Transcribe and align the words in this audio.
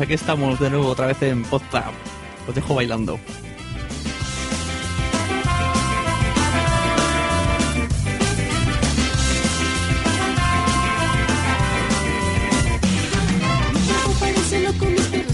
Bienvenidos, 0.00 0.02
aquí 0.02 0.14
estamos 0.14 0.60
de 0.60 0.70
nuevo 0.70 0.88
otra 0.88 1.06
vez 1.06 1.20
en 1.22 1.42
Podzap. 1.44 1.92
Os 2.48 2.54
dejo 2.54 2.74
bailando. 2.74 3.18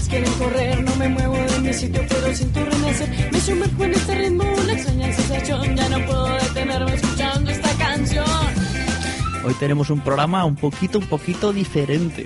Quieren 0.09 0.33
correr. 0.33 0.83
No 0.83 0.95
me 0.95 1.09
muevo 1.09 1.35
de 1.35 1.59
mi 1.59 1.73
sitio, 1.73 2.01
pero 2.07 2.33
siento 2.33 2.63
renacer. 2.63 3.29
Me 3.31 3.39
sumerjo 3.41 3.83
en 3.83 3.93
este 3.93 4.15
ritmo, 4.15 4.43
una 4.43 4.73
extraña 4.73 5.13
sensación. 5.13 5.75
Ya 5.75 5.89
no 5.89 6.05
puedo 6.05 6.27
detenerme 6.27 6.95
escuchando 6.95 7.51
esta 7.51 7.69
canción. 7.77 8.25
Hoy 9.45 9.53
tenemos 9.59 9.89
un 9.89 9.99
programa 9.99 10.45
un 10.45 10.55
poquito, 10.55 10.99
un 10.99 11.07
poquito 11.07 11.51
diferente. 11.51 12.25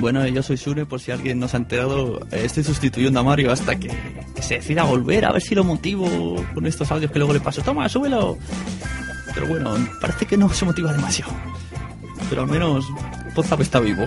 Bueno, 0.00 0.26
yo 0.26 0.42
soy 0.42 0.56
Sune, 0.56 0.86
por 0.86 0.98
si 0.98 1.10
alguien 1.10 1.38
no 1.38 1.46
se 1.46 1.56
ha 1.56 1.60
enterado. 1.60 2.26
Estoy 2.30 2.64
sustituyendo 2.64 3.20
a 3.20 3.22
Mario 3.22 3.52
hasta 3.52 3.78
que, 3.78 3.90
se 4.40 4.54
decida 4.54 4.82
volver, 4.84 5.26
a 5.26 5.32
ver 5.32 5.42
si 5.42 5.54
lo 5.54 5.62
motivo 5.62 6.06
con 6.54 6.66
estos 6.66 6.90
audios 6.90 7.10
que 7.10 7.18
luego 7.18 7.34
le 7.34 7.40
paso. 7.40 7.60
Toma, 7.60 7.86
súbelo. 7.88 8.38
Pero 9.34 9.46
bueno, 9.46 9.74
parece 10.00 10.24
que 10.24 10.38
no 10.38 10.48
se 10.48 10.64
motiva 10.64 10.92
demasiado. 10.92 11.32
Pero 12.30 12.42
al 12.42 12.48
menos 12.48 12.86
Podzap 13.34 13.60
está 13.60 13.78
vivo. 13.78 14.06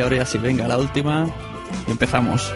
Y 0.00 0.02
ahora 0.02 0.16
ya 0.16 0.24
sí, 0.24 0.38
venga, 0.38 0.66
la 0.66 0.78
última. 0.78 1.28
Empezamos. 1.86 2.50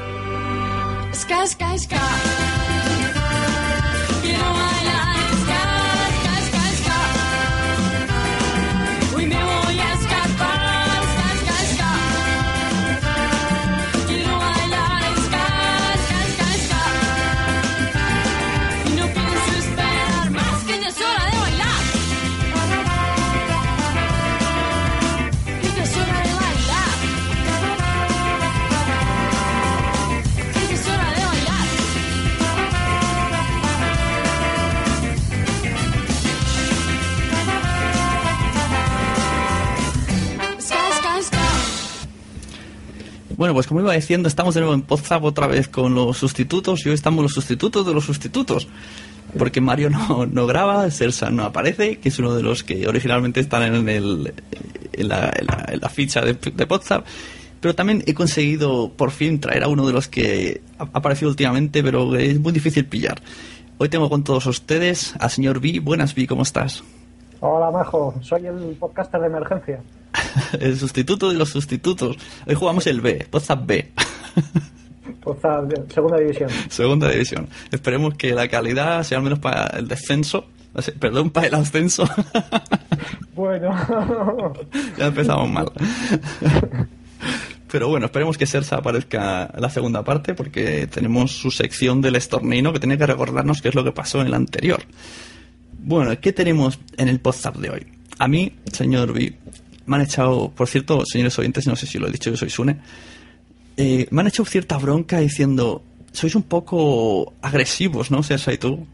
Pues 43.55 43.67
como 43.67 43.81
iba 43.81 43.95
diciendo, 43.95 44.29
estamos 44.29 44.55
de 44.55 44.61
nuevo 44.61 44.75
en 44.75 44.83
Podzap 44.83 45.25
otra 45.25 45.47
vez 45.47 45.69
con 45.69 45.95
los 45.95 46.19
sustitutos 46.19 46.85
y 46.85 46.89
hoy 46.91 46.95
estamos 46.95 47.23
los 47.23 47.33
sustitutos 47.33 47.87
de 47.87 47.95
los 47.95 48.05
sustitutos. 48.05 48.69
Porque 49.39 49.61
Mario 49.61 49.91
no, 49.91 50.27
no 50.27 50.47
graba, 50.47 50.91
Sersa 50.91 51.31
no 51.31 51.45
aparece, 51.45 51.99
que 51.99 52.09
es 52.11 52.19
uno 52.19 52.35
de 52.35 52.43
los 52.43 52.63
que 52.63 52.87
originalmente 52.87 53.41
están 53.41 53.63
en, 53.75 53.89
el, 53.89 54.33
en, 54.93 55.09
la, 55.09 55.33
en 55.71 55.81
la- 55.81 55.89
ficha 55.89 56.21
de, 56.21 56.35
de. 56.35 56.69
Pero 57.61 57.75
también 57.75 58.05
he 58.07 58.13
conseguido 58.15 58.93
por 58.93 59.11
fin 59.11 59.41
traer 59.41 59.65
a 59.65 59.69
uno 59.69 59.87
de 59.87 59.93
los 59.95 60.07
que 60.09 60.61
ha 60.79 60.83
aparecido 60.93 61.31
últimamente, 61.31 61.83
pero 61.83 62.15
es 62.17 62.39
muy 62.39 62.53
difícil 62.53 62.85
pillar. 62.85 63.21
Hoy 63.79 63.89
tengo 63.89 64.09
con 64.11 64.23
todos 64.23 64.47
ustedes 64.47 65.15
al 65.19 65.31
señor 65.31 65.61
B. 65.61 65.81
Buenas, 65.81 66.15
B, 66.15 66.27
¿cómo 66.27 66.43
estás? 66.43 66.85
Hola, 67.47 67.71
Majo. 67.71 68.15
Soy 68.23 68.47
el 68.47 68.75
podcaster 68.81 69.21
de 69.21 69.27
emergencia. 69.27 69.81
El 70.61 70.79
sustituto 70.79 71.29
de 71.29 71.35
los 71.37 71.51
sustitutos. 71.51 72.17
Hoy 72.47 72.55
jugamos 72.55 72.87
el 72.87 73.03
B, 73.03 73.27
Podzap 73.31 73.67
B. 73.67 73.93
De- 75.69 75.85
segunda 75.93 76.19
división. 76.19 76.49
Segunda 76.71 77.11
división. 77.11 77.47
Esperemos 77.71 78.15
que 78.15 78.33
la 78.35 78.49
calidad 78.49 79.03
sea 79.03 79.19
al 79.19 79.25
menos 79.25 79.41
para 79.41 79.67
el 79.79 79.89
descenso. 79.89 80.47
Perdón, 80.99 81.29
para 81.31 81.49
el 81.49 81.55
ascenso. 81.55 82.09
Bueno, 83.35 83.75
ya 84.97 85.07
empezamos 85.07 85.51
mal. 85.51 85.67
Pero 87.71 87.89
bueno, 87.89 88.07
esperemos 88.07 88.39
que 88.39 88.47
Sersa 88.47 88.77
aparezca 88.77 89.51
en 89.53 89.61
la 89.61 89.69
segunda 89.71 90.05
parte 90.05 90.35
porque 90.35 90.87
tenemos 90.87 91.33
su 91.33 91.51
sección 91.51 92.01
del 92.01 92.15
estornino 92.15 92.73
que 92.73 92.79
tiene 92.79 92.97
que 92.97 93.07
recordarnos 93.07 93.61
qué 93.61 93.71
es 93.71 93.75
lo 93.75 93.83
que 93.83 93.91
pasó 93.91 94.21
en 94.21 94.29
el 94.29 94.35
anterior. 94.35 94.81
Bueno, 95.87 96.19
¿qué 96.19 96.33
tenemos 96.33 96.81
en 96.97 97.09
el 97.09 97.21
podcast 97.21 97.57
de 97.57 97.69
hoy? 97.69 97.87
A 98.19 98.27
mí, 98.27 98.55
señor 98.73 99.13
B, 99.13 99.35
me 99.85 99.97
han 99.97 100.03
echado, 100.03 100.51
por 100.51 100.67
cierto, 100.67 101.05
señores 101.05 101.39
oyentes, 101.39 101.67
no 101.67 101.77
sé 101.77 101.87
si 101.87 101.99
lo 101.99 102.09
he 102.09 102.11
dicho, 102.11 102.31
yo 102.31 102.39
soy 102.39 102.49
Sune, 102.49 102.79
eh, 103.77 104.07
me 104.11 104.23
han 104.23 104.29
hecho 104.29 104.47
cierta 104.47 104.79
bronca 104.79 105.19
diciendo, 105.19 105.85
sois 106.11 106.35
un 106.37 106.45
poco 106.45 107.35
agresivos, 107.43 108.11
¿no, 108.11 108.23
Sersa 108.23 108.55
y 108.55 108.57
tú? 108.57 108.87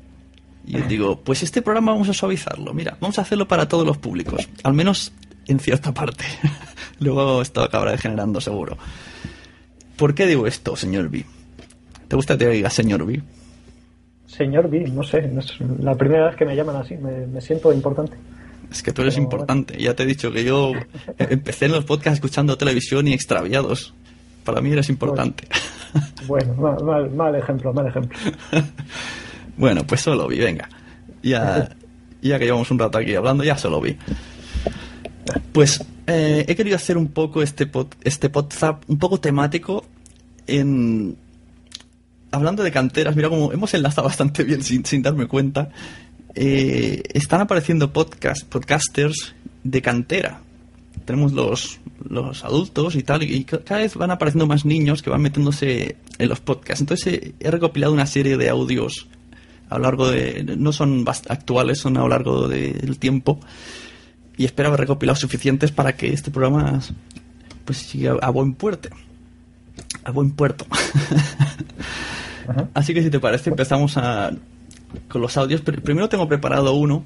Y 0.66 0.72
yo 0.72 0.80
digo, 0.88 1.20
pues 1.20 1.44
este 1.44 1.62
programa 1.62 1.92
vamos 1.92 2.08
a 2.08 2.12
suavizarlo, 2.12 2.74
mira, 2.74 2.98
vamos 3.00 3.20
a 3.20 3.22
hacerlo 3.22 3.46
para 3.46 3.68
todos 3.68 3.86
los 3.86 3.98
públicos, 3.98 4.48
al 4.64 4.74
menos 4.74 5.12
en 5.46 5.60
cierta 5.60 5.94
parte. 5.94 6.24
Luego 6.98 7.40
esto 7.40 7.62
acabará 7.62 7.92
degenerando 7.92 8.40
seguro. 8.40 8.76
¿Por 9.94 10.16
qué 10.16 10.26
digo 10.26 10.44
esto, 10.48 10.74
señor 10.74 11.08
B? 11.08 11.24
¿Te 12.08 12.16
gusta 12.16 12.36
que 12.36 12.46
te 12.46 12.50
diga 12.50 12.68
señor 12.68 13.06
B? 13.06 13.22
Señor 14.30 14.70
B, 14.70 14.88
no 14.92 15.02
sé, 15.02 15.22
no 15.22 15.40
es 15.40 15.60
la 15.80 15.94
primera 15.96 16.26
vez 16.26 16.36
que 16.36 16.44
me 16.44 16.54
llaman 16.54 16.76
así, 16.76 16.96
me, 16.96 17.26
me 17.26 17.40
siento 17.40 17.72
importante. 17.72 18.16
Es 18.70 18.82
que 18.82 18.92
tú 18.92 19.02
eres 19.02 19.14
Pero, 19.14 19.24
importante. 19.24 19.76
Ya 19.82 19.94
te 19.94 20.04
he 20.04 20.06
dicho 20.06 20.30
que 20.30 20.44
yo 20.44 20.72
empecé 21.18 21.66
en 21.66 21.72
los 21.72 21.84
podcasts 21.84 22.18
escuchando 22.18 22.56
televisión 22.56 23.08
y 23.08 23.12
extraviados. 23.12 23.92
Para 24.44 24.60
mí 24.60 24.72
eres 24.72 24.88
importante. 24.88 25.44
Bueno, 26.28 26.54
mal, 26.54 26.84
mal, 26.84 27.10
mal 27.10 27.34
ejemplo, 27.34 27.72
mal 27.72 27.88
ejemplo. 27.88 28.16
Bueno, 29.56 29.84
pues 29.84 30.00
solo 30.02 30.28
vi, 30.28 30.38
venga. 30.38 30.68
Ya, 31.20 31.68
ya 32.22 32.38
que 32.38 32.44
llevamos 32.44 32.70
un 32.70 32.78
rato 32.78 32.98
aquí 32.98 33.12
hablando, 33.16 33.42
ya 33.42 33.58
solo 33.58 33.80
vi. 33.80 33.96
Pues 35.52 35.84
eh, 36.06 36.44
he 36.46 36.54
querido 36.54 36.76
hacer 36.76 36.96
un 36.96 37.08
poco 37.08 37.42
este 37.42 37.66
pod, 37.66 37.88
este 38.04 38.30
podzap 38.30 38.88
un 38.88 39.00
poco 39.00 39.18
temático 39.18 39.84
en 40.46 41.16
hablando 42.30 42.62
de 42.62 42.70
canteras. 42.72 43.16
Mira 43.16 43.28
como 43.28 43.52
hemos 43.52 43.72
enlazado 43.74 44.06
bastante 44.08 44.44
bien 44.44 44.62
sin, 44.62 44.84
sin 44.84 45.02
darme 45.02 45.26
cuenta. 45.26 45.70
Eh, 46.34 47.02
están 47.14 47.40
apareciendo 47.40 47.92
podcast, 47.92 48.44
podcasters 48.44 49.34
de 49.64 49.82
cantera. 49.82 50.40
Tenemos 51.04 51.32
los, 51.32 51.80
los 52.08 52.44
adultos 52.44 52.94
y 52.94 53.02
tal, 53.02 53.22
y 53.24 53.44
ca- 53.44 53.60
cada 53.64 53.80
vez 53.80 53.94
van 53.96 54.10
apareciendo 54.12 54.46
más 54.46 54.64
niños 54.64 55.02
que 55.02 55.10
van 55.10 55.22
metiéndose 55.22 55.96
en 56.18 56.28
los 56.28 56.40
podcasts. 56.40 56.80
Entonces 56.80 57.32
he 57.40 57.50
recopilado 57.50 57.92
una 57.92 58.06
serie 58.06 58.36
de 58.36 58.48
audios 58.48 59.08
a 59.68 59.76
lo 59.78 59.84
largo 59.84 60.08
de. 60.10 60.44
No 60.56 60.72
son 60.72 61.04
actuales, 61.28 61.78
son 61.78 61.96
a 61.96 62.00
lo 62.00 62.08
largo 62.08 62.48
de- 62.48 62.74
del 62.74 62.98
tiempo. 62.98 63.40
Y 64.36 64.44
espero 64.44 64.68
haber 64.68 64.80
recopilado 64.80 65.16
suficientes 65.16 65.72
para 65.72 65.96
que 65.96 66.12
este 66.12 66.30
programa 66.30 66.80
pues 67.64 67.78
siga 67.78 68.16
a 68.22 68.30
buen 68.30 68.54
puerto. 68.54 68.88
A 70.10 70.12
buen 70.12 70.32
puerto. 70.32 70.66
Ajá. 72.48 72.68
Así 72.74 72.92
que 72.94 73.02
si 73.02 73.10
te 73.10 73.20
parece 73.20 73.50
empezamos 73.50 73.96
a, 73.96 74.32
con 75.08 75.20
los 75.20 75.36
audios. 75.36 75.64
Pr- 75.64 75.80
Primero 75.82 76.08
tengo 76.08 76.26
preparado 76.28 76.74
uno 76.74 77.04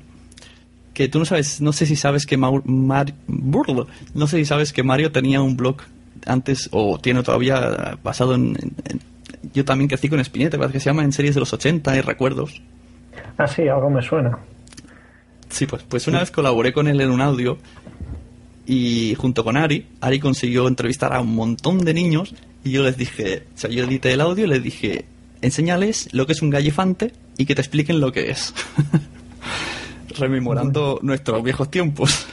que 0.94 1.08
tú 1.08 1.18
no 1.18 1.24
sabes, 1.24 1.60
no 1.60 1.72
sé 1.72 1.86
si 1.86 1.96
sabes 1.96 2.24
que 2.24 2.36
Mar- 2.36 2.62
no 2.66 4.26
sé 4.26 4.36
si 4.38 4.44
sabes 4.44 4.72
que 4.72 4.82
Mario 4.82 5.12
tenía 5.12 5.42
un 5.42 5.56
blog 5.56 5.76
antes 6.24 6.68
o 6.72 6.98
tiene 6.98 7.22
todavía 7.22 7.98
basado 8.02 8.34
en, 8.34 8.56
en- 8.60 8.72
en- 8.86 9.00
yo 9.52 9.64
también 9.66 9.88
crecí 9.88 10.08
con 10.08 10.20
Spinetta, 10.20 10.56
que 10.70 10.80
se 10.80 10.86
llama 10.86 11.04
en 11.04 11.12
series 11.12 11.34
de 11.34 11.40
los 11.40 11.52
80 11.52 11.94
y 11.96 12.00
recuerdos. 12.00 12.62
Ah, 13.36 13.46
sí, 13.46 13.68
algo 13.68 13.90
me 13.90 14.00
suena. 14.00 14.38
Sí, 15.50 15.66
pues, 15.66 15.82
pues 15.82 16.08
una 16.08 16.20
vez 16.20 16.30
colaboré 16.30 16.72
con 16.72 16.88
él 16.88 17.00
en 17.02 17.10
un 17.10 17.20
audio 17.20 17.58
y 18.66 19.14
junto 19.18 19.44
con 19.44 19.56
Ari, 19.58 19.86
Ari 20.00 20.18
consiguió 20.20 20.66
entrevistar 20.66 21.12
a 21.12 21.20
un 21.20 21.34
montón 21.34 21.78
de 21.84 21.92
niños 21.92 22.34
y 22.64 22.70
yo 22.72 22.82
les 22.82 22.96
dije, 22.96 23.44
o 23.54 23.58
sea, 23.58 23.70
yo 23.70 23.84
edité 23.84 24.12
el 24.12 24.20
audio 24.20 24.44
y 24.46 24.48
les 24.48 24.62
dije, 24.62 25.04
enséñales 25.42 26.08
lo 26.12 26.26
que 26.26 26.32
es 26.32 26.42
un 26.42 26.50
gallifante 26.50 27.12
y 27.36 27.44
que 27.46 27.54
te 27.54 27.60
expliquen 27.60 28.00
lo 28.00 28.10
que 28.12 28.30
es. 28.30 28.54
Rememorando 30.18 30.98
nuestros 31.02 31.42
viejos 31.42 31.70
tiempos. 31.70 32.26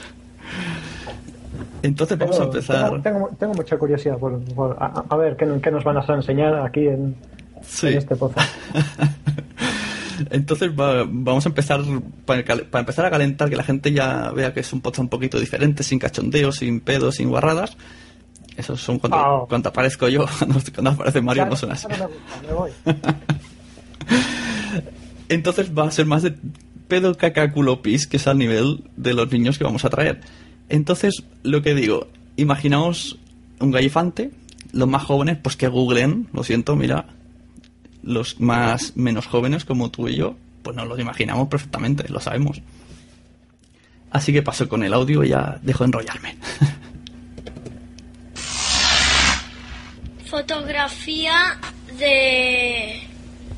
Entonces 1.82 2.16
vamos 2.16 2.38
a 2.38 2.44
empezar. 2.44 2.90
tengo, 2.90 3.02
tengo- 3.02 3.30
tengo 3.38 3.54
mucha 3.54 3.76
curiosidad 3.76 4.16
por, 4.18 4.40
por- 4.54 4.76
a, 4.80 5.04
a 5.08 5.16
ver 5.16 5.36
qué, 5.36 5.46
qué 5.62 5.70
nos 5.70 5.82
van 5.84 5.96
a 5.98 6.14
enseñar 6.14 6.54
aquí 6.64 6.86
en, 6.86 7.16
Sí. 7.64 7.88
en 7.88 7.98
este 7.98 8.14
podcast. 8.16 8.48
Entonces 10.30 10.70
va- 10.70 11.04
vamos 11.08 11.44
a 11.44 11.48
empezar 11.48 11.80
para, 12.24 12.44
para 12.44 12.80
empezar 12.80 13.04
a 13.06 13.10
calentar 13.10 13.50
que 13.50 13.56
la 13.56 13.64
gente 13.64 13.92
ya 13.92 14.30
vea 14.30 14.54
que 14.54 14.60
es 14.60 14.72
un 14.72 14.80
podcast 14.80 15.00
un 15.00 15.08
poquito 15.08 15.40
diferente, 15.40 15.82
sin 15.82 15.98
cachondeo, 15.98 16.52
sin 16.52 16.80
pedos, 16.80 17.16
sin 17.16 17.28
guarradas. 17.30 17.76
Esos 18.56 18.80
son 18.80 18.98
cuando, 18.98 19.16
Ah. 19.16 19.44
cuando 19.48 19.68
aparezco 19.70 20.08
yo, 20.08 20.26
cuando, 20.74 20.90
aparece 20.90 21.20
Mario 21.22 21.44
Ya 21.44 21.50
no 21.50 21.56
son 21.56 21.72
así. 21.72 21.86
ya 21.88 21.96
no 21.98 22.08
me 22.08 22.14
gusta, 22.14 22.42
me 22.46 22.52
voy. 22.52 22.70
Entonces 25.28 25.70
va 25.76 25.86
a 25.86 25.90
ser 25.90 26.06
más 26.06 26.22
de 26.22 26.34
pedo 26.88 27.16
cacaculo 27.16 27.80
pis, 27.82 28.06
que 28.06 28.18
es 28.18 28.26
al 28.26 28.38
nivel 28.38 28.84
de 28.96 29.14
los 29.14 29.30
niños 29.32 29.56
que 29.58 29.64
vamos 29.64 29.84
a 29.84 29.90
traer. 29.90 30.20
Entonces, 30.68 31.22
lo 31.42 31.62
que 31.62 31.74
digo, 31.74 32.08
imaginaos 32.36 33.18
un 33.60 33.70
gallifante, 33.70 34.30
los 34.72 34.88
más 34.88 35.02
jóvenes, 35.04 35.38
pues 35.42 35.56
que 35.56 35.68
googleen, 35.68 36.28
lo 36.32 36.44
siento, 36.44 36.76
mira, 36.76 37.06
los 38.02 38.40
más 38.40 38.96
menos 38.96 39.26
jóvenes 39.26 39.64
como 39.64 39.90
tú 39.90 40.08
y 40.08 40.16
yo, 40.16 40.34
pues 40.62 40.76
nos 40.76 40.86
los 40.88 40.98
imaginamos 41.00 41.48
perfectamente, 41.48 42.08
lo 42.08 42.20
sabemos. 42.20 42.60
Así 44.10 44.32
que 44.32 44.42
paso 44.42 44.68
con 44.68 44.82
el 44.82 44.92
audio 44.92 45.24
y 45.24 45.28
ya 45.30 45.58
dejo 45.62 45.84
de 45.84 45.88
enrollarme. 45.88 46.36
Fotografía 50.32 51.60
de, 51.98 53.06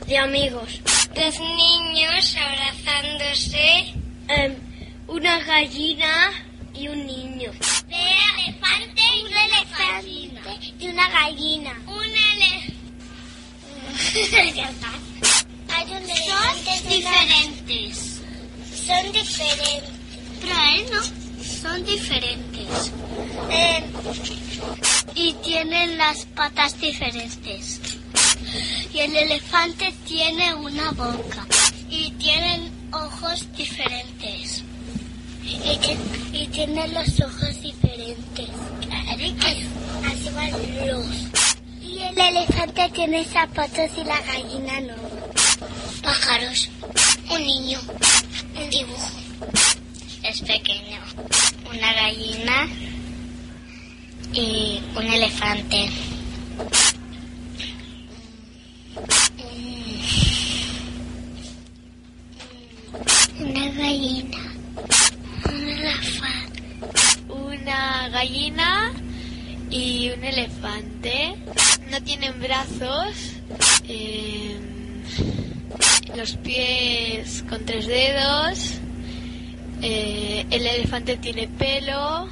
de 0.09 0.19
amigos. 0.19 0.81
Dos 1.15 1.38
niños 1.38 2.37
abrazándose. 2.37 3.94
em, 4.26 4.56
una 5.06 5.38
gallina 5.44 6.32
y 6.75 6.88
un 6.88 7.06
niño. 7.06 7.53
De 7.87 7.94
elefante 8.43 9.03
y 9.17 9.23
un 9.23 9.32
elefante 9.32 10.75
y 10.81 10.88
una 10.88 11.09
gallina. 11.11 11.81
Un 11.87 12.12
elefante. 12.35 12.75
Hay 15.69 15.87
un 15.93 16.05
Son 16.09 16.88
diferentes. 16.88 18.21
Son 18.85 19.12
diferentes. 19.12 19.91
Pero 20.41 20.55
a 20.56 20.75
él 20.75 20.87
no. 20.91 21.24
Son 21.64 21.82
diferentes. 21.82 22.93
Em, 23.49 23.84
y 25.14 25.32
tienen 25.43 25.96
las 25.96 26.26
patas 26.26 26.78
diferentes. 26.78 27.81
Y 28.93 28.99
el 28.99 29.16
elefante 29.16 29.94
tiene 30.06 30.52
una 30.56 30.90
boca 30.90 31.46
y 31.88 32.11
tienen 32.19 32.71
ojos 32.92 33.49
diferentes. 33.56 34.62
Y, 35.42 35.56
y 36.37 36.47
tienen 36.49 36.92
los 36.92 37.21
ojos 37.21 37.62
diferentes. 37.62 38.50
Así 40.04 40.28
van 40.35 40.50
los. 40.87 41.06
Y 41.80 41.99
el 41.99 42.18
elefante 42.18 42.90
tiene 42.90 43.25
zapatos 43.25 43.90
y 43.97 44.04
la 44.04 44.21
gallina 44.21 44.80
no. 44.83 44.94
Pájaros. 46.02 46.68
Un 47.30 47.42
niño. 47.42 47.80
Un 48.54 48.68
dibujo. 48.68 49.25
Es 50.25 50.40
pequeño. 50.40 50.99
Una 51.71 51.93
gallina 51.93 52.66
y 54.33 54.81
un 54.97 55.07
elefante. 55.07 55.90
Una 63.38 63.71
gallina. 63.73 64.38
Un 65.45 65.69
elefante. 65.69 66.62
una 67.28 68.09
gallina 68.09 68.93
y 69.71 70.11
un 70.11 70.25
elefante. 70.25 71.35
No 71.90 72.02
tienen 72.02 72.40
brazos. 72.40 73.14
eh, 73.88 74.57
los 76.16 76.37
pies 76.38 77.45
con 77.49 77.64
tres 77.66 77.87
dedos. 77.87 78.81
Eh, 79.87 80.47
el 80.50 80.67
elefante 80.67 81.19
tiene 81.19 81.47
pelo 81.47 82.26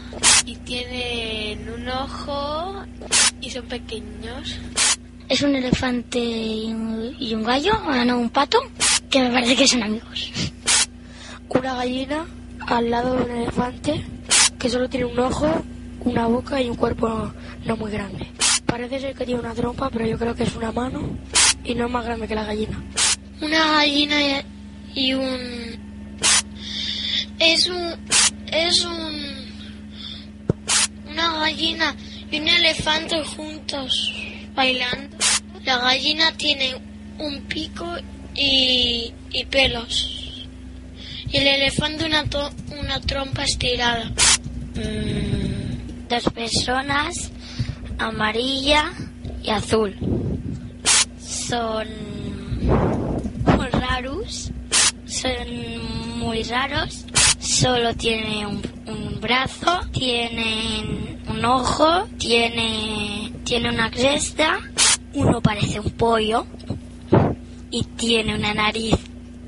y 0.46 0.56
tienen 0.56 1.68
un 1.68 1.86
ojo 1.86 2.82
y 3.42 3.50
son 3.50 3.66
pequeños. 3.66 4.56
Es 5.28 5.42
un 5.42 5.54
elefante 5.54 6.18
y 6.18 6.72
un, 6.72 7.14
y 7.18 7.34
un 7.34 7.42
gallo, 7.42 7.72
o 7.86 8.04
no, 8.06 8.18
un 8.18 8.30
pato, 8.30 8.58
que 9.10 9.20
me 9.20 9.30
parece 9.30 9.54
que 9.54 9.68
son 9.68 9.82
amigos. 9.82 10.32
una 11.50 11.74
gallina 11.74 12.24
al 12.60 12.90
lado 12.90 13.16
de 13.16 13.24
un 13.24 13.30
elefante 13.30 14.02
que 14.58 14.70
solo 14.70 14.88
tiene 14.88 15.04
un 15.04 15.18
ojo, 15.18 15.46
una 16.00 16.26
boca 16.26 16.62
y 16.62 16.70
un 16.70 16.76
cuerpo 16.76 17.32
no, 17.66 17.76
muy 17.76 17.90
grande. 17.90 18.28
Parece 18.64 18.98
ser 18.98 19.14
que 19.14 19.26
tiene 19.26 19.40
una 19.40 19.52
trompa, 19.52 19.90
pero 19.90 20.06
yo 20.06 20.18
creo 20.18 20.34
que 20.34 20.44
es 20.44 20.56
una 20.56 20.72
mano 20.72 21.02
y 21.64 21.74
no 21.74 21.84
es 21.84 21.92
más 21.92 22.06
grande 22.06 22.26
que 22.26 22.34
la 22.34 22.44
gallina. 22.44 22.82
Una 23.42 23.72
gallina 23.72 24.22
y, 24.22 24.44
y 24.94 25.12
un... 25.12 25.91
Es 27.44 27.66
un... 27.68 27.94
Es 28.52 28.84
un... 28.84 29.42
Una 31.10 31.38
gallina 31.40 31.94
y 32.30 32.38
un 32.40 32.48
elefante 32.48 33.22
juntos 33.24 34.12
bailando. 34.54 35.16
La 35.64 35.78
gallina 35.78 36.32
tiene 36.36 36.74
un 37.18 37.40
pico 37.42 37.86
y, 38.34 39.12
y 39.32 39.44
pelos. 39.46 40.38
Y 41.30 41.36
el 41.38 41.46
elefante 41.48 42.04
una, 42.06 42.24
to- 42.30 42.52
una 42.80 43.00
trompa 43.00 43.42
estirada. 43.44 44.04
Mm, 44.74 46.08
dos 46.08 46.24
personas, 46.32 47.30
amarilla 47.98 48.92
y 49.42 49.50
azul. 49.50 49.94
Son 51.20 51.86
raros, 53.72 54.50
son 55.12 56.18
muy 56.18 56.42
raros. 56.42 57.04
Solo 57.38 57.94
tienen 57.94 58.46
un, 58.46 58.62
un 58.86 59.20
brazo, 59.20 59.80
tienen 59.92 61.22
un 61.28 61.44
ojo, 61.44 62.06
tiene, 62.18 63.32
tiene 63.44 63.70
una 63.70 63.90
cresta, 63.90 64.58
uno 65.14 65.40
parece 65.40 65.80
un 65.80 65.90
pollo 65.90 66.46
y 67.70 67.84
tiene 67.84 68.34
una 68.34 68.54
nariz 68.54 68.96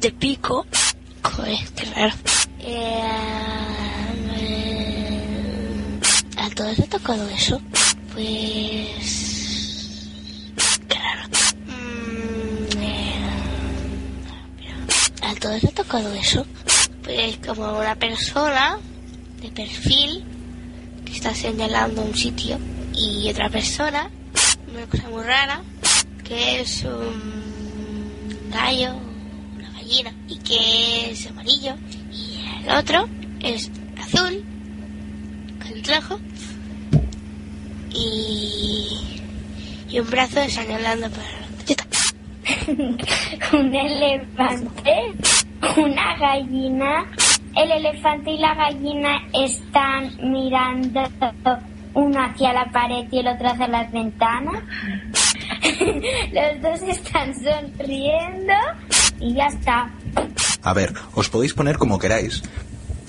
de 0.00 0.10
pico. 0.10 0.66
Joder, 1.22 1.58
qué 1.76 1.84
raro. 1.86 2.14
Eh, 2.60 3.02
¿A 6.36 6.50
todos 6.50 6.78
he 6.78 6.86
tocado 6.86 7.28
eso? 7.28 7.60
Pues... 8.12 9.24
Qué 10.88 10.98
raro. 10.98 11.28
Mm, 11.66 12.82
eh, 12.82 13.14
¿A 15.34 15.36
todos 15.36 15.64
he 15.64 15.68
tocado 15.72 16.14
eso? 16.14 16.46
Pues 17.02 17.38
como 17.44 17.78
una 17.78 17.96
persona 17.96 18.78
de 19.42 19.48
perfil 19.50 20.22
que 21.04 21.12
está 21.12 21.34
señalando 21.34 22.02
un 22.02 22.14
sitio 22.14 22.56
y 22.94 23.28
otra 23.30 23.50
persona, 23.50 24.10
una 24.72 24.86
cosa 24.86 25.08
muy 25.10 25.24
rara, 25.24 25.60
que 26.22 26.60
es 26.60 26.84
un 26.84 28.50
gallo, 28.52 28.94
una 29.56 29.70
gallina, 29.72 30.14
y 30.28 30.38
que 30.38 31.10
es 31.10 31.26
amarillo, 31.26 31.74
y 32.12 32.38
el 32.62 32.76
otro 32.76 33.08
es 33.40 33.72
azul, 34.00 34.44
con 35.60 35.82
trajo, 35.82 36.20
y, 37.90 38.86
y 39.90 39.98
un 39.98 40.08
brazo 40.08 40.48
señalando 40.48 41.10
para 41.10 41.26
adelante. 41.26 41.76
Un 43.52 43.74
elefante, 43.74 45.12
una 45.76 46.16
gallina. 46.16 47.06
El 47.56 47.70
elefante 47.70 48.32
y 48.32 48.38
la 48.38 48.54
gallina 48.54 49.22
están 49.32 50.10
mirando 50.20 51.02
uno 51.94 52.20
hacia 52.20 52.52
la 52.52 52.64
pared 52.72 53.06
y 53.10 53.18
el 53.18 53.28
otro 53.28 53.48
hacia 53.48 53.68
las 53.68 53.90
ventanas. 53.92 54.62
Los 56.32 56.62
dos 56.62 56.82
están 56.88 57.34
sonriendo 57.34 58.52
y 59.20 59.34
ya 59.34 59.46
está. 59.46 59.90
A 60.62 60.72
ver, 60.72 60.92
os 61.14 61.28
podéis 61.28 61.54
poner 61.54 61.78
como 61.78 61.98
queráis, 61.98 62.42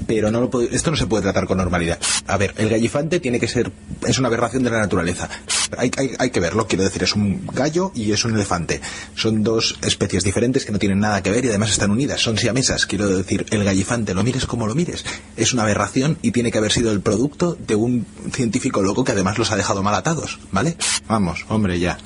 pero 0.07 0.31
no 0.31 0.41
lo 0.41 0.61
esto 0.61 0.91
no 0.91 0.97
se 0.97 1.07
puede 1.07 1.23
tratar 1.23 1.45
con 1.47 1.57
normalidad. 1.57 1.99
A 2.27 2.37
ver, 2.37 2.53
el 2.57 2.69
gallifante 2.69 3.19
tiene 3.19 3.39
que 3.39 3.47
ser, 3.47 3.71
es 4.07 4.19
una 4.19 4.27
aberración 4.27 4.63
de 4.63 4.69
la 4.71 4.79
naturaleza. 4.79 5.29
Hay, 5.77 5.91
hay- 5.97 6.11
hay 6.17 6.29
que 6.29 6.39
verlo, 6.39 6.67
quiero 6.67 6.83
decir, 6.83 7.03
es 7.03 7.15
un 7.15 7.45
gallo 7.53 7.91
y 7.95 8.11
es 8.11 8.23
un 8.25 8.33
elefante. 8.35 8.81
Son 9.15 9.43
dos 9.43 9.77
especies 9.81 10.23
diferentes 10.23 10.65
que 10.65 10.71
no 10.71 10.79
tienen 10.79 10.99
nada 10.99 11.21
que 11.23 11.31
ver 11.31 11.43
y 11.45 11.49
además 11.49 11.71
están 11.71 11.91
unidas, 11.91 12.21
son 12.21 12.37
siamesas. 12.37 12.85
Quiero 12.85 13.07
decir, 13.09 13.45
el 13.49 13.63
gallifante, 13.63 14.13
lo 14.13 14.23
mires 14.23 14.45
como 14.45 14.67
lo 14.67 14.75
mires, 14.75 15.03
es 15.37 15.53
una 15.53 15.63
aberración 15.63 16.17
y 16.21 16.31
tiene 16.31 16.51
que 16.51 16.57
haber 16.57 16.71
sido 16.71 16.91
el 16.91 17.01
producto 17.01 17.57
de 17.67 17.75
un 17.75 18.05
científico 18.31 18.81
loco 18.81 19.03
que 19.03 19.11
además 19.13 19.37
los 19.37 19.51
ha 19.51 19.55
dejado 19.55 19.83
mal 19.83 19.95
atados, 19.95 20.39
¿vale? 20.51 20.77
Vamos, 21.07 21.45
hombre, 21.49 21.79
ya. 21.79 21.97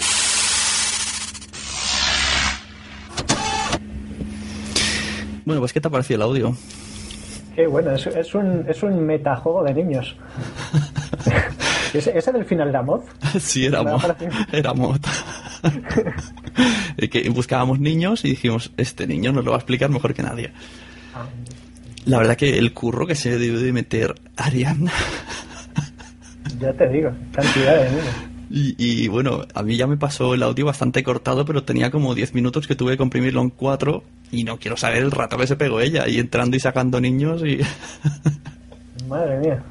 Bueno, 5.46 5.62
pues 5.62 5.74
¿qué 5.74 5.82
te 5.82 5.88
ha 5.88 5.92
parecido 5.92 6.18
el 6.18 6.22
audio? 6.24 6.56
Qué 7.60 7.68
bueno, 7.68 7.92
es, 7.92 8.08
es 8.08 8.34
un, 8.36 8.64
es 8.70 8.82
un 8.84 9.06
metajuego 9.06 9.62
de 9.66 9.74
niños. 9.74 10.16
¿Ese, 11.94 12.18
ese 12.18 12.32
del 12.32 12.46
final 12.46 12.70
era 12.70 12.82
mod? 12.82 13.02
sí, 13.38 13.66
era 13.66 13.84
mod. 13.84 14.02
Era 14.54 14.74
mod. 14.74 15.02
Que 17.12 17.30
buscábamos 17.30 17.82
niños 17.82 18.24
y 18.24 18.30
dijimos, 18.30 18.72
este 18.78 19.06
niño 19.06 19.34
nos 19.34 19.44
lo 19.44 19.52
va 19.52 19.58
a 19.58 19.60
explicar 19.60 19.90
mejor 19.90 20.14
que 20.14 20.24
nadie. 20.24 20.54
La 22.06 22.20
verdad 22.20 22.38
que 22.38 22.58
el 22.58 22.74
curro 22.74 23.06
que 23.06 23.16
se 23.16 23.38
debe 23.38 23.60
de 23.60 23.74
meter 23.74 24.16
Ariana. 24.38 24.94
Ya 26.62 26.72
te 26.72 26.88
digo, 26.88 27.12
cantidad 27.34 27.76
de 27.76 27.90
niños. 27.90 28.39
Y, 28.52 28.76
y, 28.78 29.08
bueno, 29.08 29.46
a 29.54 29.62
mí 29.62 29.78
ya 29.78 29.86
me 29.86 29.98
pasó 29.98 30.34
el 30.34 30.42
audio 30.42 30.66
bastante 30.66 31.04
cortado, 31.04 31.46
pero 31.46 31.64
tenía 31.64 31.92
como 31.92 32.16
10 32.16 32.34
minutos 32.34 32.68
que 32.68 32.76
tuve 32.76 32.94
que 32.94 32.98
comprimirlo 32.98 33.42
en 33.42 33.52
4 33.52 34.04
y 34.32 34.44
no 34.44 34.58
quiero 34.58 34.76
saber 34.76 35.04
el 35.04 35.12
rato 35.12 35.38
que 35.38 35.48
se 35.48 35.56
pegó 35.56 35.80
ella, 35.82 36.08
y 36.08 36.20
entrando 36.20 36.56
y 36.58 36.60
sacando 36.60 37.00
niños 37.00 37.44
y... 37.44 37.60
Madre 39.08 39.40
mía. 39.40 39.64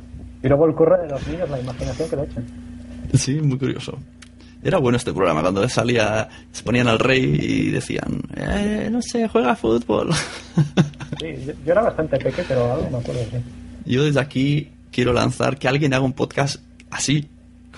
Y 0.42 0.48
luego 0.48 0.66
el 0.66 0.74
curro 0.74 1.00
de 1.00 1.08
los 1.08 1.26
niños, 1.26 1.50
la 1.50 1.60
imaginación 1.60 2.08
que 2.08 2.16
le 2.16 2.22
echan. 2.22 2.44
sí, 3.14 3.40
muy 3.40 3.58
curioso. 3.58 3.98
Era 4.62 4.78
bueno 4.78 4.96
este 4.96 5.12
programa, 5.12 5.40
cuando 5.40 5.68
salía, 5.68 6.28
se 6.50 6.62
ponían 6.64 6.88
al 6.88 6.98
rey 6.98 7.38
y 7.40 7.70
decían, 7.70 8.20
eh, 8.36 8.88
no 8.90 9.00
sé, 9.02 9.28
juega 9.28 9.56
fútbol. 9.56 10.10
Sí, 11.18 11.34
yo, 11.66 11.72
era 11.72 11.82
bastante 11.82 12.16
peque, 12.16 12.44
pero 12.46 12.72
algo 12.72 12.90
me 12.90 12.98
acuerdo, 12.98 13.22
sí. 13.22 13.38
Yo 13.86 14.04
desde 14.04 14.20
aquí 14.20 14.70
quiero 14.92 15.12
lanzar 15.12 15.58
que 15.58 15.66
alguien 15.66 15.92
haga 15.92 16.04
un 16.04 16.12
podcast 16.12 16.60
así, 16.90 17.28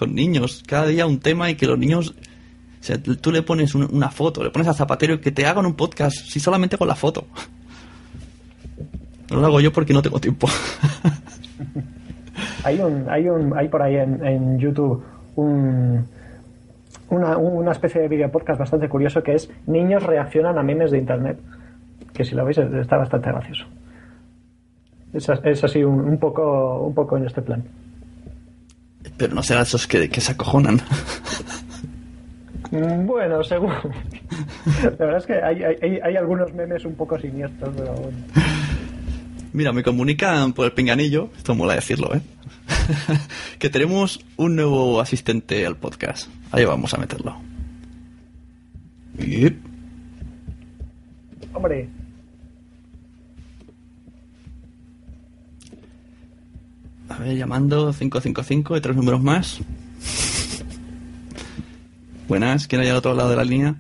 con 0.00 0.14
niños, 0.14 0.62
cada 0.66 0.87
día 0.87 1.07
un 1.07 1.21
tema 1.21 1.49
y 1.50 1.54
que 1.54 1.66
los 1.66 1.78
niños, 1.78 2.11
o 2.11 2.83
sea, 2.83 2.97
tú 3.00 3.30
le 3.30 3.42
pones 3.42 3.75
un- 3.75 3.88
una 3.95 4.11
foto, 4.11 4.42
le 4.42 4.50
pones 4.50 4.66
a 4.66 4.75
Zapatero 4.75 5.21
que 5.21 5.30
te 5.30 5.47
hagan 5.47 5.66
un 5.66 5.75
podcast, 5.75 6.16
si 6.26 6.40
solamente 6.40 6.76
con 6.78 6.88
la 6.88 6.95
foto. 6.97 7.26
No 9.30 9.37
lo 9.40 9.47
hago 9.47 9.61
yo 9.61 9.73
porque 9.73 9.92
no 9.92 10.02
tengo 10.02 10.19
tiempo. 10.19 10.49
Hay 12.64 12.78
un, 12.80 13.09
hay 13.09 13.28
un, 13.28 13.57
hay 13.57 13.69
por 13.69 13.83
ahí 13.83 13.97
en, 13.97 14.25
en 14.25 14.59
YouTube 14.59 15.02
un, 15.37 16.07
una, 17.11 17.37
una 17.37 17.73
especie 17.73 18.00
de 18.00 18.09
video 18.09 18.30
podcast 18.30 18.59
bastante 18.59 18.88
curioso 18.88 19.23
que 19.23 19.35
es 19.35 19.50
niños 19.66 20.02
reaccionan 20.02 20.59
a 20.59 20.62
memes 20.62 20.90
de 20.90 20.99
internet. 20.99 21.38
Que 22.14 22.25
si 22.25 22.35
lo 22.35 22.45
veis 22.45 22.59
está 22.59 22.97
bastante 22.97 23.30
gracioso. 23.30 23.66
Es, 25.12 25.28
es 25.45 25.64
así 25.64 25.83
un, 25.85 26.00
un 26.00 26.19
poco, 26.19 26.80
un 26.87 26.95
poco 26.95 27.16
en 27.16 27.26
este 27.26 27.42
plan. 27.42 27.62
Pero 29.20 29.34
no 29.34 29.42
serán 29.42 29.62
esos 29.64 29.86
que, 29.86 30.08
que 30.08 30.20
se 30.20 30.32
acojonan. 30.32 30.80
Mm, 32.70 33.06
Bueno, 33.06 33.44
según. 33.44 33.70
La 34.82 34.90
verdad 34.90 35.16
es 35.18 35.26
que 35.26 35.34
hay, 35.34 35.62
hay, 35.62 35.76
hay- 35.82 36.00
hay 36.02 36.16
algunos 36.16 36.52
memes 36.54 36.84
un 36.86 36.94
poco 36.94 37.18
siniestros, 37.18 37.74
pero 37.76 37.92
bueno. 37.94 38.16
Mira, 39.52 39.72
me 39.72 39.82
comunican 39.82 40.52
por 40.54 40.64
el 40.64 40.72
pinganillo, 40.72 41.30
esto 41.36 41.54
mola 41.54 41.74
decirlo, 41.74 42.14
¿eh? 42.14 42.20
que 43.58 43.68
tenemos 43.68 44.24
un 44.36 44.56
nuevo 44.56 45.00
asistente 45.00 45.66
al 45.66 45.76
podcast. 45.76 46.28
Ahí 46.52 46.64
vamos 46.64 46.94
a 46.94 46.98
meterlo. 46.98 47.36
Yep. 49.18 49.56
Hombre, 51.52 51.88
A 57.20 57.22
ver, 57.22 57.36
llamando 57.36 57.92
555 57.92 58.78
y 58.78 58.80
tres 58.80 58.96
números 58.96 59.22
más. 59.22 59.58
Buenas, 62.26 62.66
¿quién 62.66 62.80
hay 62.80 62.88
al 62.88 62.96
otro 62.96 63.12
lado 63.12 63.28
de 63.28 63.36
la 63.36 63.44
línea? 63.44 63.74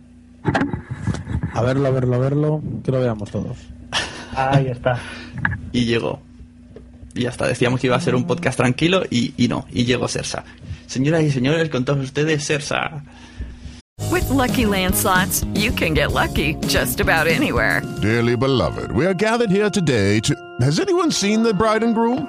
A 1.54 1.62
verlo, 1.62 1.88
a 1.88 1.90
verlo, 1.90 2.16
a 2.16 2.18
verlo, 2.18 2.62
que 2.84 2.92
lo 2.92 3.00
veamos 3.00 3.30
todos. 3.30 3.56
ahí 4.36 4.66
está. 4.66 4.98
Y 5.72 5.86
llegó. 5.86 6.20
Y 7.14 7.22
ya 7.22 7.30
está, 7.30 7.46
decíamos 7.46 7.80
que 7.80 7.86
iba 7.86 7.96
a 7.96 8.00
ser 8.00 8.14
un 8.14 8.26
podcast 8.26 8.58
tranquilo 8.58 9.04
y, 9.08 9.32
y 9.38 9.48
no, 9.48 9.64
y 9.70 9.86
llegó 9.86 10.06
Sersa. 10.06 10.44
Señoras 10.86 11.22
y 11.22 11.30
señores, 11.30 11.70
con 11.70 11.86
todos 11.86 12.04
ustedes, 12.04 12.44
Sersa. 12.44 13.02
With 14.10 14.28
Lucky 14.28 14.66
Land 14.66 14.94
slots, 14.94 15.46
you 15.54 15.72
can 15.72 15.94
get 15.94 16.12
lucky 16.12 16.56
just 16.68 17.00
about 17.00 17.26
anywhere. 17.26 17.80
Dearly 18.02 18.36
beloved, 18.36 18.92
we 18.92 19.06
are 19.06 19.14
gathered 19.14 19.50
here 19.50 19.70
today 19.70 20.20
to. 20.20 20.34
Has 20.60 20.78
anyone 20.78 21.10
seen 21.10 21.42
the 21.42 21.54
bride 21.54 21.82
and 21.82 21.94
groom? 21.94 22.28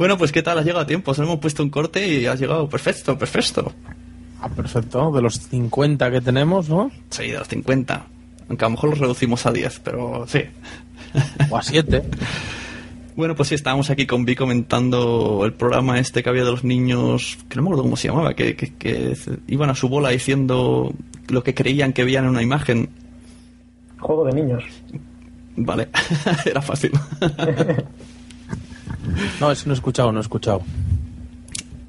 bueno, 0.00 0.16
pues 0.16 0.32
¿qué 0.32 0.42
tal? 0.42 0.58
Has 0.58 0.64
llegado 0.64 0.82
a 0.82 0.86
tiempo. 0.86 1.12
Se 1.12 1.20
hemos 1.22 1.38
puesto 1.40 1.62
un 1.62 1.68
corte 1.68 2.08
y 2.08 2.24
has 2.24 2.40
llegado 2.40 2.66
perfecto, 2.70 3.18
perfecto. 3.18 3.70
Ah, 4.40 4.48
perfecto. 4.48 5.12
De 5.12 5.20
los 5.20 5.34
50 5.34 6.10
que 6.10 6.22
tenemos, 6.22 6.70
¿no? 6.70 6.90
Sí, 7.10 7.28
de 7.28 7.38
los 7.38 7.46
50. 7.48 8.06
Aunque 8.48 8.64
a 8.64 8.68
lo 8.68 8.70
mejor 8.72 8.88
los 8.90 8.98
reducimos 8.98 9.44
a 9.44 9.52
10, 9.52 9.80
pero 9.84 10.24
sí. 10.26 10.40
O 11.50 11.56
a 11.58 11.62
7. 11.62 12.02
Bueno, 13.16 13.34
pues 13.34 13.50
sí, 13.50 13.54
estábamos 13.54 13.90
aquí 13.90 14.06
con 14.06 14.24
Vi 14.24 14.34
comentando 14.34 15.42
el 15.44 15.52
programa 15.52 15.98
este 15.98 16.22
que 16.22 16.30
había 16.30 16.44
de 16.44 16.52
los 16.52 16.64
niños, 16.64 17.36
que 17.50 17.56
no 17.56 17.62
me 17.62 17.66
acuerdo 17.68 17.82
cómo 17.82 17.96
se 17.96 18.08
llamaba, 18.08 18.32
que, 18.32 18.56
que- 18.56 18.72
que 18.72 19.14
iban 19.48 19.68
a 19.68 19.74
su 19.74 19.90
bola 19.90 20.08
diciendo 20.08 20.94
lo 21.28 21.42
que 21.44 21.52
creían 21.52 21.92
que 21.92 22.04
veían 22.04 22.24
en 22.24 22.30
una 22.30 22.40
imagen. 22.42 22.88
Juego 23.98 24.24
de 24.24 24.32
niños. 24.32 24.64
Vale, 25.56 25.88
era 26.46 26.62
fácil. 26.62 26.92
No, 29.40 29.50
eso 29.50 29.66
no 29.66 29.72
he 29.72 29.76
escuchado, 29.76 30.12
no 30.12 30.18
he 30.18 30.22
escuchado. 30.22 30.62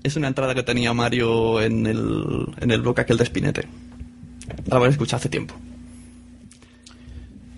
es 0.03 0.15
una 0.15 0.27
entrada 0.27 0.56
que 0.56 0.63
tenía 0.63 0.94
Mario 0.94 1.62
en 1.62 1.86
el, 1.86 2.48
en 2.60 2.72
el 2.72 2.82
blog 2.82 3.00
aquel 3.00 3.18
de 3.18 3.25
Spinete. 3.25 3.68
La 4.65 4.77
haber 4.77 4.89
escuchado 4.91 5.18
hace 5.18 5.30
tiempo. 5.30 5.53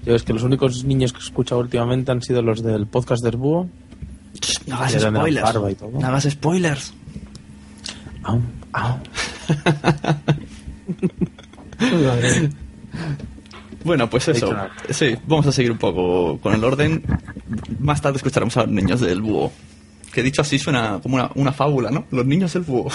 Yo 0.06 0.16
es 0.16 0.24
que 0.24 0.34
los 0.34 0.44
únicos 0.44 0.84
niños 0.84 1.14
que 1.14 1.20
he 1.20 1.24
escuchado 1.24 1.62
últimamente 1.62 2.12
han 2.12 2.22
sido 2.22 2.42
los 2.42 2.62
del 2.62 2.88
podcast 2.88 3.24
del 3.24 3.38
Búho. 3.38 3.70
No 4.68 4.76
hagas 4.76 5.02
spoilers. 5.02 5.56
No 5.94 6.08
hagas 6.08 6.24
spoilers. 6.30 6.94
Au, 8.24 8.42
au. 8.74 9.00
Bueno, 13.84 14.10
pues 14.10 14.28
eso. 14.30 14.56
Sí, 14.90 15.16
vamos 15.28 15.46
a 15.48 15.52
seguir 15.52 15.72
un 15.72 15.78
poco 15.78 16.40
con 16.40 16.54
el 16.54 16.64
orden. 16.64 17.04
Más 17.80 18.02
tarde 18.02 18.18
escucharemos 18.18 18.56
a 18.58 18.62
los 18.62 18.72
niños 18.72 19.02
del 19.02 19.22
búho. 19.22 19.52
Que 20.12 20.24
dicho 20.24 20.42
así 20.42 20.60
suena 20.60 21.00
como 21.02 21.16
una, 21.16 21.32
una 21.36 21.52
fábula, 21.52 21.90
¿no? 21.90 22.06
Los 22.12 22.26
niños 22.26 22.54
del 22.54 22.64
búho. 22.64 22.90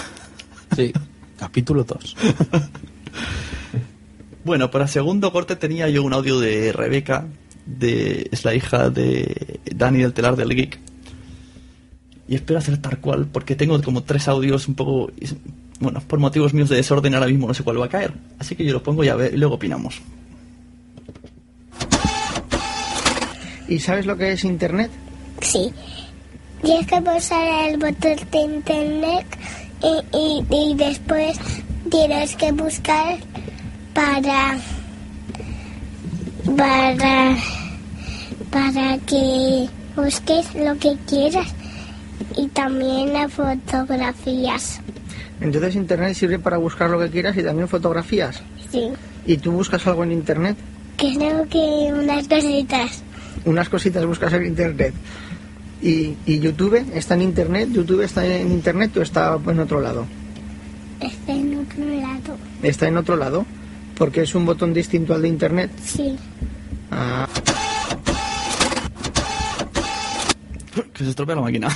Sí, 0.75 0.92
capítulo 1.38 1.85
2. 1.85 2.16
Bueno, 4.49 4.71
para 4.71 4.87
segundo 4.87 5.30
corte 5.30 5.57
tenía 5.57 5.90
yo 5.90 6.02
un 6.02 6.14
audio 6.14 6.40
de 6.40 6.73
Rebeca, 6.73 7.26
de, 7.66 8.30
es 8.33 8.47
la 8.47 8.54
hija 8.54 8.88
de 8.88 9.61
Dani 9.75 9.99
del 9.99 10.14
Telar 10.14 10.37
del 10.37 10.54
Geek. 10.54 10.78
Y 12.28 12.35
espero 12.35 12.59
hacer 12.59 12.78
tal 12.78 12.99
cual, 12.99 13.26
porque 13.30 13.57
tengo 13.57 13.78
como 13.83 14.04
tres 14.04 14.26
audios 14.26 14.66
un 14.66 14.75
poco... 14.75 15.12
Bueno, 15.80 16.00
por 16.00 16.18
motivos 16.18 16.54
míos 16.54 16.71
de 16.71 16.76
desorden 16.76 17.12
ahora 17.12 17.26
mismo 17.26 17.47
no 17.47 17.52
sé 17.52 17.62
cuál 17.62 17.78
va 17.78 17.85
a 17.85 17.90
caer. 17.90 18.14
Así 18.38 18.57
que 18.57 18.64
yo 18.64 18.73
lo 18.73 18.83
pongo 18.83 19.04
y, 19.04 19.09
a 19.09 19.16
ver, 19.16 19.35
y 19.35 19.37
luego 19.37 19.57
opinamos. 19.57 20.00
¿Y 23.68 23.78
sabes 23.78 24.06
lo 24.06 24.16
que 24.16 24.32
es 24.32 24.44
Internet? 24.44 24.90
Sí. 25.42 25.72
Tienes 26.62 26.87
que 26.87 27.00
pulsar 27.00 27.68
el 27.68 27.76
botón 27.76 28.16
de 28.32 28.38
internet 28.38 29.26
y, 29.82 30.16
y, 30.16 30.46
y 30.50 30.75
después 30.75 31.38
tienes 31.88 32.34
que 32.34 32.50
buscar 32.50 33.16
para 33.94 34.58
para 36.56 37.37
para 38.50 38.98
que 39.06 39.68
busques 39.94 40.54
lo 40.54 40.76
que 40.78 40.96
quieras 41.06 41.54
y 42.37 42.48
también 42.48 43.12
las 43.12 43.33
fotografías. 43.33 44.81
Entonces 45.40 45.76
Internet 45.76 46.14
sirve 46.14 46.38
para 46.38 46.57
buscar 46.57 46.90
lo 46.90 46.98
que 46.98 47.11
quieras 47.11 47.37
y 47.37 47.42
también 47.44 47.68
fotografías. 47.68 48.42
Sí. 48.72 48.88
¿Y 49.26 49.37
tú 49.37 49.52
buscas 49.52 49.87
algo 49.87 50.02
en 50.02 50.12
Internet? 50.12 50.57
Creo 50.96 51.48
que 51.48 51.92
unas 51.92 52.26
cositas. 52.26 53.02
Unas 53.48 53.68
cositas 53.68 54.04
buscas 54.04 54.32
en 54.34 54.46
Internet. 54.46 54.94
¿Y, 55.80 56.14
y 56.26 56.38
YouTube 56.38 56.84
está 56.94 57.14
en 57.14 57.22
Internet? 57.22 57.70
¿YouTube 57.72 58.02
está 58.02 58.26
en 58.26 58.52
Internet 58.52 58.96
o 58.98 59.02
está 59.02 59.38
en 59.46 59.61
otro 59.61 59.80
lado? 59.80 60.06
Está 61.00 61.32
en 61.32 61.58
otro 61.58 61.84
lado. 61.84 62.37
Está 62.62 62.88
en 62.88 62.96
otro 62.98 63.16
lado 63.16 63.46
porque 63.96 64.22
es 64.22 64.34
un 64.34 64.44
botón 64.44 64.74
distinto 64.74 65.14
al 65.14 65.22
de 65.22 65.28
Internet. 65.28 65.70
Sí. 65.82 66.16
Ah, 66.90 67.26
Que 70.92 71.04
se 71.04 71.11
estropea 71.11 71.37
la 71.37 71.42
máquina. 71.42 71.68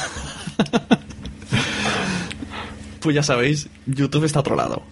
pues 3.01 3.15
ya 3.15 3.23
sabéis, 3.23 3.69
YouTube 3.87 4.25
está 4.25 4.39
a 4.39 4.41
otro 4.41 4.57
lado. 4.57 4.83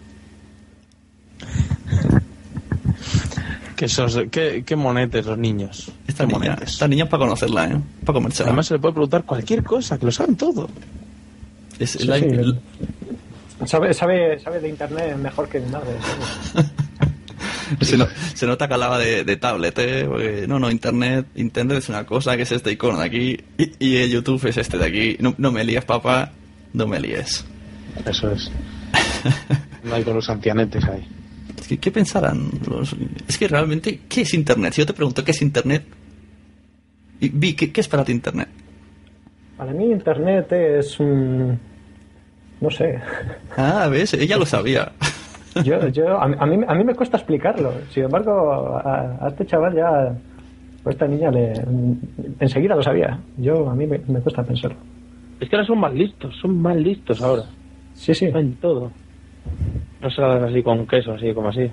Que, 3.81 3.87
esos, 3.87 4.19
qué, 4.31 4.63
qué 4.67 4.77
monetes 4.77 5.25
los 5.25 5.39
niños. 5.39 5.91
Esta 6.07 6.27
Qué 6.27 6.35
niña, 6.35 6.51
monetes. 6.51 6.73
esta 6.75 6.87
niña 6.87 7.05
es 7.05 7.11
para 7.11 7.23
conocerla, 7.25 7.65
¿eh? 7.65 7.77
Para 8.05 8.13
comérsela. 8.13 8.49
Además 8.51 8.67
se 8.67 8.75
le 8.75 8.81
puede 8.81 8.93
preguntar 8.93 9.25
cualquier 9.25 9.63
cosa, 9.65 9.99
que 9.99 10.05
lo 10.05 10.13
saben 10.13 10.37
todo. 10.37 10.69
Es 11.79 11.93
Sí, 11.93 12.07
la- 12.07 12.19
sí. 12.19 12.27
l- 12.27 12.61
Sabe, 13.65 13.95
sabe, 13.95 14.39
sabe 14.39 14.61
de 14.61 14.69
internet 14.69 15.17
mejor 15.17 15.49
que 15.49 15.61
mi 15.61 15.71
madre. 15.71 15.93
se, 17.81 17.97
no- 17.97 18.07
se 18.35 18.47
nota 18.47 18.69
que 18.69 18.75
hablaba 18.75 18.99
de, 18.99 19.25
de 19.25 19.37
tablet, 19.39 19.79
¿eh? 19.79 20.05
Porque, 20.07 20.45
no, 20.47 20.59
no, 20.59 20.71
internet, 20.71 21.27
internet 21.37 21.79
es 21.79 21.89
una 21.89 22.05
cosa 22.05 22.37
que 22.37 22.43
es 22.43 22.53
este 22.53 22.73
icono 22.73 22.99
de 22.99 23.07
aquí 23.07 23.37
y, 23.57 23.73
y 23.79 23.97
el 23.97 24.11
YouTube 24.11 24.45
es 24.47 24.59
este 24.59 24.77
de 24.77 24.85
aquí. 24.87 25.17
No, 25.21 25.35
no 25.39 25.53
me 25.53 25.65
líes, 25.65 25.87
papá, 25.87 26.33
no 26.75 26.87
me 26.87 27.01
líes. 27.01 27.47
Eso 28.05 28.31
es. 28.31 28.51
No 29.85 29.95
hay 29.95 30.05
con 30.05 30.15
los 30.17 30.29
ancianetes 30.29 30.85
ahí. 30.85 31.07
Que, 31.77 31.79
¿Qué 31.79 31.91
pensarán 31.91 32.51
los...? 32.69 32.97
Es 33.29 33.39
que 33.39 33.47
realmente, 33.49 34.01
¿qué 34.09 34.23
es 34.23 34.35
internet? 34.35 34.73
Si 34.75 34.81
yo 34.83 34.87
te 34.87 34.93
pregunto 34.93 35.25
qué 35.25 35.31
es 35.31 35.43
internet, 35.43 35.85
y 37.21 37.29
vi, 37.29 37.55
¿qué, 37.55 37.71
qué 37.73 37.81
es 37.81 37.89
para 37.89 38.05
ti 38.05 38.13
internet? 38.13 38.49
Para 39.57 39.73
mí 39.73 39.91
internet 39.91 40.51
es 40.53 40.99
un... 41.01 41.59
No 42.61 42.71
sé. 42.71 42.99
Ah, 43.57 43.89
ves, 43.91 44.15
ella 44.15 44.37
lo 44.37 44.47
sabía. 44.47 44.93
Yo, 45.65 45.89
yo, 45.89 46.21
a, 46.21 46.29
mí- 46.29 46.37
a 46.39 46.47
mí, 46.47 46.65
a 46.67 46.75
mí 46.77 46.85
me 46.85 46.95
cuesta 46.95 47.17
explicarlo. 47.17 47.73
Sin 47.93 48.05
embargo, 48.05 48.77
a, 48.77 49.19
a 49.21 49.29
este 49.29 49.45
chaval 49.47 49.75
ya... 49.75 49.89
A 50.85 50.91
esta 50.91 51.07
niña 51.09 51.31
le... 51.31 51.53
Enseguida 52.39 52.75
lo 52.77 52.83
sabía. 52.83 53.19
Yo, 53.37 53.69
a 53.69 53.75
mí 53.75 53.85
me, 53.87 53.99
me 54.07 54.21
cuesta 54.21 54.43
pensarlo. 54.45 54.77
Es 55.41 55.49
que 55.49 55.57
ahora 55.57 55.67
son 55.67 55.79
más 55.81 55.93
listos, 55.93 56.37
son 56.41 56.61
más 56.63 56.77
listos 56.77 57.21
ahora. 57.21 57.43
Sí, 57.95 58.15
sí. 58.15 58.27
En 58.27 58.55
todo. 58.57 58.93
No 60.01 60.11
se 60.11 60.23
hablan 60.23 60.45
así 60.51 60.63
con 60.63 60.87
queso, 60.87 61.13
así 61.13 61.33
como 61.35 61.49
así. 61.49 61.71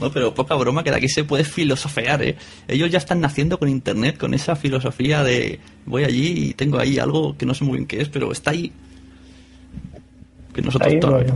No, 0.00 0.10
pero 0.10 0.32
poca 0.34 0.54
broma 0.54 0.82
que 0.82 0.90
de 0.90 0.96
aquí 0.96 1.08
se 1.08 1.24
puede 1.24 1.44
filosofear, 1.44 2.22
¿eh? 2.22 2.36
Ellos 2.68 2.90
ya 2.90 2.98
están 2.98 3.20
naciendo 3.20 3.58
con 3.58 3.68
internet, 3.68 4.16
con 4.18 4.32
esa 4.34 4.56
filosofía 4.56 5.22
de 5.22 5.58
voy 5.86 6.04
allí 6.04 6.48
y 6.50 6.54
tengo 6.54 6.78
ahí 6.78 6.98
algo 6.98 7.36
que 7.36 7.44
no 7.46 7.54
sé 7.54 7.64
muy 7.64 7.78
bien 7.78 7.86
qué 7.86 8.00
es, 8.00 8.08
pero 8.08 8.32
está 8.32 8.50
ahí. 8.52 8.72
Que 10.54 10.62
nosotros 10.62 10.92
Ahí 10.92 10.98
todavía. 11.00 11.34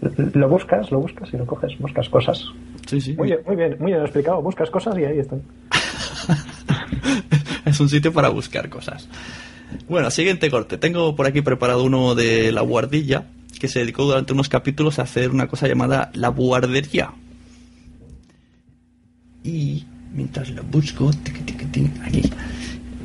lo, 0.00 0.10
lo 0.34 0.48
buscas, 0.48 0.90
lo 0.90 1.00
buscas 1.00 1.28
y 1.32 1.36
lo 1.36 1.46
coges. 1.46 1.78
Buscas 1.78 2.08
cosas. 2.08 2.44
Sí, 2.86 3.00
sí. 3.00 3.12
Muy 3.14 3.28
bien, 3.28 3.40
muy 3.46 3.56
bien, 3.56 3.76
muy 3.78 3.92
bien 3.92 4.02
explicado. 4.02 4.40
Buscas 4.42 4.70
cosas 4.70 4.96
y 4.98 5.04
ahí 5.04 5.18
están. 5.18 5.42
Es 7.64 7.78
un 7.80 7.88
sitio 7.88 8.12
para 8.12 8.30
buscar 8.30 8.68
cosas. 8.70 9.08
Bueno, 9.88 10.10
siguiente 10.10 10.50
corte. 10.50 10.78
Tengo 10.78 11.14
por 11.14 11.26
aquí 11.26 11.42
preparado 11.42 11.84
uno 11.84 12.14
de 12.14 12.50
La 12.52 12.62
Guardilla, 12.62 13.24
que 13.58 13.68
se 13.68 13.80
dedicó 13.80 14.04
durante 14.04 14.32
unos 14.32 14.48
capítulos 14.48 14.98
a 14.98 15.02
hacer 15.02 15.30
una 15.30 15.48
cosa 15.48 15.66
llamada 15.68 16.10
La 16.14 16.28
Guardería. 16.28 17.10
Y 19.44 19.84
mientras 20.12 20.50
lo 20.50 20.62
busco, 20.64 21.10
tiqui, 21.10 21.40
tiqui, 21.42 21.64
tiqui, 21.66 22.00
aquí. 22.04 22.22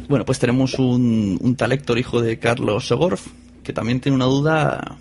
Bueno, 0.10 0.26
pues 0.26 0.40
tenemos 0.40 0.76
un, 0.80 1.38
un 1.42 1.56
tal 1.56 1.72
Héctor, 1.72 1.98
hijo 1.98 2.22
de 2.22 2.38
Carlos 2.40 2.88
Sogorf, 2.88 3.28
que 3.64 3.74
también 3.74 4.00
tiene 4.00 4.16
una 4.16 4.26
duda 4.26 4.98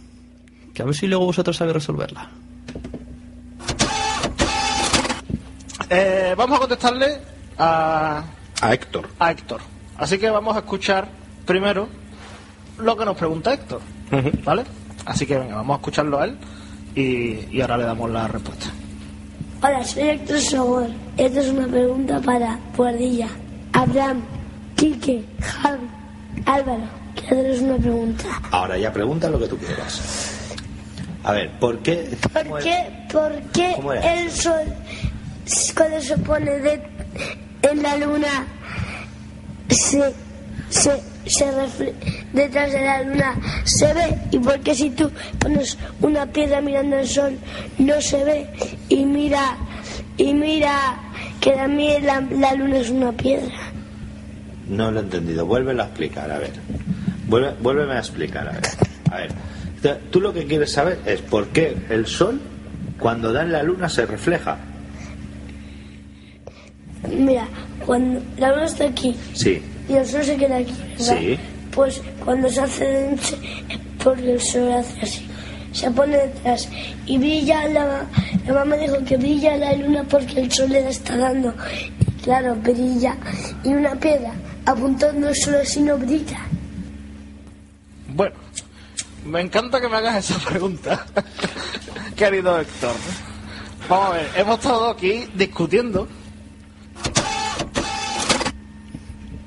que 0.72 0.82
a 0.82 0.84
ver 0.84 0.94
si 0.94 1.06
luego 1.06 1.26
vosotros 1.26 1.56
sabéis 1.56 1.74
resolverla. 1.74 2.30
Eh, 5.90 6.34
vamos 6.36 6.56
a 6.56 6.60
contestarle 6.60 7.18
a, 7.58 8.24
A 8.60 8.72
Héctor. 8.72 9.08
a 9.18 9.30
Héctor. 9.30 9.60
Así 9.96 10.18
que 10.18 10.30
vamos 10.30 10.56
a 10.56 10.60
escuchar 10.60 11.06
primero 11.44 11.88
lo 12.78 12.96
que 12.96 13.04
nos 13.04 13.16
pregunta 13.16 13.52
Héctor. 13.52 13.80
¿Vale? 14.44 14.64
Así 15.06 15.26
que 15.26 15.38
venga, 15.38 15.56
vamos 15.56 15.74
a 15.74 15.78
escucharlo 15.78 16.20
a 16.20 16.24
él 16.26 16.36
y, 16.94 17.46
y 17.56 17.60
ahora 17.60 17.76
le 17.78 17.84
damos 17.84 18.10
la 18.10 18.28
respuesta. 18.28 18.66
Hola, 19.62 19.84
soy 19.84 20.02
Héctor 20.10 20.40
Sogor. 20.40 20.86
Esta 21.16 21.40
es 21.40 21.48
una 21.48 21.66
pregunta 21.68 22.20
para 22.20 22.58
Guardilla. 22.76 23.28
Abraham, 23.72 24.22
Quique, 24.76 25.24
Javi, 25.40 25.86
Álvaro, 26.46 26.82
quiero 27.14 27.36
haceros 27.40 27.60
una 27.60 27.76
pregunta. 27.76 28.24
Ahora 28.50 28.76
ya 28.78 28.92
pregunta 28.92 29.28
lo 29.30 29.38
que 29.38 29.46
tú 29.48 29.56
quieras. 29.58 30.00
A 31.24 31.32
ver, 31.32 31.50
¿por 31.60 31.78
qué? 31.78 32.16
¿Por 32.32 32.58
qué, 32.60 33.06
por 33.12 33.32
qué 33.52 33.72
¿Cómo 33.76 33.92
era? 33.92 34.14
el 34.14 34.30
sol 34.30 34.62
cuando 35.76 36.00
se 36.00 36.16
pone 36.18 36.50
de- 36.58 36.82
en 37.62 37.82
la 37.82 37.96
luna 37.96 38.44
se, 39.70 40.12
se, 40.68 41.00
se 41.26 41.46
refle- 41.52 41.92
detrás 42.32 42.72
de 42.72 42.80
la 42.84 43.02
luna 43.02 43.34
se 43.64 43.92
ve? 43.94 44.18
¿Y 44.30 44.38
por 44.38 44.58
qué 44.60 44.74
si 44.74 44.90
tú 44.90 45.10
pones 45.38 45.78
una 46.00 46.26
piedra 46.26 46.60
mirando 46.60 46.96
el 46.98 47.06
sol 47.06 47.36
no 47.78 48.00
se 48.00 48.24
ve? 48.24 48.46
Y 48.88 49.04
mira, 49.04 49.56
y 50.16 50.34
mira 50.34 50.96
que 51.40 51.52
también 51.52 52.04
la, 52.06 52.20
la 52.20 52.54
luna 52.54 52.78
es 52.78 52.90
una 52.90 53.12
piedra. 53.12 53.54
No 54.68 54.90
lo 54.90 55.00
he 55.00 55.02
entendido. 55.02 55.44
Vuélvelo 55.46 55.82
a 55.82 55.86
explicar, 55.86 56.30
a 56.30 56.38
ver. 56.38 56.52
Vuelve, 57.26 57.54
vuélveme 57.60 57.92
a 57.94 57.98
explicar, 57.98 58.48
a 58.48 58.52
ver. 58.52 58.62
A 59.10 59.16
ver. 59.16 59.32
Tú 60.10 60.20
lo 60.20 60.32
que 60.32 60.46
quieres 60.46 60.70
saber 60.72 60.98
es 61.06 61.20
por 61.20 61.48
qué 61.48 61.76
el 61.90 62.06
sol, 62.06 62.40
cuando 62.98 63.32
da 63.32 63.42
en 63.42 63.50
la 63.52 63.62
luna, 63.64 63.88
se 63.88 64.06
refleja. 64.06 64.56
Mira, 67.10 67.46
cuando 67.84 68.20
la 68.38 68.50
luna 68.52 68.64
está 68.66 68.84
aquí 68.84 69.14
Sí, 69.34 69.60
y 69.92 69.96
el 69.96 70.06
sol 70.06 70.24
se 70.24 70.36
queda 70.36 70.56
aquí, 70.56 70.74
¿verdad? 70.98 71.18
sí. 71.18 71.38
Pues 71.72 72.02
cuando 72.24 72.50
se 72.50 72.60
hace 72.60 72.84
de 72.84 73.10
noche 73.12 73.38
es 73.68 73.78
porque 74.04 74.32
el 74.32 74.40
sol 74.40 74.72
hace 74.72 75.00
así. 75.00 75.28
Se 75.72 75.90
pone 75.90 76.18
detrás 76.18 76.68
y 77.06 77.16
brilla 77.16 77.66
la, 77.68 78.06
la 78.46 78.52
mamá 78.52 78.76
dijo 78.76 78.96
que 79.06 79.16
brilla 79.16 79.56
la 79.56 79.72
luna 79.74 80.04
porque 80.04 80.40
el 80.40 80.52
sol 80.52 80.68
le 80.68 80.86
está 80.86 81.16
dando. 81.16 81.54
Y 81.98 82.22
claro, 82.22 82.54
brilla. 82.56 83.16
Y 83.64 83.68
una 83.68 83.94
piedra 83.94 84.34
apuntando 84.66 85.30
el 85.30 85.36
sol 85.36 85.54
así 85.62 85.80
no 85.80 85.96
brilla. 85.96 86.40
Bueno, 88.14 88.36
me 89.24 89.40
encanta 89.40 89.80
que 89.80 89.88
me 89.88 89.96
hagas 89.96 90.30
esa 90.30 90.38
pregunta, 90.50 91.06
querido 92.16 92.60
Héctor. 92.60 92.94
Vamos 93.88 94.08
a 94.08 94.12
ver, 94.12 94.30
hemos 94.36 94.58
estado 94.58 94.90
aquí 94.90 95.26
discutiendo. 95.34 96.06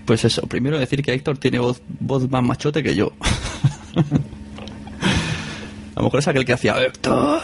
Pues 0.05 0.23
eso, 0.23 0.43
primero 0.43 0.77
decir 0.77 1.01
que 1.01 1.13
Héctor 1.13 1.37
tiene 1.37 1.59
voz, 1.59 1.81
voz 1.99 2.29
más 2.29 2.43
machote 2.43 2.83
que 2.83 2.95
yo. 2.95 3.11
a 5.95 5.99
lo 5.99 6.03
mejor 6.03 6.19
es 6.19 6.27
aquel 6.27 6.45
que 6.45 6.53
hacía 6.53 6.81
Héctor. 6.83 7.41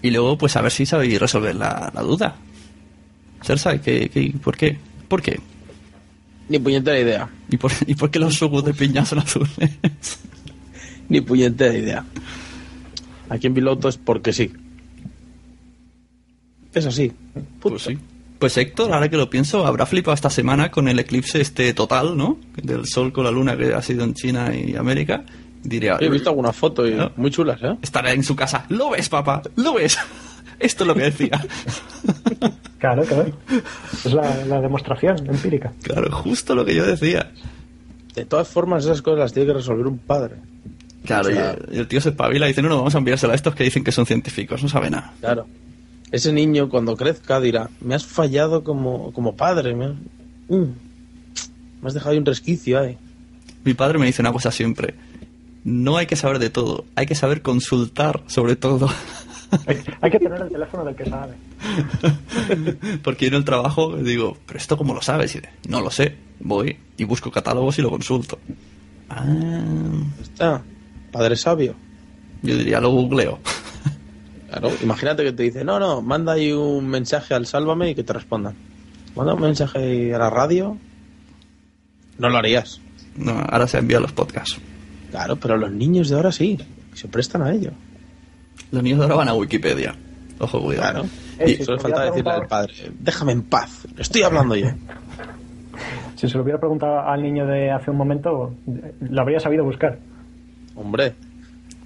Y 0.00 0.10
luego, 0.10 0.38
pues 0.38 0.56
a 0.56 0.62
ver 0.62 0.70
si 0.70 0.86
sabéis 0.86 1.18
resolver 1.18 1.56
la, 1.56 1.90
la 1.92 2.02
duda. 2.02 2.36
Sersa, 3.42 3.80
¿qué, 3.80 4.08
qué, 4.08 4.32
por 4.42 4.56
qué? 4.56 4.78
¿Por 5.08 5.20
qué? 5.22 5.40
Ni 6.48 6.58
puñetera 6.58 6.98
idea. 6.98 7.28
¿Y 7.50 7.56
por, 7.56 7.72
¿Y 7.86 7.94
por 7.94 8.10
qué 8.10 8.18
los 8.18 8.34
sugus 8.34 8.64
de 8.64 8.74
piña 8.74 9.04
son 9.04 9.18
azules? 9.18 9.50
Ni 11.08 11.20
puñetera 11.20 11.74
idea. 11.74 12.04
Aquí 13.28 13.46
en 13.46 13.54
piloto 13.54 13.88
es 13.88 13.96
porque 13.96 14.32
sí. 14.32 14.52
Es 16.72 16.86
así. 16.86 17.12
Pues 17.60 17.82
sí. 17.82 17.98
Pues 18.44 18.58
Héctor, 18.58 18.92
ahora 18.92 19.08
que 19.08 19.16
lo 19.16 19.30
pienso, 19.30 19.66
habrá 19.66 19.86
flipado 19.86 20.14
esta 20.14 20.28
semana 20.28 20.70
con 20.70 20.86
el 20.86 20.98
eclipse 20.98 21.40
este 21.40 21.72
total, 21.72 22.14
¿no? 22.14 22.36
Del 22.62 22.84
Sol 22.84 23.10
con 23.10 23.24
la 23.24 23.30
Luna 23.30 23.56
que 23.56 23.72
ha 23.72 23.80
sido 23.80 24.04
en 24.04 24.12
China 24.12 24.54
y 24.54 24.76
América. 24.76 25.24
Diría, 25.62 25.96
He 25.98 26.10
visto 26.10 26.28
algunas 26.28 26.54
fotos 26.54 26.90
y 26.90 26.94
muy 27.18 27.30
chulas, 27.30 27.58
¿eh? 27.62 27.74
estará 27.80 28.12
en 28.12 28.22
su 28.22 28.36
casa. 28.36 28.66
¿Lo 28.68 28.90
ves, 28.90 29.08
papá? 29.08 29.40
¿Lo 29.56 29.72
ves? 29.72 29.96
Esto 30.58 30.84
es 30.84 30.88
lo 30.88 30.94
que 30.94 31.04
decía. 31.04 31.40
Claro, 32.78 33.02
claro. 33.04 33.32
Es 34.04 34.12
la, 34.12 34.44
la 34.44 34.60
demostración 34.60 35.26
empírica. 35.26 35.72
Claro, 35.82 36.12
justo 36.12 36.54
lo 36.54 36.66
que 36.66 36.74
yo 36.74 36.84
decía. 36.84 37.30
De 38.14 38.26
todas 38.26 38.46
formas, 38.46 38.84
esas 38.84 39.00
cosas 39.00 39.20
las 39.20 39.32
tiene 39.32 39.46
que 39.46 39.54
resolver 39.54 39.86
un 39.86 39.96
padre. 39.96 40.34
Claro, 41.06 41.30
O 41.30 41.32
sea, 41.32 41.56
y, 41.72 41.76
y 41.76 41.78
el 41.78 41.88
tío 41.88 41.98
se 42.02 42.10
espabila 42.10 42.44
y 42.44 42.48
dice, 42.50 42.60
no, 42.60 42.68
no, 42.68 42.76
vamos 42.76 42.94
a 42.94 42.98
enviárselo 42.98 43.32
a 43.32 43.36
estos 43.36 43.54
que 43.54 43.64
dicen 43.64 43.82
que 43.82 43.90
son 43.90 44.04
científicos, 44.04 44.62
no 44.62 44.68
sabe 44.68 44.90
nada. 44.90 45.14
Claro. 45.18 45.46
Ese 46.14 46.32
niño 46.32 46.68
cuando 46.68 46.96
crezca 46.96 47.40
dirá, 47.40 47.70
me 47.80 47.94
has 47.96 48.06
fallado 48.06 48.62
como, 48.62 49.12
como 49.12 49.34
padre, 49.34 49.74
me 49.74 49.86
has, 49.86 49.92
Mm. 50.48 50.72
me 51.82 51.88
has 51.88 51.94
dejado 51.94 52.12
ahí 52.12 52.18
un 52.18 52.24
resquicio 52.26 52.78
ahí. 52.78 52.96
Mi 53.64 53.74
padre 53.74 53.98
me 53.98 54.06
dice 54.06 54.22
una 54.22 54.32
cosa 54.32 54.52
siempre. 54.52 54.94
No 55.64 55.96
hay 55.96 56.06
que 56.06 56.14
saber 56.16 56.38
de 56.38 56.50
todo, 56.50 56.84
hay 56.94 57.06
que 57.06 57.14
saber 57.16 57.42
consultar 57.42 58.22
sobre 58.28 58.54
todo. 58.56 58.88
Hay, 59.68 59.78
hay 60.00 60.10
que 60.10 60.18
tener 60.18 60.40
el 60.42 60.48
teléfono 60.48 60.84
del 60.84 60.96
que 60.96 61.04
sabe. 61.04 61.34
Porque 63.04 63.26
yo 63.26 63.28
en 63.28 63.34
el 63.34 63.44
trabajo 63.44 63.96
digo, 63.96 64.36
pero 64.46 64.58
esto 64.58 64.76
cómo 64.76 64.94
lo 64.94 65.00
sabes? 65.02 65.32
Y 65.34 65.38
dice, 65.40 65.50
no 65.68 65.80
lo 65.80 65.90
sé, 65.90 66.16
voy 66.40 66.76
y 66.96 67.04
busco 67.04 67.30
catálogos 67.30 67.78
y 67.78 67.82
lo 67.82 67.90
consulto. 67.90 68.38
Ah, 69.08 69.24
Está. 70.20 70.62
Padre 71.12 71.36
sabio. 71.36 71.74
yo 72.42 72.56
diría, 72.56 72.80
lo 72.80 72.90
googleo. 72.90 73.38
Claro, 74.54 74.74
imagínate 74.82 75.24
que 75.24 75.32
te 75.32 75.42
dice, 75.42 75.64
no, 75.64 75.80
no, 75.80 76.00
manda 76.00 76.34
ahí 76.34 76.52
un 76.52 76.86
mensaje 76.86 77.34
al 77.34 77.46
Sálvame 77.46 77.90
y 77.90 77.94
que 77.96 78.04
te 78.04 78.12
respondan. 78.12 78.54
Manda 79.16 79.34
un 79.34 79.40
mensaje 79.40 80.14
a 80.14 80.18
la 80.18 80.30
radio. 80.30 80.76
No 82.18 82.28
lo 82.28 82.38
harías. 82.38 82.80
No, 83.16 83.32
ahora 83.32 83.66
se 83.66 83.78
envían 83.78 84.02
los 84.02 84.12
podcasts. 84.12 84.60
Claro, 85.10 85.36
pero 85.36 85.56
los 85.56 85.72
niños 85.72 86.08
de 86.08 86.16
ahora 86.16 86.30
sí, 86.30 86.58
se 86.92 87.08
prestan 87.08 87.42
a 87.42 87.52
ello. 87.52 87.72
Los 88.70 88.82
niños 88.82 89.00
de 89.00 89.04
ahora 89.06 89.16
van 89.16 89.28
a 89.28 89.34
Wikipedia. 89.34 89.94
Ojo, 90.38 90.62
cuidado. 90.62 91.02
Claro. 91.02 91.08
Eh, 91.40 91.50
Y 91.50 91.54
si 91.56 91.64
solo 91.64 91.80
falta 91.80 92.04
decirle 92.04 92.30
al 92.30 92.46
padre, 92.46 92.74
déjame 93.00 93.32
en 93.32 93.42
paz, 93.42 93.86
estoy 93.98 94.22
hablando 94.22 94.54
yo. 94.54 94.68
Si 96.14 96.28
se 96.28 96.36
lo 96.36 96.44
hubiera 96.44 96.60
preguntado 96.60 97.00
al 97.00 97.20
niño 97.20 97.44
de 97.44 97.72
hace 97.72 97.90
un 97.90 97.96
momento, 97.96 98.54
lo 99.00 99.20
habría 99.20 99.40
sabido 99.40 99.64
buscar. 99.64 99.98
Hombre, 100.76 101.12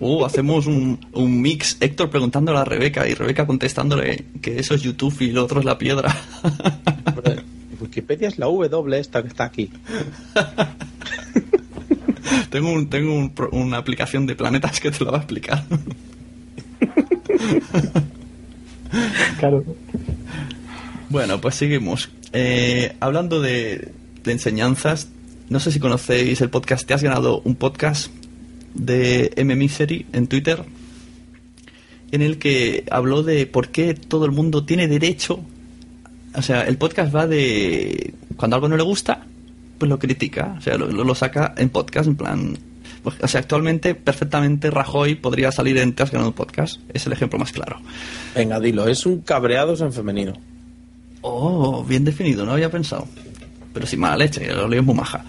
Uh, 0.00 0.24
hacemos 0.24 0.66
un, 0.66 1.00
un 1.12 1.42
mix, 1.42 1.76
Héctor 1.80 2.08
preguntándole 2.08 2.58
a 2.58 2.64
Rebeca 2.64 3.08
y 3.08 3.14
Rebeca 3.14 3.46
contestándole 3.46 4.26
que 4.40 4.58
eso 4.58 4.74
es 4.74 4.82
YouTube 4.82 5.16
y 5.20 5.32
lo 5.32 5.44
otro 5.44 5.58
es 5.58 5.64
la 5.64 5.76
piedra. 5.76 6.16
hombre, 7.04 7.42
Wikipedia 7.80 8.28
es 8.28 8.38
la 8.38 8.46
W 8.46 8.98
esta 8.98 9.22
que 9.22 9.28
está 9.28 9.44
aquí. 9.44 9.70
tengo 12.50 12.72
un, 12.72 12.88
tengo 12.88 13.12
un 13.12 13.32
una 13.50 13.78
aplicación 13.78 14.26
de 14.26 14.36
planetas 14.36 14.80
que 14.80 14.90
te 14.90 15.04
lo 15.04 15.10
va 15.10 15.18
a 15.18 15.20
explicar. 15.20 15.64
Claro. 19.38 19.64
Bueno, 21.08 21.40
pues 21.40 21.54
seguimos. 21.56 22.10
Eh, 22.32 22.94
hablando 23.00 23.40
de, 23.40 23.92
de 24.22 24.32
enseñanzas, 24.32 25.08
no 25.48 25.60
sé 25.60 25.72
si 25.72 25.80
conocéis 25.80 26.40
el 26.40 26.50
podcast. 26.50 26.86
Te 26.86 26.94
has 26.94 27.02
ganado 27.02 27.40
un 27.40 27.54
podcast 27.54 28.10
de 28.74 29.32
M 29.36 29.54
Misery 29.56 30.06
en 30.12 30.26
Twitter 30.26 30.64
en 32.10 32.22
el 32.22 32.38
que 32.38 32.84
habló 32.90 33.22
de 33.22 33.46
por 33.46 33.68
qué 33.68 33.94
todo 33.94 34.24
el 34.24 34.32
mundo 34.32 34.64
tiene 34.64 34.88
derecho. 34.88 35.40
O 36.34 36.42
sea, 36.42 36.62
el 36.62 36.78
podcast 36.78 37.14
va 37.14 37.26
de 37.26 38.14
cuando 38.36 38.56
algo 38.56 38.68
no 38.68 38.76
le 38.76 38.82
gusta, 38.82 39.26
pues 39.78 39.88
lo 39.88 39.98
critica. 39.98 40.54
O 40.58 40.60
sea, 40.60 40.76
lo, 40.76 41.14
saca 41.14 41.54
en 41.56 41.68
podcast, 41.68 42.08
en 42.08 42.16
plan. 42.16 42.58
pues, 43.02 43.16
o 43.20 43.28
sea, 43.28 43.40
actualmente 43.40 43.94
perfectamente 43.94 44.70
Rajoy 44.70 45.16
podría 45.16 45.52
salir 45.52 45.76
en 45.78 45.92
Te 45.92 46.02
has 46.02 46.10
ganado 46.10 46.30
un 46.30 46.34
podcast. 46.34 46.80
Es 46.92 47.06
el 47.06 47.12
ejemplo 47.12 47.38
más 47.38 47.52
claro. 47.52 47.80
Venga, 48.34 48.60
dilo, 48.60 48.88
es 48.88 49.04
un 49.04 49.20
cabreados 49.20 49.80
en 49.80 49.92
femenino. 49.92 50.34
Oh, 51.20 51.84
bien 51.84 52.04
definido, 52.04 52.46
no 52.46 52.52
había 52.52 52.70
pensado. 52.70 53.06
Pero 53.74 53.86
sin 53.86 54.00
mala 54.00 54.16
leche, 54.16 54.46
lo 54.52 54.68
leo 54.68 54.80
es 54.80 54.86
muy 54.86 54.94
maja. 54.94 55.24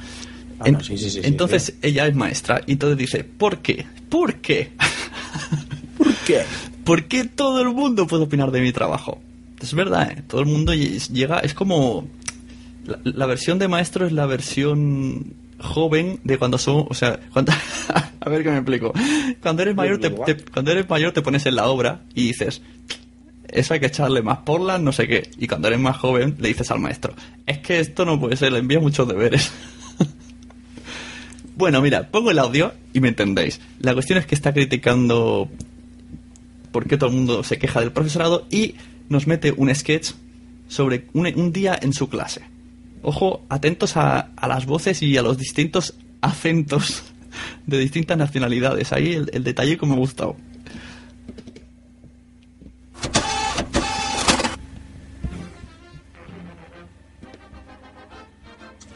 Ah, 0.59 0.63
En- 0.67 0.73
no, 0.73 0.79
sí, 0.81 0.97
sí, 0.97 1.05
sí, 1.09 1.09
sí, 1.11 1.19
entonces 1.23 1.75
ella 1.81 2.05
es 2.07 2.15
maestra 2.15 2.61
y 2.67 2.73
entonces 2.73 2.97
dice, 2.97 3.23
¿por 3.23 3.59
qué? 3.59 3.85
¿Por 4.09 4.35
qué? 4.35 4.71
¿Por 5.97 6.13
qué? 6.25 6.41
¿Por 6.83 7.03
qué 7.05 7.23
todo 7.25 7.61
el 7.61 7.69
mundo 7.69 8.07
puede 8.07 8.23
opinar 8.23 8.51
de 8.51 8.61
mi 8.61 8.71
trabajo? 8.71 9.21
Es 9.61 9.73
verdad, 9.73 10.11
¿eh? 10.11 10.23
todo 10.27 10.41
el 10.41 10.47
mundo 10.47 10.73
lle- 10.73 11.11
llega, 11.11 11.39
es 11.39 11.53
como... 11.53 12.07
La, 12.85 12.99
la 13.03 13.25
versión 13.25 13.59
de 13.59 13.67
maestro 13.67 14.05
es 14.07 14.11
la 14.13 14.25
versión 14.25 15.33
joven 15.59 16.19
de 16.23 16.37
cuando 16.37 16.57
son, 16.57 16.85
o 16.89 16.93
sea, 16.93 17.19
cuando, 17.33 17.51
a 18.21 18.29
ver 18.29 18.41
que 18.43 18.49
me 18.49 18.57
explico. 18.57 18.93
Cuando 19.41 19.61
eres 19.61 19.75
mayor 19.75 19.99
te, 19.99 20.09
te- 20.09 20.43
cuando 20.45 20.71
eres 20.71 20.89
mayor 20.89 21.11
te 21.11 21.21
pones 21.21 21.45
en 21.45 21.55
la 21.55 21.67
obra 21.67 22.01
y 22.15 22.27
dices, 22.27 22.61
eso 23.49 23.73
hay 23.73 23.79
que 23.81 23.87
echarle 23.87 24.21
más 24.21 24.39
porlas, 24.39 24.79
no 24.81 24.91
sé 24.93 25.07
qué. 25.07 25.29
Y 25.37 25.47
cuando 25.47 25.67
eres 25.67 25.79
más 25.79 25.97
joven 25.97 26.35
le 26.39 26.47
dices 26.47 26.71
al 26.71 26.79
maestro, 26.79 27.13
es 27.45 27.59
que 27.59 27.79
esto 27.79 28.05
no 28.05 28.19
puede 28.19 28.37
ser, 28.37 28.53
le 28.53 28.59
envía 28.59 28.79
muchos 28.79 29.07
deberes. 29.07 29.51
bueno, 31.59 31.81
mira, 31.81 32.07
pongo 32.07 32.31
el 32.31 32.39
audio 32.39 32.71
y 32.93 33.01
me 33.01 33.09
entendéis. 33.09 33.59
La 33.81 33.93
cuestión 33.93 34.17
es 34.17 34.25
que 34.25 34.33
está 34.33 34.53
criticando 34.53 35.49
por 36.71 36.87
qué 36.87 36.95
todo 36.95 37.09
el 37.09 37.17
mundo 37.17 37.43
se 37.43 37.59
queja 37.59 37.81
del 37.81 37.91
profesorado 37.91 38.47
y 38.49 38.75
nos 39.09 39.27
mete 39.27 39.51
un 39.51 39.75
sketch 39.75 40.11
sobre 40.69 41.07
un, 41.11 41.51
día 41.51 41.77
en 41.81 41.91
su 41.91 42.07
clase. 42.07 42.43
Ojo, 43.01 43.45
atentos 43.49 43.97
a, 43.97 44.29
las 44.41 44.65
voces 44.65 45.01
y 45.01 45.17
a 45.17 45.21
los 45.21 45.37
distintos 45.37 45.95
acentos 46.21 47.03
de 47.67 47.77
distintas 47.77 48.17
nacionalidades. 48.17 48.93
Ahí 48.93 49.15
el, 49.15 49.43
detalle 49.43 49.77
que 49.77 49.85
me 49.85 49.95
ha 49.95 49.97
gustado. 49.97 50.37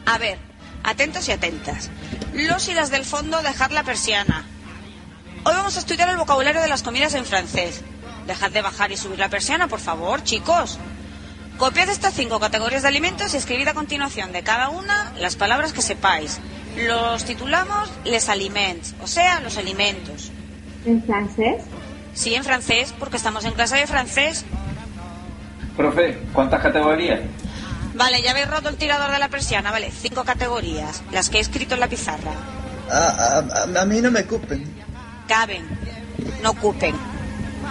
A 0.06 0.16
ver, 0.16 0.38
atentos 0.84 1.28
y 1.28 1.32
atentas. 1.32 1.90
Los 2.32 2.68
y 2.68 2.74
las 2.74 2.90
del 2.90 3.04
fondo, 3.04 3.42
dejar 3.42 3.72
la 3.72 3.82
persiana. 3.82 4.44
Hoy 5.44 5.52
vamos 5.54 5.76
a 5.76 5.80
estudiar 5.80 6.08
el 6.10 6.16
vocabulario 6.16 6.60
de 6.60 6.68
las 6.68 6.82
comidas 6.82 7.14
en 7.14 7.24
francés. 7.24 7.82
Dejad 8.26 8.50
de 8.50 8.62
bajar 8.62 8.92
y 8.92 8.96
subir 8.96 9.18
la 9.18 9.28
persiana, 9.28 9.66
por 9.66 9.80
favor, 9.80 10.22
chicos. 10.22 10.78
Copiad 11.58 11.88
estas 11.88 12.14
cinco 12.14 12.40
categorías 12.40 12.82
de 12.82 12.88
alimentos 12.88 13.34
y 13.34 13.36
escribid 13.36 13.68
a 13.68 13.74
continuación 13.74 14.32
de 14.32 14.42
cada 14.42 14.68
una 14.68 15.12
las 15.18 15.36
palabras 15.36 15.72
que 15.72 15.82
sepáis. 15.82 16.40
Los 16.76 17.24
titulamos 17.24 17.90
les 18.04 18.28
aliments, 18.28 18.94
o 19.00 19.06
sea, 19.06 19.40
los 19.40 19.56
alimentos. 19.56 20.32
¿En 20.84 21.02
francés? 21.02 21.62
Sí, 22.12 22.34
en 22.34 22.44
francés, 22.44 22.94
porque 22.98 23.16
estamos 23.16 23.44
en 23.44 23.52
clase 23.52 23.76
de 23.76 23.86
francés. 23.86 24.44
Profe, 25.76 26.18
¿cuántas 26.32 26.62
categorías? 26.62 27.20
Vale, 27.94 28.22
ya 28.22 28.32
habéis 28.32 28.48
roto 28.50 28.68
el 28.68 28.76
tirador 28.76 29.10
de 29.12 29.18
la 29.18 29.28
persiana, 29.28 29.70
vale, 29.70 29.90
cinco 29.92 30.24
categorías, 30.24 31.02
las 31.12 31.30
que 31.30 31.38
he 31.38 31.40
escrito 31.40 31.74
en 31.74 31.80
la 31.80 31.88
pizarra. 31.88 32.32
Ah, 32.90 33.42
a, 33.46 33.78
a- 33.78 33.82
a 33.82 33.84
mí 33.86 34.00
no 34.00 34.10
me 34.10 34.24
cupen. 34.24 34.64
Caben, 35.28 35.66
no 36.42 36.50
ocupen. 36.50 36.94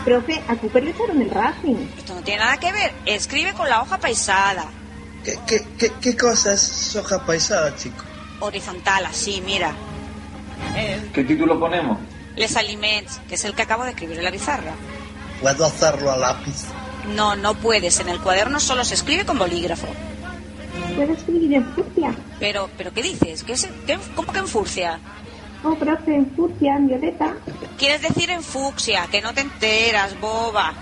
Profe, 0.06 0.42
a 0.48 0.56
Cooper 0.56 0.84
le 0.84 0.92
echaron 0.92 1.22
el 1.22 1.30
Racing. 1.30 1.76
Esto 1.98 2.16
no 2.16 2.22
tiene 2.22 2.42
nada 2.44 2.58
que 2.58 2.72
ver, 2.72 2.92
escribe 3.06 3.54
con 3.54 3.70
la 3.70 3.82
hoja 3.82 3.98
paisada. 4.00 4.66
¿Qué, 5.24 5.38
qué, 5.48 5.66
qué, 5.78 5.92
qué 6.02 6.18
cosa 6.18 6.54
es 6.54 6.62
soja 6.62 7.26
paisada, 7.26 7.76
chico? 7.76 8.04
Horizontal, 8.40 9.06
así, 9.06 9.42
mira. 9.46 9.74
¿Qué 11.14 11.24
título 11.24 11.60
ponemos? 11.60 12.00
Les 12.36 12.56
aliments, 12.58 13.22
que 13.30 13.36
es 13.36 13.46
el 13.46 13.54
que 13.56 13.62
acabo 13.62 13.84
de 13.84 13.92
escribir 13.92 14.18
en 14.18 14.24
la 14.26 14.32
pizarra. 14.32 14.74
Puedo 15.42 15.66
hacerlo 15.66 16.12
a 16.12 16.18
lápiz. 16.18 16.64
No, 17.16 17.36
no 17.36 17.54
puedes, 17.56 18.00
en 18.00 18.10
el 18.10 18.20
cuaderno 18.20 18.60
solo 18.60 18.84
se 18.84 18.96
escribe 18.96 19.26
con 19.26 19.38
bolígrafo. 19.38 19.88
¿Puedo 20.96 21.14
escribir 21.14 21.54
en 21.56 21.66
fucsia? 21.74 22.14
Pero, 22.40 22.70
¿pero 22.78 22.94
qué 22.94 23.02
dices? 23.02 23.44
¿Qué 23.44 23.54
es, 23.54 23.68
qué- 23.88 23.98
¿Cómo 24.16 24.32
que 24.32 24.40
en 24.40 24.48
furcia? 24.48 25.00
Oh, 25.64 25.76
profe, 25.76 26.16
en 26.16 26.30
fucsia, 26.36 26.76
en 26.76 26.88
violeta. 26.88 27.34
Quieres 27.78 28.02
decir 28.02 28.30
en 28.30 28.44
fucsia, 28.44 29.08
que 29.10 29.22
no 29.22 29.34
te 29.34 29.42
enteras, 29.42 30.20
boba. 30.20 30.74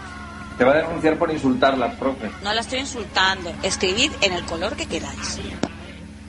Te 0.58 0.64
va 0.66 0.72
a 0.72 0.78
denunciar 0.78 1.18
por 1.18 1.32
insultarla, 1.32 1.92
profe. 1.98 2.30
No 2.44 2.54
la 2.54 2.62
estoy 2.62 2.80
insultando. 2.80 3.52
Escribid 3.64 4.12
en 4.22 4.34
el 4.34 4.44
color 4.46 4.76
que 4.76 4.86
queráis. 4.88 5.40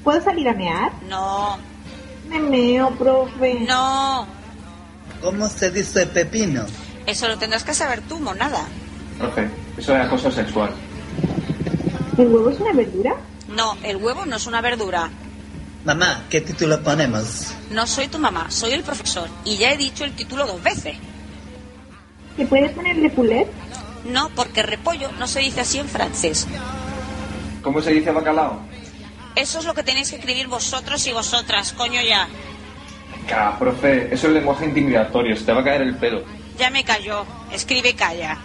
¿Puedo 0.04 0.20
salir 0.22 0.48
a 0.48 0.52
mear? 0.54 0.92
No. 1.08 1.58
Me 2.28 2.38
meo, 2.40 2.90
profe. 2.90 3.60
No. 3.60 4.26
¿Cómo 5.22 5.48
se 5.48 5.70
dice 5.70 6.06
pepino? 6.06 6.64
Eso 7.06 7.28
lo 7.28 7.38
tendrás 7.38 7.64
que 7.64 7.74
saber 7.74 8.00
tú, 8.02 8.18
monada. 8.20 8.64
Profe, 9.18 9.48
eso 9.78 9.96
es 9.96 10.06
acoso 10.06 10.30
sexual. 10.30 10.70
¿El 12.18 12.28
huevo 12.28 12.50
es 12.50 12.60
una 12.60 12.72
verdura? 12.74 13.16
No, 13.54 13.76
el 13.82 13.96
huevo 13.96 14.24
no 14.26 14.36
es 14.36 14.46
una 14.46 14.60
verdura. 14.60 15.10
Mamá, 15.84 16.24
¿qué 16.30 16.40
título 16.40 16.82
ponemos? 16.82 17.52
No 17.70 17.86
soy 17.86 18.08
tu 18.08 18.18
mamá, 18.18 18.50
soy 18.50 18.72
el 18.72 18.82
profesor. 18.82 19.28
Y 19.44 19.56
ya 19.56 19.72
he 19.72 19.76
dicho 19.76 20.04
el 20.04 20.12
título 20.12 20.46
dos 20.46 20.62
veces. 20.62 20.96
¿Se 22.36 22.46
puede 22.46 22.68
ponerle 22.70 23.10
poulet? 23.10 23.48
No, 24.04 24.30
porque 24.30 24.62
repollo 24.62 25.10
no 25.18 25.26
se 25.26 25.40
dice 25.40 25.60
así 25.60 25.78
en 25.78 25.88
francés. 25.88 26.46
¿Cómo 27.62 27.80
se 27.80 27.92
dice 27.92 28.10
bacalao? 28.10 28.60
Eso 29.34 29.58
es 29.58 29.64
lo 29.64 29.74
que 29.74 29.82
tenéis 29.82 30.10
que 30.10 30.16
escribir 30.16 30.46
vosotros 30.46 31.06
y 31.06 31.12
vosotras, 31.12 31.72
coño 31.72 32.00
ya. 32.02 32.28
Ca, 33.28 33.58
profe, 33.58 34.12
eso 34.12 34.28
es 34.28 34.32
lenguaje 34.34 34.66
intimidatorio, 34.66 35.36
se 35.36 35.44
te 35.44 35.52
va 35.52 35.60
a 35.60 35.64
caer 35.64 35.82
el 35.82 35.96
pelo. 35.96 36.24
Ya 36.58 36.70
me 36.70 36.84
cayó. 36.84 37.24
Escribe 37.52 37.90
y 37.90 37.94
calla. 37.94 38.38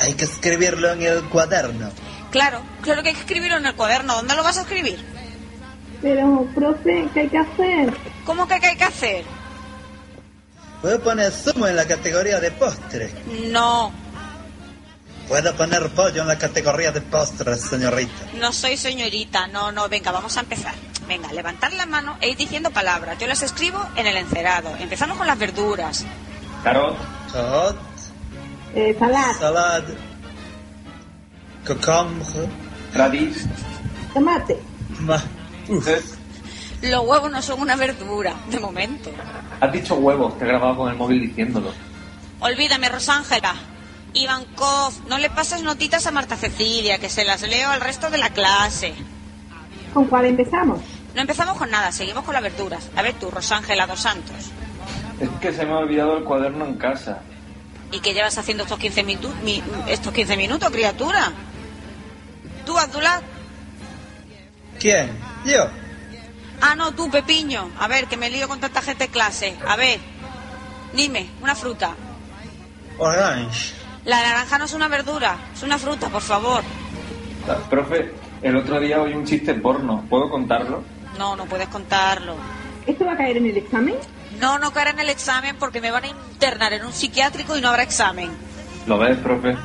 Hay 0.00 0.14
que 0.14 0.24
escribirlo 0.24 0.92
en 0.92 1.02
el 1.02 1.24
cuaderno. 1.24 1.90
Claro, 2.34 2.62
claro 2.82 3.00
que 3.04 3.10
hay 3.10 3.14
que 3.14 3.20
escribirlo 3.20 3.58
en 3.58 3.66
el 3.66 3.76
cuaderno. 3.76 4.16
¿Dónde 4.16 4.34
lo 4.34 4.42
vas 4.42 4.58
a 4.58 4.62
escribir? 4.62 4.98
Pero, 6.02 6.44
profe, 6.52 7.08
¿qué 7.14 7.20
hay 7.20 7.28
que 7.28 7.38
hacer? 7.38 7.96
¿Cómo 8.24 8.48
que 8.48 8.58
qué 8.58 8.66
hay 8.66 8.76
que 8.76 8.82
hacer? 8.82 9.24
¿Puedo 10.82 11.00
poner 11.00 11.30
zumo 11.30 11.68
en 11.68 11.76
la 11.76 11.86
categoría 11.86 12.40
de 12.40 12.50
postre? 12.50 13.08
No, 13.52 13.92
¿Puedo 15.28 15.54
poner 15.54 15.88
pollo 15.90 16.22
en 16.22 16.26
la 16.28 16.36
categoría 16.36 16.90
de 16.90 17.02
postres, 17.02 17.60
señorita? 17.60 18.12
no 18.40 18.52
soy 18.52 18.76
señorita. 18.76 19.46
No, 19.46 19.70
no, 19.70 19.88
venga, 19.88 20.10
vamos 20.10 20.36
a 20.36 20.40
empezar. 20.40 20.74
Venga, 21.06 21.32
levantad 21.32 21.70
la 21.74 21.86
mano 21.86 22.16
e 22.20 22.30
ir 22.30 22.36
diciendo 22.36 22.72
palabras. 22.72 23.16
Yo 23.20 23.28
las 23.28 23.42
escribo 23.42 23.78
en 23.94 24.08
el 24.08 24.16
encerado. 24.16 24.74
Empezamos 24.80 25.16
con 25.18 25.28
las 25.28 25.38
verduras. 25.38 26.04
Carot, 26.64 26.96
Carot, 27.32 27.76
Eh, 28.74 28.96
salad, 28.98 29.32
salad, 29.38 29.84
cocombre, 31.66 32.48
radis, 32.92 33.46
tomate. 34.12 34.58
ma... 35.00 35.22
Los 36.82 37.06
huevos 37.06 37.30
no 37.30 37.40
son 37.40 37.62
una 37.62 37.76
verdura, 37.76 38.34
de 38.50 38.60
momento. 38.60 39.10
Has 39.60 39.72
dicho 39.72 39.94
huevos, 39.94 40.38
te 40.38 40.44
he 40.44 40.48
grabado 40.48 40.76
con 40.76 40.90
el 40.90 40.96
móvil 40.96 41.22
diciéndolo. 41.22 41.72
Olvídame, 42.40 42.88
Rosángela. 42.90 43.54
Ivankov, 44.12 45.08
no 45.08 45.18
le 45.18 45.30
pases 45.30 45.62
notitas 45.62 46.06
a 46.06 46.10
Marta 46.10 46.36
Cecilia, 46.36 46.98
que 46.98 47.08
se 47.08 47.24
las 47.24 47.42
leo 47.42 47.70
al 47.70 47.80
resto 47.80 48.10
de 48.10 48.18
la 48.18 48.30
clase. 48.30 48.94
¿Con 49.92 50.04
cuál 50.06 50.26
empezamos? 50.26 50.80
No 51.14 51.20
empezamos 51.20 51.56
con 51.56 51.70
nada, 51.70 51.90
seguimos 51.90 52.24
con 52.24 52.34
las 52.34 52.42
verduras. 52.42 52.90
A 52.96 53.02
ver 53.02 53.14
tú, 53.14 53.30
Rosángela 53.30 53.86
dos 53.86 54.00
Santos. 54.00 54.36
Es 55.20 55.28
que 55.40 55.52
se 55.52 55.64
me 55.64 55.72
ha 55.72 55.78
olvidado 55.78 56.18
el 56.18 56.24
cuaderno 56.24 56.66
en 56.66 56.74
casa. 56.74 57.20
¿Y 57.92 58.00
qué 58.00 58.12
llevas 58.12 58.36
haciendo 58.36 58.64
estos 58.64 58.78
15, 58.78 59.04
minutos, 59.04 59.32
estos 59.88 60.12
15 60.12 60.36
minutos, 60.36 60.70
criatura? 60.70 61.32
¿Tú, 62.64 62.76
Abdullah? 62.78 63.20
¿Quién? 64.80 65.18
¿Yo? 65.44 65.68
Ah, 66.60 66.74
no, 66.74 66.92
tú, 66.92 67.10
Pepiño. 67.10 67.70
A 67.78 67.88
ver, 67.88 68.06
que 68.06 68.16
me 68.16 68.30
lío 68.30 68.48
con 68.48 68.60
tanta 68.60 68.80
gente 68.82 69.04
en 69.04 69.10
clase. 69.10 69.56
A 69.66 69.76
ver, 69.76 70.00
dime, 70.94 71.28
una 71.42 71.54
fruta. 71.54 71.94
Orange. 72.98 73.74
La 74.04 74.20
naranja 74.22 74.58
no 74.58 74.64
es 74.66 74.72
una 74.74 74.88
verdura, 74.88 75.36
es 75.54 75.62
una 75.62 75.78
fruta, 75.78 76.08
por 76.08 76.22
favor. 76.22 76.62
Ah, 77.48 77.56
Profe, 77.68 78.12
el 78.42 78.56
otro 78.56 78.78
día 78.80 79.00
oí 79.00 79.14
un 79.14 79.24
chiste 79.24 79.54
porno, 79.54 80.04
¿puedo 80.08 80.28
contarlo? 80.30 80.84
No, 81.18 81.36
no 81.36 81.46
puedes 81.46 81.68
contarlo. 81.68 82.36
¿Esto 82.86 83.06
va 83.06 83.12
a 83.12 83.16
caer 83.16 83.38
en 83.38 83.46
el 83.46 83.56
examen? 83.56 83.94
No, 84.40 84.58
no 84.58 84.72
caerá 84.72 84.90
en 84.90 85.00
el 85.00 85.08
examen 85.08 85.56
porque 85.58 85.80
me 85.80 85.90
van 85.90 86.04
a 86.04 86.08
internar 86.08 86.72
en 86.74 86.84
un 86.84 86.92
psiquiátrico 86.92 87.56
y 87.56 87.60
no 87.60 87.68
habrá 87.68 87.82
examen. 87.82 88.30
¿Lo 88.86 88.98
ves, 88.98 89.16
profe? 89.18 89.56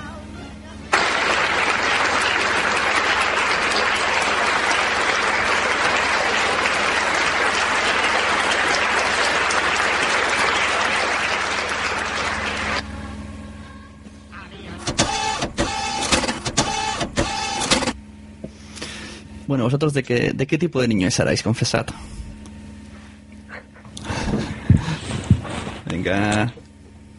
Bueno, 19.50 19.64
vosotros 19.64 19.96
de 19.96 20.04
qué, 20.04 20.32
de 20.32 20.46
qué 20.46 20.60
tipo 20.60 20.80
de 20.80 20.88
niños 20.88 21.20
erais, 21.20 21.42
confesad. 21.42 21.88
Venga. 25.90 26.54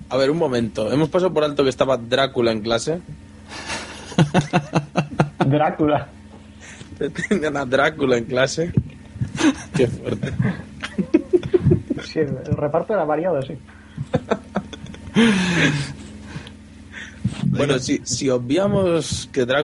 A 0.08 0.16
ver, 0.16 0.30
un 0.30 0.38
momento. 0.38 0.92
Hemos 0.92 1.08
pasado 1.08 1.34
por 1.34 1.42
alto 1.42 1.64
que 1.64 1.70
estaba 1.70 1.96
Drácula 1.96 2.52
en 2.52 2.60
clase. 2.60 3.00
Drácula. 5.44 6.06
Tenían 7.28 7.56
a 7.56 7.64
Drácula 7.64 8.18
en 8.18 8.24
clase. 8.26 8.72
Qué 9.74 9.88
fuerte. 9.88 10.32
Sí, 12.04 12.20
el, 12.20 12.38
el 12.46 12.56
reparto 12.56 12.92
era 12.92 13.02
variado, 13.02 13.42
sí. 13.42 13.58
Bueno, 17.46 17.80
si, 17.80 18.00
si 18.04 18.30
obviamos 18.30 19.28
que 19.32 19.44
Drácula 19.44 19.69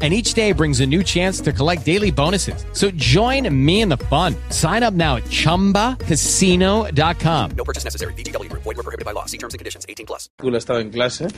and 0.00 0.14
each 0.14 0.32
day 0.32 0.52
brings 0.52 0.80
a 0.80 0.86
new 0.86 1.02
chance 1.02 1.42
to 1.42 1.52
collect 1.52 1.84
daily 1.84 2.10
bonuses. 2.10 2.64
So 2.72 2.90
join 2.92 3.46
me 3.52 3.82
in 3.82 3.90
the 3.90 3.98
fun. 4.08 4.34
Sign 4.48 4.82
up 4.82 4.94
now 4.94 5.16
at 5.16 5.24
ChumbaCasino.com. 5.24 7.50
No 7.54 7.64
purchase 7.64 7.84
necessary. 7.84 8.14
VGW 8.14 8.48
Group. 8.48 8.62
Void 8.62 8.78
were 8.78 8.82
prohibited 8.82 9.04
by 9.04 9.12
law. 9.12 9.26
See 9.26 9.36
terms 9.36 9.52
and 9.52 9.58
conditions. 9.58 9.84
18 9.86 10.06
plus. 10.06 10.30
Drácula 10.38 10.56
estaba 10.56 10.80
en 10.80 10.90
clase. 10.90 11.28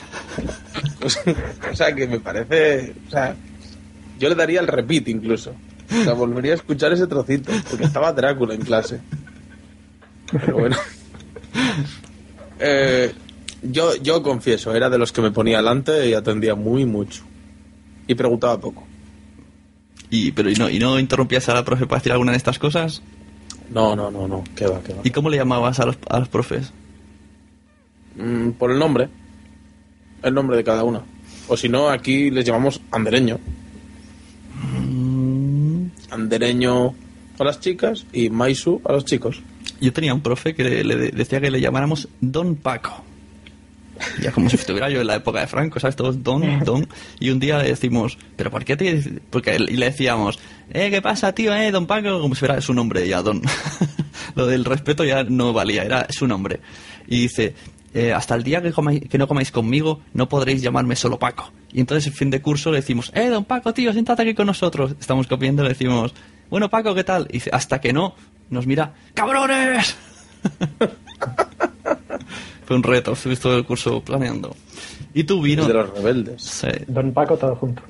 o 1.71 1.75
sea, 1.75 1.93
que 1.93 2.07
me 2.07 2.21
parece... 2.21 2.95
O 3.07 3.11
sea, 3.11 3.35
yo 4.17 4.29
le 4.29 4.35
daría 4.35 4.61
el 4.61 4.67
repeat 4.67 5.09
incluso. 5.09 5.53
O 5.91 6.03
sea, 6.03 6.13
volvería 6.13 6.53
a 6.53 6.55
escuchar 6.55 6.93
ese 6.93 7.07
trocito, 7.07 7.51
porque 7.69 7.83
estaba 7.83 8.13
Drácula 8.13 8.53
en 8.53 8.61
clase. 8.61 9.01
Pero 10.31 10.57
bueno. 10.57 10.77
Eh, 12.59 13.13
yo, 13.61 13.95
yo 13.97 14.23
confieso, 14.23 14.73
era 14.73 14.89
de 14.89 14.97
los 14.97 15.11
que 15.11 15.21
me 15.21 15.31
ponía 15.31 15.57
delante 15.57 16.07
y 16.07 16.13
atendía 16.13 16.55
muy 16.55 16.85
mucho. 16.85 17.23
Y 18.07 18.15
preguntaba 18.15 18.59
poco. 18.59 18.83
Y, 20.09 20.31
pero, 20.31 20.49
¿y 20.49 20.55
no, 20.55 20.69
¿Y 20.69 20.79
no 20.79 20.99
interrumpías 20.99 21.49
a 21.49 21.53
la 21.53 21.65
profe 21.65 21.87
para 21.87 21.99
decir 21.99 22.11
alguna 22.11 22.31
de 22.31 22.37
estas 22.37 22.59
cosas? 22.59 23.01
No, 23.69 23.95
no, 23.95 24.11
no, 24.11 24.27
no. 24.27 24.43
¿Qué 24.55 24.67
va, 24.67 24.81
qué 24.83 24.93
va? 24.93 25.01
¿Y 25.03 25.09
cómo 25.09 25.29
le 25.29 25.37
llamabas 25.37 25.79
a 25.79 25.85
los, 25.85 25.97
a 26.09 26.19
los 26.19 26.27
profes? 26.27 26.71
Mm, 28.15 28.51
por 28.51 28.71
el 28.71 28.77
nombre. 28.77 29.09
El 30.21 30.33
nombre 30.33 30.57
de 30.57 30.63
cada 30.63 30.83
una. 30.83 31.01
O 31.47 31.57
si 31.57 31.69
no, 31.69 31.89
aquí 31.89 32.29
les 32.29 32.45
llamamos 32.45 32.81
andereño. 32.91 33.39
Andereño 36.11 36.93
a 37.39 37.43
las 37.43 37.59
chicas 37.59 38.05
y 38.13 38.29
Maisu 38.29 38.81
a 38.85 38.93
los 38.93 39.05
chicos. 39.05 39.41
Yo 39.81 39.91
tenía 39.91 40.13
un 40.13 40.21
profe 40.21 40.53
que 40.53 40.63
le, 40.63 40.83
le 40.83 40.95
decía 41.11 41.41
que 41.41 41.49
le 41.49 41.59
llamáramos 41.59 42.07
Don 42.21 42.55
Paco. 42.55 43.03
Ya 44.21 44.31
como 44.31 44.49
si 44.49 44.55
estuviera 44.55 44.89
yo 44.89 45.01
en 45.01 45.07
la 45.07 45.15
época 45.15 45.39
de 45.41 45.47
Franco, 45.47 45.79
¿sabes? 45.79 45.95
Todos 45.95 46.21
Don, 46.23 46.59
Don. 46.63 46.87
Y 47.19 47.29
un 47.29 47.39
día 47.39 47.57
le 47.59 47.69
decimos, 47.69 48.17
¿pero 48.35 48.51
por 48.51 48.63
qué 48.65 48.75
te...? 48.77 49.21
Porque 49.29 49.57
le 49.59 49.85
decíamos, 49.85 50.39
¿eh? 50.71 50.89
¿Qué 50.89 51.01
pasa, 51.01 51.33
tío? 51.33 51.53
¿Eh? 51.55 51.71
Don 51.71 51.85
Paco, 51.87 52.19
como 52.21 52.35
si 52.35 52.39
fuera 52.39 52.59
su 52.61 52.73
nombre 52.73 53.07
ya, 53.07 53.21
Don. 53.21 53.41
Lo 54.35 54.45
del 54.47 54.65
respeto 54.65 55.03
ya 55.03 55.23
no 55.23 55.53
valía, 55.53 55.83
era 55.83 56.07
su 56.09 56.27
nombre. 56.27 56.59
Y 57.07 57.21
dice, 57.23 57.55
eh, 57.93 58.13
hasta 58.13 58.35
el 58.35 58.43
día 58.43 58.61
que, 58.61 58.71
comáis- 58.73 59.07
que 59.09 59.17
no 59.17 59.27
comáis 59.27 59.51
conmigo, 59.51 60.01
no 60.13 60.29
podréis 60.29 60.61
llamarme 60.61 60.95
solo 60.95 61.19
Paco. 61.19 61.51
Y 61.71 61.79
entonces, 61.79 62.07
en 62.07 62.13
fin 62.13 62.29
de 62.29 62.41
curso, 62.41 62.71
le 62.71 62.77
decimos, 62.77 63.11
¡eh, 63.15 63.27
don 63.27 63.45
Paco, 63.45 63.73
tío, 63.73 63.91
siéntate 63.93 64.21
aquí 64.23 64.33
con 64.33 64.47
nosotros! 64.47 64.95
Estamos 64.99 65.27
comiendo, 65.27 65.63
le 65.63 65.69
decimos, 65.69 66.13
bueno, 66.49 66.69
Paco, 66.69 66.93
¿qué 66.95 67.03
tal? 67.03 67.27
Y 67.29 67.33
dice, 67.33 67.49
hasta 67.53 67.81
que 67.81 67.93
no, 67.93 68.15
nos 68.49 68.65
mira, 68.67 68.93
¡cabrones! 69.13 69.95
Fue 72.65 72.75
un 72.75 72.83
reto, 72.83 73.13
estuviste 73.13 73.43
todo 73.43 73.57
el 73.57 73.65
curso 73.65 74.01
planeando. 74.01 74.55
Y 75.13 75.23
tú 75.23 75.41
vino... 75.41 75.67
De 75.67 75.73
los 75.73 75.93
rebeldes. 75.93 76.41
Sí. 76.41 76.67
Don 76.87 77.11
Paco, 77.13 77.37
todo 77.37 77.55
junto. 77.55 77.81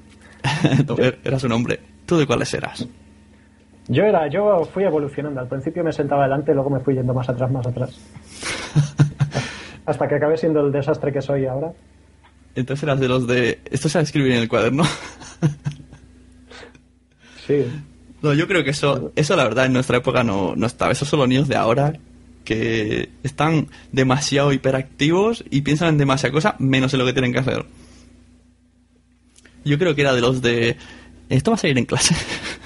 Era 1.23 1.39
su 1.39 1.47
nombre. 1.47 1.79
¿Tú 2.05 2.17
de 2.17 2.27
cuáles 2.27 2.53
eras? 2.53 2.85
Yo 3.87 4.03
era, 4.03 4.27
yo 4.27 4.65
fui 4.65 4.83
evolucionando. 4.83 5.39
Al 5.39 5.47
principio 5.47 5.83
me 5.83 5.91
sentaba 5.91 6.23
adelante, 6.23 6.53
luego 6.53 6.69
me 6.69 6.79
fui 6.79 6.95
yendo 6.95 7.13
más 7.13 7.29
atrás, 7.29 7.49
más 7.51 7.65
atrás. 7.65 7.97
Hasta 9.85 10.07
que 10.07 10.15
acabé 10.15 10.37
siendo 10.37 10.65
el 10.65 10.71
desastre 10.71 11.11
que 11.11 11.21
soy 11.21 11.45
ahora. 11.45 11.71
Entonces 12.55 12.83
eras 12.83 12.99
de 12.99 13.07
los 13.07 13.27
de... 13.27 13.59
Esto 13.71 13.89
se 13.89 13.97
va 13.97 14.01
a 14.01 14.03
escribir 14.03 14.33
en 14.33 14.39
el 14.39 14.49
cuaderno. 14.49 14.83
Sí. 17.45 17.65
No, 18.21 18.33
yo 18.33 18.47
creo 18.47 18.63
que 18.63 18.69
eso, 18.69 19.11
eso 19.15 19.35
la 19.35 19.43
verdad 19.43 19.65
en 19.65 19.73
nuestra 19.73 19.97
época 19.97 20.23
no, 20.23 20.55
no 20.55 20.65
estaba. 20.65 20.93
Esos 20.93 21.09
son 21.09 21.19
los 21.19 21.27
niños 21.27 21.49
de 21.49 21.57
ahora 21.57 21.93
que 22.43 23.09
están 23.23 23.67
demasiado 23.91 24.51
hiperactivos 24.53 25.43
y 25.49 25.61
piensan 25.61 25.89
en 25.89 25.97
demasiada 25.97 26.33
cosa 26.33 26.55
menos 26.59 26.93
en 26.93 26.99
lo 26.99 27.05
que 27.05 27.13
tienen 27.13 27.33
que 27.33 27.39
hacer. 27.39 27.65
Yo 29.65 29.77
creo 29.79 29.95
que 29.95 30.01
era 30.01 30.13
de 30.13 30.21
los 30.21 30.41
de... 30.41 30.77
Esto 31.29 31.51
va 31.51 31.55
a 31.55 31.57
salir 31.59 31.77
en 31.77 31.85
clase. 31.85 32.15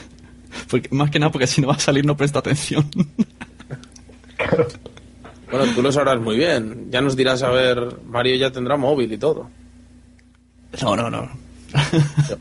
porque, 0.69 0.89
más 0.91 1.11
que 1.11 1.19
nada 1.19 1.31
porque 1.31 1.47
si 1.47 1.61
no 1.61 1.67
va 1.67 1.75
a 1.75 1.79
salir 1.79 2.05
no 2.05 2.17
presta 2.17 2.39
atención. 2.39 2.89
Bueno, 5.49 5.73
tú 5.73 5.81
lo 5.81 5.91
sabrás 5.91 6.19
muy 6.19 6.35
bien. 6.35 6.87
Ya 6.91 7.01
nos 7.01 7.15
dirás, 7.15 7.41
a 7.41 7.49
ver, 7.49 8.01
Mario 8.05 8.35
ya 8.35 8.51
tendrá 8.51 8.75
móvil 8.75 9.11
y 9.13 9.17
todo. 9.17 9.49
no, 10.81 10.95
no, 10.95 11.09
no. 11.09 11.29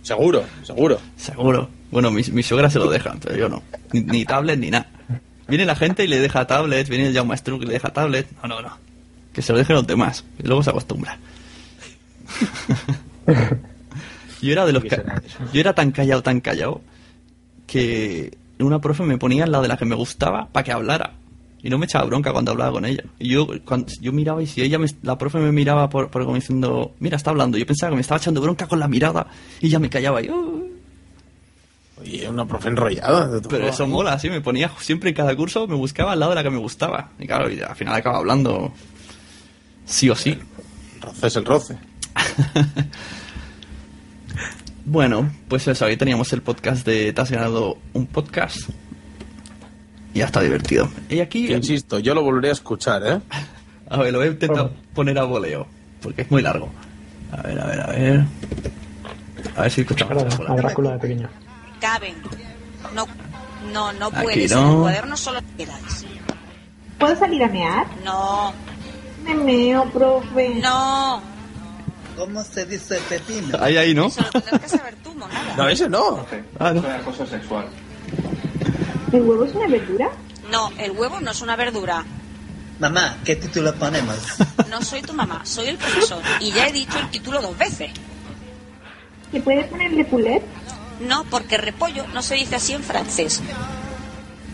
Seguro, 0.03 0.45
seguro. 0.63 0.99
Seguro. 1.17 1.69
Bueno, 1.91 2.11
mi, 2.11 2.23
mi 2.33 2.43
suegra 2.43 2.69
se 2.69 2.79
lo 2.79 2.91
deja, 2.91 3.15
pero 3.23 3.37
yo 3.37 3.49
no. 3.49 3.63
Ni, 3.93 4.01
ni 4.01 4.25
tablet 4.25 4.59
ni 4.59 4.71
nada. 4.71 4.89
Viene 5.49 5.65
la 5.65 5.77
gente 5.77 6.05
y 6.05 6.09
le 6.09 6.19
deja 6.19 6.47
tablet, 6.47 6.89
viene 6.89 7.07
el 7.09 7.15
Jaume 7.15 7.29
Maestro 7.29 7.57
y 7.57 7.67
le 7.67 7.73
deja 7.75 7.91
tablet. 7.93 8.27
No, 8.43 8.49
no, 8.49 8.63
no. 8.63 8.77
Que 9.33 9.43
se 9.43 9.53
lo 9.53 9.59
dejen 9.59 9.77
los 9.77 9.87
demás. 9.87 10.25
Y 10.43 10.47
luego 10.47 10.63
se 10.63 10.71
acostumbra. 10.71 11.19
yo 14.43 14.53
era 14.53 14.67
de 14.67 14.73
los 14.73 14.83
que... 14.83 15.03
Yo 15.53 15.61
era 15.61 15.75
tan 15.75 15.93
callado, 15.93 16.23
tan 16.23 16.41
callado, 16.41 16.81
que 17.67 18.37
una 18.59 18.81
profe 18.81 19.03
me 19.05 19.19
ponía 19.19 19.45
al 19.45 19.53
lado 19.53 19.63
de 19.63 19.69
la 19.69 19.77
que 19.77 19.85
me 19.85 19.95
gustaba 19.95 20.49
para 20.53 20.65
que 20.65 20.73
hablara. 20.73 21.13
Y 21.63 21.71
no 21.71 21.79
me 21.79 21.87
echaba 21.87 22.05
bronca 22.05 22.33
cuando 22.33 22.53
hablaba 22.53 22.73
con 22.73 22.85
ella. 22.85 23.03
Y 23.19 23.29
yo, 23.29 23.49
cuando, 23.65 23.89
yo 24.01 24.13
miraba 24.13 24.43
y 24.43 24.47
si 24.47 24.63
ella, 24.63 24.79
me- 24.79 24.87
la 25.03 25.19
profe 25.19 25.39
me 25.39 25.51
miraba 25.53 25.89
por, 25.91 26.11
por 26.11 26.23
como 26.25 26.37
diciendo, 26.37 26.95
mira, 27.01 27.17
está 27.17 27.31
hablando. 27.31 27.59
Yo 27.59 27.67
pensaba 27.67 27.91
que 27.91 27.97
me 27.97 28.03
estaba 28.03 28.19
echando 28.19 28.41
bronca 28.41 28.67
con 28.69 28.79
la 28.79 28.87
mirada 28.89 29.27
y 29.61 29.69
ya 29.69 29.79
me 29.79 29.91
callaba. 29.91 30.23
Y, 30.23 30.29
"Oh". 30.29 30.56
Oye, 32.07 32.29
una 32.29 32.47
profe 32.47 32.69
enrollada. 32.69 33.41
Pero 33.49 33.69
eso 33.69 33.87
mola, 33.87 34.19
sí, 34.19 34.31
me 34.31 34.41
ponía 34.41 34.71
siempre 34.79 35.11
en 35.11 35.17
cada 35.17 35.35
curso, 35.37 35.67
me 35.67 35.75
buscaba 35.75 36.13
al 36.13 36.21
lado 36.21 36.31
de 36.31 36.37
la 36.37 36.43
que 36.43 36.51
me 36.51 36.59
gustaba. 36.59 37.11
Y 37.19 37.27
claro, 37.27 37.51
y 37.51 37.61
al 37.61 37.75
final 37.75 37.95
acaba 37.95 38.19
hablando 38.19 38.73
sí 39.85 40.09
o 40.09 40.15
sí. 40.15 40.39
Roce 41.01 41.27
es 41.27 41.37
el 41.37 41.45
roce. 41.45 41.77
Bueno, 44.89 45.33
pues 45.49 45.67
eso, 45.67 45.85
ahí 45.85 45.97
teníamos 45.97 46.33
el 46.33 46.43
podcast 46.43 46.87
de 46.87 47.13
Te 47.13 47.21
has 47.21 47.29
ganado 47.29 47.77
un 47.93 48.07
podcast. 48.07 48.71
Y 50.15 50.21
ya 50.21 50.27
está 50.27 50.41
divertido. 50.41 50.89
Y 51.09 51.19
aquí, 51.19 51.49
Que 51.49 51.55
insisto, 51.55 51.99
yo 51.99 52.15
lo 52.15 52.23
volveré 52.23 52.51
a 52.51 52.53
escuchar, 52.53 53.03
¿eh? 53.05 53.21
a 53.91 53.99
ver, 53.99 54.13
lo 54.13 54.21
voy 54.21 54.29
a 54.29 54.31
intentar 54.31 54.71
poner 54.95 55.19
a 55.19 55.25
voleo, 55.25 55.67
porque 56.01 56.23
es 56.23 56.31
muy 56.31 56.41
largo. 56.41 56.71
A 57.33 57.43
ver, 57.43 57.59
a 57.59 57.67
ver, 57.67 57.81
a 57.81 57.87
ver. 57.89 58.25
A 59.57 59.63
ver 59.63 59.71
si 59.73 59.81
escuchamos. 59.81 60.39
A 60.49 60.55
Drácula 60.55 60.93
de 60.93 60.99
pequeño. 61.01 61.29
Caben. 61.81 62.15
No, 62.95 63.07
no, 63.73 63.93
no 63.93 64.07
Aquí 64.07 64.17
puedes. 64.23 64.51
no. 64.53 64.61
En 64.63 64.69
el 64.71 64.77
cuaderno 64.81 65.17
solo 65.17 65.41
quedas. 65.57 66.05
¿Puedo 66.99 67.17
salir 67.17 67.43
a 67.45 67.49
mear? 67.49 67.87
No, 68.05 68.53
Me 69.25 69.35
meo, 69.35 69.91
profe. 69.91 70.55
no. 70.57 71.21
¿Cómo 72.17 72.43
se 72.45 72.65
dice 72.65 72.99
pepino? 73.09 73.59
Ahí, 73.61 73.77
ahí, 73.77 73.95
¿no? 73.95 74.07
Eso 74.07 74.23
lo 74.23 74.31
tendrás 74.41 74.61
que 74.63 74.69
saber 74.79 74.95
tú, 75.05 75.13
monada. 75.15 75.55
No, 75.57 75.69
ese 75.69 75.87
no. 75.89 76.25
Ah, 76.59 76.73
no. 76.73 76.81
Eso 76.81 76.89
es 76.89 76.95
acoso 76.95 77.27
sexual. 77.27 77.67
¿El 79.13 79.23
huevo 79.23 79.45
es 79.45 79.55
una 79.55 79.67
verdura? 79.69 80.09
No, 80.51 80.71
el 80.79 80.93
huevo 80.93 81.21
no 81.21 81.31
es 81.31 81.41
una 81.43 81.57
verdura. 81.57 82.05
Mamá, 82.79 83.19
¿qué 83.25 83.37
título 83.37 83.75
ponemos? 83.75 84.17
No 84.71 84.83
soy 84.83 85.01
tu 85.03 85.13
mamá, 85.13 85.41
soy 85.45 85.69
el 85.69 85.77
profesor. 85.77 86.21
Y 86.41 86.51
ya 86.53 86.67
he 86.67 86.73
dicho 86.73 86.99
el 86.99 87.09
título 87.11 87.41
dos 87.41 87.57
veces. 87.57 87.91
¿Le 89.33 89.41
puedes 89.41 89.67
ponerle 89.69 90.05
poulet? 90.05 90.43
No, 91.01 91.25
porque 91.25 91.59
repollo 91.59 92.07
no 92.15 92.23
se 92.23 92.35
dice 92.37 92.57
así 92.57 92.73
en 92.73 92.83
francés. 92.83 93.43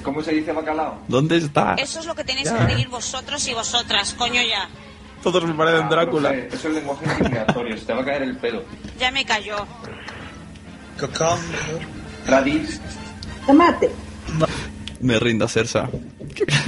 ¿Cómo 0.02 0.22
se 0.22 0.32
dice 0.32 0.50
bacalao? 0.52 0.98
¿Dónde 1.06 1.36
está? 1.36 1.74
Eso 1.74 2.00
es 2.00 2.06
lo 2.06 2.14
que 2.14 2.24
tenéis 2.24 2.50
Ya. 2.50 2.58
que 2.66 2.74
pedir 2.74 2.88
vosotros 2.88 3.46
y 3.46 3.54
vosotras, 3.54 4.14
coño 4.14 4.42
ya. 4.42 4.68
Todos 5.22 5.44
me 5.44 5.54
parecen 5.54 5.84
Ah, 5.86 5.88
Drácula. 5.88 6.30
profe, 6.30 6.48
Eso 6.56 6.68
es 6.68 6.74
lenguaje 6.74 7.04
intimidatorio, 7.06 7.78
se 7.78 7.84
te 7.84 7.92
va 7.92 8.02
a 8.02 8.04
caer 8.04 8.22
el 8.22 8.36
pelo. 8.38 8.64
Ya 8.98 9.12
me 9.12 9.24
cayó. 9.24 9.54
Cocón. 10.98 11.38
Radis. 12.26 12.80
Tomate. 13.46 13.90
Me 15.00 15.18
rindo, 15.20 15.46
Cersa. 15.48 15.88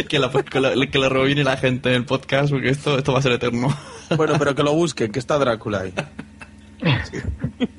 Que, 0.08 0.18
la, 0.18 0.30
que, 0.30 0.60
la, 0.60 0.86
que 0.90 0.98
la 0.98 1.08
rebobine 1.08 1.42
la 1.42 1.56
gente 1.56 1.88
en 1.88 1.94
el 1.96 2.04
podcast, 2.04 2.50
porque 2.50 2.68
esto, 2.68 2.98
esto 2.98 3.12
va 3.14 3.18
a 3.20 3.22
ser 3.22 3.32
eterno. 3.32 3.74
Bueno, 4.14 4.34
pero 4.38 4.54
que 4.54 4.62
lo 4.62 4.74
busquen, 4.74 5.10
que 5.10 5.18
está 5.18 5.38
Drácula 5.38 5.80
ahí. 5.80 5.94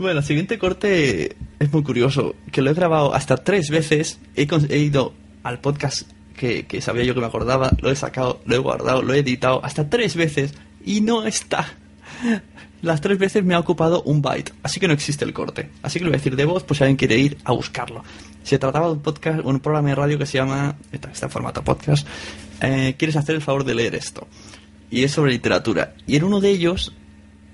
Bueno, 0.00 0.20
el 0.20 0.24
siguiente 0.24 0.58
corte 0.58 1.36
es 1.58 1.72
muy 1.74 1.82
curioso, 1.82 2.34
que 2.52 2.62
lo 2.62 2.70
he 2.70 2.74
grabado 2.74 3.14
hasta 3.14 3.36
tres 3.36 3.68
veces, 3.68 4.18
he, 4.34 4.78
ido 4.78 5.12
al 5.42 5.60
podcast 5.60 6.10
que, 6.38 6.80
sabía 6.80 7.04
yo 7.04 7.12
que 7.12 7.20
me 7.20 7.26
acordaba, 7.26 7.70
lo 7.82 7.90
he 7.90 7.94
sacado, 7.94 8.40
lo 8.46 8.54
he 8.54 8.58
guardado, 8.58 9.02
lo 9.02 9.12
he 9.12 9.18
editado 9.18 9.62
hasta 9.62 9.90
tres 9.90 10.16
veces 10.16 10.54
y 10.86 11.02
no 11.02 11.26
está. 11.26 11.74
Las 12.80 13.02
tres 13.02 13.18
veces 13.18 13.44
me 13.44 13.52
ha 13.52 13.58
ocupado 13.58 14.02
un 14.04 14.22
byte, 14.22 14.54
así 14.62 14.80
que 14.80 14.88
no 14.88 14.94
existe 14.94 15.26
el 15.26 15.34
corte. 15.34 15.68
Así 15.82 15.98
que 15.98 16.06
lo 16.06 16.10
voy 16.10 16.14
a 16.14 16.18
decir 16.18 16.34
de 16.34 16.46
voz, 16.46 16.64
pues 16.64 16.78
si 16.78 16.84
alguien 16.84 16.96
quiere 16.96 17.18
ir 17.18 17.36
a 17.44 17.52
buscarlo. 17.52 18.02
Se 18.42 18.58
trataba 18.58 18.86
de 18.86 18.92
un 18.94 19.02
podcast, 19.02 19.44
un 19.44 19.60
programa 19.60 19.90
de 19.90 19.96
radio 19.96 20.18
que 20.18 20.24
se 20.24 20.38
llama, 20.38 20.76
está, 20.92 21.10
está 21.10 21.26
en 21.26 21.32
formato 21.32 21.62
podcast, 21.62 22.08
eh, 22.62 22.94
¿quieres 22.96 23.16
hacer 23.16 23.34
el 23.34 23.42
favor 23.42 23.64
de 23.64 23.74
leer 23.74 23.94
esto? 23.94 24.26
Y 24.90 25.04
es 25.04 25.12
sobre 25.12 25.32
literatura. 25.32 25.92
Y 26.06 26.16
en 26.16 26.24
uno 26.24 26.40
de 26.40 26.48
ellos 26.48 26.94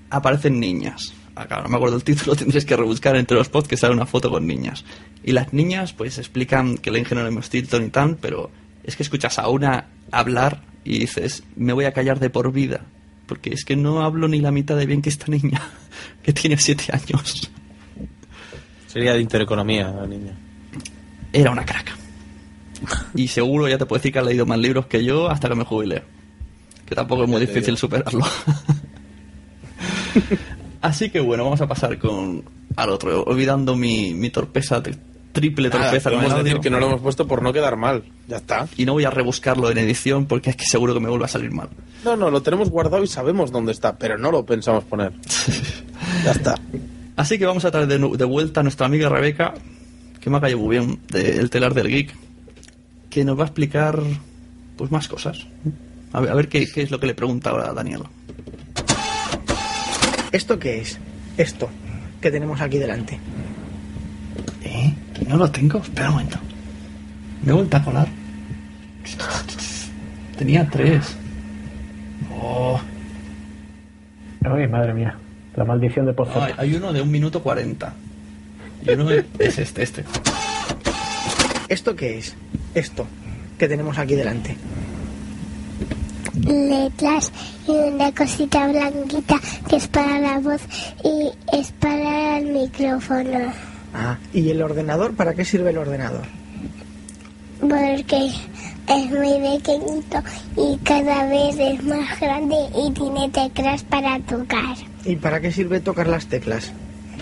aparecen 0.09 0.61
niñas. 0.61 1.13
Acá 1.37 1.61
no 1.61 1.69
me 1.69 1.75
acuerdo 1.75 1.97
el 1.97 2.03
título, 2.03 2.35
tendréis 2.35 2.65
que 2.65 2.75
rebuscar 2.75 3.15
entre 3.15 3.37
los 3.37 3.49
pods 3.49 3.67
que 3.67 3.77
sale 3.77 3.93
una 3.93 4.05
foto 4.05 4.31
con 4.31 4.47
niñas. 4.47 4.83
Y 5.23 5.33
las 5.33 5.53
niñas 5.53 5.93
pues 5.93 6.17
explican 6.17 6.77
que 6.77 6.91
leen 6.91 7.05
Jerónimo 7.05 7.41
Stilton 7.41 7.85
y 7.85 7.89
tal, 7.89 8.17
pero 8.19 8.49
es 8.83 8.95
que 8.95 9.03
escuchas 9.03 9.37
a 9.37 9.47
una 9.47 9.89
hablar 10.11 10.63
y 10.83 10.99
dices, 10.99 11.43
me 11.55 11.73
voy 11.73 11.85
a 11.85 11.91
callar 11.91 12.19
de 12.19 12.29
por 12.29 12.51
vida, 12.51 12.81
porque 13.27 13.53
es 13.53 13.65
que 13.65 13.75
no 13.75 14.03
hablo 14.03 14.27
ni 14.27 14.39
la 14.39 14.51
mitad 14.51 14.75
de 14.75 14.85
bien 14.85 15.01
que 15.01 15.09
esta 15.09 15.27
niña, 15.27 15.61
que 16.23 16.33
tiene 16.33 16.57
siete 16.57 16.85
años. 16.91 17.51
Sería 18.87 19.13
de 19.13 19.21
intereconomía 19.21 19.89
la 19.89 20.07
niña. 20.07 20.33
Era 21.31 21.51
una 21.51 21.65
crack. 21.65 21.95
Y 23.15 23.27
seguro 23.27 23.67
ya 23.67 23.77
te 23.77 23.85
puedo 23.85 23.99
decir 23.99 24.13
que 24.13 24.19
ha 24.19 24.23
leído 24.23 24.45
más 24.45 24.57
libros 24.57 24.87
que 24.87 25.03
yo 25.03 25.29
hasta 25.29 25.49
que 25.49 25.55
me 25.55 25.65
jubile. 25.65 26.03
Que 26.85 26.95
tampoco 26.95 27.23
es 27.23 27.29
muy 27.29 27.41
difícil 27.41 27.77
superarlo. 27.77 28.25
Así 30.87 31.09
que 31.09 31.19
bueno, 31.19 31.43
vamos 31.43 31.59
a 31.59 31.67
pasar 31.67 31.99
con 31.99 32.45
al 32.77 32.89
otro, 32.89 33.23
olvidando 33.23 33.75
mi, 33.75 34.13
mi 34.13 34.29
torpeza, 34.29 34.81
triple 35.33 35.67
Nada, 35.67 35.83
torpeza 35.83 36.09
el 36.09 36.15
podemos 36.15 36.43
decir 36.45 36.59
que 36.61 36.69
no 36.69 36.79
lo 36.79 36.85
hemos 36.85 37.01
puesto 37.01 37.27
por 37.27 37.41
no 37.41 37.51
quedar 37.51 37.75
mal. 37.75 38.05
Ya 38.29 38.37
está. 38.37 38.69
Y 38.77 38.85
no 38.85 38.93
voy 38.93 39.03
a 39.03 39.09
rebuscarlo 39.09 39.69
en 39.69 39.79
edición 39.79 40.27
porque 40.27 40.51
es 40.51 40.55
que 40.55 40.63
seguro 40.63 40.93
que 40.93 41.01
me 41.01 41.09
vuelve 41.09 41.25
a 41.25 41.27
salir 41.27 41.51
mal. 41.51 41.67
No, 42.05 42.15
no, 42.15 42.31
lo 42.31 42.41
tenemos 42.41 42.69
guardado 42.69 43.03
y 43.03 43.07
sabemos 43.07 43.51
dónde 43.51 43.73
está, 43.73 43.97
pero 43.97 44.17
no 44.17 44.31
lo 44.31 44.45
pensamos 44.45 44.85
poner. 44.85 45.11
ya 46.23 46.31
está. 46.31 46.55
Así 47.17 47.37
que 47.37 47.45
vamos 47.45 47.65
a 47.65 47.71
traer 47.71 47.87
de, 47.87 47.97
de 47.97 48.25
vuelta 48.25 48.61
a 48.61 48.63
nuestra 48.63 48.85
amiga 48.85 49.09
Rebeca, 49.09 49.55
que 50.21 50.29
me 50.29 50.37
ha 50.37 50.39
caído 50.39 50.59
muy 50.59 50.77
bien, 50.77 51.01
del 51.09 51.49
telar 51.49 51.73
del 51.73 51.89
geek, 51.89 52.15
que 53.09 53.25
nos 53.25 53.37
va 53.37 53.43
a 53.43 53.47
explicar 53.47 54.01
pues 54.77 54.89
más 54.89 55.09
cosas. 55.09 55.47
A 56.13 56.21
ver, 56.21 56.31
a 56.31 56.35
ver 56.35 56.47
qué, 56.47 56.65
qué 56.71 56.83
es 56.83 56.91
lo 56.91 56.99
que 57.01 57.07
le 57.07 57.13
pregunta 57.13 57.49
ahora 57.49 57.71
a 57.71 57.73
Daniel. 57.73 58.03
¿Esto 60.37 60.59
qué 60.59 60.79
es? 60.81 60.99
Esto 61.35 61.67
que 62.21 62.29
tenemos 62.29 62.61
aquí 62.61 62.77
delante. 62.77 63.17
¿Eh? 64.63 64.93
No 65.27 65.35
lo 65.37 65.49
tengo, 65.49 65.79
espera 65.79 66.09
un 66.09 66.13
momento. 66.17 66.37
Me 67.41 67.49
he 67.51 67.55
vuelto 67.55 67.75
a 67.77 67.83
colar. 67.83 68.07
Tenía 70.37 70.69
tres. 70.69 71.15
Oh. 72.39 72.79
Ay, 74.45 74.67
madre 74.67 74.93
mía. 74.93 75.17
La 75.55 75.65
maldición 75.65 76.05
de 76.05 76.13
Pozo. 76.13 76.35
No, 76.37 76.43
hay, 76.45 76.53
hay 76.55 76.75
uno 76.75 76.93
de 76.93 77.01
un 77.01 77.09
minuto 77.09 77.41
cuarenta. 77.41 77.95
Y 78.85 78.91
uno 78.91 79.05
de- 79.05 79.25
es 79.39 79.57
este, 79.57 79.81
este. 79.81 80.03
¿Esto 81.67 81.95
qué 81.95 82.19
es? 82.19 82.35
Esto 82.75 83.07
que 83.57 83.67
tenemos 83.67 83.97
aquí 83.97 84.13
delante. 84.13 84.55
Letras 86.45 87.31
y 87.67 87.71
una 87.71 88.11
cosita 88.13 88.67
blanquita 88.67 89.39
que 89.69 89.75
es 89.77 89.87
para 89.87 90.19
la 90.19 90.39
voz 90.39 90.61
y 91.03 91.31
es 91.57 91.71
para 91.73 92.39
el 92.39 92.47
micrófono. 92.47 93.51
Ah, 93.93 94.17
¿y 94.33 94.49
el 94.49 94.61
ordenador? 94.61 95.15
¿Para 95.15 95.33
qué 95.33 95.43
sirve 95.45 95.71
el 95.71 95.77
ordenador? 95.77 96.25
Porque 97.59 98.27
es 98.87 99.11
muy 99.11 99.57
pequeñito 99.57 100.19
y 100.55 100.77
cada 100.83 101.27
vez 101.27 101.57
es 101.57 101.83
más 101.83 102.19
grande 102.19 102.55
y 102.75 102.91
tiene 102.91 103.29
teclas 103.29 103.83
para 103.83 104.19
tocar, 104.21 104.75
¿Y 105.05 105.15
para 105.15 105.39
qué 105.39 105.51
sirve 105.51 105.79
tocar 105.79 106.07
las 106.07 106.27
teclas? 106.27 106.71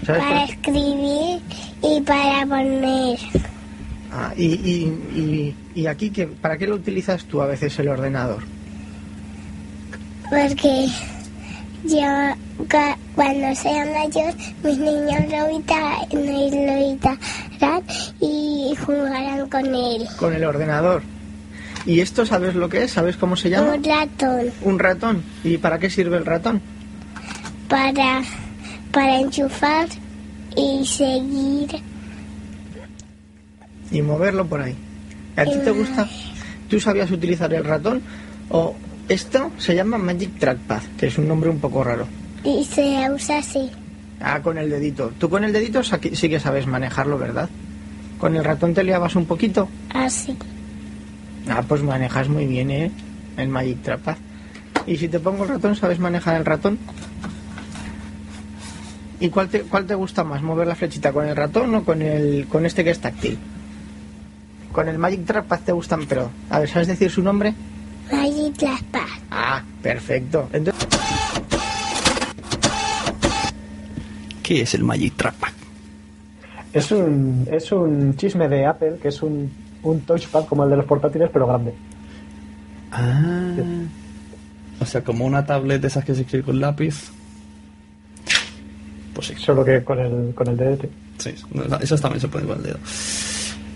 ¿Sabes? 0.05 0.23
para 0.23 0.43
escribir 0.43 1.39
y 1.81 2.01
para 2.01 2.45
poner. 2.45 3.17
Ah, 4.11 4.33
y, 4.35 4.45
y, 4.45 5.55
y, 5.75 5.81
y 5.81 5.87
aquí, 5.87 6.09
que, 6.09 6.27
¿para 6.27 6.57
qué 6.57 6.67
lo 6.67 6.75
utilizas 6.75 7.25
tú 7.25 7.41
a 7.41 7.47
veces 7.47 7.77
el 7.79 7.87
ordenador? 7.87 8.43
Porque 10.29 10.87
yo 11.83 12.01
cuando 13.15 13.55
sea 13.55 13.85
mayor, 13.85 14.33
mis 14.63 14.77
niños 14.77 15.21
lo 15.29 15.51
evitarán 15.51 15.99
y 18.19 18.75
jugarán 18.85 19.49
con 19.49 19.65
él. 19.65 20.07
Con 20.17 20.33
el 20.33 20.43
ordenador. 20.43 21.03
¿Y 21.85 21.99
esto 21.99 22.25
sabes 22.25 22.55
lo 22.55 22.67
que 22.67 22.83
es? 22.83 22.91
¿Sabes 22.91 23.15
cómo 23.15 23.35
se 23.35 23.49
llama? 23.49 23.73
Un 23.73 23.83
ratón 23.83 24.45
Un 24.63 24.79
ratón. 24.79 25.23
¿Y 25.43 25.57
para 25.57 25.77
qué 25.77 25.89
sirve 25.89 26.17
el 26.17 26.25
ratón? 26.25 26.61
para, 27.67 28.21
para 28.91 29.19
enchufar 29.19 29.87
y 30.55 30.85
seguir. 30.85 31.81
Y 33.91 34.01
moverlo 34.01 34.45
por 34.45 34.61
ahí. 34.61 34.75
¿A 35.35 35.45
ti 35.45 35.57
te 35.63 35.71
gusta? 35.71 36.07
¿Tú 36.69 36.79
sabías 36.79 37.11
utilizar 37.11 37.53
el 37.53 37.63
ratón? 37.63 38.01
O 38.49 38.75
esto 39.09 39.51
se 39.57 39.75
llama 39.75 39.97
Magic 39.97 40.39
Trackpad, 40.39 40.81
que 40.97 41.07
es 41.07 41.17
un 41.17 41.27
nombre 41.27 41.49
un 41.49 41.59
poco 41.59 41.83
raro. 41.83 42.07
Y 42.43 42.63
se 42.63 43.09
usa 43.11 43.39
así. 43.39 43.71
Ah, 44.21 44.41
con 44.41 44.57
el 44.57 44.69
dedito. 44.69 45.11
Tú 45.17 45.29
con 45.29 45.43
el 45.43 45.53
dedito 45.53 45.81
sí 45.83 46.29
que 46.29 46.39
sabes 46.39 46.67
manejarlo, 46.67 47.17
¿verdad? 47.17 47.49
Con 48.19 48.35
el 48.35 48.43
ratón 48.43 48.73
te 48.73 48.83
liabas 48.83 49.15
un 49.15 49.25
poquito. 49.25 49.67
Así. 49.93 50.37
Ah, 51.49 51.63
pues 51.67 51.81
manejas 51.83 52.29
muy 52.29 52.45
bien, 52.45 52.71
¿eh? 52.71 52.91
El 53.37 53.49
Magic 53.49 53.81
Trackpad. 53.81 54.17
Y 54.87 54.97
si 54.97 55.07
te 55.07 55.19
pongo 55.19 55.43
el 55.43 55.49
ratón, 55.49 55.75
¿sabes 55.75 55.99
manejar 55.99 56.35
el 56.37 56.45
ratón? 56.45 56.77
¿Y 59.19 59.29
cuál 59.29 59.49
te, 59.49 59.61
cuál 59.61 59.85
te 59.85 59.95
gusta 59.95 60.23
más? 60.23 60.41
¿Mover 60.41 60.67
la 60.67 60.75
flechita 60.75 61.11
con 61.11 61.25
el 61.25 61.35
ratón 61.35 61.73
o 61.75 61.83
con 61.83 62.01
el 62.01 62.47
con 62.47 62.65
este 62.65 62.83
que 62.83 62.91
es 62.91 62.99
táctil? 62.99 63.37
Con 64.71 64.87
el 64.87 64.97
Magic 64.97 65.25
Trackpad 65.25 65.59
te 65.61 65.71
gustan, 65.71 66.05
pero... 66.07 66.29
A 66.49 66.59
ver, 66.59 66.69
¿sabes 66.69 66.87
decir 66.87 67.09
su 67.09 67.21
nombre? 67.21 67.53
Magic 68.11 68.57
Trackpad. 68.57 69.01
Ah, 69.31 69.63
perfecto. 69.81 70.49
Entonces, 70.53 70.87
¿Qué 74.43 74.61
es 74.61 74.75
el 74.75 74.83
Magic 74.83 75.15
Trackpad? 75.15 75.49
Es 76.71 76.91
un, 76.91 77.47
es 77.51 77.71
un 77.71 78.15
chisme 78.15 78.47
de 78.47 78.65
Apple 78.65 78.97
que 79.01 79.07
es 79.07 79.23
un, 79.23 79.51
un 79.81 80.01
touchpad 80.01 80.45
como 80.45 80.65
el 80.65 80.69
de 80.69 80.77
los 80.77 80.85
portátiles, 80.85 81.29
pero 81.33 81.47
grande. 81.47 81.73
Ah. 82.91 83.55
O 84.79 84.85
sea, 84.85 85.03
como 85.03 85.25
una 85.25 85.45
tablet 85.45 85.81
de 85.81 85.87
esas 85.87 86.05
que 86.05 86.13
se 86.13 86.21
escribe 86.21 86.43
con 86.43 86.59
lápiz. 86.59 87.11
Pues 89.15 89.27
sí. 89.27 89.35
Solo 89.37 89.65
que 89.65 89.83
con 89.83 89.99
el, 89.99 90.35
con 90.35 90.47
el 90.47 90.57
DDT. 90.57 90.89
Sí, 91.17 91.33
esas 91.81 92.01
también 92.01 92.21
se 92.21 92.27
pueden 92.27 92.47
con 92.47 92.57
el 92.57 92.63
dedo. 92.63 92.77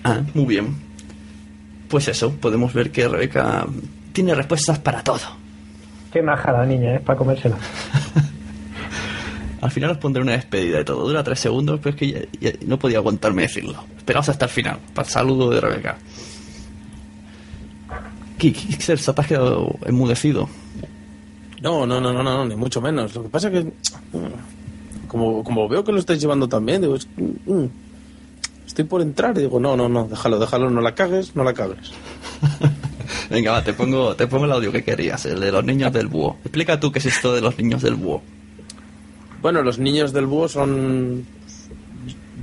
Ah, 0.04 0.22
muy 0.34 0.46
bien. 0.46 0.76
Pues 1.88 2.08
eso, 2.10 2.32
podemos 2.34 2.74
ver 2.74 2.92
que 2.92 3.08
Rebeca 3.08 3.66
tiene 4.20 4.36
respuestas 4.36 4.78
para 4.80 5.02
todo. 5.02 5.22
Qué 6.12 6.22
maja 6.22 6.52
la 6.52 6.66
niña, 6.66 6.96
¿eh? 6.96 7.00
Para 7.00 7.18
comérsela. 7.18 7.56
Al 9.62 9.72
final 9.72 9.92
os 9.92 9.98
pondré 9.98 10.22
una 10.22 10.34
despedida 10.34 10.80
de 10.80 10.84
todo. 10.84 11.08
Dura 11.08 11.24
tres 11.24 11.40
segundos, 11.40 11.80
pero 11.82 11.96
es 11.96 12.00
que 12.00 12.12
ya- 12.42 12.52
ya 12.52 12.58
no 12.66 12.78
podía 12.78 12.98
aguantarme 12.98 13.44
decirlo. 13.44 13.82
Esperaos 13.98 14.28
hasta 14.28 14.44
el 14.46 14.52
final, 14.52 14.78
para 14.94 15.08
el 15.08 15.12
saludo 15.14 15.50
de 15.52 15.62
Rebeca. 15.62 15.98
¿Qué, 18.38 18.52
qué, 18.52 18.68
qué- 18.78 18.98
se 18.98 19.14
te 19.14 19.22
has 19.22 19.28
quedado 19.28 19.74
enmudecido? 19.86 20.50
No, 21.62 21.86
no, 21.86 22.02
no, 22.02 22.12
no, 22.12 22.22
no, 22.24 22.46
ni 22.46 22.56
mucho 22.58 22.82
menos. 22.82 23.16
Lo 23.16 23.24
que 23.24 23.30
pasa 23.30 23.50
que, 23.50 23.62
mm, 23.62 25.08
como, 25.08 25.44
como 25.46 25.68
veo 25.70 25.82
que 25.84 25.94
lo 25.94 26.00
estáis 26.00 26.20
llevando 26.20 26.48
también, 26.50 26.82
digo, 26.82 26.96
es- 26.96 27.08
mm, 27.18 27.66
estoy 28.70 28.86
por 28.86 29.02
entrar 29.02 29.36
y 29.36 29.42
digo, 29.42 29.60
no, 29.60 29.76
no, 29.76 29.90
no, 29.90 30.08
déjalo, 30.08 30.38
déjalo, 30.38 30.70
no 30.70 30.80
la 30.80 30.94
cagues, 30.94 31.36
no 31.36 31.44
la 31.44 31.54
cagues. 31.54 31.92
Venga, 33.32 33.52
va, 33.52 33.64
te 33.64 33.74
pongo, 33.74 34.16
te 34.16 34.28
pongo 34.28 34.46
el 34.46 34.52
audio 34.52 34.72
que 34.72 34.84
querías, 34.84 35.26
el 35.26 35.40
de 35.40 35.52
los 35.52 35.66
niños 35.66 35.92
del 35.92 36.08
búho. 36.08 36.38
Explica 36.44 36.80
tú 36.80 36.92
qué 36.92 37.00
es 37.00 37.08
esto 37.08 37.34
de 37.34 37.42
los 37.42 37.58
niños 37.58 37.82
del 37.82 37.96
búho. 37.96 38.22
Bueno, 39.42 39.64
los 39.64 39.80
niños 39.80 40.14
del 40.14 40.28
búho 40.28 40.48
son, 40.48 41.26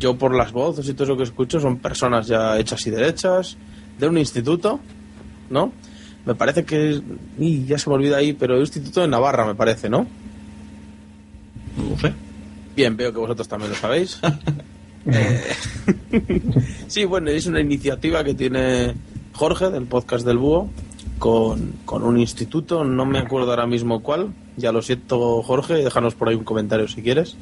yo 0.01 0.19
por 0.19 0.35
las 0.35 0.51
voces 0.51 0.89
y 0.89 0.95
todo 0.95 1.05
eso 1.05 1.17
que 1.17 1.23
escucho, 1.23 1.61
son 1.61 1.79
personas 1.79 2.27
ya 2.27 2.59
hechas 2.59 2.85
y 2.89 2.91
derechas, 2.91 3.57
de 3.97 4.09
un 4.09 4.19
instituto, 4.19 4.81
¿no? 5.49 5.73
Me 6.25 6.35
parece 6.35 6.65
que, 6.65 7.01
y 7.39 7.67
ya 7.67 7.79
se 7.79 7.89
me 7.89 7.95
olvida 7.95 8.17
ahí, 8.17 8.33
pero 8.33 8.57
un 8.57 8.63
instituto 8.63 9.01
de 9.01 9.07
Navarra, 9.07 9.47
me 9.47 9.55
parece, 9.55 9.89
¿no? 9.89 10.09
No 11.77 11.99
sé. 12.01 12.13
Bien, 12.75 12.97
veo 12.97 13.13
que 13.13 13.19
vosotros 13.21 13.47
también 13.47 13.71
lo 13.71 13.77
sabéis. 13.77 14.19
Sí, 16.89 17.05
bueno, 17.05 17.31
es 17.31 17.47
una 17.47 17.61
iniciativa 17.61 18.25
que 18.25 18.35
tiene 18.35 18.95
Jorge 19.33 19.71
del 19.71 19.85
podcast 19.85 20.27
del 20.27 20.39
Búho 20.39 20.69
con, 21.19 21.75
con 21.85 22.03
un 22.03 22.19
instituto, 22.19 22.85
no 22.85 23.07
me 23.07 23.19
acuerdo 23.19 23.51
ahora 23.51 23.67
mismo 23.67 24.03
cuál. 24.03 24.33
Ya 24.57 24.73
lo 24.73 24.83
siento, 24.83 25.43
Jorge, 25.43 25.75
déjanos 25.75 26.15
por 26.15 26.29
ahí 26.29 26.35
un 26.35 26.45
comentario 26.45 26.89
si 26.89 27.03
quieres. 27.03 27.37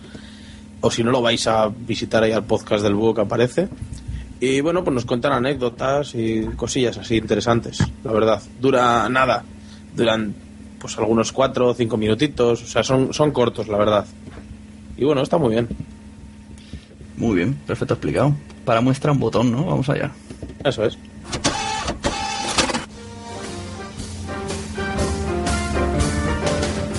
O 0.81 0.91
si 0.91 1.03
no, 1.03 1.11
lo 1.11 1.23
vais 1.23 1.47
a 1.47 1.69
visitar 1.69 2.23
ahí 2.23 2.33
al 2.33 2.45
podcast 2.45 2.83
del 2.83 2.95
Búho 2.95 3.15
que 3.15 3.23
aparece. 3.23 3.69
Y 4.41 4.61
bueno, 4.61 4.85
pues 4.85 4.95
nos 4.95 5.05
cuentan 5.05 5.33
anécdotas 5.33 6.15
y 6.15 6.43
cosillas 6.57 6.99
así 6.99 7.17
interesantes, 7.17 7.79
la 8.03 8.13
verdad. 8.13 8.43
Dura 8.61 9.09
nada, 9.09 9.45
duran 9.97 10.35
pues 10.79 10.99
algunos 10.99 11.33
cuatro 11.33 11.69
o 11.69 11.75
cinco 11.75 11.97
minutitos, 11.97 12.63
o 12.63 12.67
sea, 12.67 12.83
son, 12.83 13.15
son 13.15 13.31
cortos, 13.31 13.69
la 13.69 13.79
verdad. 13.79 14.05
Y 14.99 15.05
bueno, 15.05 15.23
está 15.23 15.39
muy 15.39 15.51
bien. 15.51 15.69
Muy 17.17 17.37
bien, 17.37 17.55
perfecto 17.67 17.95
explicado. 17.95 18.35
Para 18.65 18.81
muestra 18.81 19.13
un 19.13 19.21
botón, 19.21 19.53
¿no? 19.53 19.65
Vamos 19.65 19.89
allá. 19.89 20.11
Eso 20.65 20.85
es. 20.85 20.99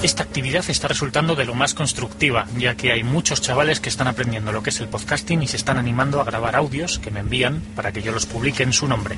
Esta 0.06 0.22
actividad 0.22 0.64
está 0.70 0.88
resultando 0.88 1.34
de 1.36 1.46
lo 1.46 1.56
más 1.56 1.74
constructiva, 1.74 2.46
ya 2.60 2.76
que 2.76 2.92
hay 2.92 3.04
muchos 3.04 3.42
chavales 3.42 3.80
que 3.80 3.90
están 3.90 4.08
aprendiendo 4.08 4.52
lo 4.52 4.62
que 4.62 4.70
es 4.70 4.80
el 4.80 4.88
podcasting 4.88 5.42
y 5.42 5.48
se 5.48 5.58
están 5.58 5.80
animando 5.80 6.22
a 6.22 6.24
grabar 6.24 6.56
audios 6.56 7.00
que 7.00 7.10
me 7.10 7.22
envían 7.22 7.60
para 7.76 7.92
que 7.92 8.04
yo 8.04 8.12
los 8.12 8.28
publique 8.28 8.62
en 8.62 8.72
su 8.72 8.88
nombre. 8.88 9.18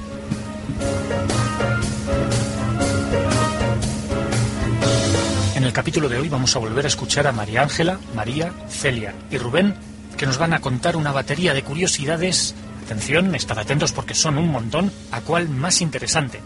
En 5.57 5.65
el 5.65 5.73
capítulo 5.73 6.07
de 6.07 6.19
hoy 6.19 6.29
vamos 6.29 6.55
a 6.55 6.59
volver 6.59 6.85
a 6.85 6.87
escuchar 6.87 7.27
a 7.27 7.33
María 7.33 7.63
Ángela, 7.63 7.99
María, 8.15 8.53
Celia 8.69 9.13
y 9.29 9.37
Rubén 9.37 9.75
que 10.17 10.25
nos 10.25 10.37
van 10.37 10.53
a 10.53 10.59
contar 10.59 10.97
una 10.97 11.11
batería 11.11 11.53
de 11.53 11.63
curiosidades. 11.63 12.55
Atención, 12.83 13.35
estad 13.35 13.59
atentos 13.59 13.91
porque 13.91 14.15
son 14.15 14.37
un 14.37 14.51
montón. 14.51 14.91
¿A 15.11 15.21
cuál 15.21 15.47
más 15.47 15.81
interesante? 15.81 16.41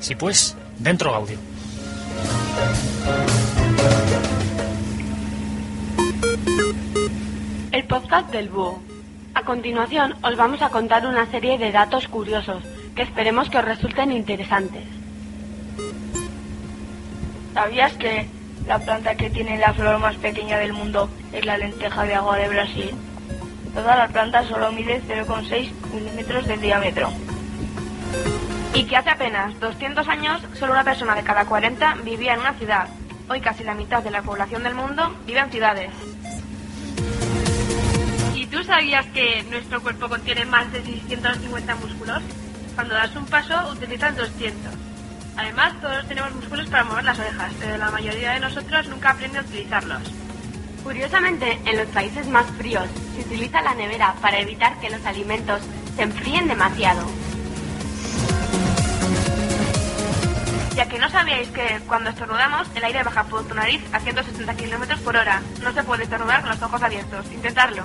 Si 0.00 0.16
pues, 0.16 0.56
dentro 0.78 1.14
audio. 1.14 1.38
El 7.70 7.84
podcast 7.84 8.30
del 8.30 8.48
búho. 8.48 8.82
A 9.34 9.42
continuación 9.42 10.14
os 10.22 10.36
vamos 10.36 10.62
a 10.62 10.70
contar 10.70 11.06
una 11.06 11.30
serie 11.30 11.58
de 11.58 11.72
datos 11.72 12.08
curiosos 12.08 12.62
que 12.94 13.02
esperemos 13.02 13.50
que 13.50 13.58
os 13.58 13.64
resulten 13.64 14.12
interesantes. 14.12 14.84
¿Sabías 17.52 17.92
que 17.94 18.26
la 18.66 18.78
planta 18.78 19.14
que 19.14 19.30
tiene 19.30 19.58
la 19.58 19.74
flor 19.74 19.98
más 19.98 20.16
pequeña 20.16 20.58
del 20.58 20.72
mundo 20.72 21.10
es 21.32 21.44
la 21.44 21.58
lenteja 21.58 22.04
de 22.04 22.14
agua 22.14 22.36
de 22.38 22.48
Brasil? 22.48 22.90
Toda 23.74 23.96
la 23.96 24.08
planta 24.08 24.44
solo 24.44 24.70
mide 24.72 25.02
0,6 25.06 25.70
milímetros 25.92 26.46
de 26.46 26.56
diámetro. 26.58 27.12
Y 28.72 28.84
que 28.84 28.96
hace 28.96 29.10
apenas 29.10 29.58
200 29.60 30.06
años 30.08 30.40
solo 30.58 30.72
una 30.72 30.84
persona 30.84 31.14
de 31.14 31.24
cada 31.24 31.44
40 31.44 31.96
vivía 32.04 32.34
en 32.34 32.40
una 32.40 32.54
ciudad. 32.54 32.88
Hoy 33.28 33.40
casi 33.40 33.64
la 33.64 33.74
mitad 33.74 34.02
de 34.02 34.10
la 34.10 34.22
población 34.22 34.62
del 34.62 34.74
mundo 34.74 35.14
vive 35.26 35.40
en 35.40 35.50
ciudades. 35.50 35.90
¿Y 38.34 38.46
tú 38.46 38.62
sabías 38.62 39.06
que 39.06 39.42
nuestro 39.50 39.82
cuerpo 39.82 40.08
contiene 40.08 40.44
más 40.44 40.70
de 40.72 40.82
650 40.82 41.74
músculos? 41.76 42.22
Cuando 42.74 42.94
das 42.94 43.14
un 43.16 43.26
paso 43.26 43.70
utilizas 43.72 44.16
200. 44.16 44.93
Además, 45.36 45.72
todos 45.80 46.06
tenemos 46.06 46.34
músculos 46.34 46.68
para 46.68 46.84
mover 46.84 47.04
las 47.04 47.18
orejas, 47.18 47.52
pero 47.58 47.76
la 47.76 47.90
mayoría 47.90 48.32
de 48.32 48.40
nosotros 48.40 48.88
nunca 48.88 49.10
aprende 49.10 49.38
a 49.38 49.42
utilizarlos. 49.42 50.02
Curiosamente, 50.84 51.58
en 51.64 51.78
los 51.78 51.86
países 51.88 52.26
más 52.28 52.46
fríos 52.58 52.88
se 53.14 53.22
utiliza 53.22 53.62
la 53.62 53.74
nevera 53.74 54.14
para 54.20 54.38
evitar 54.38 54.78
que 54.80 54.90
los 54.90 55.04
alimentos 55.04 55.60
se 55.96 56.02
enfríen 56.02 56.46
demasiado. 56.46 57.04
Ya 60.76 60.88
que 60.88 60.98
no 60.98 61.08
sabíais 61.08 61.48
que 61.48 61.80
cuando 61.86 62.10
estornudamos 62.10 62.68
el 62.74 62.84
aire 62.84 63.02
baja 63.02 63.24
por 63.24 63.46
tu 63.46 63.54
nariz 63.54 63.80
a 63.92 64.00
160 64.00 64.54
km 64.54 64.98
por 64.98 65.16
hora. 65.16 65.40
No 65.62 65.72
se 65.72 65.84
puede 65.84 66.02
estornudar 66.02 66.40
con 66.40 66.50
los 66.50 66.62
ojos 66.62 66.82
abiertos. 66.82 67.26
Intentarlo. 67.32 67.84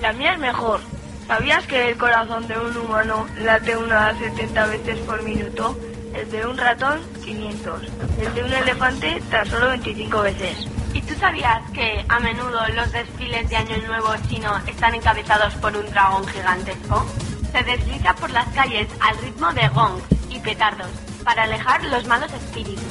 La 0.00 0.12
mía 0.12 0.34
es 0.34 0.38
mejor. 0.38 0.80
¿Sabías 1.26 1.66
que 1.66 1.88
el 1.88 1.96
corazón 1.96 2.46
de 2.46 2.58
un 2.58 2.76
humano 2.76 3.26
late 3.38 3.76
unas 3.76 4.18
70 4.18 4.66
veces 4.66 4.98
por 4.98 5.22
minuto? 5.22 5.78
El 6.14 6.30
de 6.30 6.46
un 6.46 6.56
ratón, 6.56 7.00
500. 7.24 7.82
El 8.20 8.34
de 8.34 8.44
un 8.44 8.52
elefante, 8.52 9.20
tan 9.30 9.46
solo 9.46 9.68
25 9.70 10.22
veces. 10.22 10.68
¿Y 10.92 11.02
tú 11.02 11.14
sabías 11.18 11.60
que 11.72 12.04
a 12.08 12.20
menudo 12.20 12.60
los 12.68 12.92
desfiles 12.92 13.48
de 13.50 13.56
Año 13.56 13.76
Nuevo 13.88 14.14
chino 14.28 14.56
están 14.66 14.94
encabezados 14.94 15.52
por 15.54 15.76
un 15.76 15.90
dragón 15.90 16.24
gigantesco? 16.28 17.04
Se 17.50 17.64
desliza 17.64 18.14
por 18.14 18.30
las 18.30 18.46
calles 18.50 18.86
al 19.00 19.18
ritmo 19.18 19.52
de 19.54 19.66
gongs 19.68 20.04
y 20.30 20.38
petardos 20.38 20.86
para 21.24 21.42
alejar 21.42 21.82
los 21.84 22.06
malos 22.06 22.32
espíritus. 22.32 22.84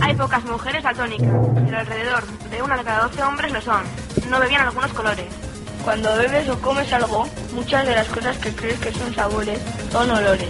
Hay 0.00 0.14
pocas 0.14 0.44
mujeres 0.44 0.84
atónicas, 0.84 1.34
pero 1.64 1.78
alrededor 1.78 2.24
de 2.50 2.62
una 2.62 2.76
de 2.76 2.84
cada 2.84 3.02
12 3.08 3.22
hombres 3.24 3.52
lo 3.52 3.60
son. 3.60 3.82
No 4.30 4.38
bebían 4.38 4.62
algunos 4.62 4.92
colores. 4.92 5.26
Cuando 5.82 6.16
bebes 6.16 6.48
o 6.48 6.60
comes 6.60 6.92
algo, 6.92 7.28
muchas 7.52 7.84
de 7.84 7.96
las 7.96 8.06
cosas 8.06 8.38
que 8.38 8.54
crees 8.54 8.78
que 8.78 8.92
son 8.92 9.12
sabores 9.12 9.58
son 9.90 10.08
olores. 10.08 10.48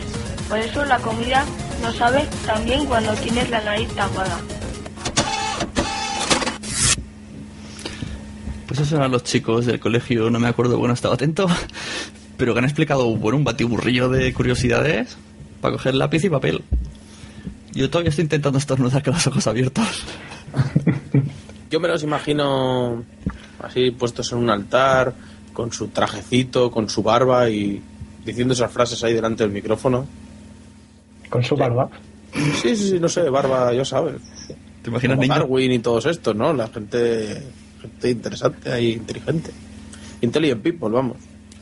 Por 0.48 0.58
eso 0.58 0.84
la 0.84 0.98
comida 0.98 1.44
no 1.82 1.92
sabe 1.92 2.26
tan 2.46 2.64
bien 2.64 2.84
cuando 2.86 3.12
tienes 3.14 3.48
la 3.50 3.62
nariz 3.62 3.88
tapada. 3.94 4.38
Pues 8.66 8.80
esos 8.80 8.92
eran 8.92 9.10
los 9.10 9.24
chicos 9.24 9.66
del 9.66 9.80
colegio, 9.80 10.30
no 10.30 10.38
me 10.38 10.48
acuerdo, 10.48 10.78
bueno, 10.78 10.92
estaba 10.94 11.14
atento, 11.14 11.46
pero 12.36 12.52
que 12.52 12.58
han 12.58 12.64
explicado, 12.64 13.16
bueno, 13.16 13.38
un 13.38 13.44
batiburrillo 13.44 14.08
de 14.08 14.32
curiosidades 14.34 15.16
para 15.60 15.72
coger 15.72 15.94
lápiz 15.94 16.24
y 16.24 16.30
papel. 16.30 16.62
Yo 17.72 17.88
todavía 17.88 18.10
estoy 18.10 18.24
intentando 18.24 18.58
estornudar 18.58 19.02
con 19.02 19.14
los 19.14 19.26
ojos 19.26 19.46
abiertos. 19.46 20.04
Yo 21.70 21.80
me 21.80 21.88
los 21.88 22.02
imagino 22.02 23.04
así 23.62 23.90
puestos 23.90 24.32
en 24.32 24.38
un 24.38 24.50
altar, 24.50 25.14
con 25.52 25.72
su 25.72 25.88
trajecito, 25.88 26.70
con 26.70 26.88
su 26.88 27.02
barba 27.02 27.50
y 27.50 27.82
diciendo 28.24 28.54
esas 28.54 28.70
frases 28.70 29.02
ahí 29.02 29.14
delante 29.14 29.44
del 29.44 29.52
micrófono. 29.52 30.06
¿Con 31.28 31.42
su 31.42 31.56
barba? 31.56 31.88
Sí, 32.32 32.76
sí, 32.76 32.90
sí, 32.90 33.00
no 33.00 33.08
sé, 33.08 33.28
barba, 33.30 33.72
ya 33.72 33.84
sabes. 33.84 34.16
¿Te 34.82 34.90
imaginas 34.90 35.16
Como 35.16 35.22
niño? 35.22 35.34
Darwin 35.34 35.72
y 35.72 35.78
todos 35.78 36.06
estos, 36.06 36.34
¿no? 36.36 36.52
La 36.52 36.68
gente, 36.68 37.42
gente 37.80 38.10
interesante 38.10 38.72
ahí, 38.72 38.92
inteligente. 38.92 39.50
Intelligent 40.20 40.62
people, 40.62 40.90
vamos. 40.90 41.16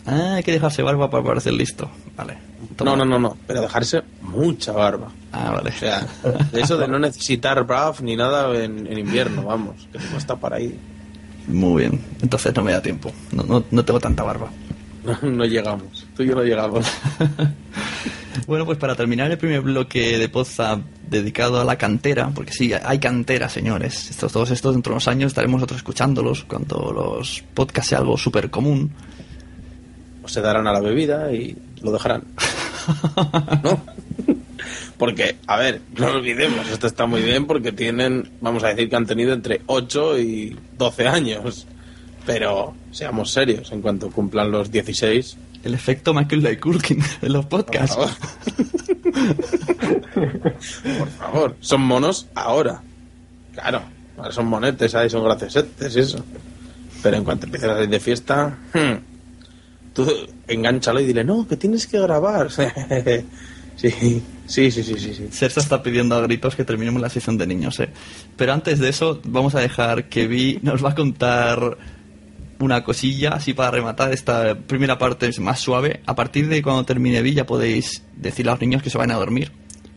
Ah, 0.07 0.35
hay 0.37 0.43
que 0.43 0.53
dejarse 0.53 0.83
barba 0.83 1.11
para 1.11 1.25
parecer 1.25 1.53
listo. 1.53 1.91
Vale. 2.17 2.39
No, 2.85 2.97
no, 2.97 3.05
no, 3.05 3.19
no, 3.19 3.37
pero 3.47 3.61
dejarse 3.61 4.03
mucha 4.23 4.73
barba. 4.73 5.09
Ah, 5.33 5.51
vale. 5.53 5.71
O 5.71 5.73
sea, 5.73 6.07
de 6.53 6.61
eso 6.61 6.77
de 6.77 6.87
no 6.87 6.99
necesitar 6.99 7.62
brav 7.64 8.03
ni 8.03 8.14
nada 8.17 8.55
en, 8.62 8.87
en 8.87 8.99
invierno, 8.99 9.43
vamos, 9.45 9.89
que 9.93 9.99
te 9.99 10.07
cuesta 10.07 10.37
para 10.37 10.57
ahí. 10.57 10.79
Muy 11.49 11.83
bien. 11.83 12.01
Entonces 12.23 12.55
no 12.55 12.62
me 12.62 12.73
da 12.73 12.81
tiempo. 12.83 13.12
No, 13.33 13.43
no, 13.45 13.64
no 13.71 13.85
tengo 13.85 14.01
tanta 14.01 14.23
barba. 14.23 14.49
No, 15.07 15.30
no 15.30 15.44
llegamos, 15.44 16.07
tú 16.16 16.22
y 16.22 16.26
yo 16.26 16.34
no 16.34 16.42
llegamos. 16.42 16.86
Bueno, 18.46 18.64
pues 18.64 18.78
para 18.78 18.94
terminar 18.94 19.30
el 19.30 19.38
primer 19.38 19.61
bloque 19.62 20.18
de 20.18 20.28
Poza 20.28 20.78
dedicado 21.09 21.61
a 21.61 21.64
la 21.64 21.76
cantera, 21.76 22.30
porque 22.34 22.52
sí, 22.52 22.72
hay 22.72 22.98
cantera, 22.98 23.48
señores. 23.48 24.11
Estos, 24.11 24.32
todos 24.32 24.50
estos 24.50 24.74
dentro 24.74 24.90
de 24.90 24.94
unos 24.94 25.09
años 25.09 25.28
estaremos 25.30 25.54
nosotros 25.57 25.78
escuchándolos 25.78 26.44
cuando 26.44 26.92
los 26.92 27.42
podcasts 27.54 27.88
sea 27.90 27.98
algo 27.98 28.16
súper 28.16 28.50
común. 28.50 28.92
O 30.22 30.28
se 30.28 30.40
darán 30.40 30.66
a 30.66 30.72
la 30.72 30.80
bebida 30.80 31.32
y 31.32 31.57
lo 31.82 31.90
dejarán. 31.92 32.24
¿No? 33.64 33.80
Porque, 34.96 35.36
a 35.46 35.59
ver, 35.59 35.80
no 35.98 36.07
olvidemos, 36.07 36.68
esto 36.70 36.86
está 36.86 37.07
muy 37.07 37.22
bien 37.22 37.46
porque 37.46 37.72
tienen, 37.72 38.30
vamos 38.40 38.62
a 38.64 38.68
decir 38.68 38.88
que 38.88 38.96
han 38.96 39.07
tenido 39.07 39.32
entre 39.32 39.62
8 39.66 40.18
y 40.18 40.57
12 40.78 41.07
años. 41.07 41.66
Pero 42.27 42.74
seamos 42.91 43.31
serios, 43.31 43.70
en 43.70 43.81
cuanto 43.81 44.11
cumplan 44.11 44.51
los 44.51 44.70
16, 44.70 45.37
El 45.62 45.74
efecto 45.74 46.12
Michael 46.12 46.59
Culkin 46.61 47.03
en 47.22 47.33
los 47.33 47.47
podcasts. 47.47 47.97
por 50.99 51.09
favor, 51.09 51.57
son 51.61 51.81
monos 51.83 52.27
ahora. 52.35 52.83
Claro, 53.55 53.83
ahora 54.18 54.33
son 54.33 54.47
monetes 54.47 54.95
ahí, 54.95 55.09
son 55.09 55.24
graciosetes 55.24 55.97
y 55.97 56.01
eso. 56.01 56.24
Pero 57.03 57.16
en 57.16 57.24
cuanto 57.24 57.47
empiecen 57.47 57.70
a 57.70 57.74
salir 57.74 57.89
de 57.89 58.01
fiesta, 58.01 58.59
hmm, 58.74 59.95
tú 59.95 60.11
enganchalo 60.49 61.01
y 61.01 61.07
dile, 61.07 61.22
no, 61.22 61.47
que 61.47 61.57
tienes 61.57 61.87
que 61.87 62.01
grabar. 62.01 62.51
sí, 63.77 63.91
sí, 63.91 64.22
sí, 64.47 64.70
sí, 64.70 64.83
sí, 64.83 65.14
sí. 65.14 65.29
Cersa 65.31 65.61
está 65.61 65.83
pidiendo 65.83 66.16
a 66.16 66.22
gritos 66.22 66.57
que 66.57 66.64
terminemos 66.64 67.01
la 67.01 67.09
sesión 67.09 67.39
de 67.39 67.47
niños, 67.47 67.79
¿eh? 67.79 67.91
Pero 68.37 68.53
antes 68.53 68.81
de 68.81 68.89
eso, 68.89 69.20
vamos 69.24 69.55
a 69.55 69.61
dejar 69.61 70.09
que 70.09 70.27
Vi 70.27 70.59
nos 70.62 70.85
va 70.85 70.91
a 70.91 70.95
contar 70.95 71.79
una 72.59 72.84
cosilla 72.84 73.30
así 73.30 73.52
para 73.52 73.70
rematar 73.70 74.12
esta 74.12 74.54
primera 74.54 74.98
parte 74.98 75.30
más 75.40 75.61
suave. 75.61 76.00
A 76.07 76.14
partir 76.14 76.48
de 76.48 76.62
cuando 76.62 76.84
termine 76.84 77.22
Vi 77.22 77.34
ya 77.34 77.46
podéis 77.46 78.02
decirle 78.16 78.50
a 78.50 78.54
los 78.54 78.61
niños 78.61 78.82
que 78.82 78.90
se 78.90 78.98
vayan 78.98 79.12
a 79.12 79.18
dormir 79.18 79.52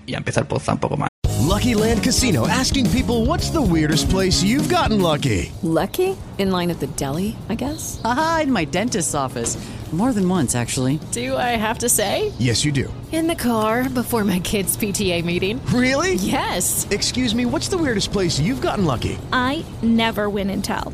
y 0.05 0.14
a 0.14 0.18
empezar 0.18 0.47
Poza 0.47 0.74
un 0.74 0.80
poco 0.80 0.97
más. 0.97 1.10
Lucky 1.49 1.74
Land 1.74 2.03
Casino 2.03 2.47
asking 2.47 2.89
people 2.91 3.26
what's 3.26 3.49
the 3.49 3.62
weirdest 3.62 4.10
place 4.10 4.43
you've 4.43 4.70
gotten 4.70 5.01
lucky? 5.01 5.51
Lucky? 5.64 6.16
In 6.38 6.51
line 6.51 6.70
at 6.70 6.80
the 6.80 6.88
deli, 6.95 7.36
I 7.49 7.55
guess? 7.55 7.99
Aha, 8.05 8.41
in 8.43 8.51
my 8.51 8.66
dentist's 8.66 9.16
office. 9.16 9.57
More 9.91 10.14
than 10.14 10.30
once, 10.30 10.53
actually. 10.55 10.99
Do 11.12 11.36
I 11.36 11.57
have 11.57 11.80
to 11.80 11.89
say? 11.89 12.32
Yes, 12.38 12.64
you 12.64 12.72
do. 12.72 12.93
In 13.12 13.26
the 13.26 13.36
car 13.36 13.89
before 13.89 14.24
my 14.24 14.39
kids' 14.39 14.78
PTA 14.78 15.26
meeting. 15.26 15.60
Really? 15.74 16.14
Yes. 16.14 16.88
Excuse 16.91 17.34
me, 17.34 17.47
what's 17.47 17.70
the 17.70 17.78
weirdest 17.78 18.12
place 18.12 18.39
you've 18.39 18.62
gotten 18.62 18.86
lucky? 18.86 19.18
I 19.34 19.66
never 19.82 20.30
win 20.30 20.51
and 20.51 20.64
tell. 20.64 20.93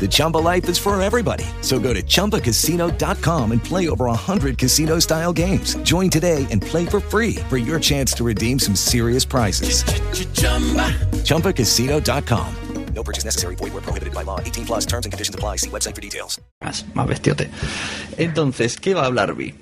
The 0.00 0.08
Chumba 0.08 0.38
life 0.38 0.68
is 0.68 0.78
for 0.78 1.00
everybody. 1.00 1.44
So 1.62 1.78
go 1.80 1.92
to 1.92 2.02
ChumbaCasino.com 2.02 3.52
and 3.52 3.64
play 3.64 3.88
over 3.88 4.04
100 4.04 4.58
casino-style 4.58 5.32
games. 5.32 5.74
Join 5.76 6.10
today 6.10 6.46
and 6.50 6.62
play 6.62 6.86
for 6.86 7.00
free 7.00 7.36
for 7.48 7.56
your 7.56 7.80
chance 7.80 8.12
to 8.14 8.24
redeem 8.24 8.58
some 8.58 8.76
serious 8.76 9.24
prizes. 9.24 9.82
ChumbaCasino.com. 11.24 12.56
No 12.94 13.02
purchase 13.02 13.24
necessary. 13.24 13.56
Void 13.56 13.74
where 13.74 13.82
prohibited 13.82 14.14
by 14.14 14.22
law. 14.22 14.40
18 14.40 14.64
plus 14.64 14.86
terms 14.86 15.04
and 15.04 15.12
conditions 15.12 15.34
apply. 15.34 15.56
See 15.56 15.70
website 15.70 15.94
for 15.94 16.00
details. 16.00 16.40
Más, 16.62 16.84
más 16.94 17.06
bestiote. 17.06 17.50
Entonces, 18.16 18.78
¿qué 18.80 18.94
va 18.94 19.02
a 19.02 19.06
hablar 19.06 19.34
Vi? 19.34 19.54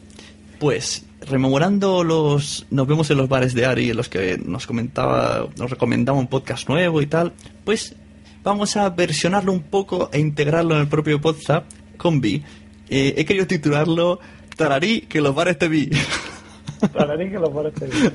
Pues 0.60 1.04
rememorando 1.20 2.04
los 2.04 2.66
nos 2.70 2.86
vemos 2.86 3.10
en 3.10 3.16
los 3.16 3.28
bares 3.28 3.54
de 3.54 3.66
Ari 3.66 3.90
en 3.90 3.96
los 3.96 4.08
que 4.08 4.38
nos 4.38 4.66
comentaba 4.66 5.48
nos 5.58 5.70
recomendaba 5.70 6.18
un 6.18 6.26
podcast 6.26 6.68
nuevo 6.68 7.00
y 7.00 7.06
tal 7.06 7.32
pues 7.64 7.96
vamos 8.44 8.76
a 8.76 8.88
versionarlo 8.90 9.52
un 9.52 9.62
poco 9.62 10.10
e 10.12 10.20
integrarlo 10.20 10.74
en 10.74 10.82
el 10.82 10.88
propio 10.88 11.20
podcast 11.20 11.66
con 11.96 12.20
Vi 12.20 12.42
Eh, 12.90 13.14
he 13.16 13.24
querido 13.24 13.46
titularlo 13.46 14.20
Tararí 14.56 15.00
que 15.02 15.20
los 15.22 15.34
bares 15.34 15.56
te 15.58 15.68
vi 15.68 15.88
Tararí 16.92 17.30
que 17.30 17.38
los 17.38 17.52
bares 17.52 17.72
te 17.74 17.86
vi 17.86 17.92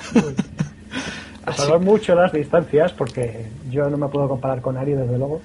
a 1.46 1.54
salvar 1.54 1.80
mucho 1.80 2.14
las 2.14 2.32
distancias 2.32 2.94
porque 2.94 3.48
yo 3.72 3.90
no 3.90 3.98
me 3.98 4.08
puedo 4.10 4.28
comparar 4.30 4.62
con 4.62 4.78
Ari 4.78 4.94
desde 4.94 5.18
luego 5.18 5.42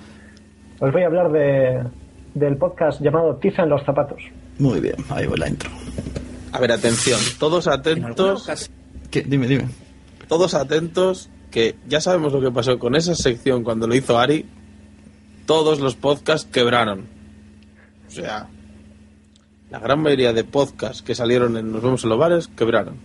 os 0.78 0.92
voy 0.92 1.02
a 1.02 1.06
hablar 1.06 1.32
de 1.32 1.82
del 2.34 2.56
podcast 2.58 3.00
llamado 3.00 3.36
Tiza 3.36 3.62
en 3.62 3.70
los 3.70 3.82
zapatos 3.84 4.22
muy 4.58 4.80
bien 4.80 4.96
ahí 5.08 5.26
va 5.26 5.36
la 5.38 5.48
intro 5.48 5.70
A 6.52 6.60
ver, 6.60 6.70
atención, 6.70 7.18
todos 7.40 7.66
atentos. 7.66 8.70
¿Qué? 9.10 9.22
Dime, 9.22 9.48
dime. 9.48 9.66
Todos 10.28 10.54
atentos, 10.54 11.28
que 11.50 11.74
ya 11.88 12.00
sabemos 12.00 12.32
lo 12.32 12.40
que 12.40 12.52
pasó 12.52 12.78
con 12.78 12.94
esa 12.94 13.16
sección 13.16 13.64
cuando 13.64 13.88
lo 13.88 13.94
hizo 13.96 14.16
Ari. 14.16 14.46
Todos 15.46 15.80
los 15.80 15.94
podcasts 15.96 16.48
quebraron. 16.50 17.06
O 18.06 18.10
sea, 18.10 18.48
la 19.70 19.78
gran 19.78 20.00
mayoría 20.00 20.32
de 20.32 20.44
podcasts 20.44 21.02
que 21.02 21.14
salieron 21.14 21.56
en 21.56 21.72
Nos 21.72 21.82
vemos 21.82 22.04
en 22.04 22.10
los 22.10 22.18
bares 22.18 22.48
quebraron. 22.48 22.96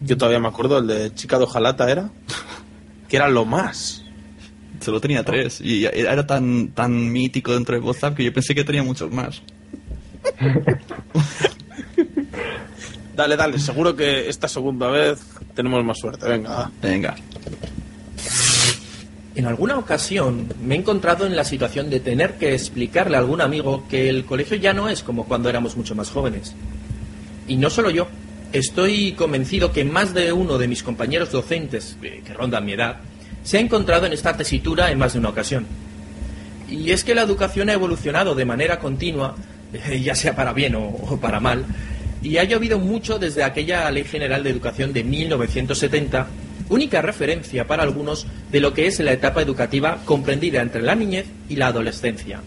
Yo 0.00 0.16
todavía 0.16 0.40
me 0.40 0.48
acuerdo, 0.48 0.78
el 0.78 0.86
de 0.86 1.14
Chica 1.14 1.38
de 1.38 1.44
Ojalata 1.44 1.90
era, 1.90 2.10
que 3.08 3.16
era 3.16 3.28
lo 3.28 3.44
más. 3.44 4.04
Solo 4.80 5.00
tenía 5.00 5.24
tres 5.24 5.60
y 5.60 5.84
era 5.84 6.26
tan, 6.26 6.68
tan 6.68 7.12
mítico 7.12 7.52
dentro 7.52 7.74
de 7.74 7.82
WhatsApp 7.82 8.16
que 8.16 8.24
yo 8.24 8.32
pensé 8.32 8.54
que 8.54 8.64
tenía 8.64 8.82
muchos 8.82 9.12
más. 9.12 9.42
Dale, 13.20 13.36
dale, 13.36 13.58
seguro 13.58 13.94
que 13.94 14.30
esta 14.30 14.48
segunda 14.48 14.88
vez 14.88 15.20
tenemos 15.54 15.84
más 15.84 15.98
suerte. 15.98 16.26
Venga, 16.26 16.48
va. 16.48 16.70
Venga. 16.80 17.14
En 19.34 19.46
alguna 19.46 19.78
ocasión 19.78 20.48
me 20.62 20.74
he 20.74 20.78
encontrado 20.78 21.24
en 21.24 21.36
la 21.36 21.44
situación 21.44 21.88
de 21.88 22.00
tener 22.00 22.34
que 22.34 22.52
explicarle 22.52 23.16
a 23.16 23.20
algún 23.20 23.40
amigo 23.40 23.84
que 23.88 24.08
el 24.08 24.24
colegio 24.24 24.56
ya 24.56 24.72
no 24.72 24.88
es 24.88 25.02
como 25.02 25.24
cuando 25.24 25.48
éramos 25.48 25.76
mucho 25.76 25.94
más 25.94 26.10
jóvenes. 26.10 26.54
Y 27.46 27.56
no 27.56 27.70
solo 27.70 27.90
yo, 27.90 28.08
estoy 28.52 29.12
convencido 29.12 29.72
que 29.72 29.84
más 29.84 30.14
de 30.14 30.32
uno 30.32 30.58
de 30.58 30.68
mis 30.68 30.82
compañeros 30.82 31.30
docentes, 31.30 31.96
eh, 32.02 32.22
que 32.24 32.34
rondan 32.34 32.64
mi 32.64 32.72
edad, 32.72 32.98
se 33.42 33.58
ha 33.58 33.60
encontrado 33.60 34.06
en 34.06 34.12
esta 34.12 34.36
tesitura 34.36 34.90
en 34.90 34.98
más 34.98 35.12
de 35.12 35.20
una 35.20 35.30
ocasión. 35.30 35.66
Y 36.68 36.90
es 36.90 37.04
que 37.04 37.14
la 37.14 37.22
educación 37.22 37.68
ha 37.70 37.72
evolucionado 37.72 38.34
de 38.34 38.44
manera 38.44 38.78
continua, 38.78 39.34
eh, 39.72 40.00
ya 40.00 40.14
sea 40.14 40.34
para 40.34 40.52
bien 40.52 40.74
o, 40.76 41.18
para 41.20 41.40
mal, 41.40 41.64
y 42.22 42.36
ha 42.36 42.44
llovido 42.44 42.78
mucho 42.78 43.18
desde 43.18 43.42
aquella 43.42 43.90
Ley 43.90 44.04
General 44.04 44.42
de 44.42 44.50
Educación 44.50 44.92
de 44.92 45.04
1970, 45.04 46.28
única 46.70 47.02
referencia 47.02 47.66
para 47.66 47.82
algunos 47.82 48.26
de 48.50 48.60
lo 48.60 48.72
que 48.72 48.86
es 48.86 48.98
la 49.00 49.12
etapa 49.12 49.42
educativa 49.42 49.98
comprendida 50.04 50.62
entre 50.62 50.82
la 50.82 50.94
niñez 50.94 51.26
y 51.48 51.56
la 51.56 51.66
adolescencia. 51.66 52.40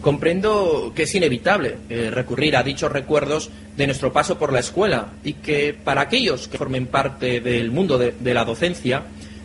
Comprendo 0.00 0.92
que 0.94 1.02
es 1.02 1.14
inevitable 1.14 1.76
eh, 1.90 2.10
recurrir 2.10 2.56
a 2.56 2.62
dichos 2.62 2.90
recuerdos 2.90 3.50
de 3.76 3.86
nuestro 3.86 4.12
paso 4.12 4.38
por 4.38 4.52
la 4.52 4.60
escuela 4.60 5.08
y 5.24 5.34
que 5.34 5.74
para 5.74 6.02
aquellos 6.02 6.48
que 6.48 6.56
formen 6.56 6.86
parte 6.86 7.40
del 7.40 7.70
mundo 7.70 7.98
de, 7.98 8.34
la 8.34 8.44
docencia, 8.44 9.02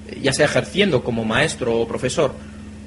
eh, 0.08 0.20
ya 0.22 0.32
sea 0.32 0.46
ejerciendo 0.46 1.04
como 1.04 1.26
maestro 1.26 1.78
o 1.78 1.88
profesor, 1.88 2.34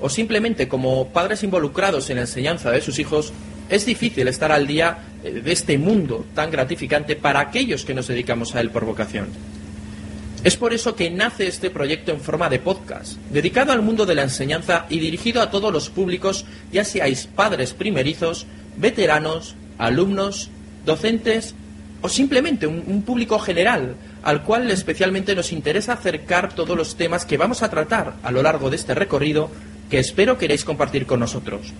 o 0.00 0.08
simplemente 0.08 0.68
como 0.68 1.08
padres 1.08 1.42
involucrados 1.42 2.08
en 2.08 2.16
la 2.16 2.22
enseñanza 2.22 2.70
de 2.70 2.80
sus 2.80 2.98
hijos, 2.98 3.32
es 3.68 3.84
difícil 3.84 4.28
estar 4.28 4.50
al 4.50 4.66
día 4.66 4.98
eh, 5.22 5.42
de 5.44 5.52
este 5.52 5.76
mundo 5.76 6.24
tan 6.34 6.50
gratificante 6.50 7.16
para 7.16 7.40
aquellos 7.40 7.84
que 7.84 7.92
nos 7.92 8.08
dedicamos 8.08 8.54
a 8.54 8.60
él 8.62 8.70
por 8.70 8.86
vocación. 8.86 9.26
Es 10.44 10.56
por 10.56 10.72
eso 10.72 10.94
que 10.94 11.10
nace 11.10 11.48
este 11.48 11.68
proyecto 11.68 12.12
en 12.12 12.20
forma 12.20 12.48
de 12.48 12.60
podcast, 12.60 13.16
dedicado 13.30 13.72
al 13.72 13.82
mundo 13.82 14.06
de 14.06 14.14
la 14.14 14.22
enseñanza 14.22 14.86
y 14.88 15.00
dirigido 15.00 15.42
a 15.42 15.50
todos 15.50 15.72
los 15.72 15.90
públicos, 15.90 16.44
ya 16.72 16.84
seáis 16.84 17.26
padres 17.26 17.74
primerizos, 17.74 18.46
veteranos, 18.76 19.56
alumnos, 19.78 20.50
docentes 20.86 21.56
o 22.02 22.08
simplemente 22.08 22.68
un, 22.68 22.84
un, 22.86 23.02
público 23.02 23.40
general 23.40 23.96
al 24.22 24.44
cual 24.44 24.70
especialmente 24.70 25.34
nos 25.34 25.52
interesa 25.52 25.94
acercar 25.94 26.52
todos 26.54 26.76
los 26.76 26.94
temas 26.94 27.24
que 27.24 27.36
vamos 27.36 27.64
a 27.64 27.70
tratar 27.70 28.14
a 28.22 28.30
lo 28.30 28.40
largo 28.40 28.70
de 28.70 28.76
este 28.76 28.94
recorrido 28.94 29.50
que 29.90 29.98
espero 29.98 30.38
queréis 30.38 30.64
compartir 30.64 31.06
con 31.06 31.18
nosotros. 31.18 31.72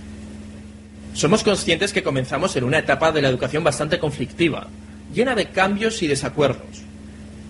Somos 1.15 1.45
conscientes 1.45 1.93
que 1.93 2.03
comenzamos 2.03 2.57
en 2.57 2.65
una 2.65 2.79
etapa 2.79 3.13
de 3.13 3.23
la 3.23 3.29
educación 3.29 3.63
bastante 3.63 4.01
conflictiva, 4.01 4.67
llena 5.15 5.37
de 5.37 5.51
cambios 5.51 6.03
y 6.03 6.09
desacuerdos. 6.09 6.88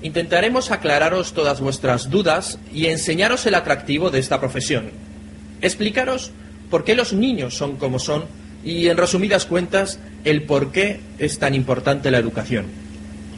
Intentaremos 0.00 0.70
aclararos 0.70 1.32
todas 1.32 1.60
vuestras 1.60 2.08
dudas 2.08 2.58
y 2.72 2.86
enseñaros 2.86 3.46
el 3.46 3.54
atractivo 3.54 4.10
de 4.10 4.20
esta 4.20 4.38
profesión. 4.38 4.90
Explicaros 5.60 6.30
por 6.70 6.84
qué 6.84 6.94
los 6.94 7.12
niños 7.12 7.56
son 7.56 7.76
como 7.76 7.98
son 7.98 8.24
y, 8.64 8.88
en 8.88 8.96
resumidas 8.96 9.46
cuentas, 9.46 9.98
el 10.24 10.42
por 10.42 10.70
qué 10.70 11.00
es 11.18 11.38
tan 11.38 11.54
importante 11.54 12.10
la 12.10 12.18
educación. 12.18 12.66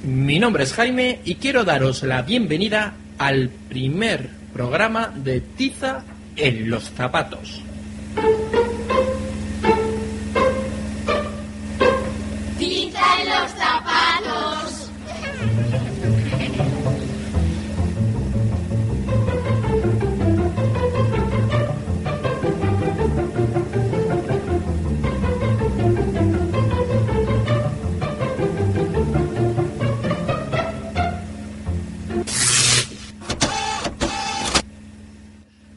Mi 0.02 0.38
nombre 0.38 0.64
es 0.64 0.74
Jaime 0.74 1.20
y 1.24 1.36
quiero 1.36 1.64
daros 1.64 2.02
la 2.02 2.22
bienvenida 2.22 2.94
al 3.18 3.48
primer 3.48 4.28
programa 4.52 5.12
de 5.14 5.40
Tiza 5.40 6.04
en 6.36 6.70
los 6.70 6.90
zapatos. 6.90 7.62
Tiza 12.58 13.00
en 13.22 13.28
los 13.28 13.50
zapatos. 13.52 14.09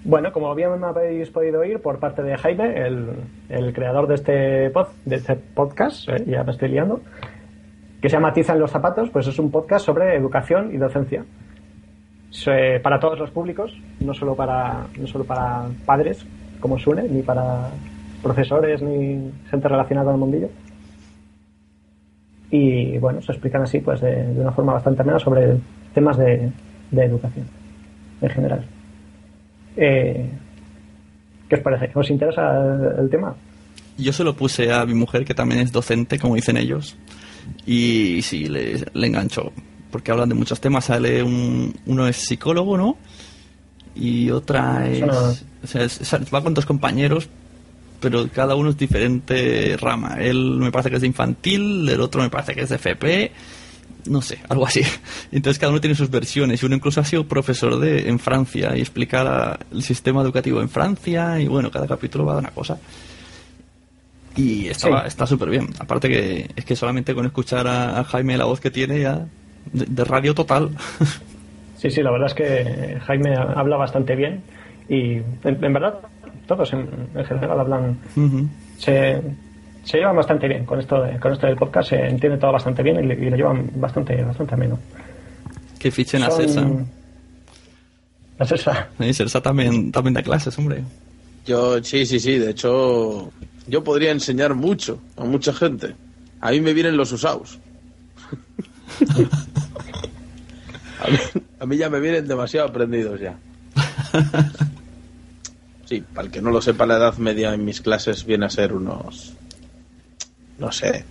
Bueno, 0.05 0.33
como 0.33 0.53
bien 0.53 0.77
me 0.81 0.87
habéis 0.87 1.29
podido 1.29 1.61
oír 1.61 1.79
por 1.79 1.97
parte 1.99 2.23
de 2.23 2.37
Jaime, 2.37 2.77
el, 2.77 3.09
el 3.47 3.73
creador 3.73 4.07
de 4.07 4.15
este, 4.15 4.69
pod, 4.69 4.87
de 5.05 5.15
este 5.15 5.35
podcast, 5.35 6.09
eh, 6.09 6.25
ya 6.27 6.43
me 6.43 6.51
estoy 6.51 6.69
liando, 6.69 6.99
que 8.01 8.09
se 8.09 8.17
llama 8.17 8.33
Tiza 8.33 8.51
en 8.51 8.59
los 8.59 8.69
zapatos, 8.69 9.09
pues 9.11 9.27
es 9.27 9.39
un 9.39 9.49
podcast 9.49 9.85
sobre 9.85 10.17
educación 10.17 10.75
y 10.75 10.77
docencia. 10.77 11.23
Se, 12.31 12.81
para 12.81 12.99
todos 12.99 13.17
los 13.17 13.31
públicos, 13.31 13.79
no 14.01 14.13
solo 14.13 14.35
para, 14.35 14.87
no 14.99 15.07
solo 15.07 15.23
para 15.23 15.67
padres, 15.85 16.25
como 16.59 16.77
suene, 16.77 17.03
ni 17.03 17.21
para 17.21 17.69
profesores, 18.21 18.81
ni 18.81 19.31
gente 19.49 19.67
relacionada 19.69 20.11
al 20.11 20.17
mundillo. 20.17 20.49
Y 22.51 22.97
bueno, 22.97 23.21
se 23.21 23.31
explican 23.31 23.61
así, 23.61 23.79
pues 23.79 24.01
de, 24.01 24.33
de 24.33 24.41
una 24.41 24.51
forma 24.51 24.73
bastante 24.73 25.01
amena 25.01 25.19
sobre 25.19 25.55
temas 25.93 26.17
de, 26.17 26.51
de 26.91 27.05
educación 27.05 27.45
en 28.21 28.29
general. 28.29 28.65
Eh, 29.78 30.30
¿Qué 31.49 31.55
os 31.55 31.61
parece? 31.61 31.91
¿Os 31.93 32.09
interesa 32.09 32.59
el, 32.99 33.09
tema? 33.09 33.36
Yo 33.97 34.13
se 34.13 34.24
lo 34.24 34.36
puse 34.36 34.71
a 34.71 34.86
mi 34.86 34.93
mujer, 34.93 35.26
que 35.26 35.34
también 35.34 35.61
es 35.61 35.71
docente, 35.71 36.17
como 36.17 36.36
dicen 36.36 36.57
ellos, 36.57 36.95
y 37.65 38.21
sí, 38.24 38.47
le, 38.47 38.86
le 38.93 39.07
enganchó, 39.07 39.51
porque 39.91 40.11
hablan 40.11 40.30
de 40.30 40.36
muchos 40.36 40.59
temas. 40.59 40.86
Sale 40.86 41.21
un, 41.21 41.74
uno 41.86 42.07
es 42.07 42.17
psicólogo, 42.17 42.78
¿no? 42.78 42.97
Y 43.95 44.32
otra 44.32 44.88
es, 44.88 45.01
no. 45.01 45.13
o 45.63 45.67
sea, 45.67 45.84
es, 45.84 45.99
Va 46.34 46.41
con 46.41 46.53
dos 46.53 46.65
compañeros, 46.65 47.30
pero 47.99 48.28
cada 48.34 48.55
uno 48.55 48.71
es 48.71 48.78
diferente 48.78 49.78
rama. 49.80 50.17
Él 50.19 50.57
me 50.57 50.71
parece 50.71 50.89
que 50.89 50.95
es 50.95 51.01
de 51.01 51.07
infantil, 51.07 51.88
el 51.88 52.01
otro 52.01 52.21
me 52.21 52.30
parece 52.30 52.55
que 52.55 52.61
es 52.61 52.69
de 52.69 52.76
FP 52.76 53.32
no 54.07 54.21
sé, 54.21 54.39
algo 54.49 54.65
así. 54.65 54.81
Entonces 55.31 55.59
cada 55.59 55.71
uno 55.71 55.81
tiene 55.81 55.95
sus 55.95 56.09
versiones 56.09 56.61
y 56.61 56.65
uno 56.65 56.75
incluso 56.75 57.01
ha 57.01 57.05
sido 57.05 57.25
profesor 57.25 57.79
de 57.79 58.09
en 58.09 58.19
Francia 58.19 58.75
y 58.75 58.81
explica 58.81 59.23
la, 59.23 59.59
el 59.71 59.83
sistema 59.83 60.21
educativo 60.21 60.61
en 60.61 60.69
Francia 60.69 61.39
y 61.39 61.47
bueno, 61.47 61.71
cada 61.71 61.87
capítulo 61.87 62.25
va 62.25 62.33
a 62.33 62.35
dar 62.35 62.43
una 62.43 62.53
cosa. 62.53 62.77
Y 64.35 64.67
está 64.67 65.09
sí. 65.09 65.27
súper 65.27 65.49
bien. 65.49 65.69
Aparte 65.79 66.09
que 66.09 66.49
es 66.55 66.65
que 66.65 66.75
solamente 66.75 67.13
con 67.13 67.25
escuchar 67.25 67.67
a, 67.67 67.99
a 67.99 68.03
Jaime 68.03 68.37
la 68.37 68.45
voz 68.45 68.59
que 68.59 68.71
tiene 68.71 68.99
ya 68.99 69.25
de, 69.71 69.85
de, 69.85 70.03
radio 70.03 70.33
total. 70.33 70.71
Sí, 71.75 71.91
sí, 71.91 72.01
la 72.01 72.11
verdad 72.11 72.27
es 72.27 72.33
que 72.33 72.97
Jaime 73.01 73.35
habla 73.35 73.75
bastante 73.75 74.15
bien 74.15 74.41
y 74.87 75.15
en, 75.15 75.25
en 75.43 75.73
verdad 75.73 75.95
todos 76.47 76.71
en, 76.71 76.87
en, 77.13 77.25
general 77.25 77.59
hablan... 77.59 77.99
Uh 78.15 78.21
-huh. 78.21 78.47
se, 78.77 79.21
se 79.84 79.97
llevan 79.97 80.15
bastante 80.15 80.47
bien 80.47 80.65
con 80.65 80.79
esto 80.79 81.01
de, 81.01 81.19
con 81.19 81.34
esto 81.34 81.47
del 81.47 81.57
podcast, 81.57 81.89
se 81.89 81.95
entiende 81.97 82.38
todo 82.38 82.51
bastante 82.51 82.84
bien 82.84 83.03
y, 83.03 83.07
le, 83.07 83.15
y 83.15 83.29
lo 83.29 83.36
llevan 83.36 83.69
bastante 83.75 84.21
bastante 84.23 84.53
ameno. 84.53 84.79
Que 85.79 85.91
fichen 85.91 86.21
Son... 86.21 86.31
a 86.31 86.36
Celsa. 86.36 86.67
A 88.39 88.45
Celsa. 88.45 88.88
Sí, 88.99 89.13
Celsa 89.13 89.41
también, 89.41 89.91
también 89.91 90.13
da 90.13 90.23
clases, 90.23 90.57
hombre. 90.57 90.84
Yo, 91.45 91.84
sí, 91.84 92.05
sí, 92.05 92.19
sí, 92.19 92.38
de 92.38 92.51
hecho, 92.51 93.31
yo 93.67 93.84
podría 93.84 94.11
enseñar 94.11 94.55
mucho 94.55 94.99
a 95.17 95.25
mucha 95.25 95.53
gente. 95.53 95.95
A 96.39 96.51
mí 96.51 96.61
me 96.61 96.73
vienen 96.73 96.95
los 96.95 97.11
usados. 97.11 97.59
A 100.99 101.07
mí, 101.09 101.17
a 101.59 101.65
mí 101.65 101.77
ya 101.77 101.89
me 101.89 101.99
vienen 101.99 102.27
demasiado 102.27 102.67
aprendidos 102.67 103.19
ya. 103.19 103.38
Sí, 105.86 106.01
para 106.13 106.27
el 106.27 106.31
que 106.31 106.41
no 106.41 106.49
lo 106.49 106.61
sepa, 106.61 106.86
la 106.86 106.95
edad 106.95 107.17
media 107.17 107.53
en 107.53 107.65
mis 107.65 107.81
clases 107.81 108.25
viene 108.25 108.45
a 108.45 108.49
ser 108.49 108.73
unos, 108.73 109.34
no 110.57 110.71
sé, 110.71 111.03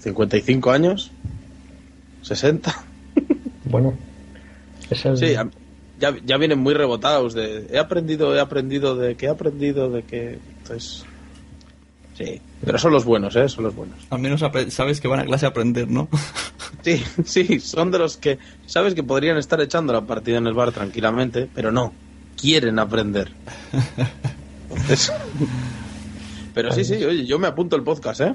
55 0.00 0.70
años, 0.70 1.10
60. 2.22 2.84
Bueno, 3.64 3.94
es 4.90 5.04
el... 5.04 5.16
Sí, 5.16 5.34
ya, 6.00 6.16
ya 6.24 6.36
vienen 6.36 6.60
muy 6.60 6.74
rebotados 6.74 7.34
de 7.34 7.66
he 7.72 7.78
aprendido, 7.78 8.34
he 8.34 8.40
aprendido 8.40 8.94
de 8.96 9.16
que 9.16 9.26
he 9.26 9.28
aprendido 9.28 9.90
de 9.90 10.02
que... 10.04 10.38
Entonces, 10.62 11.04
sí, 12.16 12.40
pero 12.64 12.78
son 12.78 12.92
los 12.92 13.04
buenos, 13.04 13.34
¿eh? 13.36 13.48
Son 13.48 13.64
los 13.64 13.74
buenos. 13.74 13.98
Al 14.10 14.20
menos 14.20 14.42
sabes 14.68 15.00
que 15.00 15.08
van 15.08 15.20
a 15.20 15.24
clase 15.24 15.46
a 15.46 15.50
aprender, 15.50 15.88
¿no? 15.88 16.08
Sí, 16.82 17.02
sí, 17.24 17.60
son 17.60 17.90
de 17.90 17.98
los 17.98 18.16
que 18.16 18.38
sabes 18.66 18.94
que 18.94 19.02
podrían 19.02 19.36
estar 19.36 19.60
echando 19.60 19.92
la 19.92 20.02
partida 20.02 20.38
en 20.38 20.46
el 20.46 20.54
bar 20.54 20.70
tranquilamente, 20.70 21.48
pero 21.52 21.72
no, 21.72 21.92
quieren 22.40 22.78
aprender. 22.78 23.32
Entonces- 24.70 25.12
pero 26.58 26.72
sí, 26.74 26.82
sí, 26.84 26.94
oye, 27.04 27.24
yo 27.24 27.38
me 27.38 27.46
apunto 27.46 27.76
el 27.76 27.84
podcast, 27.84 28.20
¿eh? 28.20 28.34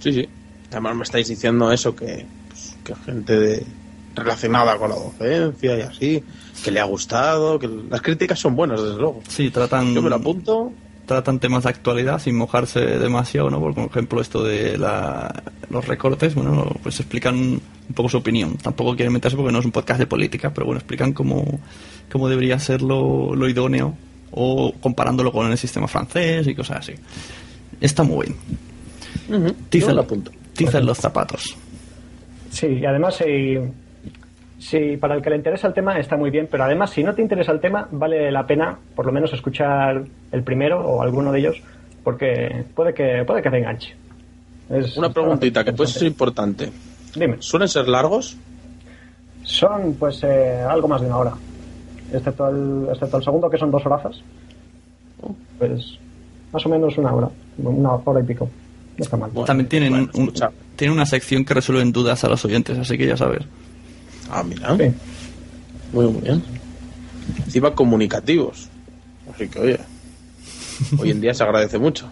Sí, 0.00 0.14
sí. 0.14 0.26
Además 0.70 0.96
me 0.96 1.02
estáis 1.02 1.28
diciendo 1.28 1.70
eso, 1.70 1.94
que, 1.94 2.24
pues, 2.48 2.74
que 2.82 2.94
gente 3.04 3.38
de- 3.38 3.66
relacionada 4.14 4.78
con 4.78 4.88
la 4.88 4.96
docencia 4.96 5.76
y 5.76 5.80
así, 5.82 6.24
que 6.64 6.70
le 6.70 6.80
ha 6.80 6.84
gustado, 6.84 7.58
que 7.58 7.68
las 7.90 8.00
críticas 8.00 8.38
son 8.38 8.56
buenas, 8.56 8.80
desde 8.82 8.96
luego. 8.96 9.20
Sí, 9.28 9.50
tratan... 9.50 9.92
Yo 9.94 10.00
me 10.00 10.08
lo 10.08 10.16
apunto. 10.16 10.72
Tratan 11.04 11.38
temas 11.38 11.64
de 11.64 11.68
actualidad 11.68 12.18
sin 12.18 12.34
mojarse 12.36 12.80
demasiado, 12.80 13.50
¿no? 13.50 13.60
Por 13.60 13.78
ejemplo, 13.90 14.22
esto 14.22 14.42
de 14.42 14.78
la- 14.78 15.42
los 15.68 15.86
recortes, 15.86 16.34
bueno, 16.34 16.66
pues 16.82 16.98
explican 17.00 17.34
un 17.36 17.94
poco 17.94 18.08
su 18.08 18.16
opinión. 18.16 18.56
Tampoco 18.56 18.96
quieren 18.96 19.12
meterse 19.12 19.36
porque 19.36 19.52
no 19.52 19.58
es 19.58 19.66
un 19.66 19.72
podcast 19.72 20.00
de 20.00 20.06
política, 20.06 20.50
pero 20.54 20.64
bueno, 20.64 20.78
explican 20.78 21.12
cómo, 21.12 21.44
cómo 22.10 22.26
debería 22.26 22.58
ser 22.58 22.80
lo, 22.80 23.34
lo 23.36 23.48
idóneo 23.50 23.94
o 24.32 24.72
comparándolo 24.80 25.32
con 25.32 25.50
el 25.50 25.58
sistema 25.58 25.88
francés 25.88 26.46
y 26.46 26.54
cosas 26.54 26.78
así. 26.78 26.92
Está 27.80 28.02
muy 28.02 28.26
bien. 29.28 29.54
Tiza, 29.68 29.88
Yo 29.88 29.94
lo 29.94 30.00
apunto. 30.02 30.30
tiza 30.54 30.78
en 30.78 30.86
los 30.86 30.98
zapatos. 30.98 31.56
Sí, 32.50 32.66
y 32.66 32.84
además, 32.84 33.14
si, 33.16 33.56
si 34.58 34.96
para 34.96 35.14
el 35.14 35.22
que 35.22 35.30
le 35.30 35.36
interesa 35.36 35.68
el 35.68 35.74
tema 35.74 35.98
está 35.98 36.16
muy 36.16 36.30
bien, 36.30 36.48
pero 36.50 36.64
además, 36.64 36.90
si 36.90 37.02
no 37.04 37.14
te 37.14 37.22
interesa 37.22 37.52
el 37.52 37.60
tema, 37.60 37.88
vale 37.92 38.30
la 38.30 38.46
pena 38.46 38.76
por 38.94 39.06
lo 39.06 39.12
menos 39.12 39.32
escuchar 39.32 40.02
el 40.32 40.42
primero 40.42 40.80
o 40.80 41.00
alguno 41.02 41.30
de 41.32 41.38
ellos, 41.38 41.62
porque 42.04 42.64
puede 42.74 42.92
que, 42.92 43.24
puede 43.26 43.40
que 43.42 43.50
te 43.50 43.58
enganche. 43.58 43.94
Es- 44.68 44.96
Una 44.96 45.10
preguntita 45.12 45.64
que 45.64 45.72
puede 45.72 45.90
ser 45.90 46.06
importante. 46.08 46.70
Dime. 47.14 47.36
¿Suelen 47.40 47.68
ser 47.68 47.88
largos? 47.88 48.36
Son, 49.44 49.94
pues, 49.94 50.22
eh, 50.22 50.60
algo 50.68 50.86
más 50.88 51.00
de 51.00 51.06
una 51.06 51.16
hora. 51.16 51.32
Excepto 52.12 52.48
el, 52.48 52.88
excepto 52.92 53.16
el 53.18 53.24
segundo, 53.24 53.48
que 53.50 53.58
son 53.58 53.70
dos 53.70 53.84
horazas. 53.86 54.20
Pues, 55.58 55.98
más 56.52 56.64
o 56.66 56.68
menos 56.68 56.96
una 56.98 57.12
hora. 57.14 57.28
Una 57.58 57.92
hora 57.92 58.20
y 58.20 58.24
pico. 58.24 58.48
No 58.98 59.04
está 59.04 59.16
mal. 59.16 59.30
También 59.46 59.68
tienen, 59.68 59.94
un- 59.94 60.10
un- 60.14 60.32
tienen 60.76 60.94
una 60.96 61.06
sección 61.06 61.44
que 61.44 61.54
resuelven 61.54 61.92
dudas 61.92 62.22
a 62.24 62.28
los 62.28 62.44
oyentes, 62.44 62.78
así 62.78 62.96
que 62.98 63.06
ya 63.06 63.16
sabes. 63.16 63.42
Ah, 64.30 64.42
mira. 64.42 64.74
Muy, 65.92 66.06
muy 66.06 66.20
bien. 66.22 66.42
Encima 67.44 67.74
comunicativos. 67.74 68.68
Así 69.32 69.48
que, 69.48 69.58
oye, 69.60 69.78
hoy 70.98 71.10
en 71.10 71.20
día 71.20 71.32
se 71.34 71.42
agradece 71.44 71.78
mucho. 71.78 72.08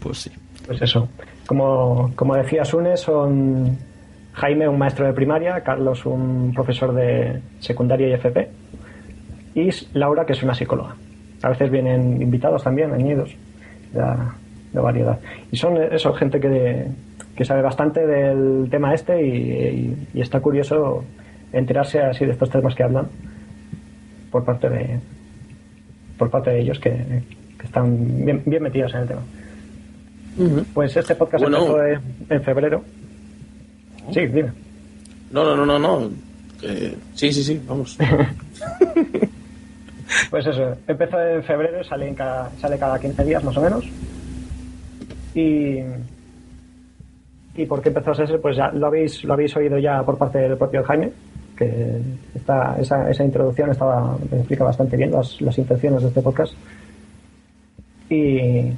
Pues 0.00 0.18
sí. 0.18 0.30
Pues 0.66 0.80
eso. 0.82 1.08
Como, 1.46 2.12
como 2.16 2.34
decía 2.34 2.64
Sune, 2.64 2.96
son 2.96 3.76
Jaime, 4.34 4.68
un 4.68 4.78
maestro 4.78 5.06
de 5.06 5.12
primaria, 5.12 5.62
Carlos, 5.62 6.04
un 6.06 6.52
profesor 6.54 6.92
de 6.94 7.40
secundaria 7.60 8.08
y 8.08 8.12
FP, 8.14 8.48
y 9.54 9.70
Laura, 9.94 10.26
que 10.26 10.32
es 10.34 10.42
una 10.42 10.54
psicóloga. 10.54 10.94
A 11.42 11.48
veces 11.50 11.70
vienen 11.70 12.20
invitados 12.22 12.62
también, 12.64 12.92
añidos, 12.92 13.34
de, 13.92 14.02
de 14.72 14.80
variedad. 14.80 15.18
Y 15.52 15.56
son 15.56 15.76
eso, 15.92 16.12
gente 16.14 16.40
que, 16.40 16.86
que 17.36 17.44
sabe 17.44 17.62
bastante 17.62 18.06
del 18.06 18.68
tema 18.70 18.94
este 18.94 19.22
y, 19.26 19.30
y- 19.30 20.08
y 20.14 20.20
está 20.20 20.40
curioso 20.40 21.04
enterarse 21.52 22.00
así 22.00 22.24
de 22.24 22.32
estos 22.32 22.50
temas 22.50 22.74
que 22.74 22.82
hablan 22.82 23.06
por 24.30 24.44
parte 24.44 24.68
de 24.68 24.98
por 26.18 26.30
parte 26.30 26.50
de 26.50 26.60
ellos 26.60 26.78
que, 26.78 26.90
que 27.58 27.64
están 27.66 28.24
bien, 28.24 28.42
bien 28.46 28.62
metidos 28.62 28.94
en 28.94 29.00
el 29.02 29.08
tema. 29.08 29.20
Pues 30.74 30.96
este 30.96 31.14
podcast 31.14 31.42
Bueno. 31.42 31.58
empezó 31.58 31.84
en, 31.86 32.00
en 32.30 32.42
febrero. 32.42 32.82
Sí, 34.12 34.20
dime. 34.26 34.50
No, 35.30 35.44
no, 35.44 35.56
no, 35.56 35.66
no, 35.66 35.78
no. 35.78 36.10
Que- 36.60 36.94
sí, 37.14 37.32
sí, 37.32 37.42
sí, 37.44 37.60
vamos. 37.68 37.98
Pues 40.30 40.46
eso, 40.46 40.76
empezó 40.86 41.20
en 41.20 41.42
febrero, 41.42 41.82
sale, 41.84 42.08
en 42.08 42.14
cada, 42.14 42.50
sale 42.58 42.78
cada 42.78 42.98
15 42.98 43.24
días 43.24 43.42
más 43.42 43.56
o 43.56 43.60
menos. 43.60 43.84
Y, 45.34 45.80
y 47.54 47.66
por 47.66 47.82
qué 47.82 47.88
empezó 47.88 48.12
a 48.12 48.14
ser, 48.14 48.40
pues 48.40 48.56
ya 48.56 48.70
lo 48.70 48.86
habéis, 48.86 49.24
lo 49.24 49.34
habéis 49.34 49.56
oído 49.56 49.78
ya 49.78 50.02
por 50.02 50.16
parte 50.16 50.38
del 50.38 50.56
propio 50.56 50.84
Jaime, 50.84 51.12
que 51.56 52.00
está, 52.34 52.76
esa, 52.78 53.10
esa 53.10 53.24
introducción 53.24 53.70
estaba, 53.70 54.16
explica 54.32 54.64
bastante 54.64 54.96
bien 54.96 55.10
las, 55.10 55.40
las 55.40 55.58
intenciones 55.58 56.02
de 56.02 56.08
este 56.08 56.22
podcast. 56.22 56.54
Y, 58.08 58.72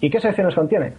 ¿Y 0.00 0.10
qué 0.10 0.20
secciones 0.20 0.54
contiene? 0.54 0.92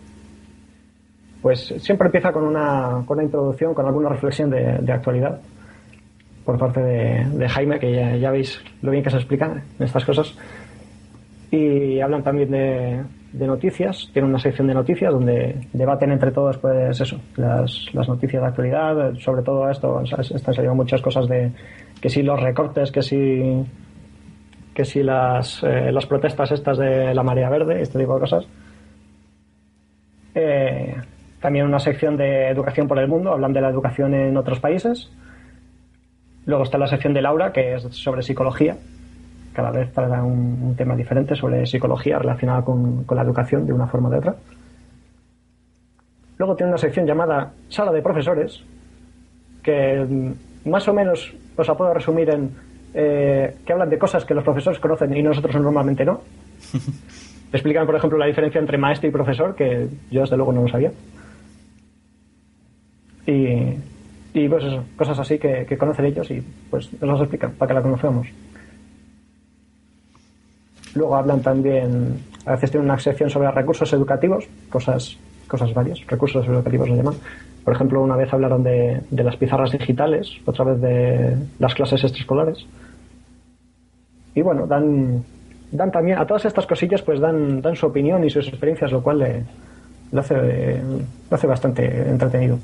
Pues 1.42 1.74
siempre 1.80 2.08
empieza 2.08 2.32
con 2.32 2.44
una, 2.44 3.04
con 3.06 3.18
una 3.18 3.26
introducción, 3.26 3.74
con 3.74 3.86
alguna 3.86 4.10
reflexión 4.10 4.50
de, 4.50 4.78
de 4.80 4.92
actualidad 4.94 5.42
por 6.46 6.58
parte 6.58 6.82
de, 6.82 7.26
de 7.26 7.50
Jaime, 7.50 7.80
que 7.80 7.92
ya, 7.92 8.16
ya 8.16 8.32
veis 8.32 8.62
lo 8.82 8.92
bien 8.92 9.04
que 9.04 9.10
se 9.10 9.18
explican 9.18 9.64
estas 9.80 10.06
cosas. 10.06 10.38
Y 11.52 12.00
hablan 12.00 12.24
también 12.24 12.50
de, 12.52 13.04
de 13.32 13.48
noticias, 13.48 14.10
tiene 14.12 14.28
una 14.28 14.40
sección 14.40 14.68
de 14.68 14.74
noticias 14.74 15.12
donde 15.12 15.68
debaten 15.74 16.12
entre 16.12 16.32
todos, 16.32 16.58
pues 16.58 17.00
eso, 17.00 17.20
las, 17.36 17.94
las 17.94 18.08
noticias 18.08 18.42
de 18.42 18.48
actualidad, 18.48 19.16
sobre 19.20 19.44
todo 19.44 19.70
esto, 19.70 20.06
sea, 20.06 20.20
están 20.20 20.54
saliendo 20.54 20.76
muchas 20.76 21.02
cosas 21.02 21.28
de 21.28 21.52
que 22.02 22.10
si 22.10 22.22
los 22.22 22.42
recortes, 22.42 22.92
que 22.92 23.02
si 23.02 23.64
que 24.74 24.86
si 24.86 25.04
las, 25.04 25.62
eh, 25.64 25.92
las 25.92 26.06
protestas 26.08 26.52
estas 26.52 26.78
de 26.78 27.14
la 27.14 27.24
marea 27.24 27.50
verde, 27.50 27.82
este 27.82 28.00
tipo 28.00 28.16
de 28.16 28.20
cosas. 28.20 28.46
Eh, 30.34 30.96
también 31.40 31.66
una 31.66 31.80
sección 31.80 32.18
de 32.18 32.48
educación 32.48 32.88
por 32.88 32.98
el 32.98 33.08
mundo, 33.08 33.32
hablan 33.32 33.54
de 33.54 33.62
la 33.62 33.70
educación 33.70 34.14
en 34.16 34.36
otros 34.36 34.60
países. 34.60 35.12
Luego 36.46 36.64
está 36.64 36.78
la 36.78 36.88
sección 36.88 37.14
de 37.14 37.22
Laura, 37.22 37.52
que 37.52 37.76
es 37.76 37.84
sobre 37.92 38.22
psicología. 38.22 38.78
Cada 39.54 39.72
vez 39.72 39.92
trata 39.94 40.24
un, 40.24 40.60
un 40.62 40.76
tema 40.76 40.96
diferente 40.96 41.36
sobre 41.36 41.66
psicología 41.66 42.20
relacionada 42.20 42.64
con, 42.64 43.04
con 43.04 43.18
la 43.18 43.24
educación 43.24 43.66
de 43.66 43.74
una 43.74 43.88
forma 43.88 44.10
o 44.10 44.12
de 44.12 44.18
otra. 44.18 44.36
Luego 46.38 46.56
tiene 46.56 46.72
una 46.72 46.78
sección 46.78 47.06
llamada 47.06 47.54
Sala 47.70 47.92
de 47.92 48.02
Profesores, 48.02 48.64
que 49.62 50.06
mm, 50.08 50.70
más 50.70 50.88
o 50.88 50.94
menos 50.94 51.34
os 51.56 51.68
la 51.68 51.78
puedo 51.78 51.94
resumir 51.94 52.30
en 52.30 52.52
eh, 52.96 53.56
que 53.66 53.74
hablan 53.74 53.90
de 53.90 53.98
cosas 53.98 54.24
que 54.24 54.36
los 54.36 54.44
profesores 54.44 54.80
conocen 54.80 55.16
y 55.18 55.24
nosotros 55.24 55.56
normalmente 55.56 56.06
no. 56.06 56.22
Explican, 57.52 57.86
por 57.86 57.96
ejemplo, 57.96 58.18
la 58.18 58.26
diferencia 58.26 58.60
entre 58.60 58.78
maestro 58.78 59.10
y 59.10 59.12
profesor, 59.12 59.56
que 59.56 59.88
yo 60.12 60.22
desde 60.22 60.38
luego 60.38 60.54
no 60.54 60.62
lo 60.64 60.68
sabía. 60.68 60.92
Y, 63.26 63.78
y 64.34 64.50
pues 64.50 64.64
eso, 64.64 64.84
cosas 64.96 65.20
así 65.20 65.38
que, 65.38 65.78
conocen 65.78 66.06
ellos 66.06 66.30
y 66.32 66.44
pues 66.70 66.92
nos 66.94 67.12
las 67.12 67.22
explican 67.22 67.52
para 67.52 67.68
que 67.68 67.74
la 67.76 67.82
conozcamos. 67.82 68.28
Luego 70.96 71.16
hablan 71.16 71.42
también, 71.42 72.20
a 72.46 72.52
veces 72.52 72.72
tienen 72.72 72.90
una 72.90 73.00
sección 73.00 73.30
sobre 73.30 73.50
recursos 73.52 73.92
educativos, 73.94 74.46
cosas, 74.70 75.18
cosas 75.48 75.74
varias, 75.74 76.06
recursos 76.08 76.46
educativos 76.48 76.88
se 76.88 76.96
llaman. 76.96 77.16
Por 77.64 77.74
ejemplo, 77.74 78.02
una 78.02 78.16
vez 78.16 78.34
hablaron 78.34 78.64
de, 78.64 79.02
de 79.10 79.24
las 79.24 79.38
pizarras 79.38 79.72
digitales, 79.72 80.32
otra 80.46 80.66
vez 80.66 80.82
de 80.82 81.38
las 81.60 81.74
clases 81.74 82.04
extraescolares. 82.04 82.66
Y 84.36 84.42
bueno, 84.42 84.68
dan, 84.68 85.24
dan 85.72 85.92
también, 85.92 86.18
a 86.18 86.26
todas 86.26 86.46
estas 86.46 86.66
cosillas, 86.66 87.02
pues 87.02 87.20
dan, 87.20 87.62
dan 87.62 87.76
su 87.76 87.86
opinión 87.86 88.24
y 88.24 88.30
sus 88.30 88.48
experiencias, 88.48 88.92
lo 88.92 89.02
cual 89.02 89.20
le, 89.20 89.44
lo, 90.12 90.20
hace, 90.20 90.82
lo 91.30 91.36
hace 91.36 91.48
bastante 91.48 92.10
entretenido. 92.10 92.60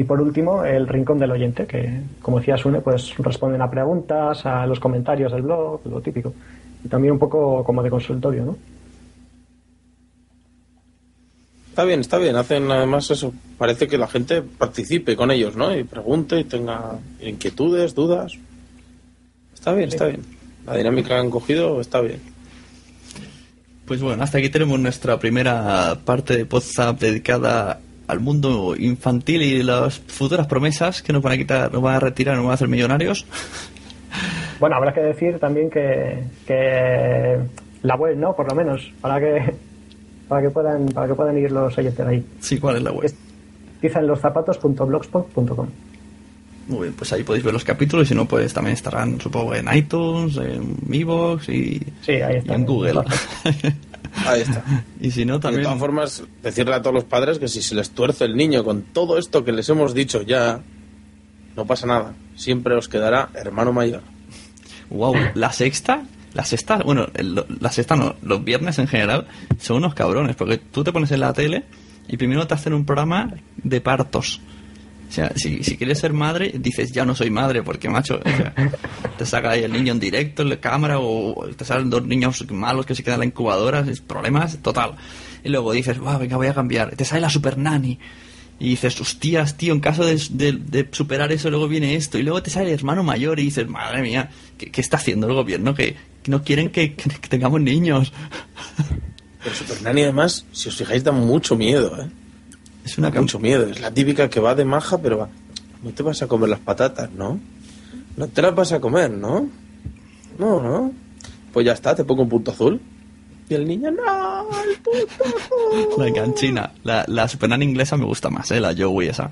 Y 0.00 0.04
por 0.04 0.18
último, 0.18 0.64
el 0.64 0.88
rincón 0.88 1.18
del 1.18 1.30
oyente, 1.30 1.66
que 1.66 2.00
como 2.22 2.38
decía 2.38 2.56
Sune, 2.56 2.80
pues 2.80 3.14
responden 3.18 3.60
a 3.60 3.70
preguntas, 3.70 4.46
a 4.46 4.66
los 4.66 4.80
comentarios 4.80 5.30
del 5.30 5.42
blog, 5.42 5.82
lo 5.84 6.00
típico. 6.00 6.32
Y 6.82 6.88
también 6.88 7.12
un 7.12 7.18
poco 7.18 7.62
como 7.62 7.82
de 7.82 7.90
consultorio, 7.90 8.46
¿no? 8.46 8.56
Está 11.68 11.84
bien, 11.84 12.00
está 12.00 12.16
bien. 12.16 12.34
Hacen 12.34 12.70
además 12.72 13.10
eso. 13.10 13.34
Parece 13.58 13.88
que 13.88 13.98
la 13.98 14.08
gente 14.08 14.40
participe 14.40 15.16
con 15.16 15.30
ellos, 15.30 15.54
¿no? 15.54 15.76
Y 15.76 15.84
pregunte 15.84 16.40
y 16.40 16.44
tenga 16.44 16.98
inquietudes, 17.20 17.94
dudas. 17.94 18.32
Está 19.52 19.74
bien, 19.74 19.90
está 19.90 20.06
bien. 20.06 20.22
La 20.64 20.78
dinámica 20.78 21.08
que 21.08 21.14
han 21.16 21.28
cogido 21.28 21.78
está 21.78 22.00
bien. 22.00 22.20
Pues 23.84 24.00
bueno, 24.00 24.22
hasta 24.22 24.38
aquí 24.38 24.48
tenemos 24.48 24.80
nuestra 24.80 25.18
primera 25.18 25.98
parte 26.06 26.38
de 26.38 26.44
WhatsApp 26.44 26.98
dedicada 26.98 27.80
al 28.10 28.20
mundo 28.20 28.74
infantil 28.78 29.42
y 29.42 29.62
las 29.62 29.98
futuras 29.98 30.46
promesas 30.46 31.02
que 31.02 31.12
nos 31.12 31.22
van 31.22 31.32
a 31.34 31.36
quitar, 31.36 31.72
nos 31.72 31.80
van 31.82 31.94
a 31.96 32.00
retirar, 32.00 32.34
nos 32.36 32.44
van 32.44 32.52
a 32.52 32.54
hacer 32.54 32.68
millonarios. 32.68 33.26
Bueno, 34.58 34.76
habrá 34.76 34.92
que 34.92 35.00
decir 35.00 35.38
también 35.38 35.70
que, 35.70 36.22
que 36.46 37.38
la 37.82 37.94
web, 37.96 38.14
¿no? 38.18 38.36
Por 38.36 38.46
lo 38.50 38.54
menos, 38.54 38.92
para 39.00 39.18
que 39.18 39.54
para 40.28 40.42
que 40.42 40.50
puedan 40.50 40.86
para 40.88 41.06
que 41.08 41.14
puedan 41.14 41.38
ir 41.38 41.50
los 41.50 41.78
oyentes 41.78 42.06
ahí. 42.06 42.22
Sí, 42.40 42.58
¿cuál 42.58 42.76
es 42.76 42.82
la 42.82 42.92
web? 42.92 43.10
Dicen 43.80 44.06
loszapatos.blogspot.com. 44.06 45.66
Muy 46.68 46.80
bien, 46.82 46.92
pues 46.92 47.10
ahí 47.14 47.22
podéis 47.24 47.42
ver 47.44 47.54
los 47.54 47.64
capítulos 47.64 48.04
y 48.06 48.08
si 48.10 48.14
no, 48.14 48.26
pues 48.26 48.52
también 48.52 48.74
estarán, 48.74 49.18
supongo, 49.18 49.54
en 49.54 49.66
iTunes, 49.74 50.36
en 50.36 50.76
Evox 50.92 51.48
y, 51.48 51.80
Sí, 52.02 52.12
ahí 52.12 52.34
y 52.34 52.38
está. 52.40 52.54
en 52.54 52.66
Google. 52.66 53.00
Ahí 54.26 54.42
está. 54.42 54.62
y 55.00 55.10
si 55.10 55.24
no, 55.24 55.34
De 55.34 55.40
también... 55.40 55.62
todas 55.64 55.78
formas, 55.78 56.22
decirle 56.42 56.74
a 56.74 56.82
todos 56.82 56.94
los 56.94 57.04
padres 57.04 57.38
que 57.38 57.48
si 57.48 57.62
se 57.62 57.74
les 57.74 57.90
tuerce 57.90 58.24
el 58.24 58.36
niño 58.36 58.64
con 58.64 58.82
todo 58.82 59.18
esto 59.18 59.44
que 59.44 59.52
les 59.52 59.68
hemos 59.68 59.94
dicho 59.94 60.22
ya, 60.22 60.60
no 61.56 61.64
pasa 61.66 61.86
nada. 61.86 62.14
Siempre 62.36 62.74
os 62.74 62.88
quedará 62.88 63.28
hermano 63.34 63.72
mayor. 63.72 64.02
Wow, 64.90 65.14
la 65.34 65.52
sexta, 65.52 66.02
la 66.34 66.44
sexta, 66.44 66.78
bueno, 66.78 67.06
el- 67.14 67.44
la 67.60 67.70
sexta 67.70 67.96
no, 67.96 68.16
los 68.22 68.42
viernes 68.44 68.78
en 68.78 68.88
general 68.88 69.26
son 69.60 69.76
unos 69.78 69.94
cabrones, 69.94 70.36
porque 70.36 70.58
tú 70.58 70.82
te 70.84 70.92
pones 70.92 71.10
en 71.12 71.20
la 71.20 71.32
tele 71.32 71.64
y 72.08 72.16
primero 72.16 72.46
te 72.46 72.54
hacen 72.54 72.72
un 72.74 72.84
programa 72.84 73.30
de 73.56 73.80
partos. 73.80 74.40
O 75.10 75.12
sea, 75.12 75.32
si, 75.34 75.64
si 75.64 75.76
quieres 75.76 75.98
ser 75.98 76.12
madre, 76.12 76.52
dices, 76.56 76.92
ya 76.92 77.04
no 77.04 77.16
soy 77.16 77.30
madre, 77.30 77.64
porque 77.64 77.88
macho, 77.88 78.20
te 79.18 79.26
saca 79.26 79.50
ahí 79.50 79.64
el 79.64 79.72
niño 79.72 79.92
en 79.92 79.98
directo, 79.98 80.42
en 80.42 80.50
la 80.50 80.60
cámara, 80.60 81.00
o 81.00 81.48
te 81.56 81.64
salen 81.64 81.90
dos 81.90 82.06
niños 82.06 82.48
malos 82.52 82.86
que 82.86 82.94
se 82.94 83.02
quedan 83.02 83.16
en 83.16 83.20
la 83.20 83.26
incubadora, 83.26 83.84
problemas 84.06 84.58
total. 84.62 84.94
Y 85.42 85.48
luego 85.48 85.72
dices, 85.72 85.98
wow, 85.98 86.16
venga, 86.18 86.36
voy 86.36 86.46
a 86.46 86.54
cambiar. 86.54 86.94
Te 86.94 87.04
sale 87.04 87.22
la 87.22 87.28
super 87.30 87.58
nanny. 87.58 87.98
Y 88.60 88.68
dices, 88.68 89.00
hostias, 89.00 89.56
tío, 89.56 89.72
en 89.72 89.80
caso 89.80 90.04
de, 90.04 90.14
de- 90.30 90.88
superar 90.92 91.32
eso, 91.32 91.50
luego 91.50 91.66
viene 91.66 91.96
esto. 91.96 92.16
Y 92.18 92.22
luego 92.22 92.40
te 92.42 92.50
sale 92.50 92.68
el 92.68 92.74
hermano 92.74 93.02
mayor 93.02 93.40
y 93.40 93.44
dices, 93.44 93.66
madre 93.66 94.02
mía, 94.02 94.30
¿qué, 94.58 94.70
qué 94.70 94.80
está 94.80 94.98
haciendo 94.98 95.26
el 95.26 95.34
gobierno? 95.34 95.74
Que, 95.74 95.96
no 96.26 96.44
quieren 96.44 96.68
que, 96.70 96.90
tengamos 97.28 97.60
niños. 97.60 98.12
Pero 99.42 99.56
Super 99.56 99.82
Nanny, 99.82 100.02
además, 100.02 100.44
si 100.52 100.68
os 100.68 100.76
fijáis, 100.76 101.02
da 101.02 101.10
mucho 101.12 101.56
miedo, 101.56 102.00
¿eh? 102.00 102.06
Es 102.84 102.98
una 102.98 103.10
mucho 103.10 103.38
miedo. 103.38 103.66
Es 103.66 103.80
la 103.80 103.92
típica 103.92 104.28
que 104.28 104.40
va 104.40 104.54
de 104.54 104.64
maja, 104.64 104.98
pero 104.98 105.18
va. 105.18 105.28
No 105.82 105.90
te 105.90 106.02
vas 106.02 106.22
a 106.22 106.26
comer 106.26 106.48
las 106.48 106.60
patatas, 106.60 107.10
¿no? 107.12 107.40
No 108.16 108.28
te 108.28 108.42
las 108.42 108.54
vas 108.54 108.72
a 108.72 108.80
comer, 108.80 109.10
¿no? 109.10 109.48
No, 110.38 110.62
no. 110.62 110.92
Pues 111.52 111.66
ya 111.66 111.72
está, 111.72 111.94
te 111.94 112.04
pongo 112.04 112.22
un 112.22 112.28
punto 112.28 112.50
azul. 112.50 112.80
Y 113.48 113.54
el 113.54 113.66
niño, 113.66 113.90
no, 113.90 114.46
el 114.62 114.76
punto 114.78 115.24
azul. 115.24 115.94
La 115.98 116.08
enganchina. 116.08 116.72
La, 116.84 117.04
la 117.06 117.28
inglesa 117.64 117.96
me 117.96 118.04
gusta 118.04 118.30
más, 118.30 118.50
¿eh? 118.50 118.60
La 118.60 118.74
Joey 118.76 119.08
esa. 119.08 119.30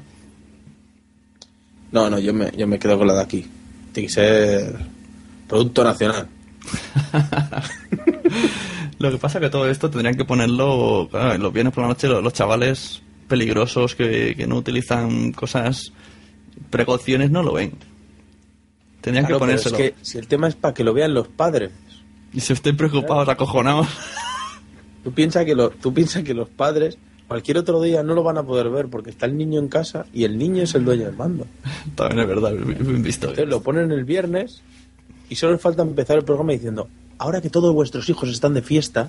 No, 1.92 2.10
no, 2.10 2.18
yo 2.18 2.34
me, 2.34 2.50
yo 2.56 2.66
me 2.66 2.78
quedo 2.78 2.98
con 2.98 3.06
la 3.06 3.14
de 3.14 3.22
aquí. 3.22 3.46
Tiene 3.92 4.08
que 4.08 4.12
ser 4.12 4.76
producto 5.46 5.84
nacional. 5.84 6.28
Lo 8.98 9.10
que 9.10 9.18
pasa 9.18 9.40
que 9.40 9.48
todo 9.48 9.68
esto 9.70 9.88
tendrían 9.90 10.16
que 10.16 10.24
ponerlo 10.24 11.08
claro, 11.10 11.34
en 11.34 11.42
los 11.42 11.52
viernes 11.52 11.72
por 11.72 11.82
la 11.82 11.88
noche 11.88 12.08
los, 12.08 12.22
los 12.22 12.32
chavales 12.32 13.00
peligrosos 13.28 13.94
que, 13.94 14.34
que 14.36 14.46
no 14.46 14.56
utilizan 14.56 15.32
cosas, 15.32 15.92
precauciones, 16.70 17.30
no 17.30 17.42
lo 17.42 17.52
ven. 17.52 17.72
Tendrían 19.00 19.26
Claro, 19.26 19.38
que 19.38 19.46
pero 19.46 19.56
es 19.56 19.62
ponérselo. 19.62 19.76
que 19.76 20.04
si 20.04 20.18
el 20.18 20.26
tema 20.26 20.48
es 20.48 20.56
para 20.56 20.74
que 20.74 20.84
lo 20.84 20.92
vean 20.92 21.14
los 21.14 21.28
padres. 21.28 21.70
Y 22.32 22.40
si 22.40 22.52
estén 22.52 22.76
preocupados, 22.76 23.28
acojonados. 23.28 23.86
Tú 25.04 25.12
piensas 25.12 25.44
que, 25.44 25.54
lo, 25.54 25.70
tú 25.70 25.94
piensas 25.94 26.24
que 26.24 26.34
los 26.34 26.48
padres 26.48 26.98
cualquier 27.28 27.58
otro 27.58 27.80
día 27.80 28.02
no 28.02 28.14
lo 28.14 28.22
van 28.22 28.38
a 28.38 28.42
poder 28.42 28.70
ver 28.70 28.88
porque 28.88 29.10
está 29.10 29.26
el 29.26 29.36
niño 29.36 29.60
en 29.60 29.68
casa 29.68 30.06
y 30.12 30.24
el 30.24 30.36
niño 30.36 30.62
es 30.62 30.74
el 30.74 30.84
dueño 30.84 31.04
del 31.04 31.14
mando. 31.14 31.46
También 31.94 32.20
es 32.20 32.26
verdad, 32.26 32.52
visto. 32.52 33.28
Entonces 33.28 33.48
lo 33.48 33.62
ponen 33.62 33.92
el 33.92 34.04
viernes 34.04 34.62
y 35.28 35.36
solo 35.36 35.58
falta 35.58 35.82
empezar 35.82 36.18
el 36.18 36.24
programa 36.24 36.52
diciendo, 36.52 36.88
ahora 37.18 37.40
que 37.40 37.50
todos 37.50 37.74
vuestros 37.74 38.08
hijos 38.08 38.28
están 38.28 38.54
de 38.54 38.62
fiesta, 38.62 39.08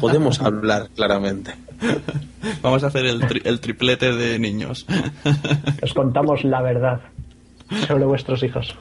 podemos 0.00 0.40
hablar 0.42 0.88
claramente. 0.94 1.54
Vamos 2.62 2.82
a 2.84 2.88
hacer 2.88 3.04
el, 3.06 3.20
tri- 3.22 3.42
el 3.44 3.60
triplete 3.60 4.12
de 4.12 4.38
niños. 4.38 4.86
Os 5.82 5.92
contamos 5.94 6.44
la 6.44 6.62
verdad 6.62 7.00
sobre 7.86 8.04
vuestros 8.04 8.42
hijos. 8.42 8.74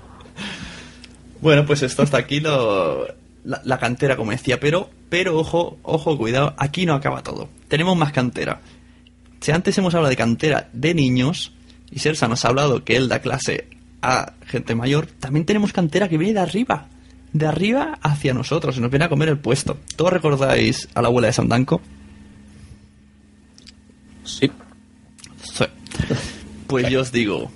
Bueno, 1.41 1.65
pues 1.65 1.83
esto 1.83 2.01
hasta 2.03 2.17
aquí 2.17 2.39
lo, 2.39 3.05
la, 3.43 3.61
la 3.63 3.77
cantera, 3.77 4.15
como 4.15 4.31
decía, 4.31 4.59
pero, 4.59 4.89
pero 5.09 5.37
ojo, 5.37 5.77
ojo, 5.83 6.17
cuidado, 6.17 6.53
aquí 6.57 6.85
no 6.85 6.93
acaba 6.93 7.21
todo. 7.23 7.49
Tenemos 7.67 7.95
más 7.97 8.11
cantera. 8.11 8.61
Si 9.41 9.51
antes 9.51 9.77
hemos 9.77 9.93
hablado 9.93 10.09
de 10.09 10.15
cantera 10.15 10.69
de 10.73 10.93
niños, 10.93 11.51
y 11.91 11.99
Sersa 11.99 12.27
nos 12.27 12.45
ha 12.45 12.47
hablado 12.47 12.83
que 12.83 12.95
él 12.95 13.09
da 13.09 13.19
clase 13.19 13.67
a 14.01 14.33
gente 14.47 14.73
mayor, 14.75 15.07
también 15.07 15.45
tenemos 15.45 15.71
cantera 15.73 16.07
que 16.09 16.17
viene 16.17 16.33
de 16.35 16.39
arriba. 16.39 16.87
De 17.35 17.45
arriba 17.45 17.99
hacia 18.01 18.33
nosotros, 18.33 18.77
y 18.77 18.79
nos 18.79 18.89
viene 18.89 19.03
a 19.03 19.09
comer 19.09 19.27
el 19.27 19.37
puesto. 19.37 19.77
¿Todos 19.97 20.13
recordáis 20.13 20.87
a 20.93 21.01
la 21.01 21.09
abuela 21.09 21.27
de 21.27 21.33
Sandanco? 21.33 21.81
Sí. 24.23 24.49
Sí. 25.43 25.65
Pues 26.65 26.87
yo 26.89 27.01
os 27.01 27.11
digo, 27.11 27.51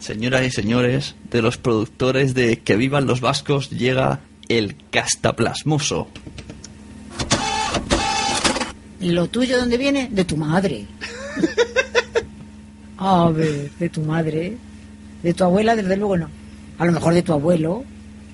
señoras 0.00 0.44
y 0.44 0.50
señores, 0.50 1.14
de 1.30 1.42
los 1.42 1.58
productores 1.58 2.34
de 2.34 2.58
Que 2.58 2.74
vivan 2.74 3.06
los 3.06 3.20
vascos 3.20 3.70
llega 3.70 4.18
el 4.48 4.74
castaplasmoso. 4.90 6.08
¿Y 9.00 9.12
lo 9.12 9.28
tuyo 9.28 9.60
dónde 9.60 9.78
viene? 9.78 10.08
De 10.10 10.24
tu 10.24 10.36
madre. 10.36 10.86
A 12.98 13.30
ver, 13.30 13.70
de 13.78 13.88
tu 13.88 14.00
madre. 14.02 14.56
De 15.22 15.34
tu 15.34 15.44
abuela, 15.44 15.76
desde 15.76 15.96
luego 15.96 16.16
no. 16.16 16.28
A 16.78 16.84
lo 16.84 16.90
mejor 16.90 17.14
de 17.14 17.22
tu 17.22 17.32
abuelo, 17.32 17.84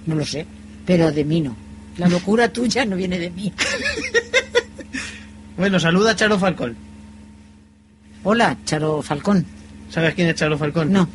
no 0.06 0.14
lo 0.14 0.24
sé. 0.24 0.46
Pero 0.86 1.12
de 1.12 1.24
mí 1.24 1.40
no. 1.40 1.56
La 1.98 2.08
locura 2.08 2.48
tuya 2.52 2.84
no 2.84 2.96
viene 2.96 3.18
de 3.18 3.30
mí. 3.30 3.52
Bueno, 5.56 5.80
saluda 5.80 6.10
a 6.10 6.16
Charo 6.16 6.38
Falcón. 6.38 6.76
Hola, 8.24 8.58
Charo 8.66 9.00
Falcón. 9.02 9.46
¿Sabes 9.90 10.14
quién 10.14 10.28
es 10.28 10.34
Charo 10.34 10.58
Falcón? 10.58 10.92
No. 10.92 11.08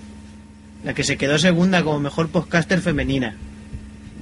La 0.84 0.96
que 0.96 1.04
se 1.04 1.16
quedó 1.16 1.38
segunda 1.38 1.84
como 1.84 2.00
mejor 2.00 2.30
podcaster 2.30 2.82
femenina. 2.82 3.36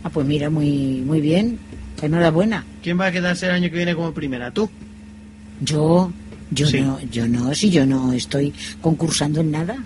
Ah, 0.03 0.09
pues 0.09 0.27
mira, 0.27 0.49
muy, 0.49 1.01
muy 1.05 1.21
bien. 1.21 1.57
Enhorabuena. 2.01 2.65
¿Quién 2.83 2.99
va 2.99 3.05
a 3.07 3.11
quedarse 3.13 3.45
el 3.45 3.53
año 3.53 3.69
que 3.69 3.77
viene 3.77 3.95
como 3.95 4.13
primera? 4.13 4.51
¿Tú? 4.51 4.69
Yo, 5.61 6.11
yo 6.51 6.67
Sí. 6.67 6.81
no, 6.81 6.99
yo 7.09 7.25
no, 7.27 7.55
si 7.55 7.69
yo 7.69 7.85
no 7.85 8.11
estoy 8.11 8.53
concursando 8.81 9.39
en 9.39 9.51
nada. 9.51 9.77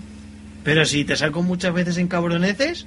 Pero 0.64 0.84
si 0.84 1.04
te 1.04 1.14
saco 1.14 1.42
muchas 1.44 1.72
veces 1.74 1.96
en 1.98 2.08
cabroneces, 2.08 2.86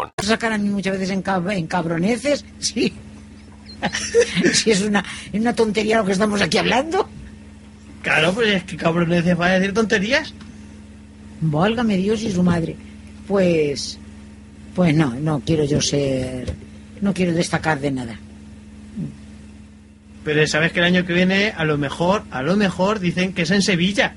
A 0.03 0.23
sacar 0.23 0.53
a 0.53 0.57
mí 0.57 0.69
muchas 0.69 0.93
veces 0.93 1.09
en, 1.11 1.23
cab- 1.23 1.51
en 1.55 1.67
cabroneces? 1.67 2.45
Sí. 2.59 2.93
si 4.53 4.71
es 4.71 4.81
una, 4.81 5.03
es 5.31 5.39
una 5.41 5.53
tontería 5.55 5.97
lo 5.97 6.05
que 6.05 6.11
estamos 6.11 6.41
aquí 6.41 6.57
hablando. 6.57 7.09
Claro, 8.01 8.33
pues 8.33 8.47
es 8.49 8.63
que 8.63 8.77
cabroneces 8.77 9.39
va 9.39 9.47
a 9.47 9.59
decir 9.59 9.73
tonterías. 9.73 10.33
Válgame 11.41 11.97
Dios 11.97 12.21
y 12.23 12.31
su 12.31 12.43
madre. 12.43 12.75
Pues, 13.27 13.97
pues 14.75 14.93
no, 14.95 15.13
no 15.15 15.39
quiero 15.45 15.63
yo 15.65 15.81
ser, 15.81 16.53
no 17.01 17.13
quiero 17.13 17.33
destacar 17.33 17.79
de 17.79 17.91
nada. 17.91 18.19
Pero 20.23 20.45
sabes 20.45 20.71
que 20.71 20.79
el 20.79 20.85
año 20.85 21.05
que 21.05 21.13
viene, 21.13 21.51
a 21.55 21.65
lo 21.65 21.77
mejor, 21.77 22.23
a 22.29 22.43
lo 22.43 22.55
mejor 22.55 22.99
dicen 22.99 23.33
que 23.33 23.41
es 23.43 23.51
en 23.51 23.61
Sevilla 23.63 24.13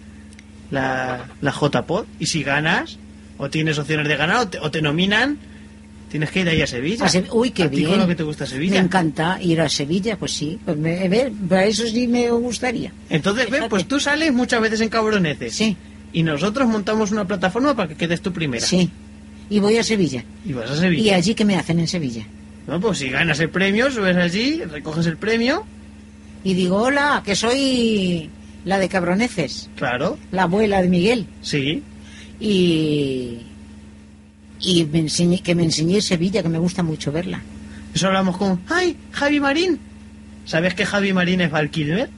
la, 0.71 1.29
la 1.41 1.51
JPod. 1.51 2.05
Y 2.19 2.27
si 2.27 2.43
ganas, 2.43 2.99
o 3.39 3.49
tienes 3.49 3.79
opciones 3.79 4.07
de 4.09 4.17
ganar, 4.17 4.37
o 4.39 4.49
te, 4.49 4.59
o 4.59 4.71
te 4.71 4.83
nominan, 4.83 5.39
tienes 6.15 6.31
que 6.31 6.43
ir 6.43 6.49
ahí 6.49 6.63
a 6.63 6.67
Sevilla. 6.69 7.07
A 7.07 7.09
Se- 7.09 7.25
Uy, 7.33 7.51
qué 7.51 7.65
¿A 7.65 7.67
bien. 7.67 7.91
con 7.91 7.99
lo 7.99 8.07
que 8.07 8.15
te 8.15 8.23
gusta 8.23 8.45
Me 8.45 8.51
Sevilla? 8.51 8.79
encanta 8.79 9.37
ir 9.43 9.61
a 9.61 9.69
Sevilla, 9.69 10.17
pues 10.17 10.31
sí. 10.31 10.61
Pues 10.65 10.77
me, 10.77 11.09
ver, 11.09 11.33
para 11.49 11.65
eso 11.65 11.85
sí 11.89 12.07
me 12.07 12.31
gustaría. 12.31 12.93
Entonces, 13.11 13.51
ve, 13.51 13.63
pues 13.69 13.89
tú 13.89 13.99
sales 13.99 14.33
muchas 14.33 14.61
veces 14.61 14.81
en 14.81 14.91
Cabroneces. 14.91 15.53
Sí. 15.57 15.77
Y 16.13 16.23
nosotros 16.23 16.69
montamos 16.69 17.11
una 17.11 17.27
plataforma 17.27 17.75
para 17.75 17.89
que 17.89 17.97
quedes 17.97 18.21
tú 18.21 18.33
primera. 18.33 18.65
Sí. 18.65 18.89
Y 19.51 19.59
voy 19.59 19.77
a 19.77 19.83
Sevilla. 19.83 20.23
Y 20.47 20.53
vas 20.53 20.71
a 20.71 20.75
¿Y 20.77 20.79
Sevilla. 20.79 21.17
allí 21.17 21.35
qué 21.35 21.45
me 21.45 21.57
hacen 21.57 21.81
en 21.81 21.89
Sevilla? 21.89 22.25
No, 22.69 22.81
pues 22.81 22.99
si 22.99 23.09
ganas 23.11 23.41
el 23.41 23.51
premio, 23.51 23.91
subes 23.91 24.17
allí, 24.17 24.63
recoges 24.63 25.07
el 25.07 25.17
premio. 25.17 25.67
Y 26.45 26.55
digo, 26.55 26.77
hola, 26.77 27.23
que 27.27 27.35
soy 27.35 28.31
la 28.65 28.79
de 28.79 28.89
Cabroneces, 28.89 29.69
Claro, 29.75 30.17
la 30.31 30.45
abuela 30.45 30.81
de 30.81 30.89
Miguel. 30.89 31.27
sí. 31.43 31.83
Y, 32.41 33.39
y 34.61 34.85
me 34.85 35.01
enseñé, 35.01 35.41
que 35.41 35.55
me 35.55 35.65
enseñé 35.65 36.01
Sevilla, 36.01 36.43
que 36.43 36.49
me 36.49 36.59
gusta 36.59 36.83
mucho 36.83 37.13
verla. 37.13 37.41
Eso 37.95 38.07
hablamos 38.07 38.37
con, 38.37 38.61
¡ay, 38.69 38.97
Javi 39.13 39.41
Marín! 39.41 39.79
¿Sabes 40.45 40.75
que 40.75 40.85
Javi 40.85 41.13
Marín 41.13 41.41
es 41.41 41.51
Val 41.51 41.71
Kilmer? 41.71 42.11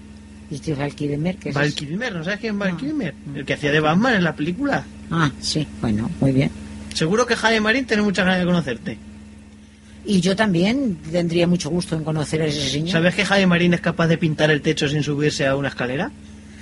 Y 0.51 0.57
estoy 0.57 0.74
Val 0.74 0.95
Kilmer, 0.95 1.37
que 1.37 1.51
es 1.51 1.55
Val? 1.55 1.72
Kilmer, 1.72 2.14
¿no 2.14 2.24
sabes 2.24 2.41
quién 2.41 2.55
es 2.55 2.59
Val 2.59 2.76
Kilmer? 2.76 3.14
El 3.34 3.45
que 3.45 3.55
hacía 3.55 3.72
de 3.72 3.80
Batman 3.80 4.14
en 4.14 4.24
la 4.24 4.34
película. 4.34 4.84
Ah, 5.11 5.30
sí, 5.41 5.66
bueno, 5.80 6.11
muy 6.20 6.32
bien. 6.32 6.51
Seguro 6.95 7.26
que 7.26 7.37
Javi 7.37 7.61
Marín 7.61 7.84
tiene 7.84 8.03
muchas 8.03 8.24
ganas 8.24 8.41
de 8.41 8.47
conocerte. 8.47 8.99
Y 10.05 10.20
yo 10.20 10.37
también 10.37 10.97
tendría 11.11 11.47
mucho 11.49 11.68
gusto 11.68 11.97
en 11.97 12.05
conocer 12.05 12.41
a 12.43 12.47
ese 12.47 12.68
señor. 12.70 12.91
¿Sabes 12.93 13.14
que 13.14 13.24
Javi 13.24 13.45
Marín 13.45 13.74
es 13.74 13.80
capaz 13.80 14.07
de 14.07 14.16
pintar 14.16 14.51
el 14.51 14.62
techo 14.62 14.89
sin 14.89 15.03
subirse 15.03 15.47
a 15.47 15.57
una 15.57 15.68
escalera? 15.68 16.11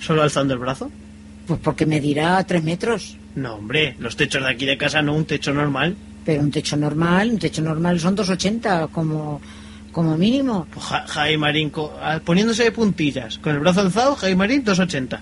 ¿Solo 0.00 0.22
alzando 0.22 0.54
el 0.54 0.60
brazo? 0.60 0.90
Pues 1.46 1.60
porque 1.62 1.84
me 1.84 2.00
dirá 2.00 2.42
tres 2.44 2.64
metros. 2.64 3.16
No, 3.36 3.54
hombre, 3.56 3.96
los 3.98 4.16
techos 4.16 4.42
de 4.42 4.50
aquí 4.50 4.64
de 4.64 4.76
casa 4.76 5.02
no, 5.02 5.14
un 5.14 5.24
techo 5.24 5.52
normal. 5.52 5.96
Pero 6.24 6.42
un 6.42 6.50
techo 6.50 6.76
normal, 6.76 7.30
un 7.30 7.38
techo 7.38 7.62
normal 7.62 7.98
son 8.00 8.16
2,80 8.16 8.90
como, 8.90 9.40
como 9.92 10.16
mínimo. 10.16 10.66
Pues 10.72 10.86
Ja- 10.86 11.04
Javi 11.06 11.36
Marín, 11.36 11.72
ah, 12.00 12.20
poniéndose 12.24 12.64
de 12.64 12.72
puntillas, 12.72 13.38
con 13.38 13.52
el 13.54 13.60
brazo 13.60 13.80
alzado, 13.80 14.14
Javi 14.14 14.34
Marín 14.36 14.64
2,80. 14.64 15.18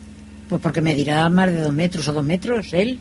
Pues 0.48 0.60
porque 0.60 0.80
me 0.82 0.94
dirá 0.94 1.28
más 1.30 1.50
de 1.50 1.62
dos 1.62 1.72
metros 1.72 2.06
o 2.08 2.12
dos 2.12 2.24
metros, 2.24 2.72
él. 2.74 2.98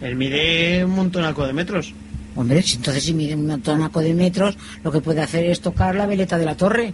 Él 0.00 0.14
mide 0.14 0.84
un 0.84 0.92
montonaco 0.92 1.46
de 1.46 1.52
metros. 1.52 1.92
Hombre, 2.36 2.62
si 2.62 2.76
entonces 2.76 3.02
si 3.02 3.14
mide 3.14 3.34
un 3.34 3.46
montonaco 3.46 4.00
de 4.00 4.14
metros, 4.14 4.56
lo 4.84 4.92
que 4.92 5.00
puede 5.00 5.22
hacer 5.22 5.44
es 5.46 5.60
tocar 5.60 5.94
la 5.96 6.06
veleta 6.06 6.38
de 6.38 6.44
la 6.44 6.54
torre. 6.56 6.92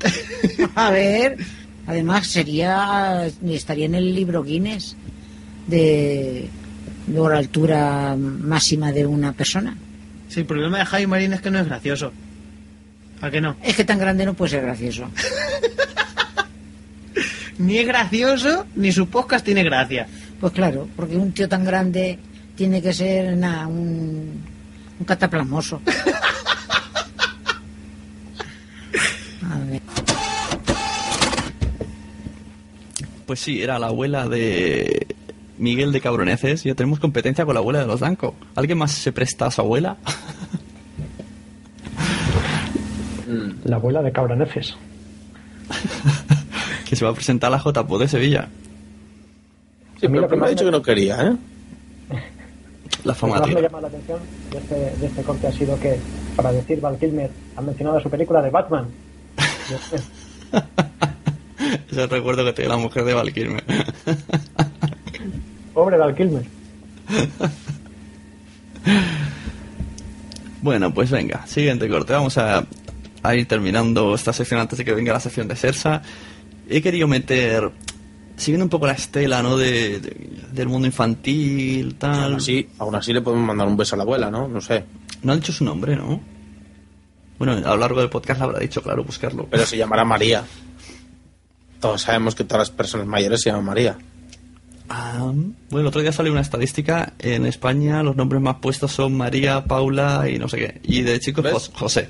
A 0.74 0.90
ver, 0.90 1.36
además 1.86 2.26
sería, 2.28 3.26
estaría 3.48 3.86
en 3.86 3.94
el 3.96 4.14
libro 4.14 4.42
Guinness 4.42 4.96
de 5.66 6.48
por 7.14 7.32
la 7.32 7.38
altura 7.38 8.16
máxima 8.16 8.92
de 8.92 9.06
una 9.06 9.32
persona. 9.32 9.76
Sí, 10.28 10.40
el 10.40 10.46
problema 10.46 10.78
de 10.78 10.84
Javi 10.84 11.06
Marín 11.06 11.32
es 11.32 11.40
que 11.40 11.50
no 11.50 11.60
es 11.60 11.66
gracioso. 11.66 12.12
¿A 13.20 13.30
qué 13.30 13.40
no? 13.40 13.56
Es 13.62 13.76
que 13.76 13.84
tan 13.84 13.98
grande 13.98 14.26
no 14.26 14.34
puede 14.34 14.50
ser 14.50 14.62
gracioso. 14.62 15.08
Ni 17.58 17.78
es 17.78 17.86
gracioso, 17.86 18.66
ni 18.74 18.92
su 18.92 19.08
podcast 19.08 19.42
tiene 19.42 19.62
gracia. 19.64 20.06
Pues 20.38 20.52
claro, 20.52 20.86
porque 20.94 21.16
un 21.16 21.32
tío 21.32 21.48
tan 21.48 21.64
grande 21.64 22.18
tiene 22.54 22.82
que 22.82 22.92
ser 22.92 23.34
nada, 23.34 23.66
un, 23.66 24.42
un 24.98 25.06
cataplasmoso. 25.06 25.80
A 29.42 29.58
ver. 29.70 29.80
Pues 33.24 33.40
sí, 33.40 33.62
era 33.62 33.78
la 33.78 33.86
abuela 33.86 34.28
de 34.28 35.06
Miguel 35.58 35.92
de 35.92 36.00
Cabroneces. 36.00 36.64
Ya 36.64 36.74
tenemos 36.74 36.98
competencia 37.00 37.44
con 37.44 37.54
la 37.54 37.60
abuela 37.60 37.80
de 37.80 37.86
los 37.86 38.00
Danco. 38.00 38.34
¿Alguien 38.54 38.78
más 38.78 38.92
se 38.92 39.12
presta 39.12 39.46
a 39.46 39.50
su 39.50 39.60
abuela? 39.60 39.96
La 43.64 43.76
abuela 43.76 44.02
de 44.02 44.12
Cabroneces. 44.12 44.76
que 46.88 46.96
se 46.96 47.04
va 47.04 47.10
a 47.10 47.14
presentar 47.14 47.52
a 47.52 47.56
la 47.56 47.62
JPO 47.62 47.98
de 47.98 48.08
Sevilla. 48.08 48.48
Sí, 50.00 50.08
pero 50.08 50.28
me 50.36 50.46
ha 50.46 50.50
dicho 50.50 50.64
que 50.64 50.70
no 50.70 50.82
quería, 50.82 51.22
¿eh? 51.22 51.36
La 53.04 53.12
Lo 53.12 53.14
fama 53.14 53.34
que 53.34 53.40
más 53.40 53.54
me 53.54 53.62
llama 53.62 53.80
la 53.80 53.88
atención 53.88 54.18
de 54.50 54.58
este, 54.58 54.74
de 54.74 55.06
este 55.06 55.22
corte 55.22 55.46
ha 55.46 55.52
sido 55.52 55.78
que, 55.78 55.98
para 56.34 56.52
decir 56.52 56.80
Val 56.80 56.98
Kilmer, 56.98 57.30
han 57.56 57.66
mencionado 57.66 58.00
su 58.00 58.10
película 58.10 58.42
de 58.42 58.50
Batman. 58.50 58.88
Es 61.90 61.96
el 61.96 62.08
recuerdo 62.08 62.44
que 62.44 62.52
tiene 62.52 62.70
la 62.70 62.76
mujer 62.76 63.04
de 63.04 63.14
Val 63.14 63.32
Kilmer. 63.32 63.64
Pobre 65.76 65.98
Val 65.98 66.14
Kilmer. 66.14 66.44
Bueno, 70.62 70.92
pues 70.92 71.10
venga, 71.10 71.46
siguiente 71.46 71.88
corte. 71.88 72.12
Vamos 72.12 72.38
a, 72.38 72.66
a 73.22 73.34
ir 73.36 73.46
terminando 73.46 74.14
esta 74.14 74.32
sección 74.32 74.58
antes 74.60 74.78
de 74.78 74.84
que 74.84 74.92
venga 74.94 75.12
la 75.12 75.20
sección 75.20 75.46
de 75.46 75.54
Sersa. 75.54 76.02
He 76.68 76.82
querido 76.82 77.06
meter, 77.06 77.70
siguiendo 78.36 78.64
un 78.64 78.70
poco 78.70 78.86
la 78.86 78.94
estela, 78.94 79.42
¿no? 79.42 79.56
De, 79.56 80.00
de- 80.00 80.30
del 80.52 80.68
mundo 80.68 80.86
infantil, 80.86 81.94
tal. 81.96 82.24
Aún 82.24 82.34
así, 82.36 82.68
aún 82.78 82.94
así 82.96 83.12
le 83.12 83.20
podemos 83.20 83.46
mandar 83.46 83.68
un 83.68 83.76
beso 83.76 83.94
a 83.94 83.98
la 83.98 84.02
abuela, 84.02 84.28
¿no? 84.30 84.48
No 84.48 84.60
sé. 84.60 84.84
No 85.22 85.32
ha 85.32 85.36
dicho 85.36 85.52
su 85.52 85.62
nombre, 85.64 85.94
¿no? 85.94 86.20
Bueno, 87.38 87.52
a 87.52 87.60
lo 87.60 87.76
largo 87.76 88.00
del 88.00 88.10
podcast 88.10 88.40
lo 88.40 88.46
habrá 88.46 88.58
dicho, 88.58 88.82
claro, 88.82 89.04
buscarlo. 89.04 89.46
Pero 89.48 89.66
se 89.66 89.76
llamará 89.76 90.04
María. 90.04 90.42
Todos 91.80 92.02
sabemos 92.02 92.34
que 92.34 92.42
todas 92.44 92.68
las 92.68 92.76
personas 92.76 93.06
mayores 93.06 93.40
se 93.42 93.50
llaman 93.50 93.66
María. 93.66 93.96
Bueno, 94.88 95.80
el 95.80 95.86
otro 95.86 96.00
día 96.00 96.12
salió 96.12 96.32
una 96.32 96.40
estadística. 96.40 97.12
En 97.18 97.46
España 97.46 98.02
los 98.02 98.16
nombres 98.16 98.40
más 98.42 98.56
puestos 98.56 98.92
son 98.92 99.16
María, 99.16 99.64
Paula 99.64 100.28
y 100.28 100.38
no 100.38 100.48
sé 100.48 100.58
qué. 100.58 100.80
Y 100.84 101.02
de 101.02 101.18
chicos, 101.20 101.44
¿Ves? 101.44 101.52
Jos- 101.54 101.70
José. 101.74 102.08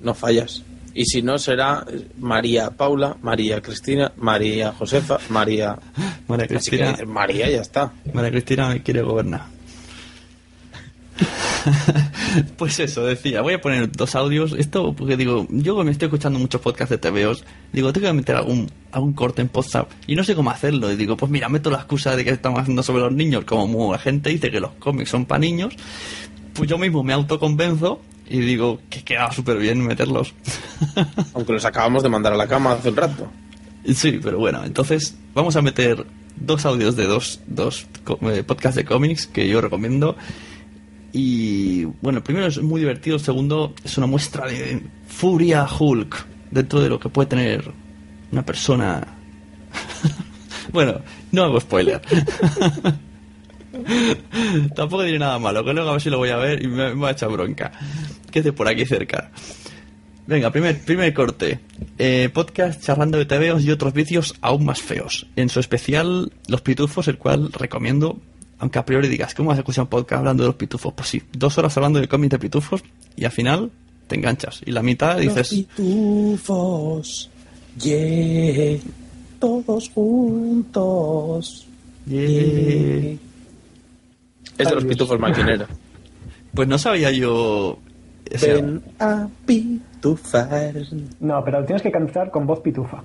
No 0.00 0.14
fallas. 0.14 0.62
Y 0.94 1.04
si 1.04 1.20
no, 1.22 1.38
será 1.38 1.84
María 2.18 2.70
Paula, 2.70 3.16
María 3.22 3.60
Cristina, 3.60 4.12
María 4.16 4.72
Josefa, 4.72 5.18
María... 5.28 5.78
María 6.28 6.46
Cristina. 6.46 6.96
María, 7.06 7.50
ya 7.50 7.60
está. 7.60 7.92
María 8.14 8.30
Cristina 8.30 8.68
me 8.70 8.82
quiere 8.82 9.02
gobernar. 9.02 9.42
pues 12.56 12.78
eso, 12.80 13.04
decía, 13.04 13.40
voy 13.42 13.54
a 13.54 13.60
poner 13.60 13.90
dos 13.90 14.14
audios. 14.14 14.52
Esto, 14.52 14.92
porque 14.94 15.16
digo, 15.16 15.46
yo 15.50 15.82
me 15.84 15.90
estoy 15.90 16.06
escuchando 16.06 16.38
muchos 16.38 16.60
podcasts 16.60 16.90
de 16.90 16.98
TVOs. 16.98 17.44
Digo, 17.72 17.92
tengo 17.92 18.06
que 18.06 18.12
meter 18.12 18.36
algún, 18.36 18.70
algún 18.92 19.12
corte 19.12 19.42
en 19.42 19.50
WhatsApp. 19.52 19.90
Y 20.06 20.14
no 20.14 20.24
sé 20.24 20.34
cómo 20.34 20.50
hacerlo. 20.50 20.90
Y 20.92 20.96
digo, 20.96 21.16
pues 21.16 21.30
mira, 21.30 21.48
meto 21.48 21.70
la 21.70 21.78
excusa 21.78 22.16
de 22.16 22.24
que 22.24 22.30
estamos 22.30 22.60
haciendo 22.60 22.82
sobre 22.82 23.02
los 23.02 23.12
niños. 23.12 23.44
Como 23.44 23.92
la 23.92 23.98
gente 23.98 24.30
dice 24.30 24.50
que 24.50 24.60
los 24.60 24.72
cómics 24.72 25.10
son 25.10 25.24
para 25.24 25.38
niños. 25.38 25.74
Pues 26.54 26.68
yo 26.68 26.78
mismo 26.78 27.02
me 27.02 27.12
autoconvenzo 27.12 28.00
y 28.28 28.40
digo 28.40 28.80
que 28.90 29.02
queda 29.02 29.30
súper 29.32 29.58
bien 29.58 29.84
meterlos. 29.84 30.34
Aunque 31.34 31.52
los 31.52 31.64
acabamos 31.64 32.02
de 32.02 32.08
mandar 32.08 32.32
a 32.32 32.36
la 32.36 32.46
cama 32.46 32.72
hace 32.72 32.88
un 32.88 32.96
rato. 32.96 33.30
Sí, 33.94 34.18
pero 34.22 34.38
bueno, 34.38 34.64
entonces 34.64 35.16
vamos 35.32 35.54
a 35.54 35.62
meter 35.62 36.04
dos 36.36 36.66
audios 36.66 36.96
de 36.96 37.04
dos, 37.04 37.40
dos 37.46 37.86
eh, 38.22 38.42
podcasts 38.42 38.76
de 38.76 38.84
cómics 38.84 39.26
que 39.26 39.48
yo 39.48 39.60
recomiendo. 39.60 40.16
Y 41.18 41.86
bueno, 42.02 42.22
primero 42.22 42.46
es 42.46 42.60
muy 42.60 42.78
divertido, 42.78 43.18
segundo 43.18 43.72
es 43.82 43.96
una 43.96 44.06
muestra 44.06 44.46
de 44.46 44.82
furia 45.08 45.66
Hulk 45.66 46.26
dentro 46.50 46.82
de 46.82 46.90
lo 46.90 47.00
que 47.00 47.08
puede 47.08 47.26
tener 47.26 47.72
una 48.30 48.44
persona. 48.44 49.02
bueno, 50.72 51.00
no 51.32 51.44
hago 51.44 51.58
spoiler. 51.58 52.02
Tampoco 54.76 55.04
diré 55.04 55.18
nada 55.18 55.38
malo, 55.38 55.64
que 55.64 55.72
luego 55.72 55.88
a 55.88 55.92
ver 55.92 56.02
si 56.02 56.10
lo 56.10 56.18
voy 56.18 56.28
a 56.28 56.36
ver 56.36 56.62
y 56.62 56.68
me, 56.68 56.94
me 56.94 57.00
va 57.00 57.08
a 57.08 57.12
echar 57.12 57.30
bronca. 57.30 57.72
Que 58.30 58.40
es 58.40 58.44
de 58.44 58.52
por 58.52 58.68
aquí 58.68 58.84
cerca. 58.84 59.30
Venga, 60.26 60.50
primer, 60.50 60.84
primer 60.84 61.14
corte. 61.14 61.60
Eh, 61.96 62.28
podcast 62.30 62.84
charlando 62.84 63.16
de 63.16 63.24
TVOs 63.24 63.64
y 63.64 63.70
otros 63.70 63.94
vicios 63.94 64.34
aún 64.42 64.66
más 64.66 64.82
feos. 64.82 65.28
En 65.34 65.48
su 65.48 65.60
especial, 65.60 66.30
Los 66.46 66.60
Pitufos, 66.60 67.08
el 67.08 67.16
cual 67.16 67.50
recomiendo, 67.54 68.20
aunque 68.58 68.78
a 68.78 68.84
priori 68.84 69.08
digas, 69.08 69.34
¿cómo 69.34 69.48
vas 69.50 69.58
a 69.58 69.60
escuchar 69.60 69.82
un 69.82 69.88
podcast 69.88 70.20
hablando 70.20 70.42
de 70.42 70.48
los 70.48 70.56
pitufos? 70.56 70.92
Pues 70.94 71.08
sí, 71.08 71.22
dos 71.32 71.56
horas 71.58 71.76
hablando 71.76 72.00
de 72.00 72.08
cómics 72.08 72.30
de 72.30 72.38
pitufos 72.38 72.82
y 73.14 73.24
al 73.24 73.32
final 73.32 73.70
te 74.06 74.16
enganchas. 74.16 74.62
Y 74.64 74.70
la 74.72 74.82
mitad 74.82 75.18
dices, 75.18 75.48
pitufos, 75.50 77.30
yeah, 77.78 78.78
todos 79.38 79.90
juntos. 79.90 81.66
"Yeah". 82.06 83.16
Es 84.58 84.68
de 84.68 84.74
los 84.74 84.84
pitufos 84.84 85.18
maquineros. 85.18 85.68
Pues 86.54 86.68
no 86.68 86.78
sabía 86.78 87.10
yo... 87.10 87.78
Ven 88.40 88.82
a 88.98 89.28
pitufar. 89.44 90.72
No, 91.20 91.44
pero 91.44 91.62
tienes 91.66 91.82
que 91.82 91.92
cantar 91.92 92.30
con 92.30 92.46
voz 92.46 92.60
pitufa. 92.60 93.02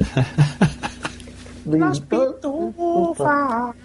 Los 1.66 2.00
pitufas. 2.00 3.76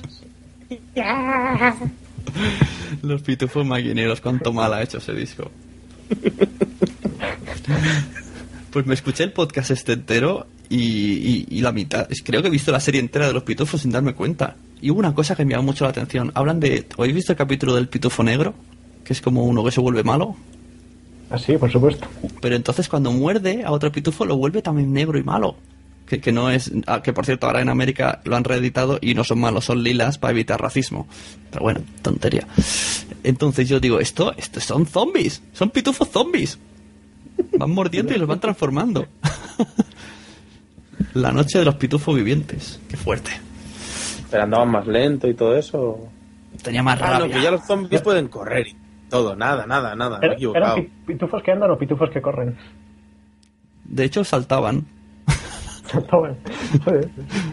Los 3.02 3.22
pitufos 3.22 3.66
maquineros, 3.66 4.22
cuánto 4.22 4.54
mal 4.54 4.74
ha 4.74 4.82
hecho 4.84 4.98
ese 5.00 5.14
disco. 5.14 5.52
Pues 8.72 8.86
me 8.86 8.94
escuché 8.94 9.24
el 9.24 9.32
podcast 9.32 9.72
este 9.72 9.94
entero 9.94 10.48
y, 10.68 10.78
y- 10.80 11.46
y 11.50 11.62
la 11.62 11.72
mitad. 11.72 12.08
Creo 12.26 12.42
que 12.42 12.50
he 12.50 12.52
visto 12.52 12.72
la 12.74 12.82
serie 12.82 13.00
entera 13.00 13.26
de 13.28 13.32
los 13.34 13.44
pitufos 13.44 13.82
sin 13.82 13.92
darme 13.92 14.14
cuenta. 14.14 14.58
Y 14.82 14.92
hubo 14.92 15.00
una 15.00 15.16
cosa 15.16 15.34
que 15.36 15.46
me 15.46 15.52
llamó 15.52 15.64
mucho 15.68 15.86
la 15.86 15.92
atención. 15.92 16.32
Hablan 16.36 16.60
de. 16.60 16.86
¿Habéis 16.98 17.16
visto 17.16 17.32
el 17.32 17.38
capítulo 17.38 17.74
del 17.76 17.88
pitufo 17.88 18.22
negro? 18.22 18.54
Que 19.06 19.14
es 19.14 19.22
como 19.22 19.46
uno 19.46 19.64
que 19.64 19.72
se 19.72 19.80
vuelve 19.80 20.04
malo. 20.04 20.36
Así, 21.30 21.56
por 21.58 21.72
supuesto. 21.72 22.06
Pero 22.42 22.56
entonces 22.58 22.90
cuando 22.90 23.14
muerde 23.14 23.64
a 23.64 23.72
otro 23.72 23.90
pitufo 23.94 24.26
lo 24.26 24.36
vuelve 24.36 24.62
también 24.62 24.92
negro 24.92 25.18
y 25.18 25.24
malo. 25.24 25.56
Que, 26.08 26.22
que 26.22 26.32
no 26.32 26.50
es. 26.52 26.72
ah, 26.88 27.02
que 27.02 27.14
por 27.14 27.26
cierto, 27.26 27.48
ahora 27.48 27.62
en 27.62 27.70
América 27.70 28.22
lo 28.26 28.36
han 28.36 28.44
reeditado 28.44 29.00
y 29.02 29.16
no 29.16 29.24
son 29.24 29.40
malos, 29.40 29.66
son 29.66 29.82
lilas 29.84 30.18
para 30.20 30.32
evitar 30.32 30.62
racismo. 30.62 31.08
Pero 31.50 31.64
bueno, 31.64 31.82
tontería. 32.04 32.46
Entonces 33.24 33.68
yo 33.68 33.80
digo, 33.80 34.00
esto, 34.00 34.34
esto 34.38 34.60
son 34.60 34.86
zombies. 34.86 35.42
Son 35.54 35.72
pitufos 35.72 36.10
zombies. 36.10 36.60
Van 37.58 37.72
mordiendo 37.72 38.14
y 38.14 38.20
los 38.20 38.28
van 38.28 38.40
transformando. 38.40 39.08
La 41.14 41.32
noche 41.32 41.60
de 41.60 41.66
los 41.66 41.76
pitufos 41.76 42.16
vivientes. 42.16 42.80
Qué 42.90 42.98
fuerte. 42.98 43.32
Pero 44.30 44.44
andaban 44.44 44.70
más 44.70 44.88
lento 44.88 45.28
y 45.28 45.34
todo 45.34 45.56
eso. 45.58 46.10
Tenía 46.62 46.84
más 46.84 47.00
Ah, 47.02 47.20
no, 47.20 47.28
que 47.30 47.42
ya 47.42 47.52
los 47.52 47.66
zombies 47.66 48.02
pueden 48.02 48.28
correr 48.28 48.68
y 48.68 48.76
todo. 49.10 49.36
Nada, 49.36 49.66
nada, 49.66 49.96
nada. 49.96 50.20
Me 50.20 50.26
he 50.26 50.28
¿Eran 50.28 50.36
equivocado. 50.38 50.76
pitufos 51.06 51.44
que 51.44 51.52
andan 51.52 51.72
o 51.72 51.78
pitufos 51.78 52.10
que 52.10 52.22
corren? 52.22 52.58
De 53.86 54.04
hecho, 54.04 54.24
saltaban. 54.24 54.86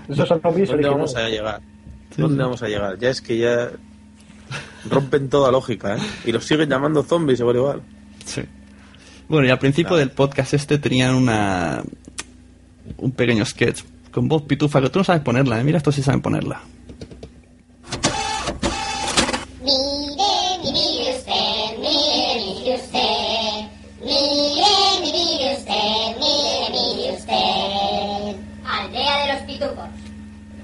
Esos 0.08 0.28
son 0.28 0.40
zombies 0.40 0.68
¿Dónde 0.70 0.88
vamos 0.88 1.16
a 1.16 1.28
llegar? 1.28 1.60
¿Dónde 2.16 2.42
vamos 2.42 2.62
a 2.62 2.68
llegar? 2.68 2.98
Ya 2.98 3.10
es 3.10 3.20
que 3.20 3.38
ya 3.38 3.70
rompen 4.88 5.28
toda 5.28 5.50
lógica, 5.50 5.96
¿eh? 5.96 6.00
Y 6.24 6.32
los 6.32 6.44
siguen 6.44 6.68
llamando 6.68 7.02
zombies 7.02 7.40
igual 7.40 7.56
igual. 7.56 7.82
Sí. 8.24 8.42
Bueno, 9.28 9.46
y 9.46 9.50
al 9.50 9.58
principio 9.58 9.96
del 9.96 10.10
podcast 10.10 10.54
este 10.54 10.78
tenían 10.78 11.14
una 11.14 11.82
un 12.98 13.12
pequeño 13.12 13.44
sketch 13.44 13.82
con 14.10 14.28
voz 14.28 14.42
pitufa 14.42 14.80
que 14.80 14.90
tú 14.90 14.98
no 14.98 15.04
sabes 15.04 15.22
ponerla, 15.22 15.60
¿eh? 15.60 15.64
Mira, 15.64 15.78
estos 15.78 15.94
sí 15.94 16.02
saben 16.02 16.20
ponerla. 16.20 16.60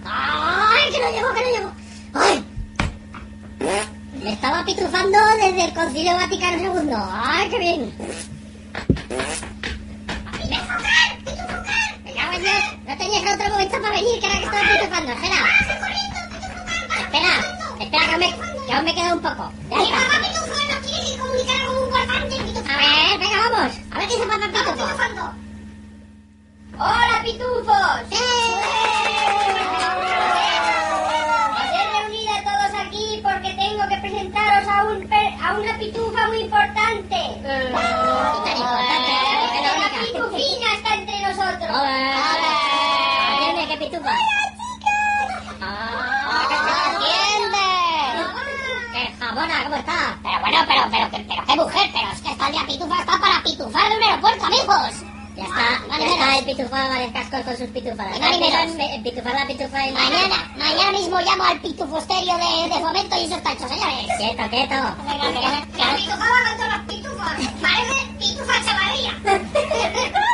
¡Ay, 0.05 0.92
que 0.92 1.01
no 1.01 1.11
llego, 1.12 1.34
que 1.34 1.42
no 1.42 1.51
llego! 1.57 1.72
¡Ay! 2.14 2.44
Me 4.22 4.32
estaba 4.32 4.64
pitufando 4.64 5.18
desde 5.40 5.64
el 5.66 5.72
Concilio 5.72 6.14
Vaticano 6.14 6.80
II. 6.80 6.94
¡Ay, 6.96 7.49
qué 7.49 7.59
bien! 7.59 7.94
¡Ay, 10.32 10.49
me 10.49 10.57
enfocar! 10.57 11.18
¡Pitufocar! 11.24 12.01
¡Me 12.05 12.12
cago 12.12 12.32
en 12.32 12.42
Dios! 12.42 12.64
No 12.88 12.99
tenías 12.99 13.34
otro 13.34 13.49
momento 13.51 13.82
para 13.82 13.94
venir, 13.94 14.20
que 14.20 14.26
era 14.26 14.38
que 14.38 14.44
estaba 14.44 14.62
pitufando. 14.62 15.12
Espera. 15.12 15.36
Espera, 16.99 17.32
espera, 17.78 18.05
que 18.05 18.11
aún 18.11 18.18
me, 18.18 18.66
que 18.66 18.72
aún 18.72 18.84
me 18.84 18.94
queda 18.94 19.14
un 19.14 19.20
poco. 19.20 19.53
Ya 19.70 19.82
está. 19.82 19.99
Pitufo 20.22 20.55
que 20.57 20.76
Pitufo. 22.42 22.68
A 22.68 22.76
ver, 22.76 23.18
venga, 23.20 23.49
vamos. 23.49 23.72
A 23.92 23.99
ver 23.99 24.09
qué 24.09 24.14
dice 24.14 24.26
papá 24.26 24.46
Pitufo. 24.49 25.47
¡Hola, 26.79 27.22
Pitufos! 27.24 27.66
Os 27.66 28.12
he 31.74 31.83
reunido 31.93 32.33
a 32.33 32.43
todos 32.43 32.72
aquí 32.87 33.20
porque 33.22 33.51
tengo 33.55 33.89
que 33.89 33.97
presentaros 33.99 34.68
a, 34.68 34.85
un 34.85 35.09
per- 35.09 35.35
a 35.43 35.55
una 35.59 35.76
pitufa 35.79 36.26
muy 36.29 36.39
importante. 36.43 37.16
¿Y 37.16 37.43
tan 37.43 38.57
importante? 38.57 39.11
La 39.79 39.89
pitufina 40.05 40.68
está 40.76 40.95
entre 40.95 41.20
nosotros. 41.20 41.70
¡Hola! 41.70 42.14
Atiende, 43.35 43.66
qué 43.68 43.76
pitufa. 43.85 44.14
¡Atiende! 46.79 47.66
¡Qué 48.93 49.03
jabona! 49.18 49.55
¿Cómo 49.64 49.76
está? 49.76 49.99
Pero 50.22 50.41
bueno, 50.41 50.59
pero, 50.68 50.83
pero, 50.91 51.09
pero, 51.11 51.24
pero 51.29 51.43
qué 51.47 51.57
mujer, 51.57 51.91
pero 51.93 52.09
es 52.12 52.20
que 52.22 52.31
esta 52.31 52.51
día 52.51 52.62
pitufa 52.66 53.01
está 53.01 53.18
para 53.18 53.43
pitufar 53.43 53.89
de 53.91 53.97
un 53.97 54.03
aeropuerto, 54.03 54.47
amigos. 54.47 54.95
Ya 55.39 55.45
está, 55.45 55.99
ya 55.99 56.07
está 56.07 56.39
el 56.39 56.45
pitufado 56.47 56.89
varios 56.89 57.12
cascos 57.12 57.43
con 57.43 57.57
sus 57.57 57.68
pitufadas. 57.68 58.18
Pitufar 59.05 59.34
la 59.34 59.47
pitufa 59.47 59.86
y 59.86 59.93
Mañana, 59.93 60.53
mañana 60.57 60.91
mismo 60.91 61.20
llamo 61.20 61.45
al 61.45 61.61
pitufosterio 61.61 62.34
de, 62.34 62.74
de 62.74 62.80
fomento 62.80 63.16
y 63.16 63.24
eso 63.24 63.36
está 63.36 63.53
hecho, 63.53 63.68
señores. 63.68 64.07
Quieto, 64.18 64.43
quieto. 64.51 64.74
La 64.74 65.95
pitufada 65.95 66.43
con 66.43 66.57
todos 66.59 66.72
los 66.72 66.82
pitufos. 66.89 67.32
Parece 67.62 67.95
pitufa 68.18 68.64
chavarría. 68.64 69.14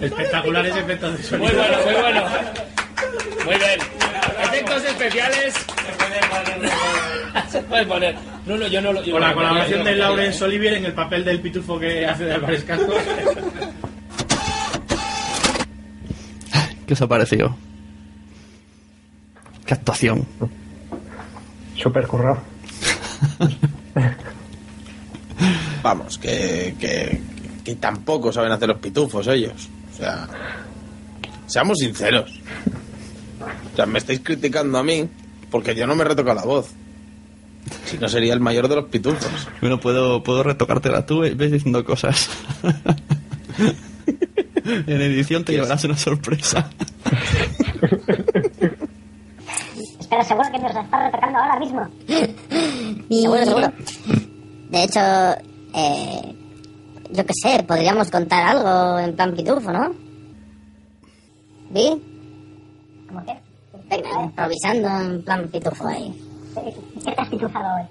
Espectaculares 0.00 0.74
efectos 0.74 1.16
de 1.16 1.22
sonido. 1.22 1.52
Muy 1.52 1.62
bueno, 1.62 1.78
muy 1.84 1.94
bueno. 1.94 2.22
Muy 3.44 3.54
bien. 3.56 3.99
Efectos 4.52 4.84
especiales. 4.84 5.54
Se 7.48 7.62
puede 7.62 7.86
poner. 7.86 8.16
No, 8.46 8.56
no, 8.56 8.66
yo 8.66 8.80
no 8.80 8.92
lo. 8.92 9.02
yo 9.02 9.12
Con 9.12 9.20
la 9.20 9.34
colaboración 9.34 9.84
de 9.84 9.94
Laurence 9.96 10.44
Olivier 10.44 10.74
en 10.74 10.86
el 10.86 10.92
papel 10.92 11.24
del 11.24 11.40
pitufo 11.40 11.78
que 11.78 12.06
hace 12.06 12.24
de 12.24 12.34
Álvarez 12.34 12.64
Cascos. 12.64 12.96
¿Qué 16.86 16.94
os 16.94 17.02
ha 17.02 17.06
parecido? 17.06 17.56
¿Qué 19.64 19.74
actuación? 19.74 20.26
Súper 21.76 22.06
currado. 22.08 22.42
Vamos, 25.82 26.18
que, 26.18 26.74
que, 26.78 27.20
que 27.64 27.76
tampoco 27.76 28.32
saben 28.32 28.50
hacer 28.50 28.68
los 28.68 28.78
pitufos 28.78 29.28
ellos. 29.28 29.68
O 29.92 29.96
sea, 29.96 30.28
seamos 31.46 31.78
sinceros. 31.78 32.40
O 33.40 33.76
sea, 33.76 33.86
me 33.86 33.98
estáis 33.98 34.20
criticando 34.20 34.78
a 34.78 34.82
mí 34.82 35.08
porque 35.50 35.74
yo 35.74 35.86
no 35.86 35.94
me 35.94 36.04
retoco 36.04 36.32
la 36.34 36.44
voz. 36.44 36.70
Si 37.84 37.98
no 37.98 38.08
sería 38.08 38.32
el 38.32 38.40
mayor 38.40 38.68
de 38.68 38.76
los 38.76 38.86
pitufos. 38.86 39.48
Bueno, 39.60 39.78
puedo, 39.80 40.22
puedo 40.22 40.42
retocártela 40.42 41.04
tú, 41.04 41.24
eh, 41.24 41.34
ves 41.34 41.52
diciendo 41.52 41.84
cosas. 41.84 42.30
en 44.64 45.00
edición 45.00 45.44
te 45.44 45.52
llevarás 45.52 45.84
una 45.84 45.96
sorpresa. 45.96 46.70
Espera, 49.98 50.24
seguro 50.24 50.48
que 50.50 50.58
nos 50.58 50.74
la 50.74 50.80
está 50.80 51.04
retocando 51.06 51.38
ahora 51.38 51.58
mismo. 51.58 51.88
Seguro, 53.08 53.44
seguro. 53.44 53.72
De 54.70 54.84
hecho, 54.84 55.00
eh, 55.74 56.34
yo 57.10 57.26
qué 57.26 57.32
sé, 57.34 57.62
podríamos 57.64 58.10
contar 58.10 58.56
algo 58.56 58.98
en 58.98 59.14
plan 59.14 59.34
pitufo, 59.34 59.72
¿no? 59.72 59.94
¿Vi? 61.70 62.09
¿Cómo 63.10 63.26
qué? 63.26 63.34
Venga, 63.90 64.22
improvisando 64.22 64.88
en 65.00 65.22
plan 65.24 65.48
pitufo 65.48 65.88
ahí. 65.88 66.14
¿Qué 67.04 67.12
te 67.12 67.20
has 67.20 67.28
pitufado 67.28 67.76
hoy? 67.76 67.82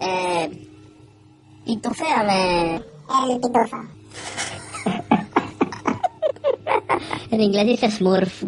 Eh, 0.00 0.68
pituféame. 1.64 2.76
El 2.76 3.40
pitufa. 3.40 3.88
en 7.30 7.40
inglés 7.40 7.66
dice 7.66 7.90
smurf. 7.90 8.44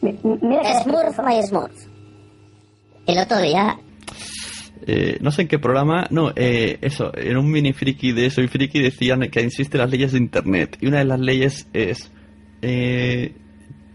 Smurf 0.00 1.18
my 1.18 1.42
smurf. 1.42 1.74
El 3.06 3.18
otro 3.18 3.38
día 3.38 3.76
Eh, 4.86 5.18
no 5.20 5.30
sé 5.30 5.42
en 5.42 5.48
qué 5.48 5.58
programa, 5.58 6.06
no, 6.10 6.32
eh, 6.34 6.78
eso, 6.80 7.12
en 7.14 7.36
un 7.36 7.50
mini 7.50 7.72
friki 7.72 8.12
de 8.12 8.30
Soy 8.30 8.48
Friki 8.48 8.80
decían 8.80 9.20
que 9.30 9.40
existen 9.40 9.80
las 9.80 9.90
leyes 9.90 10.12
de 10.12 10.18
Internet. 10.18 10.78
Y 10.80 10.86
una 10.86 10.98
de 10.98 11.04
las 11.04 11.20
leyes 11.20 11.68
es, 11.72 12.10
eh, 12.62 13.34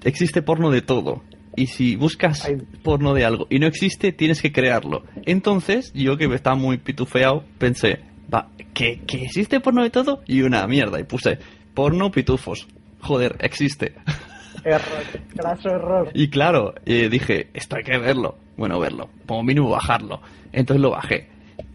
existe 0.06 0.41
porno 0.41 0.72
de 0.72 0.82
todo. 0.82 1.23
Y 1.57 1.68
si 1.68 1.95
buscas 1.95 2.49
porno 2.84 3.14
de 3.14 3.26
algo 3.26 3.48
y 3.49 3.60
no 3.60 3.68
existe, 3.68 4.11
tienes 4.11 4.41
que 4.41 4.52
crearlo. 4.52 5.03
Entonces, 5.26 5.91
yo 5.94 6.18
que 6.18 6.26
estaba 6.34 6.56
muy 6.56 6.77
pitufeado, 6.77 7.45
pensé, 7.57 7.99
va, 8.34 8.49
¿que, 8.73 9.02
que 9.06 9.23
existe 9.23 9.60
porno 9.60 9.84
de 9.84 9.90
todo? 9.90 10.22
Y 10.27 10.41
una 10.41 10.68
mierda, 10.68 10.99
y 10.99 11.03
puse, 11.03 11.40
porno 11.73 12.11
pitufos. 12.11 12.68
Joder, 12.99 13.38
existe. 13.40 13.95
Error. 14.65 15.03
Graso 15.36 15.69
error. 15.69 16.10
Y 16.15 16.30
claro, 16.30 16.73
eh, 16.88 17.07
dije, 17.07 17.49
esto 17.53 17.76
hay 17.76 17.84
que 17.84 17.99
verlo. 17.99 18.36
Bueno, 18.57 18.80
verlo, 18.80 19.10
como 19.27 19.44
mínimo 19.44 19.69
bajarlo. 19.69 20.22
Entonces 20.52 20.82
lo 20.82 20.90
bajé. 20.90 21.27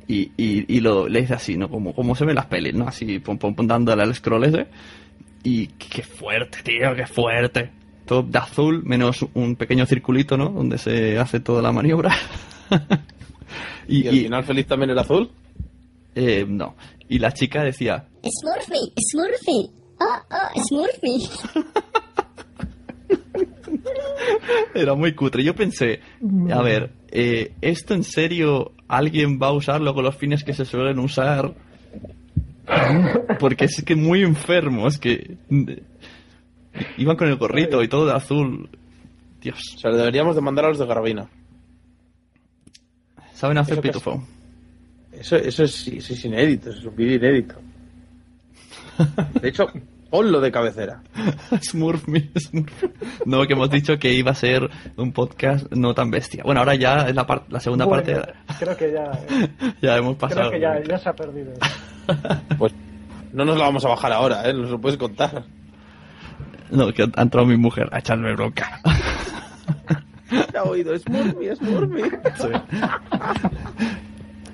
Y, 0.09 0.32
y, 0.36 0.65
y 0.66 0.81
lo 0.81 1.07
le 1.09 1.20
hice 1.20 1.35
así, 1.35 1.57
¿no? 1.57 1.69
Como, 1.69 1.94
como 1.94 2.16
se 2.16 2.24
ven 2.24 2.35
las 2.35 2.47
pelis, 2.47 2.74
¿no? 2.74 2.89
Así, 2.89 3.20
pum, 3.20 3.39
pum, 3.39 3.55
pum, 3.55 3.66
dándole 3.69 4.02
al 4.02 4.12
scroll 4.12 4.43
ese. 4.43 4.66
Y 5.44 5.69
qué 5.69 6.02
fuerte, 6.02 6.62
tío, 6.65 6.97
qué 6.97 7.07
fuerte. 7.07 7.70
Todo 8.11 8.24
de 8.24 8.39
azul, 8.39 8.82
menos 8.82 9.24
un 9.35 9.55
pequeño 9.55 9.87
circulito, 9.87 10.37
¿no? 10.37 10.49
Donde 10.49 10.78
se 10.78 11.16
hace 11.16 11.39
toda 11.39 11.62
la 11.62 11.70
maniobra. 11.70 12.12
¿Y, 13.87 14.05
el 14.05 14.23
final 14.23 14.43
feliz 14.43 14.66
también 14.66 14.91
era 14.91 15.03
azul? 15.03 15.31
Eh, 16.16 16.45
no. 16.45 16.74
Y 17.09 17.20
la 17.20 17.31
chica 17.31 17.62
decía, 17.62 18.09
Smurfy, 18.20 18.95
Smurfy. 19.12 19.70
Oh, 20.01 20.19
oh, 20.28 20.61
Smurfy. 20.61 21.31
Era 24.74 24.95
muy 24.97 25.15
cutre. 25.15 25.45
Yo 25.45 25.55
pensé, 25.55 26.01
a 26.53 26.62
ver, 26.62 26.91
eh, 27.12 27.53
¿esto 27.61 27.95
en 27.95 28.03
serio 28.03 28.73
alguien 28.89 29.39
va 29.41 29.47
a 29.47 29.53
usarlo 29.53 29.95
con 29.95 30.03
los 30.03 30.16
fines 30.16 30.43
que 30.43 30.53
se 30.53 30.65
suelen 30.65 30.99
usar? 30.99 31.55
Porque 33.39 33.66
es 33.66 33.85
que 33.85 33.95
muy 33.95 34.23
enfermo, 34.23 34.89
es 34.89 34.99
que... 34.99 35.37
Iban 36.98 37.16
con 37.16 37.28
el 37.28 37.36
gorrito 37.36 37.82
y 37.82 37.89
todo 37.89 38.07
de 38.07 38.12
azul. 38.15 38.69
Dios. 39.40 39.74
O 39.77 39.78
sea, 39.78 39.90
deberíamos 39.90 40.35
de 40.36 40.43
mandar 40.43 40.66
a 40.66 40.69
los 40.69 40.78
de 40.78 40.86
Garabina. 40.86 41.28
Saben 43.35 43.59
hacer 43.59 43.74
Eso 43.74 43.82
pitufo. 43.82 44.23
Eso, 45.12 45.36
eso, 45.36 45.65
es, 45.65 45.89
eso 45.89 46.12
es 46.12 46.24
inédito, 46.24 46.70
eso 46.70 46.78
es 46.81 46.85
un 46.86 46.97
vídeo 46.97 47.16
inédito. 47.16 47.55
De 49.40 49.48
hecho, 49.48 49.66
ponlo 50.11 50.40
de 50.40 50.52
cabecera. 50.52 51.02
Smurf, 51.62 52.07
me, 52.07 52.31
Smurf. 52.39 52.85
No, 53.24 53.47
que 53.47 53.55
hemos 53.55 53.70
dicho 53.70 53.98
que 53.98 54.12
iba 54.12 54.31
a 54.31 54.35
ser 54.35 54.69
un 54.97 55.12
podcast 55.12 55.70
no 55.73 55.94
tan 55.94 56.11
bestia. 56.11 56.43
Bueno, 56.44 56.61
ahora 56.61 56.74
ya 56.74 57.09
es 57.09 57.15
la, 57.15 57.27
par- 57.27 57.44
la 57.48 57.61
segunda 57.61 57.86
Bueno, 57.86 58.02
parte. 58.05 58.32
Creo 58.59 58.77
que 58.77 58.93
ya, 58.93 59.11
Ya 59.82 59.97
hemos 59.97 60.16
pasado. 60.16 60.51
creo 60.51 60.52
que 60.52 60.61
ya, 60.61 60.82
ya 60.86 60.98
se 60.98 61.09
ha 61.09 61.12
perdido. 61.15 61.52
Pues 62.59 62.74
no 63.32 63.44
nos 63.44 63.57
lo 63.57 63.62
vamos 63.65 63.85
a 63.85 63.89
bajar 63.89 64.12
ahora, 64.12 64.48
¿eh? 64.48 64.52
Nos 64.52 64.70
lo 64.70 64.81
puedes 64.81 64.98
contar. 64.98 65.44
No, 66.70 66.92
que 66.92 67.02
ha 67.02 67.22
entrado 67.22 67.47
mi 67.47 67.56
mujer 67.56 67.88
a 67.92 67.98
echarme 67.98 68.32
bronca. 68.34 68.80
Ha 70.56 70.62
oído, 70.62 70.94
es 70.94 71.09
Murphy, 71.09 71.47
es 71.47 71.60
Murphy. 71.60 72.02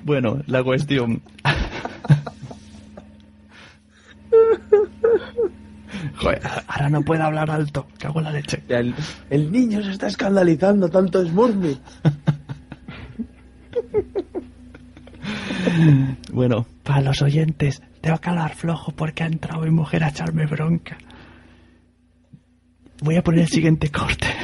Bueno, 0.03 0.41
la 0.47 0.63
cuestión. 0.63 1.21
Joder, 6.17 6.41
ahora 6.67 6.89
no 6.89 7.01
puedo 7.01 7.23
hablar 7.23 7.51
alto. 7.51 7.87
Cago 7.99 8.19
en 8.19 8.25
la 8.25 8.31
leche. 8.31 8.63
El, 8.69 8.95
el 9.29 9.51
niño 9.51 9.83
se 9.83 9.91
está 9.91 10.07
escandalizando, 10.07 10.89
tanto 10.89 11.21
es 11.21 11.31
Murphy. 11.31 11.77
Bueno, 16.31 16.65
para 16.83 17.01
los 17.01 17.21
oyentes, 17.21 17.81
tengo 18.01 18.17
que 18.17 18.29
hablar 18.29 18.55
flojo 18.55 18.91
porque 18.93 19.23
ha 19.23 19.27
entrado 19.27 19.61
mi 19.61 19.71
mujer 19.71 20.03
a 20.03 20.09
echarme 20.09 20.45
bronca. 20.45 20.97
Voy 23.01 23.15
a 23.15 23.23
poner 23.23 23.41
el 23.41 23.47
siguiente 23.47 23.89
corte. 23.89 24.27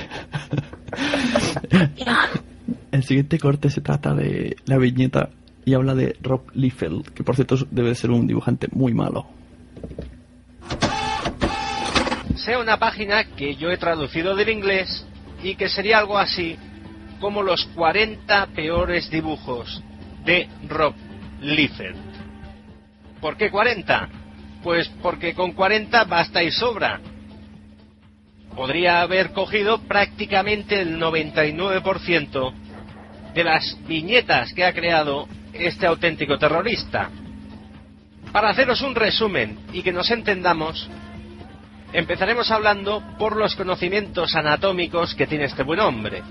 El 2.92 3.04
siguiente 3.04 3.40
corte 3.40 3.72
se 3.72 3.82
trata 3.82 4.14
de 4.14 4.56
la 4.66 4.78
viñeta 4.78 5.30
y 5.66 5.74
habla 5.74 5.96
de 5.96 6.16
Rob 6.22 6.44
Liefeld, 6.54 7.10
que 7.10 7.24
por 7.24 7.36
cierto 7.36 7.56
debe 7.72 7.96
ser 7.96 8.12
un 8.12 8.28
dibujante 8.28 8.68
muy 8.72 8.94
malo. 8.94 9.26
sea 12.36 12.60
una 12.60 12.78
página 12.78 13.24
que 13.36 13.56
yo 13.56 13.72
he 13.72 13.78
traducido 13.78 14.36
del 14.36 14.50
inglés 14.50 15.06
y 15.42 15.56
que 15.56 15.70
sería 15.70 16.00
algo 16.00 16.18
así 16.18 16.58
como 17.20 17.42
los 17.42 17.66
40 17.76 18.48
peores 18.48 19.10
dibujos 19.10 19.82
de 20.26 20.50
Rob 20.68 20.94
Liefeld. 21.42 21.96
¿Por 23.22 23.38
qué 23.38 23.50
40? 23.50 24.10
Pues 24.62 24.90
porque 25.02 25.34
con 25.34 25.54
40 25.54 26.04
basta 26.04 26.44
y 26.44 26.52
sobra. 26.52 27.00
Podría 28.56 29.02
haber 29.02 29.32
cogido 29.32 29.80
prácticamente 29.80 30.80
el 30.82 31.00
99% 31.00 32.54
de 33.34 33.44
las 33.44 33.78
viñetas 33.88 34.54
que 34.54 34.66
ha 34.66 34.74
creado 34.74 35.28
este 35.54 35.88
auténtico 35.88 36.38
terrorista. 36.38 37.10
Para 38.32 38.50
haceros 38.50 38.82
un 38.82 38.96
resumen 38.96 39.58
y 39.74 39.82
que 39.82 39.92
nos 39.92 40.10
entendamos, 40.12 40.90
Empezaremos 41.94 42.50
hablando 42.50 43.04
por 43.20 43.36
los 43.36 43.56
conocimientos 43.56 44.36
anatómicos 44.36 45.14
que 45.14 45.28
tiene 45.28 45.46
este 45.46 45.62
buen 45.62 45.80
hombre. 45.80 46.24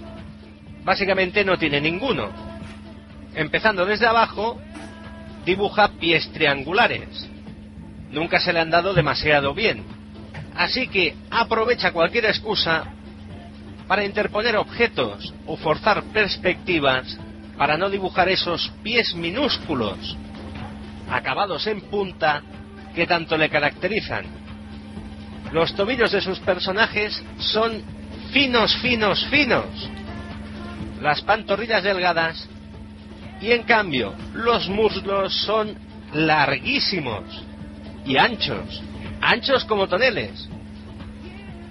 Básicamente 0.82 1.44
no 1.44 1.57
tiene 1.57 1.81
ninguno. 1.81 2.31
Empezando 3.36 3.86
desde 3.86 4.09
abajo, 4.09 4.61
dibuja 5.47 5.93
pies 6.01 6.28
triangulares. 6.32 7.28
Nunca 8.11 8.40
se 8.40 8.53
le 8.53 8.59
han 8.59 8.70
dado 8.70 8.93
demasiado 8.93 9.55
bien. 9.55 9.85
Así 10.57 10.89
que 10.89 11.15
aprovecha 11.31 11.93
cualquier 11.93 12.27
excusa 12.27 12.85
para 13.87 14.05
interponer 14.05 14.57
objetos 14.57 15.33
o 15.47 15.57
forzar 15.57 16.03
perspectivas 16.05 17.19
para 17.57 17.77
no 17.77 17.91
dibujar 17.91 18.29
esos 18.29 18.73
pies 18.83 19.15
minúsculos, 19.15 20.16
acabados 21.11 21.66
en 21.66 21.81
punta, 21.83 22.43
que 22.95 23.07
tanto 23.07 23.37
le 23.37 23.49
caracterizan. 23.49 24.24
Los 25.53 25.74
tobillos 25.74 26.12
de 26.12 26.20
sus 26.20 26.39
personajes 26.41 27.23
son 27.39 27.83
finos, 28.33 28.74
finos, 28.77 29.24
finos. 29.27 29.66
Las 31.01 31.20
pantorrillas 31.23 31.83
delgadas. 31.83 32.49
Y 33.41 33.53
en 33.53 33.65
cambio, 33.65 34.15
los 34.35 34.69
muslos 34.69 35.35
son 35.45 35.74
larguísimos 36.12 37.24
y 38.07 38.16
anchos. 38.16 38.83
Anchos 39.23 39.65
como 39.65 39.86
toneles. 39.86 40.49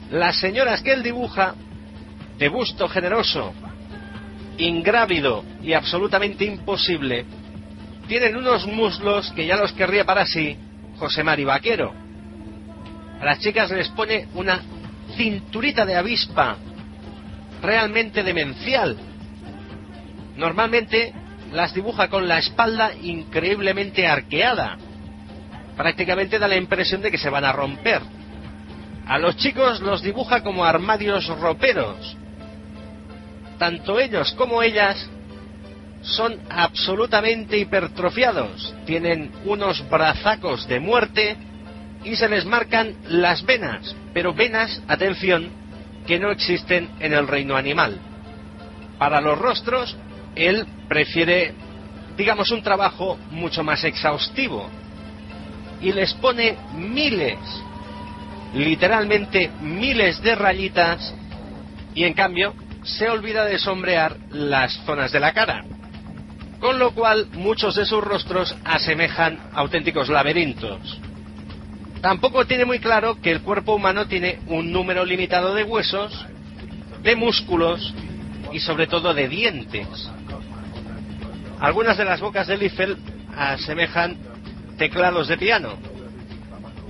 Las 0.09 0.39
señoras 0.39 0.81
que 0.81 0.93
él 0.93 1.03
dibuja, 1.03 1.53
de 2.37 2.47
busto 2.47 2.87
generoso, 2.87 3.53
ingrávido 4.57 5.43
y 5.61 5.73
absolutamente 5.73 6.45
imposible, 6.45 7.25
tienen 8.07 8.37
unos 8.37 8.65
muslos 8.65 9.31
que 9.33 9.45
ya 9.45 9.57
los 9.57 9.73
querría 9.73 10.05
para 10.05 10.25
sí 10.25 10.57
José 10.97 11.23
Mari 11.23 11.43
Vaquero. 11.43 11.93
A 13.19 13.25
las 13.25 13.39
chicas 13.39 13.69
les 13.69 13.89
pone 13.89 14.27
una 14.33 14.61
cinturita 15.17 15.85
de 15.85 15.95
avispa 15.95 16.55
realmente 17.61 18.23
demencial. 18.23 18.97
Normalmente 20.37 21.13
las 21.51 21.73
dibuja 21.73 22.07
con 22.07 22.27
la 22.27 22.39
espalda 22.39 22.93
increíblemente 23.01 24.07
arqueada. 24.07 24.77
Prácticamente 25.75 26.39
da 26.39 26.47
la 26.47 26.57
impresión 26.57 27.01
de 27.01 27.11
que 27.11 27.17
se 27.17 27.29
van 27.29 27.45
a 27.45 27.53
romper. 27.53 28.01
A 29.07 29.17
los 29.17 29.35
chicos 29.37 29.81
los 29.81 30.01
dibuja 30.01 30.43
como 30.43 30.65
armarios 30.65 31.27
roperos. 31.27 32.17
Tanto 33.57 33.99
ellos 33.99 34.31
como 34.33 34.63
ellas 34.63 35.09
son 36.01 36.39
absolutamente 36.49 37.57
hipertrofiados. 37.57 38.73
Tienen 38.85 39.31
unos 39.45 39.87
brazacos 39.89 40.67
de 40.67 40.79
muerte 40.79 41.37
y 42.03 42.15
se 42.15 42.27
les 42.27 42.45
marcan 42.45 42.95
las 43.07 43.45
venas, 43.45 43.95
pero 44.13 44.33
venas, 44.33 44.81
atención, 44.87 45.49
que 46.07 46.19
no 46.19 46.31
existen 46.31 46.89
en 46.99 47.13
el 47.13 47.27
reino 47.27 47.55
animal. 47.55 47.99
Para 48.97 49.21
los 49.21 49.37
rostros, 49.37 49.95
él 50.35 50.65
prefiere, 50.87 51.53
digamos, 52.17 52.49
un 52.51 52.63
trabajo 52.63 53.17
mucho 53.29 53.63
más 53.63 53.83
exhaustivo 53.83 54.69
y 55.81 55.91
les 55.91 56.13
pone 56.15 56.57
miles, 56.75 57.39
literalmente 58.53 59.51
miles 59.61 60.21
de 60.21 60.35
rayitas 60.35 61.13
y 61.95 62.03
en 62.03 62.13
cambio 62.13 62.53
se 62.83 63.09
olvida 63.09 63.45
de 63.45 63.59
sombrear 63.59 64.17
las 64.31 64.73
zonas 64.85 65.11
de 65.11 65.19
la 65.19 65.33
cara. 65.33 65.63
Con 66.59 66.77
lo 66.77 66.91
cual 66.91 67.27
muchos 67.33 67.75
de 67.75 67.85
sus 67.85 68.03
rostros 68.03 68.55
asemejan 68.63 69.39
auténticos 69.53 70.09
laberintos. 70.09 70.99
Tampoco 72.01 72.45
tiene 72.45 72.65
muy 72.65 72.79
claro 72.79 73.19
que 73.21 73.31
el 73.31 73.41
cuerpo 73.41 73.75
humano 73.75 74.07
tiene 74.07 74.39
un 74.47 74.71
número 74.71 75.05
limitado 75.05 75.53
de 75.53 75.63
huesos, 75.63 76.25
de 77.03 77.15
músculos 77.15 77.93
y 78.51 78.59
sobre 78.59 78.87
todo 78.87 79.13
de 79.13 79.27
dientes. 79.27 80.09
Algunas 81.59 81.97
de 81.97 82.05
las 82.05 82.21
bocas 82.21 82.47
de 82.47 82.57
Liefeld 82.57 82.97
asemejan 83.35 84.17
teclados 84.77 85.27
de 85.27 85.37
piano. 85.37 85.77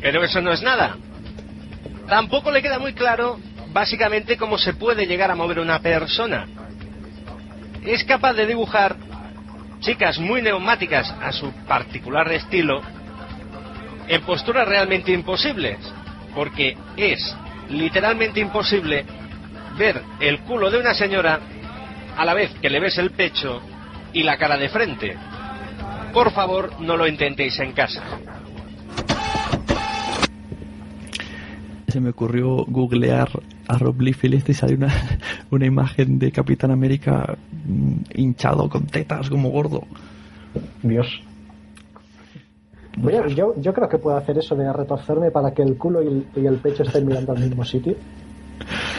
Pero 0.01 0.23
eso 0.23 0.41
no 0.41 0.51
es 0.51 0.61
nada. 0.61 0.97
Tampoco 2.07 2.51
le 2.51 2.61
queda 2.61 2.79
muy 2.79 2.93
claro 2.93 3.39
básicamente 3.71 4.37
cómo 4.37 4.57
se 4.57 4.73
puede 4.73 5.05
llegar 5.05 5.31
a 5.31 5.35
mover 5.35 5.59
una 5.59 5.79
persona. 5.79 6.47
Es 7.83 8.03
capaz 8.03 8.33
de 8.33 8.45
dibujar 8.45 8.95
chicas 9.79 10.19
muy 10.19 10.41
neumáticas 10.41 11.13
a 11.21 11.31
su 11.31 11.51
particular 11.65 12.31
estilo 12.31 12.81
en 14.07 14.21
posturas 14.21 14.67
realmente 14.67 15.11
imposibles, 15.11 15.77
porque 16.35 16.77
es 16.97 17.35
literalmente 17.69 18.39
imposible 18.39 19.05
ver 19.77 20.01
el 20.19 20.39
culo 20.41 20.69
de 20.69 20.79
una 20.79 20.93
señora 20.93 21.39
a 22.17 22.25
la 22.25 22.33
vez 22.33 22.51
que 22.61 22.69
le 22.69 22.79
ves 22.79 22.97
el 22.97 23.11
pecho 23.11 23.61
y 24.13 24.23
la 24.23 24.37
cara 24.37 24.57
de 24.57 24.69
frente. 24.69 25.17
Por 26.13 26.31
favor, 26.31 26.79
no 26.81 26.97
lo 26.97 27.07
intentéis 27.07 27.59
en 27.59 27.71
casa. 27.73 28.01
Se 31.87 31.99
me 31.99 32.09
ocurrió 32.09 32.65
googlear 32.65 33.29
a 33.67 33.77
Rob 33.77 34.01
Liefeld 34.01 34.35
este 34.35 34.51
y 34.51 34.55
salió 34.55 34.77
una, 34.77 34.93
una 35.51 35.65
imagen 35.65 36.19
de 36.19 36.31
Capitán 36.31 36.71
América 36.71 37.37
mm, 37.65 37.93
hinchado 38.15 38.69
con 38.69 38.87
tetas 38.87 39.29
como 39.29 39.49
gordo. 39.49 39.83
Dios. 40.83 41.21
Oye, 43.03 43.33
yo, 43.35 43.53
yo 43.57 43.73
creo 43.73 43.87
que 43.87 43.97
puedo 43.97 44.17
hacer 44.17 44.37
eso 44.37 44.55
de 44.55 44.71
retorcerme 44.71 45.31
para 45.31 45.51
que 45.51 45.61
el 45.61 45.77
culo 45.77 46.03
y 46.03 46.07
el, 46.07 46.25
y 46.35 46.45
el 46.45 46.57
pecho 46.57 46.83
estén 46.83 47.07
mirando 47.07 47.31
al 47.31 47.39
mismo 47.39 47.63
sitio. 47.63 47.95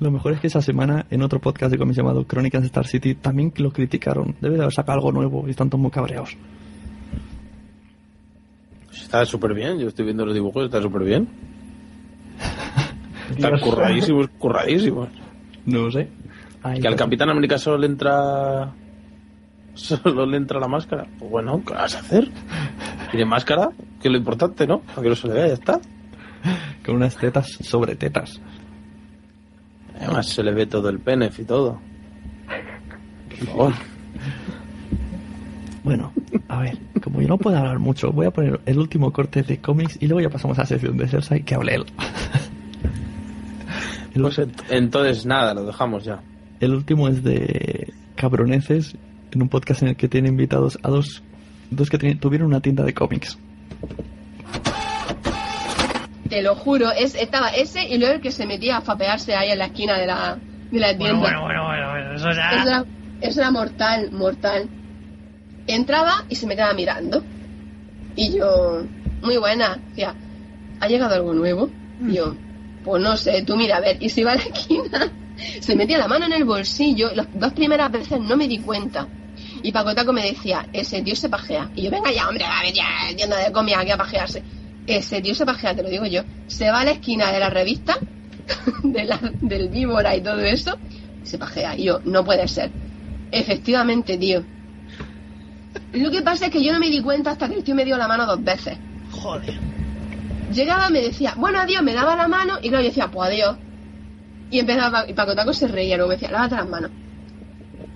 Lo 0.00 0.10
mejor 0.10 0.32
es 0.32 0.40
que 0.40 0.46
esa 0.46 0.62
semana, 0.62 1.06
en 1.10 1.22
otro 1.22 1.40
podcast 1.40 1.72
de 1.72 1.78
cómics 1.78 1.96
llamado 1.96 2.24
Crónicas 2.24 2.62
de 2.62 2.66
Star 2.68 2.86
City, 2.86 3.14
también 3.14 3.52
lo 3.56 3.72
criticaron. 3.72 4.36
Debe 4.40 4.56
de 4.56 4.62
haber 4.62 4.74
sacado 4.74 4.98
algo 4.98 5.12
nuevo 5.12 5.44
y 5.46 5.50
están 5.50 5.68
todos 5.68 5.82
muy 5.82 5.90
cabreados. 5.90 6.36
Está 8.92 9.24
súper 9.24 9.54
bien, 9.54 9.78
yo 9.78 9.88
estoy 9.88 10.04
viendo 10.04 10.24
los 10.24 10.34
dibujos, 10.34 10.66
está 10.66 10.80
súper 10.80 11.02
bien. 11.02 11.28
Están 13.30 13.58
curradísimos, 13.60 14.28
curradísimos. 14.38 15.08
No 15.66 15.90
sé. 15.90 16.08
Que 16.80 16.88
al 16.88 16.96
Capitán 16.96 17.28
América 17.30 17.58
solo 17.58 17.78
le 17.78 17.86
entra. 17.86 18.72
Solo 19.74 20.26
le 20.26 20.36
entra 20.38 20.58
la 20.58 20.66
máscara. 20.66 21.06
Pues 21.18 21.30
bueno, 21.30 21.62
¿qué 21.64 21.74
vas 21.74 21.94
a 21.94 22.00
hacer? 22.00 22.28
Tiene 23.10 23.26
máscara, 23.26 23.70
que 24.00 24.08
es 24.08 24.12
lo 24.12 24.18
importante, 24.18 24.66
¿no? 24.66 24.80
Para 24.80 25.02
que 25.02 25.08
no 25.10 25.14
se 25.14 25.28
le 25.28 25.34
vea, 25.34 25.46
ya 25.48 25.54
está. 25.54 25.80
Con 26.84 26.96
unas 26.96 27.16
tetas 27.16 27.46
sobre 27.60 27.96
tetas. 27.96 28.40
Además 29.98 30.28
se 30.28 30.42
le 30.42 30.52
ve 30.52 30.66
todo 30.66 30.88
el 30.88 30.98
penef 31.00 31.38
y 31.40 31.44
todo. 31.44 31.80
Por 33.38 33.46
favor. 33.48 33.72
Bueno, 35.84 36.12
a 36.48 36.60
ver, 36.60 36.78
como 37.02 37.20
yo 37.22 37.28
no 37.28 37.38
puedo 37.38 37.56
hablar 37.56 37.78
mucho, 37.78 38.12
voy 38.12 38.26
a 38.26 38.30
poner 38.30 38.60
el 38.66 38.78
último 38.78 39.12
corte 39.12 39.42
de 39.42 39.58
cómics 39.58 39.96
y 40.00 40.06
luego 40.06 40.20
ya 40.20 40.28
pasamos 40.30 40.58
a 40.58 40.62
la 40.62 40.66
sección 40.66 40.96
de 40.96 41.08
Cersei 41.08 41.42
que 41.42 41.54
hable 41.54 41.74
él. 41.76 41.84
Pues 44.14 44.36
ent- 44.40 44.64
entonces 44.70 45.24
nada, 45.26 45.54
lo 45.54 45.64
dejamos 45.64 46.02
ya. 46.04 46.20
El 46.58 46.72
último 46.74 47.06
es 47.06 47.22
de 47.22 47.92
Cabroneces, 48.16 48.96
en 49.30 49.42
un 49.42 49.48
podcast 49.48 49.82
en 49.82 49.88
el 49.90 49.96
que 49.96 50.08
tiene 50.08 50.28
invitados 50.28 50.76
a 50.82 50.88
dos, 50.88 51.22
dos 51.70 51.88
que 51.88 51.98
tuvieron 52.16 52.48
una 52.48 52.60
tienda 52.60 52.82
de 52.82 52.94
cómics. 52.94 53.38
Te 56.28 56.42
lo 56.42 56.54
juro, 56.54 56.90
es, 56.90 57.14
estaba 57.14 57.48
ese 57.48 57.88
y 57.88 57.98
luego 57.98 58.14
el 58.14 58.20
que 58.20 58.30
se 58.30 58.46
metía 58.46 58.78
a 58.78 58.80
fapearse 58.80 59.34
ahí 59.34 59.50
en 59.50 59.58
la 59.58 59.66
esquina 59.66 59.98
de 59.98 60.06
la, 60.06 60.38
de 60.70 60.78
la 60.78 60.96
tienda. 60.96 61.18
Bueno, 61.18 61.42
bueno, 61.42 61.64
bueno, 61.64 61.90
bueno, 61.90 62.14
eso 62.14 62.30
ya... 62.32 62.50
Eso 62.50 62.68
era, 62.68 62.84
eso 63.20 63.40
era 63.40 63.50
mortal, 63.50 64.10
mortal. 64.12 64.68
Entraba 65.66 66.24
y 66.28 66.34
se 66.34 66.46
me 66.46 66.54
quedaba 66.54 66.74
mirando. 66.74 67.22
Y 68.16 68.36
yo, 68.36 68.84
muy 69.22 69.36
buena, 69.36 69.78
decía, 69.88 70.14
¿ha 70.80 70.88
llegado 70.88 71.14
algo 71.14 71.34
nuevo? 71.34 71.70
Y 72.06 72.14
yo, 72.14 72.34
pues 72.84 73.02
no 73.02 73.16
sé, 73.16 73.42
tú 73.42 73.56
mira, 73.56 73.76
a 73.76 73.80
ver, 73.80 73.96
y 74.00 74.08
se 74.08 74.22
iba 74.22 74.32
a 74.32 74.36
la 74.36 74.42
esquina, 74.54 75.12
se 75.60 75.76
metía 75.76 75.98
la 75.98 76.08
mano 76.08 76.26
en 76.26 76.32
el 76.32 76.44
bolsillo, 76.44 77.10
y 77.12 77.16
las 77.16 77.26
dos 77.34 77.52
primeras 77.52 77.90
veces 77.90 78.20
no 78.20 78.36
me 78.36 78.48
di 78.48 78.58
cuenta. 78.58 79.06
Y 79.62 79.72
Paco 79.72 79.94
Taco 79.94 80.12
me 80.12 80.22
decía, 80.22 80.66
ese 80.72 81.02
tío 81.02 81.14
se 81.16 81.28
pajea. 81.28 81.70
Y 81.74 81.82
yo, 81.82 81.90
venga 81.90 82.12
ya, 82.12 82.28
hombre, 82.28 82.44
a 82.44 82.62
ver, 82.62 82.72
ya, 82.72 82.86
tienda 83.16 83.36
de 83.38 83.52
comida 83.52 83.80
aquí 83.80 83.90
a 83.90 83.96
pajearse. 83.96 84.42
Ese 84.88 85.20
tío 85.20 85.34
se 85.34 85.44
pajea, 85.44 85.74
te 85.76 85.82
lo 85.82 85.90
digo 85.90 86.06
yo. 86.06 86.22
Se 86.46 86.70
va 86.70 86.80
a 86.80 86.84
la 86.84 86.92
esquina 86.92 87.30
de 87.30 87.38
la 87.38 87.50
revista, 87.50 87.98
de 88.82 89.04
la- 89.04 89.20
del 89.42 89.68
víbora 89.68 90.16
y 90.16 90.22
todo 90.22 90.40
eso, 90.40 90.78
y 91.22 91.26
se 91.26 91.38
pajea. 91.38 91.76
Y 91.76 91.84
yo, 91.84 92.00
no 92.04 92.24
puede 92.24 92.48
ser. 92.48 92.70
Efectivamente, 93.30 94.16
tío. 94.16 94.42
Lo 95.92 96.10
que 96.10 96.22
pasa 96.22 96.46
es 96.46 96.52
que 96.52 96.62
yo 96.64 96.72
no 96.72 96.80
me 96.80 96.88
di 96.88 97.00
cuenta 97.02 97.30
hasta 97.32 97.48
que 97.48 97.56
el 97.56 97.64
tío 97.64 97.74
me 97.74 97.84
dio 97.84 97.96
la 97.98 98.08
mano 98.08 98.24
dos 98.26 98.42
veces. 98.42 98.78
Joder. 99.12 99.54
Llegaba, 100.54 100.88
me 100.88 101.02
decía, 101.02 101.34
bueno, 101.36 101.58
adiós, 101.60 101.82
me 101.82 101.92
daba 101.92 102.16
la 102.16 102.26
mano 102.26 102.54
y 102.62 102.70
luego 102.70 102.82
yo 102.82 102.88
decía, 102.88 103.08
pues 103.10 103.28
adiós. 103.30 103.56
Y 104.50 104.58
empezaba, 104.60 105.04
y 105.06 105.12
Paco 105.12 105.34
Taco 105.34 105.52
se 105.52 105.68
reía, 105.68 105.96
luego 105.96 106.08
me 106.08 106.14
decía, 106.16 106.30
lávate 106.30 106.54
las 106.56 106.68
manos. 106.68 106.90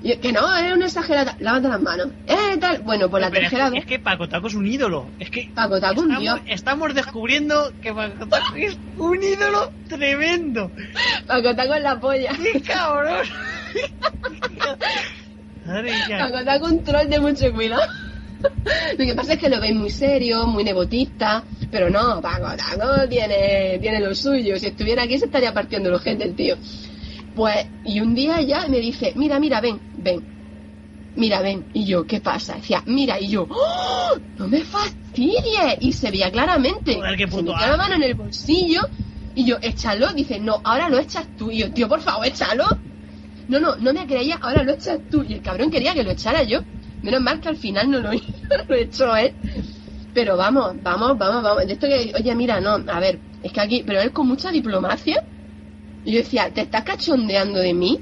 Yo, 0.04 0.20
que 0.20 0.32
no, 0.32 0.52
eres 0.56 0.72
una 0.74 0.86
exagerada, 0.86 1.36
lávate 1.38 1.68
las 1.68 1.80
manos. 1.80 2.08
Eh, 2.26 2.56
tal. 2.58 2.82
Bueno, 2.82 3.08
pues 3.08 3.20
la 3.20 3.30
Pero 3.30 3.44
es 3.44 3.50
tercera 3.50 3.66
que- 3.66 3.70
vez, 3.74 3.80
es 3.82 3.86
que 3.86 3.98
Paco 4.00 4.28
Taco 4.28 4.48
es 4.48 4.54
un 4.54 4.66
ídolo. 4.66 5.06
Es 5.20 5.30
que 5.30 5.48
Paco 5.54 5.78
Taco 5.80 6.00
un 6.00 6.10
estamos, 6.12 6.42
tío. 6.44 6.54
estamos 6.54 6.94
descubriendo 6.94 7.72
que 7.80 7.92
Paco 7.94 8.26
Taco 8.26 8.56
es 8.56 8.76
un 8.98 9.22
ídolo 9.22 9.70
tremendo. 9.88 10.70
Paco 11.26 11.54
Taco 11.54 11.74
es 11.74 11.82
la 11.82 12.00
polla. 12.00 12.32
¡Qué 12.52 12.60
cabrón! 12.62 13.26
Paco 16.18 16.44
Taco 16.44 16.66
un 16.66 16.84
troll 16.84 17.08
de 17.08 17.20
mucho 17.20 17.52
cuidado. 17.52 17.82
Lo 18.98 19.04
que 19.04 19.14
pasa 19.14 19.34
es 19.34 19.38
que 19.38 19.48
lo 19.48 19.60
veis 19.60 19.74
muy 19.76 19.90
serio, 19.90 20.46
muy 20.48 20.64
nebotista, 20.64 21.44
pero 21.70 21.88
no, 21.88 22.20
Paco 22.20 22.48
Taco 22.56 23.08
tiene, 23.08 23.78
tiene 23.80 24.00
lo 24.00 24.12
suyo. 24.16 24.58
Si 24.58 24.66
estuviera 24.66 25.04
aquí 25.04 25.16
se 25.18 25.26
estaría 25.26 25.54
partiendo 25.54 25.90
los 25.90 26.02
gente 26.02 26.24
el 26.24 26.34
tío. 26.34 26.56
Pues, 27.34 27.66
y 27.84 28.00
un 28.00 28.14
día 28.14 28.40
ya 28.42 28.68
me 28.68 28.78
dice, 28.78 29.12
mira, 29.16 29.38
mira, 29.38 29.60
ven, 29.60 29.80
ven. 29.98 30.22
Mira, 31.16 31.40
ven. 31.40 31.64
Y 31.72 31.84
yo, 31.84 32.06
¿qué 32.06 32.20
pasa? 32.20 32.56
Decía, 32.56 32.82
mira, 32.86 33.18
y 33.20 33.28
yo, 33.28 33.46
¡Oh! 33.50 34.16
no 34.38 34.48
me 34.48 34.60
fastidies. 34.60 35.76
Y 35.80 35.92
se 35.92 36.10
veía 36.10 36.30
claramente. 36.30 36.94
Joder, 36.96 37.16
qué 37.16 37.24
se 37.24 37.30
puto 37.30 37.52
metía 37.52 37.70
la 37.70 37.76
mano 37.76 37.94
en 37.94 38.02
el 38.02 38.14
bolsillo 38.14 38.80
y 39.34 39.44
yo, 39.44 39.56
échalo. 39.62 40.12
Dice, 40.12 40.38
no, 40.38 40.60
ahora 40.64 40.88
lo 40.88 40.98
echas 40.98 41.26
tú. 41.36 41.50
Y 41.50 41.58
yo, 41.58 41.72
tío, 41.72 41.88
por 41.88 42.00
favor, 42.00 42.26
échalo. 42.26 42.64
No, 43.48 43.60
no, 43.60 43.76
no 43.76 43.92
me 43.92 44.06
creía, 44.06 44.38
ahora 44.40 44.62
lo 44.62 44.72
echas 44.72 45.00
tú. 45.10 45.24
Y 45.26 45.34
el 45.34 45.42
cabrón 45.42 45.70
quería 45.70 45.94
que 45.94 46.02
lo 46.02 46.10
echara 46.10 46.42
yo. 46.42 46.60
Menos 47.02 47.20
mal 47.20 47.40
que 47.40 47.48
al 47.48 47.56
final 47.56 47.90
no 47.90 48.00
lo 48.00 48.12
hizo, 48.14 48.26
lo 48.68 48.74
echó 48.74 49.16
él. 49.16 49.34
Pero 50.14 50.36
vamos, 50.36 50.74
vamos, 50.82 51.16
vamos, 51.18 51.42
vamos. 51.42 51.66
De 51.66 51.72
esto 51.72 51.88
que, 51.88 52.12
oye, 52.14 52.34
mira, 52.34 52.60
no, 52.60 52.78
a 52.86 53.00
ver, 53.00 53.18
es 53.42 53.52
que 53.52 53.60
aquí, 53.60 53.82
pero 53.86 54.00
él 54.00 54.12
con 54.12 54.28
mucha 54.28 54.50
diplomacia. 54.50 55.24
Y 56.04 56.12
yo 56.12 56.18
decía, 56.18 56.50
¿te 56.50 56.62
estás 56.62 56.82
cachondeando 56.82 57.60
de 57.60 57.74
mí? 57.74 58.00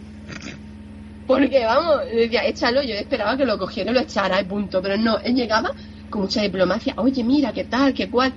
Porque 1.27 1.65
vamos, 1.65 2.03
yo 2.13 2.19
decía, 2.19 2.47
échalo, 2.47 2.83
yo 2.83 2.95
esperaba 2.95 3.37
que 3.37 3.45
lo 3.45 3.59
cogiera 3.59 3.91
y 3.91 3.95
lo 3.95 4.01
echara 4.01 4.41
y 4.41 4.45
punto. 4.45 4.81
Pero 4.83 4.97
no, 4.97 5.19
él 5.19 5.35
llegaba 5.35 5.71
con 6.09 6.23
mucha 6.23 6.43
diplomacia, 6.43 6.95
oye, 6.97 7.23
mira, 7.23 7.53
qué 7.53 7.65
tal, 7.65 7.95
qué 7.95 8.11
cual. 8.11 8.33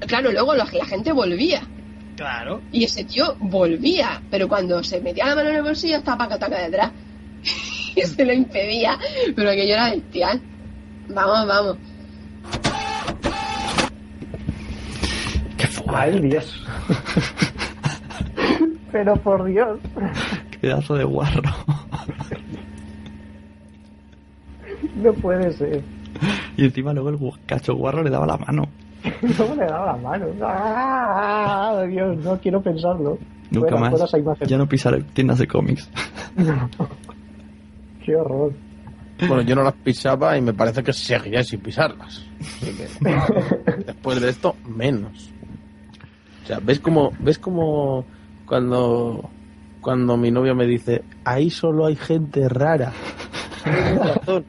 Claro, 0.00 0.30
luego 0.30 0.54
la, 0.54 0.66
la 0.72 0.86
gente 0.86 1.12
volvía. 1.12 1.62
Claro. 2.16 2.62
Y 2.72 2.84
ese 2.84 3.04
tío 3.04 3.36
volvía, 3.40 4.22
pero 4.30 4.48
cuando 4.48 4.82
se 4.82 5.00
metía 5.00 5.26
la 5.26 5.36
mano 5.36 5.50
en 5.50 5.56
el 5.56 5.62
bolsillo 5.62 5.98
estaba 5.98 6.18
Pacataca 6.18 6.62
detrás. 6.62 6.92
y 7.94 8.00
se 8.02 8.24
lo 8.24 8.32
impedía. 8.32 8.98
Pero 9.34 9.50
aquello 9.50 9.74
era 9.74 9.90
bestial. 9.90 10.40
Vamos, 11.08 11.46
vamos. 11.46 11.76
Ay, 15.88 16.20
Dios. 16.20 16.64
Pero 18.96 19.14
por 19.16 19.44
Dios. 19.44 19.78
Qué 20.50 20.58
pedazo 20.60 20.94
de 20.94 21.04
guarro. 21.04 21.42
No 24.94 25.12
puede 25.12 25.52
ser. 25.52 25.82
Y 26.56 26.64
encima 26.64 26.94
luego 26.94 27.10
el 27.10 27.18
cacho 27.44 27.74
guarro 27.74 28.02
le 28.02 28.08
daba 28.08 28.26
la 28.26 28.38
mano. 28.38 28.66
¿Cómo 29.36 29.54
le 29.54 29.66
daba 29.66 29.92
la 29.92 29.96
mano? 29.98 30.26
¡Ah! 30.42 31.84
Dios, 31.86 32.16
no 32.24 32.40
quiero 32.40 32.62
pensarlo. 32.62 33.18
Nunca 33.50 33.68
Fuera, 33.68 33.80
más. 33.80 33.90
fuera 33.90 34.04
esa 34.06 34.18
imagen. 34.18 34.48
Ya 34.48 34.56
no 34.56 34.66
pisaré 34.66 35.02
tiendas 35.12 35.40
de 35.40 35.46
cómics. 35.46 35.90
Qué 38.02 38.16
horror. 38.16 38.54
Bueno, 39.28 39.42
yo 39.42 39.54
no 39.56 39.62
las 39.62 39.74
pisaba 39.74 40.38
y 40.38 40.40
me 40.40 40.54
parece 40.54 40.82
que 40.82 40.94
seguiré 40.94 41.44
sin 41.44 41.60
pisarlas. 41.60 42.24
Que, 42.60 42.72
después 43.84 44.22
de 44.22 44.30
esto, 44.30 44.56
menos. 44.66 45.30
O 46.44 46.46
sea, 46.46 46.60
¿ves 46.62 46.80
como 46.80 47.12
ves 47.18 47.38
como 47.38 48.06
cuando, 48.46 49.28
cuando 49.80 50.16
mi 50.16 50.30
novia 50.30 50.54
me 50.54 50.66
dice, 50.66 51.04
ahí 51.24 51.50
solo 51.50 51.86
hay 51.86 51.96
gente 51.96 52.48
rara? 52.48 52.92
Tienes 53.64 53.98
razón. 53.98 54.44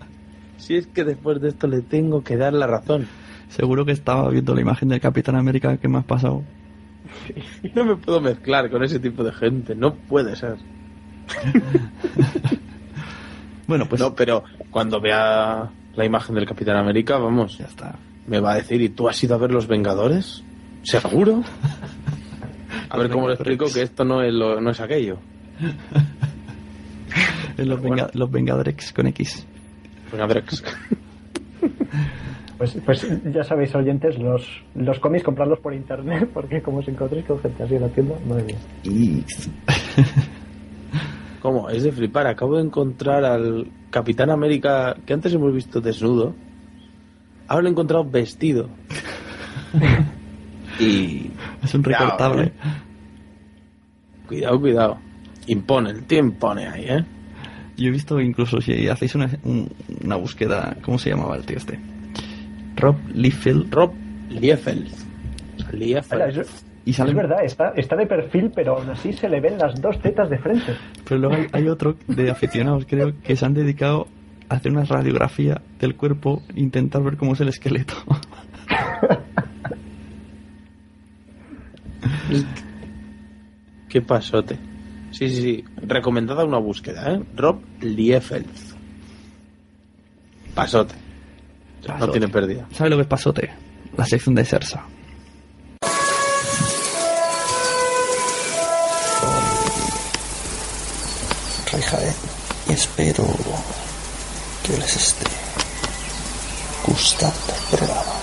Si 0.57 0.75
es 0.75 0.87
que 0.87 1.03
después 1.03 1.41
de 1.41 1.49
esto 1.49 1.67
le 1.67 1.81
tengo 1.81 2.23
que 2.23 2.37
dar 2.37 2.53
la 2.53 2.67
razón. 2.67 3.07
Seguro 3.49 3.85
que 3.85 3.91
estaba 3.91 4.29
viendo 4.29 4.53
la 4.53 4.61
imagen 4.61 4.89
del 4.89 4.99
Capitán 4.99 5.35
América 5.35 5.77
que 5.77 5.87
me 5.87 5.97
has 5.99 6.05
pasado. 6.05 6.43
No 7.73 7.85
me 7.85 7.95
puedo 7.95 8.21
mezclar 8.21 8.69
con 8.69 8.83
ese 8.83 8.99
tipo 8.99 9.23
de 9.23 9.31
gente. 9.31 9.75
No 9.75 9.95
puede 9.95 10.35
ser. 10.35 10.57
Bueno, 13.67 13.85
pues. 13.85 14.01
No, 14.01 14.15
pero 14.15 14.45
cuando 14.71 15.01
vea 15.01 15.69
la 15.93 16.05
imagen 16.05 16.35
del 16.35 16.45
Capitán 16.45 16.77
América, 16.77 17.17
vamos. 17.17 17.57
Ya 17.57 17.65
está. 17.65 17.95
Me 18.25 18.39
va 18.39 18.53
a 18.53 18.55
decir, 18.55 18.81
¿y 18.81 18.89
tú 18.89 19.09
has 19.09 19.21
ido 19.23 19.35
a 19.35 19.37
ver 19.37 19.51
Los 19.51 19.67
Vengadores? 19.67 20.41
¿Seguro? 20.83 21.43
A 22.89 22.97
ver 22.97 23.09
cómo 23.11 23.27
le 23.27 23.33
explico 23.35 23.65
que 23.73 23.81
esto 23.81 24.03
no 24.05 24.21
es, 24.21 24.33
lo- 24.33 24.59
no 24.61 24.71
es 24.71 24.79
aquello. 24.79 25.17
Los, 27.57 27.81
venga- 27.81 28.09
los 28.13 28.29
Vengadores 28.29 28.93
con 28.93 29.07
X. 29.07 29.45
Vengadores. 30.11 30.63
Pues, 32.59 32.77
pues 32.85 33.07
ya 33.33 33.43
sabéis, 33.43 33.73
oyentes, 33.75 34.17
los, 34.19 34.43
los 34.75 34.99
cómics 34.99 35.23
comprarlos 35.23 35.59
por 35.59 35.73
internet, 35.73 36.29
porque 36.33 36.61
como 36.61 36.79
os 36.79 36.87
encontréis 36.87 37.25
con 37.25 37.39
gente 37.39 37.63
así 37.63 37.75
en 37.75 37.81
la 37.81 37.89
tienda, 37.89 38.15
madre 38.27 38.43
mía. 38.43 38.57
Y... 38.83 39.23
¿Cómo? 41.41 41.69
Es 41.69 41.83
de 41.83 41.91
flipar. 41.91 42.27
Acabo 42.27 42.57
de 42.57 42.63
encontrar 42.63 43.23
al 43.25 43.67
Capitán 43.89 44.29
América 44.29 44.95
que 45.05 45.13
antes 45.13 45.33
hemos 45.33 45.53
visto 45.53 45.81
desnudo. 45.81 46.35
Ahora 47.47 47.63
lo 47.63 47.69
he 47.69 47.71
encontrado 47.71 48.05
vestido. 48.09 48.69
y. 50.79 51.31
Es 51.63 51.73
un 51.73 51.83
Cuidado, 51.83 52.05
recortable. 52.05 52.43
¿eh? 52.43 52.51
Cuidado, 54.27 54.59
cuidado. 54.59 54.97
Impone, 55.47 55.91
el 55.91 56.03
tío 56.03 56.19
impone 56.19 56.67
ahí, 56.67 56.85
¿eh? 56.89 57.05
Yo 57.77 57.87
he 57.87 57.91
visto 57.91 58.19
incluso 58.19 58.59
si 58.59 58.87
hacéis 58.87 59.15
una, 59.15 59.29
un- 59.43 59.69
una 60.03 60.15
búsqueda, 60.15 60.75
¿cómo 60.81 60.97
se 60.97 61.09
llamaba 61.11 61.35
el 61.37 61.45
tío 61.45 61.57
este? 61.57 61.79
Rob 62.75 62.95
Liefeld. 63.13 63.73
Rob 63.73 63.93
Liefeld. 64.29 64.89
Liefeld. 65.71 66.45
Y 66.85 66.93
sale- 66.93 67.11
Es 67.11 67.15
verdad, 67.17 67.43
está, 67.43 67.69
está 67.75 67.95
de 67.95 68.05
perfil, 68.07 68.51
pero 68.55 68.77
aún 68.77 68.89
así 68.89 69.13
se 69.13 69.27
le 69.29 69.39
ven 69.41 69.57
las 69.57 69.79
dos 69.81 69.99
tetas 70.01 70.29
de 70.29 70.37
frente. 70.37 70.73
Pero 71.07 71.19
luego 71.21 71.35
hay, 71.35 71.47
hay 71.53 71.67
otro 71.67 71.95
de 72.07 72.29
aficionados, 72.31 72.85
creo, 72.87 73.13
que 73.23 73.35
se 73.35 73.45
han 73.45 73.53
dedicado 73.53 74.07
a 74.49 74.55
hacer 74.55 74.71
una 74.71 74.83
radiografía 74.85 75.61
del 75.79 75.95
cuerpo 75.95 76.41
e 76.55 76.59
intentar 76.61 77.03
ver 77.03 77.17
cómo 77.17 77.33
es 77.33 77.41
el 77.41 77.49
esqueleto. 77.49 77.93
Qué 83.89 84.01
pasote. 84.01 84.57
Sí, 85.11 85.29
sí, 85.29 85.41
sí. 85.41 85.65
Recomendada 85.77 86.43
una 86.43 86.57
búsqueda, 86.57 87.13
¿eh? 87.13 87.23
Rob 87.35 87.61
Liefeld. 87.81 88.47
Pasote. 90.53 90.95
No 91.99 92.09
tiene 92.09 92.27
pérdida. 92.27 92.67
¿Sabes 92.73 92.91
lo 92.91 92.97
que 92.97 93.03
es 93.03 93.07
pasote? 93.07 93.49
La 93.95 94.05
sección 94.05 94.35
de 94.35 94.43
Sersa. 94.43 94.83
Rejaré 101.71 102.13
y 102.69 102.73
espero 102.73 103.25
que 104.63 104.77
les 104.77 104.95
esté 104.95 105.25
gustando 106.85 107.35
el 107.71 107.77
programa. 107.77 108.16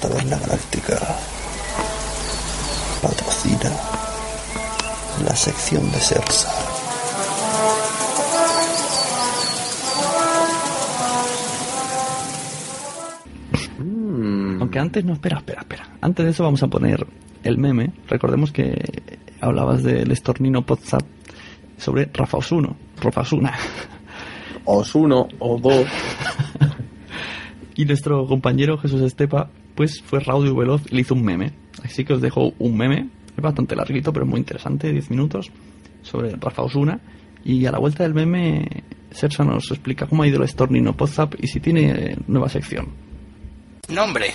Taberna 0.00 0.38
Galáctica 0.38 0.96
patrocina 3.02 3.70
la 5.24 5.34
sección 5.34 5.90
de 5.90 5.98
Sersa. 5.98 6.48
Aunque 14.60 14.78
antes, 14.78 15.04
no, 15.04 15.14
espera, 15.14 15.38
espera, 15.38 15.60
espera. 15.60 15.88
Antes 16.00 16.24
de 16.24 16.30
eso 16.30 16.44
vamos 16.44 16.62
a 16.62 16.68
poner 16.68 17.06
el 17.42 17.58
meme. 17.58 17.92
Recordemos 18.08 18.52
que 18.52 19.18
hablabas 19.40 19.82
del 19.82 20.10
estornino 20.12 20.64
WhatsApp 20.68 21.02
sobre 21.76 22.08
Rafa 22.12 22.38
Osuno. 22.38 22.76
Rafa 23.00 23.22
Osuna. 23.22 23.54
Osuno 24.64 25.26
o 25.38 25.58
dos. 25.58 25.86
y 27.78 27.84
nuestro 27.84 28.26
compañero 28.26 28.76
Jesús 28.76 29.00
Estepa, 29.02 29.50
pues 29.76 30.02
fue 30.02 30.18
raudo 30.18 30.46
y 30.46 30.52
veloz 30.52 30.82
y 30.90 30.96
le 30.96 31.02
hizo 31.02 31.14
un 31.14 31.22
meme. 31.22 31.52
Así 31.84 32.04
que 32.04 32.12
os 32.12 32.20
dejo 32.20 32.52
un 32.58 32.76
meme. 32.76 33.08
Es 33.36 33.40
bastante 33.40 33.76
larguito, 33.76 34.12
pero 34.12 34.26
muy 34.26 34.40
interesante, 34.40 34.90
10 34.90 35.10
minutos, 35.10 35.52
sobre 36.02 36.34
Rafa 36.34 36.62
Osuna. 36.62 36.98
Y 37.44 37.66
a 37.66 37.70
la 37.70 37.78
vuelta 37.78 38.02
del 38.02 38.14
meme, 38.14 38.66
Sersa 39.12 39.44
nos 39.44 39.70
explica 39.70 40.06
cómo 40.06 40.24
ha 40.24 40.26
ido 40.26 40.38
el 40.38 40.42
estornino 40.42 40.92
WhatsApp 40.98 41.34
y 41.38 41.46
si 41.46 41.60
tiene 41.60 42.16
nueva 42.26 42.48
sección. 42.48 42.88
Nombre. 43.90 44.34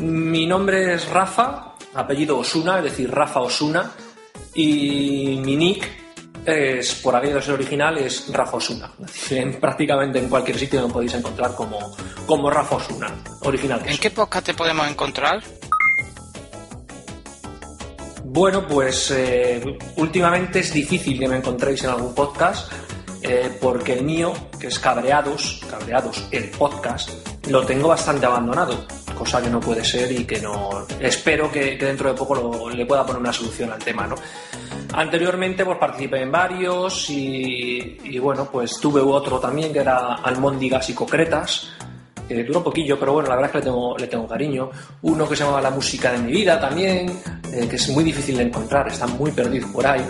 Mi 0.00 0.44
nombre 0.44 0.94
es 0.94 1.08
Rafa, 1.10 1.76
apellido 1.94 2.38
Osuna, 2.38 2.78
es 2.78 2.84
decir, 2.84 3.08
Rafa 3.08 3.38
Osuna, 3.38 3.88
y 4.52 5.40
mi 5.44 5.54
nick 5.54 6.01
es, 6.46 6.94
por 6.96 7.14
de 7.34 7.42
ser 7.42 7.54
original, 7.54 7.98
es 7.98 8.26
Rafa 8.32 8.56
Osuna. 8.56 8.90
En- 9.30 9.60
prácticamente 9.60 10.18
en 10.18 10.28
cualquier 10.28 10.58
sitio 10.58 10.86
me 10.86 10.92
podéis 10.92 11.14
encontrar 11.14 11.54
como, 11.54 11.78
como 12.26 12.50
Rafa 12.50 12.76
Osuna, 12.76 13.14
original. 13.42 13.82
que 13.82 13.90
¿En 13.90 13.98
qué 13.98 14.10
podcast 14.10 14.46
te 14.46 14.54
podemos 14.54 14.88
encontrar? 14.88 15.42
Bueno, 18.24 18.66
pues 18.66 19.10
eh, 19.10 19.62
últimamente 19.96 20.60
es 20.60 20.72
difícil 20.72 21.18
que 21.18 21.28
me 21.28 21.36
encontréis 21.36 21.84
en 21.84 21.90
algún 21.90 22.14
podcast 22.14 22.72
eh, 23.22 23.56
porque 23.60 23.92
el 23.94 24.04
mío, 24.04 24.32
que 24.58 24.68
es 24.68 24.78
Cabreados, 24.78 25.60
Cabreados, 25.70 26.26
el 26.30 26.50
podcast, 26.50 27.10
lo 27.48 27.64
tengo 27.66 27.88
bastante 27.88 28.24
abandonado, 28.26 28.86
cosa 29.14 29.40
que 29.40 29.50
no 29.50 29.60
puede 29.60 29.84
ser 29.84 30.10
y 30.12 30.24
que 30.24 30.40
no... 30.40 30.86
Espero 31.00 31.50
que, 31.50 31.76
dentro 31.76 32.10
de 32.10 32.18
poco 32.18 32.70
le 32.70 32.86
pueda 32.86 33.04
poner 33.04 33.20
una 33.20 33.32
solución 33.32 33.70
al 33.70 33.78
tema, 33.78 34.06
¿no? 34.06 34.16
Anteriormente 34.94 35.64
pues 35.64 35.78
participé 35.78 36.22
en 36.22 36.30
varios 36.30 37.08
y, 37.08 38.18
bueno, 38.18 38.48
pues 38.50 38.78
tuve 38.78 39.00
otro 39.00 39.38
también 39.38 39.72
que 39.72 39.78
era 39.80 40.14
Almóndigas 40.16 40.90
y 40.90 40.94
Concretas, 40.94 41.70
que 42.28 42.44
duró 42.44 42.62
poquillo, 42.62 42.98
pero 42.98 43.14
bueno, 43.14 43.28
la 43.28 43.36
verdad 43.36 43.50
es 43.50 43.52
que 43.52 43.58
le 43.58 43.64
tengo, 43.64 43.96
le 43.96 44.06
tengo 44.06 44.28
cariño. 44.28 44.70
Uno 45.02 45.28
que 45.28 45.34
se 45.34 45.44
llamaba 45.44 45.62
La 45.62 45.70
música 45.70 46.12
de 46.12 46.18
mi 46.18 46.32
vida 46.32 46.60
también, 46.60 47.20
eh, 47.52 47.66
que 47.68 47.76
es 47.76 47.88
muy 47.88 48.04
difícil 48.04 48.36
de 48.36 48.44
encontrar, 48.44 48.88
está 48.88 49.06
muy 49.06 49.32
perdido 49.32 49.72
por 49.72 49.86
ahí. 49.86 50.04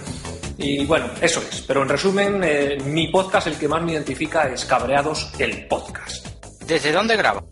Y 0.59 0.85
bueno, 0.85 1.07
eso 1.21 1.41
es. 1.41 1.63
Pero 1.63 1.83
en 1.83 1.89
resumen, 1.89 2.41
eh, 2.45 2.79
mi 2.85 3.09
podcast, 3.09 3.47
el 3.47 3.57
que 3.57 3.69
más 3.69 3.83
me 3.83 3.93
identifica, 3.93 4.49
es 4.49 4.65
Cabreados, 4.65 5.33
el 5.39 5.67
podcast. 5.67 6.27
¿Desde 6.67 6.93
dónde 6.93 7.17
graba? 7.17 7.43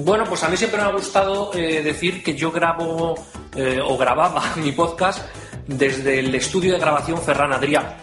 Bueno, 0.00 0.24
pues 0.28 0.44
a 0.44 0.48
mí 0.48 0.56
siempre 0.56 0.80
me 0.80 0.86
ha 0.86 0.92
gustado 0.92 1.50
eh, 1.54 1.82
decir 1.82 2.22
que 2.22 2.36
yo 2.36 2.52
grabo 2.52 3.16
eh, 3.56 3.80
o 3.84 3.98
grababa 3.98 4.42
mi 4.56 4.70
podcast 4.70 5.26
desde 5.66 6.20
el 6.20 6.32
estudio 6.36 6.74
de 6.74 6.78
grabación 6.78 7.20
Ferran 7.20 7.52
Adrià. 7.52 7.96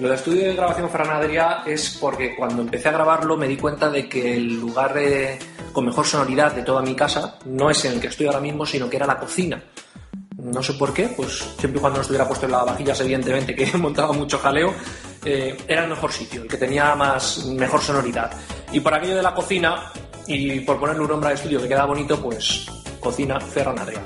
Lo 0.00 0.10
de 0.10 0.16
estudio 0.16 0.46
de 0.46 0.54
grabación 0.54 0.90
Ferran 0.90 1.22
Adrià 1.22 1.62
es 1.64 1.96
porque 1.98 2.36
cuando 2.36 2.60
empecé 2.60 2.90
a 2.90 2.92
grabarlo 2.92 3.38
me 3.38 3.48
di 3.48 3.56
cuenta 3.56 3.88
de 3.88 4.06
que 4.06 4.34
el 4.34 4.60
lugar 4.60 4.94
eh, 4.98 5.38
con 5.72 5.86
mejor 5.86 6.04
sonoridad 6.04 6.52
de 6.52 6.62
toda 6.62 6.82
mi 6.82 6.94
casa 6.94 7.38
no 7.46 7.70
es 7.70 7.82
en 7.86 7.94
el 7.94 8.00
que 8.02 8.08
estoy 8.08 8.26
ahora 8.26 8.40
mismo, 8.40 8.66
sino 8.66 8.90
que 8.90 8.96
era 8.96 9.06
la 9.06 9.18
cocina. 9.18 9.62
No 10.36 10.62
sé 10.62 10.74
por 10.74 10.92
qué, 10.92 11.08
pues 11.08 11.38
siempre 11.58 11.78
y 11.78 11.80
cuando 11.80 11.98
no 11.98 12.02
estuviera 12.02 12.28
puesto 12.28 12.44
en 12.44 12.52
lavavajillas, 12.52 13.00
evidentemente, 13.00 13.54
que 13.56 13.78
montaba 13.78 14.12
mucho 14.12 14.38
jaleo, 14.38 14.74
eh, 15.24 15.56
era 15.66 15.84
el 15.84 15.88
mejor 15.88 16.12
sitio, 16.12 16.42
el 16.42 16.48
que 16.48 16.58
tenía 16.58 16.94
más 16.94 17.46
mejor 17.46 17.80
sonoridad. 17.80 18.30
Y 18.72 18.80
por 18.80 18.92
aquello 18.92 19.16
de 19.16 19.22
la 19.22 19.34
cocina, 19.34 19.90
y 20.30 20.60
por 20.60 20.78
ponerle 20.78 21.02
un 21.02 21.08
nombre 21.08 21.30
al 21.30 21.34
estudio 21.34 21.60
que 21.60 21.68
queda 21.68 21.84
bonito, 21.84 22.20
pues 22.22 22.66
cocina 23.00 23.40
Ferran 23.40 23.76
Adrià. 23.78 24.00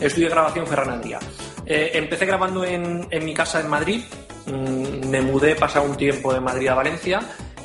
Estudio 0.00 0.28
de 0.28 0.34
grabación 0.34 0.66
Ferran 0.66 0.90
Adrià. 0.90 1.18
Eh, 1.66 1.90
empecé 1.94 2.26
grabando 2.26 2.64
en, 2.64 3.08
en 3.10 3.24
mi 3.24 3.34
casa 3.34 3.60
en 3.60 3.68
Madrid, 3.68 4.04
mm, 4.46 5.08
me 5.08 5.20
mudé, 5.20 5.56
pasé 5.56 5.80
un 5.80 5.96
tiempo 5.96 6.32
de 6.32 6.40
Madrid 6.40 6.68
a 6.68 6.74
Valencia 6.74 7.20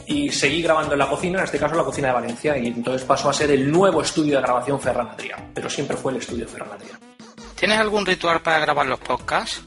y 0.08 0.30
seguí 0.30 0.64
grabando 0.64 0.94
en 0.94 1.00
la 1.00 1.08
cocina, 1.08 1.40
en 1.40 1.46
este 1.46 1.60
caso 1.60 1.76
la 1.76 1.84
cocina 1.84 2.08
de 2.08 2.14
Valencia, 2.16 2.58
y 2.58 2.68
entonces 2.68 3.04
pasó 3.04 3.30
a 3.30 3.34
ser 3.34 3.52
el 3.52 3.72
nuevo 3.72 4.02
estudio 4.02 4.38
de 4.38 4.42
grabación 4.42 4.80
Ferran 4.82 5.10
Adrià, 5.10 5.36
pero 5.54 5.70
siempre 5.70 5.96
fue 5.96 6.14
el 6.14 6.18
estudio 6.18 6.48
Ferran 6.48 6.70
Adrià. 6.70 6.98
¿Tienes 7.56 7.78
algún 7.78 8.06
ritual 8.06 8.42
para 8.42 8.60
grabar 8.60 8.88
los 8.88 9.00
podcasts? 9.00 9.62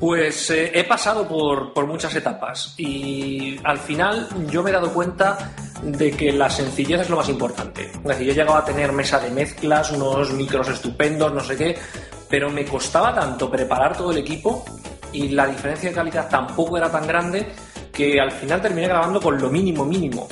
Pues 0.00 0.50
eh, 0.50 0.72
he 0.74 0.84
pasado 0.84 1.28
por, 1.28 1.72
por 1.72 1.86
muchas 1.86 2.14
etapas 2.14 2.74
y 2.78 3.60
al 3.64 3.78
final 3.78 4.28
yo 4.48 4.62
me 4.62 4.70
he 4.70 4.72
dado 4.72 4.92
cuenta 4.92 5.52
de 5.82 6.10
que 6.10 6.32
la 6.32 6.48
sencillez 6.50 7.00
es 7.02 7.10
lo 7.10 7.16
más 7.16 7.28
importante. 7.28 7.90
Es 7.94 8.02
decir, 8.04 8.26
yo 8.28 8.32
llegaba 8.34 8.58
a 8.60 8.64
tener 8.64 8.92
mesa 8.92 9.18
de 9.18 9.30
mezclas, 9.30 9.90
unos 9.90 10.32
micros 10.32 10.68
estupendos, 10.68 11.32
no 11.32 11.40
sé 11.40 11.56
qué, 11.56 11.78
pero 12.28 12.50
me 12.50 12.64
costaba 12.64 13.14
tanto 13.14 13.50
preparar 13.50 13.96
todo 13.96 14.10
el 14.10 14.18
equipo 14.18 14.64
y 15.12 15.28
la 15.28 15.46
diferencia 15.46 15.88
de 15.90 15.94
calidad 15.94 16.28
tampoco 16.28 16.76
era 16.76 16.90
tan 16.90 17.06
grande 17.06 17.46
que 17.92 18.20
al 18.20 18.30
final 18.30 18.60
terminé 18.60 18.88
grabando 18.88 19.20
con 19.20 19.40
lo 19.40 19.48
mínimo 19.50 19.84
mínimo. 19.84 20.28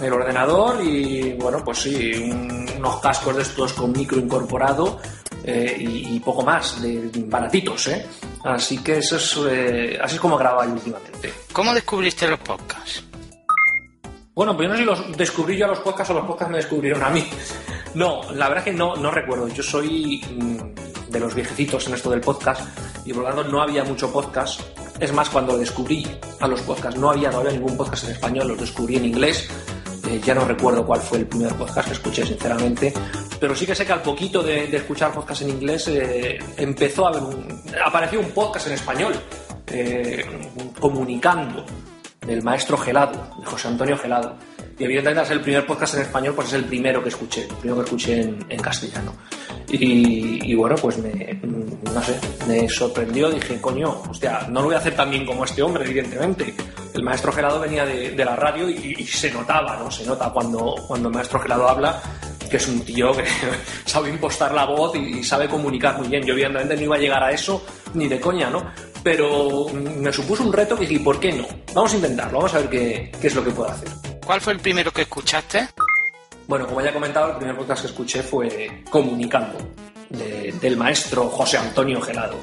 El 0.00 0.12
ordenador 0.12 0.82
y, 0.84 1.32
bueno, 1.34 1.62
pues 1.64 1.78
sí, 1.78 2.12
un- 2.30 2.68
unos 2.78 3.00
cascos 3.00 3.34
de 3.36 3.42
estos 3.42 3.72
con 3.72 3.90
micro 3.92 4.18
incorporado 4.18 5.00
eh, 5.44 5.76
y, 5.78 6.20
poco 6.20 6.42
más, 6.42 6.80
de, 6.82 7.08
de 7.08 7.22
baratitos, 7.24 7.86
¿eh? 7.88 8.06
Así 8.44 8.78
que 8.78 8.98
eso 8.98 9.16
es, 9.16 9.38
eh, 9.50 9.98
así 10.02 10.16
es 10.16 10.20
como 10.20 10.36
grababa 10.36 10.66
últimamente. 10.70 11.32
¿Cómo 11.52 11.72
descubriste 11.72 12.28
los 12.28 12.38
podcasts? 12.40 13.02
Bueno, 14.38 14.56
pues 14.56 14.68
yo 14.68 14.70
no 14.70 14.76
sé 14.76 14.82
si 14.82 14.86
los 14.86 15.16
descubrí 15.16 15.56
yo 15.56 15.64
a 15.64 15.68
los 15.68 15.80
podcasts 15.80 16.12
o 16.12 16.14
los 16.14 16.24
podcasts 16.24 16.52
me 16.52 16.58
descubrieron 16.58 17.02
a 17.02 17.10
mí. 17.10 17.28
No, 17.94 18.22
la 18.34 18.46
verdad 18.46 18.58
es 18.58 18.72
que 18.72 18.78
no, 18.78 18.94
no 18.94 19.10
recuerdo. 19.10 19.48
Yo 19.48 19.64
soy 19.64 20.24
mm, 20.30 21.10
de 21.10 21.18
los 21.18 21.34
viejecitos 21.34 21.88
en 21.88 21.94
esto 21.94 22.08
del 22.08 22.20
podcast 22.20 22.62
y 23.04 23.12
por 23.12 23.24
lo 23.24 23.30
tanto 23.30 23.50
no 23.50 23.60
había 23.60 23.82
mucho 23.82 24.12
podcast. 24.12 24.60
Es 25.00 25.12
más, 25.12 25.28
cuando 25.28 25.58
descubrí 25.58 26.06
a 26.38 26.46
los 26.46 26.60
podcasts 26.60 27.00
no 27.00 27.10
había 27.10 27.30
todavía 27.30 27.50
ningún 27.50 27.76
podcast 27.76 28.04
en 28.04 28.10
español, 28.12 28.46
los 28.46 28.60
descubrí 28.60 28.94
en 28.94 29.06
inglés. 29.06 29.50
Eh, 30.08 30.20
ya 30.24 30.36
no 30.36 30.44
recuerdo 30.44 30.86
cuál 30.86 31.00
fue 31.00 31.18
el 31.18 31.26
primer 31.26 31.52
podcast 31.56 31.88
que 31.88 31.94
escuché, 31.94 32.24
sinceramente. 32.24 32.94
Pero 33.40 33.56
sí 33.56 33.66
que 33.66 33.74
sé 33.74 33.84
que 33.84 33.92
al 33.92 34.02
poquito 34.02 34.40
de, 34.40 34.66
escuchar 34.76 35.10
podcast 35.10 35.42
en 35.42 35.48
inglés 35.48 35.88
eh, 35.88 36.38
empezó 36.56 37.06
a 37.06 37.08
haber 37.08 37.22
un, 37.24 37.60
apareció 37.84 38.20
un 38.20 38.30
podcast 38.30 38.68
en 38.68 38.74
español 38.74 39.14
eh, 39.66 40.24
comunicando 40.78 41.66
del 42.28 42.42
maestro 42.42 42.76
Gelado, 42.76 43.34
de 43.38 43.46
José 43.46 43.68
Antonio 43.68 43.96
Gelado. 43.96 44.36
Y 44.78 44.84
evidentemente 44.84 45.32
al 45.32 45.38
el 45.38 45.42
primer 45.42 45.66
podcast 45.66 45.94
en 45.94 46.02
español, 46.02 46.34
pues 46.36 46.48
es 46.48 46.54
el 46.54 46.64
primero 46.64 47.02
que 47.02 47.08
escuché, 47.08 47.42
el 47.42 47.56
primero 47.56 47.76
que 47.78 47.84
escuché 47.84 48.20
en, 48.20 48.60
castellano. 48.60 49.12
Y, 49.70 50.52
y 50.52 50.54
bueno, 50.54 50.76
pues 50.76 50.98
me, 50.98 51.40
no 51.42 52.02
sé, 52.02 52.18
me 52.46 52.68
sorprendió, 52.68 53.30
dije, 53.30 53.60
coño, 53.60 54.02
hostia, 54.08 54.46
no 54.50 54.60
lo 54.60 54.66
voy 54.66 54.74
a 54.76 54.78
hacer 54.78 54.94
tan 54.94 55.10
bien 55.10 55.26
como 55.26 55.44
este 55.44 55.62
hombre, 55.62 55.84
evidentemente. 55.84 56.54
El 56.94 57.02
maestro 57.02 57.32
Gelado 57.32 57.60
venía 57.60 57.84
de, 57.84 58.24
la 58.24 58.36
radio 58.36 58.68
y, 58.68 58.94
y 58.98 59.06
se 59.06 59.32
notaba, 59.32 59.76
¿no? 59.76 59.90
Se 59.90 60.06
nota 60.06 60.30
cuando, 60.30 60.74
cuando 60.86 61.08
el 61.08 61.14
maestro 61.14 61.40
Gelado 61.40 61.68
habla 61.68 62.00
que 62.48 62.56
es 62.56 62.68
un 62.68 62.80
tío 62.80 63.12
que 63.12 63.24
sabe 63.84 64.08
impostar 64.10 64.52
la 64.52 64.64
voz 64.64 64.96
y, 64.96 65.18
y 65.18 65.24
sabe 65.24 65.48
comunicar 65.48 65.98
muy 65.98 66.08
bien. 66.08 66.24
Yo 66.24 66.32
evidentemente 66.32 66.76
no 66.76 66.82
iba 66.82 66.96
a 66.96 66.98
llegar 66.98 67.22
a 67.22 67.30
eso 67.30 67.64
ni 67.94 68.08
de 68.08 68.20
coña, 68.20 68.50
¿no? 68.50 68.70
Pero 69.02 69.66
me 69.72 70.12
supuso 70.12 70.42
un 70.42 70.52
reto 70.52 70.76
que 70.76 70.86
dije, 70.86 71.02
¿por 71.02 71.18
qué 71.20 71.32
no? 71.32 71.46
Vamos 71.74 71.92
a 71.92 71.96
intentarlo, 71.96 72.38
vamos 72.38 72.54
a 72.54 72.58
ver 72.58 72.68
qué, 72.68 73.12
qué 73.20 73.26
es 73.28 73.34
lo 73.34 73.44
que 73.44 73.50
puedo 73.50 73.70
hacer. 73.70 73.88
¿Cuál 74.24 74.40
fue 74.40 74.52
el 74.52 74.60
primero 74.60 74.90
que 74.92 75.02
escuchaste? 75.02 75.68
Bueno, 76.46 76.66
como 76.66 76.80
ya 76.80 76.90
he 76.90 76.92
comentado, 76.92 77.30
el 77.32 77.36
primer 77.36 77.56
podcast 77.56 77.82
que 77.82 77.88
escuché 77.88 78.22
fue 78.22 78.82
Comunicando, 78.90 79.56
de- 80.10 80.52
del 80.60 80.76
maestro 80.76 81.28
José 81.28 81.58
Antonio 81.58 82.00
Gelado. 82.00 82.36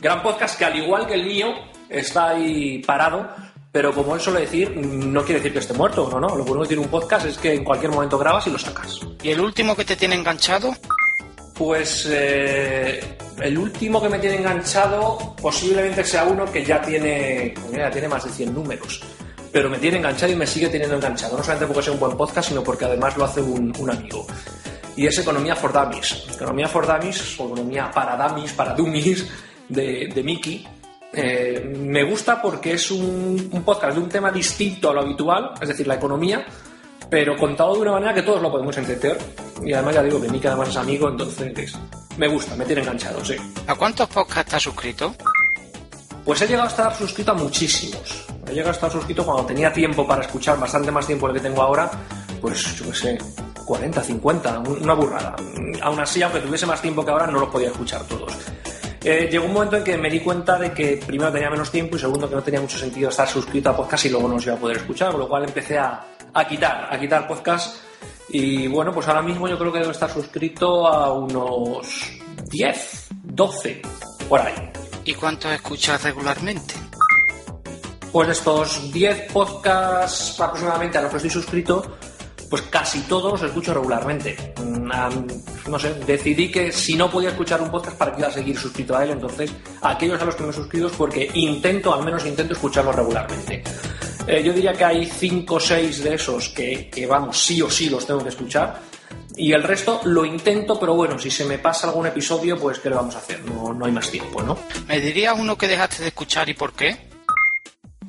Gran 0.00 0.22
podcast 0.22 0.58
que, 0.58 0.64
al 0.64 0.76
igual 0.76 1.06
que 1.06 1.14
el 1.14 1.24
mío, 1.24 1.48
está 1.88 2.30
ahí 2.30 2.80
parado, 2.84 3.28
pero 3.72 3.92
como 3.92 4.14
él 4.14 4.20
suele 4.20 4.40
decir, 4.40 4.76
no 4.76 5.22
quiere 5.24 5.40
decir 5.40 5.52
que 5.52 5.60
esté 5.60 5.72
muerto, 5.72 6.08
no, 6.12 6.20
no. 6.20 6.36
Lo 6.36 6.44
bueno 6.44 6.62
que 6.62 6.68
tiene 6.68 6.82
un 6.82 6.88
podcast 6.90 7.26
es 7.26 7.38
que 7.38 7.54
en 7.54 7.64
cualquier 7.64 7.90
momento 7.90 8.18
grabas 8.18 8.46
y 8.46 8.50
lo 8.50 8.58
sacas. 8.58 9.00
¿Y 9.22 9.30
el 9.30 9.40
último 9.40 9.74
que 9.74 9.84
te 9.84 9.96
tiene 9.96 10.14
enganchado? 10.16 10.74
Pues 11.56 12.08
eh, 12.10 13.00
el 13.40 13.58
último 13.58 14.02
que 14.02 14.08
me 14.08 14.18
tiene 14.18 14.36
enganchado 14.36 15.36
posiblemente 15.40 16.04
sea 16.04 16.24
uno 16.24 16.50
que 16.50 16.64
ya 16.64 16.82
tiene, 16.82 17.54
tiene 17.92 18.08
más 18.08 18.24
de 18.24 18.30
100 18.30 18.54
números. 18.54 19.00
Pero 19.52 19.70
me 19.70 19.78
tiene 19.78 19.98
enganchado 19.98 20.32
y 20.32 20.36
me 20.36 20.46
sigue 20.46 20.68
teniendo 20.68 20.96
enganchado. 20.96 21.36
No 21.36 21.44
solamente 21.44 21.66
porque 21.66 21.84
sea 21.84 21.92
un 21.92 22.00
buen 22.00 22.16
podcast, 22.16 22.48
sino 22.48 22.64
porque 22.64 22.86
además 22.86 23.16
lo 23.16 23.24
hace 23.24 23.40
un, 23.40 23.72
amigo. 23.88 24.26
Y 24.96 25.06
es 25.06 25.16
Economía 25.18 25.54
for 25.54 25.72
Dummies. 25.72 26.26
Economía 26.34 26.66
for 26.66 26.86
Dummies, 26.86 27.38
o 27.38 27.46
Economía 27.46 27.90
para 27.92 28.16
Dummies, 28.16 28.52
para 28.52 28.74
Dummies, 28.74 29.26
de, 29.68 30.10
de 30.12 30.22
Mickey. 30.24 30.66
Eh, 31.12 31.72
me 31.78 32.02
gusta 32.02 32.42
porque 32.42 32.72
es 32.72 32.90
un 32.90 33.62
podcast 33.64 33.96
de 33.96 34.02
un 34.02 34.08
tema 34.08 34.32
distinto 34.32 34.90
a 34.90 34.94
lo 34.94 35.02
habitual, 35.02 35.52
es 35.60 35.68
decir, 35.68 35.86
la 35.86 35.94
economía, 35.94 36.44
pero 37.10 37.36
contado 37.36 37.74
de 37.74 37.80
una 37.80 37.92
manera 37.92 38.14
que 38.14 38.22
todos 38.22 38.40
lo 38.42 38.50
podemos 38.50 38.76
entender. 38.76 39.18
Y 39.64 39.72
además 39.72 39.94
ya 39.94 40.02
digo 40.02 40.20
que 40.20 40.28
Mika 40.28 40.48
además 40.48 40.68
es 40.70 40.76
amigo, 40.76 41.08
entonces 41.08 41.74
me 42.16 42.28
gusta, 42.28 42.54
me 42.56 42.64
tiene 42.64 42.82
enganchado, 42.82 43.24
sí. 43.24 43.36
¿A 43.66 43.74
cuántos 43.74 44.08
podcasts 44.08 44.40
estás 44.46 44.62
suscrito? 44.62 45.14
Pues 46.24 46.40
he 46.42 46.46
llegado 46.46 46.64
a 46.64 46.70
estar 46.70 46.94
suscrito 46.96 47.32
a 47.32 47.34
muchísimos. 47.34 48.26
He 48.48 48.52
llegado 48.52 48.70
a 48.70 48.72
estar 48.74 48.90
suscrito 48.90 49.24
cuando 49.24 49.44
tenía 49.46 49.72
tiempo 49.72 50.06
para 50.06 50.22
escuchar, 50.22 50.58
bastante 50.58 50.90
más 50.90 51.06
tiempo 51.06 51.26
del 51.28 51.36
que 51.36 51.42
tengo 51.48 51.62
ahora, 51.62 51.90
pues 52.40 52.76
yo 52.76 52.86
qué 52.90 52.94
sé, 52.96 53.18
40, 53.64 54.02
50, 54.02 54.58
un- 54.60 54.82
una 54.82 54.94
burrada. 54.94 55.36
Aún 55.82 56.00
así, 56.00 56.22
aunque 56.22 56.40
tuviese 56.40 56.66
más 56.66 56.80
tiempo 56.80 57.04
que 57.04 57.10
ahora, 57.10 57.26
no 57.26 57.40
los 57.40 57.48
podía 57.50 57.68
escuchar 57.68 58.02
todos. 58.04 58.32
Eh, 59.02 59.28
llegó 59.30 59.44
un 59.44 59.52
momento 59.52 59.76
en 59.76 59.84
que 59.84 59.98
me 59.98 60.08
di 60.08 60.20
cuenta 60.20 60.58
de 60.58 60.72
que 60.72 60.98
primero 61.06 61.30
tenía 61.30 61.50
menos 61.50 61.70
tiempo 61.70 61.96
y 61.96 61.98
segundo 61.98 62.26
que 62.28 62.36
no 62.36 62.42
tenía 62.42 62.60
mucho 62.60 62.78
sentido 62.78 63.10
estar 63.10 63.28
suscrito 63.28 63.68
a 63.68 63.76
podcast 63.76 64.06
y 64.06 64.08
luego 64.08 64.28
no 64.28 64.34
los 64.34 64.46
iba 64.46 64.54
a 64.54 64.58
poder 64.58 64.78
escuchar, 64.78 65.10
con 65.10 65.20
lo 65.20 65.28
cual 65.28 65.44
empecé 65.44 65.78
a, 65.78 66.02
a 66.34 66.46
quitar, 66.46 66.88
a 66.90 66.98
quitar 66.98 67.26
podcast 67.26 67.76
y 68.28 68.66
bueno, 68.66 68.92
pues 68.92 69.06
ahora 69.08 69.22
mismo 69.22 69.48
yo 69.48 69.58
creo 69.58 69.72
que 69.72 69.78
debo 69.78 69.92
estar 69.92 70.10
suscrito 70.10 70.86
a 70.86 71.12
unos 71.12 71.86
10, 72.50 73.06
12, 73.22 73.82
por 74.28 74.40
ahí. 74.40 74.70
¿Y 75.04 75.14
cuántos 75.14 75.52
escuchas 75.52 76.02
regularmente? 76.02 76.74
Pues 78.10 78.26
de 78.28 78.32
estos 78.32 78.92
10 78.92 79.32
podcasts 79.32 80.40
aproximadamente 80.40 80.98
a 80.98 81.02
los 81.02 81.10
que 81.10 81.16
estoy 81.18 81.30
suscrito, 81.30 81.96
pues 82.48 82.62
casi 82.62 83.00
todos 83.02 83.32
los 83.32 83.42
escucho 83.42 83.74
regularmente. 83.74 84.54
Mm, 84.62 84.90
No 85.70 85.78
sé, 85.78 85.94
decidí 86.06 86.50
que 86.50 86.70
si 86.72 86.94
no 86.94 87.10
podía 87.10 87.30
escuchar 87.30 87.60
un 87.60 87.70
podcast, 87.70 87.96
para 87.96 88.12
que 88.12 88.20
iba 88.20 88.28
a 88.28 88.32
seguir 88.32 88.58
suscrito 88.58 88.96
a 88.96 89.02
él. 89.02 89.10
Entonces, 89.10 89.50
aquellos 89.82 90.20
a 90.20 90.24
los 90.24 90.34
que 90.36 90.42
me 90.44 90.50
he 90.50 90.52
suscrito 90.52 90.86
es 90.88 90.92
porque 90.92 91.30
intento, 91.34 91.92
al 91.92 92.04
menos 92.04 92.24
intento 92.26 92.52
escucharlos 92.52 92.94
regularmente. 92.94 93.64
Eh, 94.26 94.42
yo 94.42 94.52
diría 94.52 94.72
que 94.72 94.84
hay 94.84 95.06
5 95.06 95.54
o 95.54 95.60
6 95.60 96.02
de 96.04 96.14
esos 96.14 96.48
que, 96.48 96.88
que, 96.88 97.06
vamos, 97.06 97.38
sí 97.38 97.60
o 97.60 97.70
sí 97.70 97.90
los 97.90 98.06
tengo 98.06 98.22
que 98.22 98.30
escuchar. 98.30 98.80
Y 99.36 99.52
el 99.52 99.62
resto 99.62 100.00
lo 100.04 100.24
intento, 100.24 100.78
pero 100.78 100.94
bueno, 100.94 101.18
si 101.18 101.30
se 101.30 101.44
me 101.44 101.58
pasa 101.58 101.88
algún 101.88 102.06
episodio, 102.06 102.58
pues 102.58 102.78
¿qué 102.78 102.88
le 102.88 102.94
vamos 102.94 103.16
a 103.16 103.18
hacer? 103.18 103.44
No, 103.44 103.74
no 103.74 103.84
hay 103.84 103.92
más 103.92 104.10
tiempo, 104.10 104.42
¿no? 104.42 104.56
¿Me 104.86 105.00
dirías 105.00 105.34
uno 105.38 105.58
que 105.58 105.68
dejaste 105.68 106.02
de 106.02 106.08
escuchar 106.08 106.48
y 106.48 106.54
por 106.54 106.72
qué? 106.72 106.96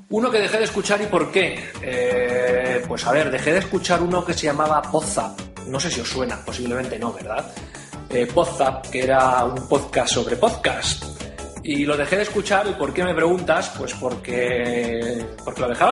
Uno 0.10 0.30
que 0.30 0.38
dejé 0.40 0.60
de 0.60 0.66
escuchar 0.66 1.02
y 1.02 1.08
por 1.08 1.32
qué. 1.32 1.72
Eh, 1.82 2.84
pues 2.88 3.06
a 3.08 3.12
ver, 3.12 3.32
dejé 3.32 3.54
de 3.54 3.60
escuchar 3.60 4.04
uno 4.04 4.24
que 4.24 4.34
se 4.34 4.46
llamaba 4.46 4.82
Podzap. 4.84 5.40
No 5.68 5.80
sé 5.80 5.90
si 5.90 6.00
os 6.00 6.08
suena, 6.08 6.46
posiblemente 6.46 7.00
no, 7.00 7.12
¿verdad? 7.12 7.52
Eh, 8.10 8.28
Podzap, 8.28 8.88
que 8.88 9.04
era 9.04 9.44
un 9.44 9.68
podcast 9.68 10.14
sobre 10.14 10.36
podcast. 10.36 11.24
Y 11.68 11.84
lo 11.84 11.98
dejé 11.98 12.18
de 12.18 12.22
escuchar, 12.22 12.68
¿y 12.68 12.74
por 12.74 12.94
qué 12.94 13.04
me 13.04 13.16
preguntas? 13.16 13.74
Pues 13.76 13.96
porque. 13.96 15.26
porque 15.44 15.62
lo 15.62 15.70
dejaba. 15.70 15.90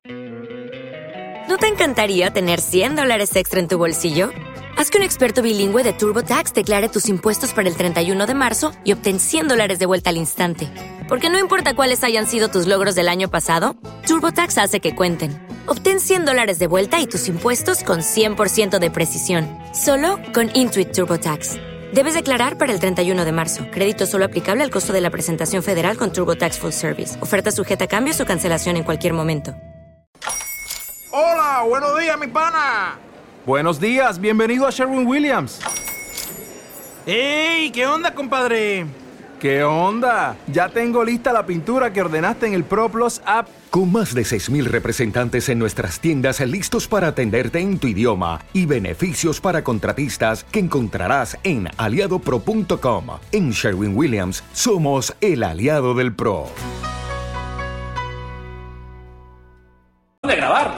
¿No 1.48 1.58
te 1.58 1.66
encantaría 1.66 2.32
tener 2.32 2.60
100 2.60 2.94
dólares 2.94 3.34
extra 3.34 3.58
en 3.58 3.66
tu 3.66 3.76
bolsillo? 3.76 4.30
Haz 4.76 4.90
que 4.90 4.98
un 4.98 5.04
experto 5.04 5.42
bilingüe 5.42 5.82
de 5.82 5.92
TurboTax 5.92 6.54
declare 6.54 6.88
tus 6.88 7.08
impuestos 7.08 7.52
para 7.52 7.68
el 7.68 7.76
31 7.76 8.26
de 8.26 8.34
marzo 8.34 8.72
y 8.84 8.92
obtén 8.92 9.18
100 9.18 9.48
dólares 9.48 9.80
de 9.80 9.86
vuelta 9.86 10.10
al 10.10 10.16
instante. 10.16 10.68
Porque 11.08 11.28
no 11.28 11.40
importa 11.40 11.74
cuáles 11.74 12.04
hayan 12.04 12.28
sido 12.28 12.48
tus 12.48 12.68
logros 12.68 12.94
del 12.94 13.08
año 13.08 13.28
pasado, 13.28 13.74
TurboTax 14.06 14.58
hace 14.58 14.78
que 14.78 14.94
cuenten. 14.94 15.32
Obtén 15.66 15.98
100 15.98 16.24
dólares 16.24 16.60
de 16.60 16.68
vuelta 16.68 17.00
y 17.00 17.08
tus 17.08 17.26
impuestos 17.26 17.82
con 17.82 17.98
100% 18.00 18.78
de 18.78 18.90
precisión. 18.92 19.48
Solo 19.74 20.20
con 20.32 20.50
Intuit 20.54 20.92
TurboTax. 20.92 21.73
Debes 21.92 22.14
declarar 22.14 22.58
para 22.58 22.72
el 22.72 22.80
31 22.80 23.24
de 23.24 23.32
marzo. 23.32 23.66
Crédito 23.70 24.06
solo 24.06 24.24
aplicable 24.24 24.64
al 24.64 24.70
costo 24.70 24.92
de 24.92 25.00
la 25.00 25.10
presentación 25.10 25.62
federal 25.62 25.96
con 25.96 26.12
TurboTax 26.12 26.58
Full 26.58 26.72
Service. 26.72 27.20
Oferta 27.20 27.50
sujeta 27.50 27.84
a 27.84 27.88
cambios 27.88 28.20
o 28.20 28.26
cancelación 28.26 28.76
en 28.76 28.84
cualquier 28.84 29.12
momento. 29.12 29.54
Hola, 31.10 31.64
buenos 31.68 31.98
días, 31.98 32.18
mi 32.18 32.26
pana. 32.26 32.98
Buenos 33.46 33.78
días, 33.78 34.18
bienvenido 34.20 34.66
a 34.66 34.70
Sherwin 34.70 35.06
Williams. 35.06 35.60
¡Ey! 37.06 37.70
¿Qué 37.70 37.86
onda, 37.86 38.14
compadre? 38.14 38.86
¿Qué 39.38 39.62
onda? 39.62 40.36
Ya 40.46 40.70
tengo 40.70 41.04
lista 41.04 41.32
la 41.32 41.44
pintura 41.44 41.92
que 41.92 42.00
ordenaste 42.00 42.46
en 42.46 42.54
el 42.54 42.64
ProPlus 42.64 43.20
app. 43.26 43.46
Con 43.74 43.90
más 43.90 44.14
de 44.14 44.22
6.000 44.22 44.66
representantes 44.66 45.48
en 45.48 45.58
nuestras 45.58 45.98
tiendas 45.98 46.38
listos 46.38 46.86
para 46.86 47.08
atenderte 47.08 47.58
en 47.58 47.80
tu 47.80 47.88
idioma 47.88 48.40
y 48.52 48.66
beneficios 48.66 49.40
para 49.40 49.64
contratistas 49.64 50.44
que 50.44 50.60
encontrarás 50.60 51.36
en 51.42 51.68
aliadopro.com. 51.76 53.06
En 53.32 53.50
Sherwin 53.50 53.96
Williams 53.96 54.44
somos 54.52 55.16
el 55.20 55.42
aliado 55.42 55.92
del 55.94 56.14
PRO. 56.14 56.46
de 60.22 60.36
grabar. 60.36 60.76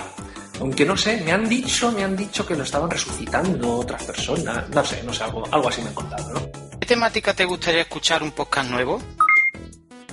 Aunque 0.58 0.86
no 0.86 0.96
sé, 0.96 1.20
me 1.22 1.32
han 1.32 1.46
dicho, 1.50 1.92
me 1.92 2.02
han 2.02 2.16
dicho 2.16 2.46
que 2.46 2.56
lo 2.56 2.62
estaban 2.62 2.88
resucitando 2.88 3.76
otras 3.76 4.04
personas. 4.04 4.70
No 4.70 4.82
sé, 4.82 5.02
no 5.02 5.12
sé, 5.12 5.22
algo, 5.22 5.44
algo 5.52 5.68
así 5.68 5.82
me 5.82 5.88
han 5.88 5.94
contado, 5.94 6.32
¿no? 6.32 6.40
¿Qué 6.80 6.86
temática 6.86 7.34
te 7.34 7.44
gustaría 7.44 7.82
escuchar 7.82 8.22
un 8.22 8.30
podcast 8.30 8.70
nuevo? 8.70 9.02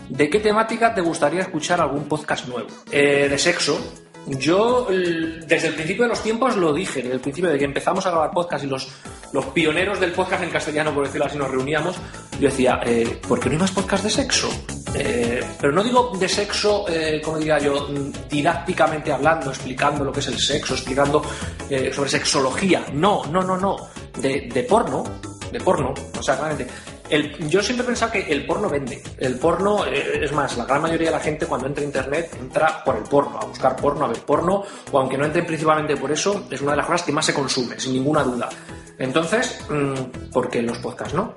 ¿De 0.10 0.30
qué 0.30 0.40
temática 0.40 0.94
te 0.94 1.02
gustaría 1.02 1.42
escuchar 1.42 1.82
algún 1.82 2.08
podcast 2.08 2.48
nuevo? 2.48 2.68
Eh, 2.92 3.28
de 3.30 3.38
sexo. 3.38 3.80
Yo, 4.26 4.88
desde 4.90 5.68
el 5.68 5.74
principio 5.74 6.04
de 6.04 6.10
los 6.10 6.24
tiempos, 6.24 6.56
lo 6.56 6.74
dije, 6.74 7.02
desde 7.02 7.16
el 7.16 7.20
principio 7.20 7.50
de 7.50 7.58
que 7.58 7.66
empezamos 7.66 8.06
a 8.06 8.12
grabar 8.12 8.32
podcast 8.32 8.64
y 8.64 8.68
los, 8.68 8.88
los 9.34 9.46
pioneros 9.48 10.00
del 10.00 10.14
podcast 10.14 10.44
en 10.44 10.50
castellano, 10.50 10.94
por 10.94 11.06
decirlo 11.06 11.26
así, 11.26 11.38
nos 11.38 11.52
reuníamos, 11.52 11.98
yo 12.40 12.48
decía, 12.48 12.80
eh, 12.86 13.20
¿por 13.28 13.42
qué 13.42 13.50
no 13.50 13.54
hay 13.54 13.60
más 13.60 13.72
podcast 13.72 14.04
de 14.06 14.10
sexo? 14.10 14.50
Eh, 14.96 15.44
pero 15.60 15.74
no 15.74 15.84
digo 15.84 16.12
de 16.18 16.30
sexo, 16.30 16.86
eh, 16.88 17.22
como 17.24 17.38
diría 17.38 17.58
yo, 17.58 17.88
mm, 17.90 18.30
didácticamente 18.30 19.12
hablando, 19.12 19.50
explicando 19.50 20.04
lo 20.04 20.12
que 20.12 20.20
es 20.20 20.28
el 20.28 20.40
sexo, 20.40 20.76
explicando 20.76 21.22
eh, 21.70 21.92
sobre 21.92 22.10
sexología. 22.10 22.86
No, 22.94 23.26
no, 23.26 23.42
no, 23.42 23.58
no. 23.58 23.76
De, 24.20 24.50
de 24.54 24.64
porno, 24.64 25.04
de 25.52 25.60
porno, 25.60 25.94
o 26.18 26.24
sea, 26.24 26.36
claramente. 26.36 26.68
El- 27.10 27.50
yo 27.50 27.62
siempre 27.62 27.84
he 27.84 27.88
pensado 27.88 28.12
que 28.12 28.22
el 28.32 28.46
porno 28.46 28.70
vende. 28.70 29.02
El 29.18 29.36
porno, 29.38 29.86
eh, 29.86 30.20
es 30.24 30.32
más, 30.32 30.58
la 30.58 30.66
gran 30.66 30.82
mayoría 30.82 31.10
de 31.10 31.16
la 31.18 31.20
gente 31.20 31.46
cuando 31.46 31.68
entra 31.68 31.84
a 31.84 31.86
internet 31.86 32.38
entra 32.40 32.84
por 32.84 32.96
el 32.98 33.04
porno, 33.04 33.40
a 33.40 33.46
buscar 33.46 33.76
porno, 33.76 34.06
a 34.06 34.08
ver 34.08 34.20
porno, 34.22 34.64
o 34.92 35.00
aunque 35.00 35.18
no 35.18 35.26
entren 35.26 35.46
principalmente 35.46 35.96
por 35.98 36.12
eso, 36.12 36.46
es 36.50 36.62
una 36.62 36.72
de 36.72 36.78
las 36.78 36.86
cosas 36.86 37.04
que 37.04 37.12
más 37.12 37.26
se 37.26 37.34
consume, 37.34 37.80
sin 37.80 37.94
ninguna 37.94 38.24
duda. 38.24 38.50
Entonces, 38.98 39.60
mm, 39.70 40.30
¿por 40.32 40.50
qué 40.50 40.62
los 40.62 40.78
podcasts 40.80 41.14
no? 41.14 41.36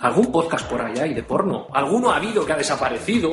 Algún 0.00 0.32
podcast 0.32 0.66
por 0.68 0.80
ahí 0.82 0.98
hay 0.98 1.14
de 1.14 1.22
porno. 1.22 1.68
Alguno 1.72 2.10
ha 2.10 2.16
habido 2.16 2.44
que 2.44 2.52
ha 2.52 2.56
desaparecido, 2.56 3.30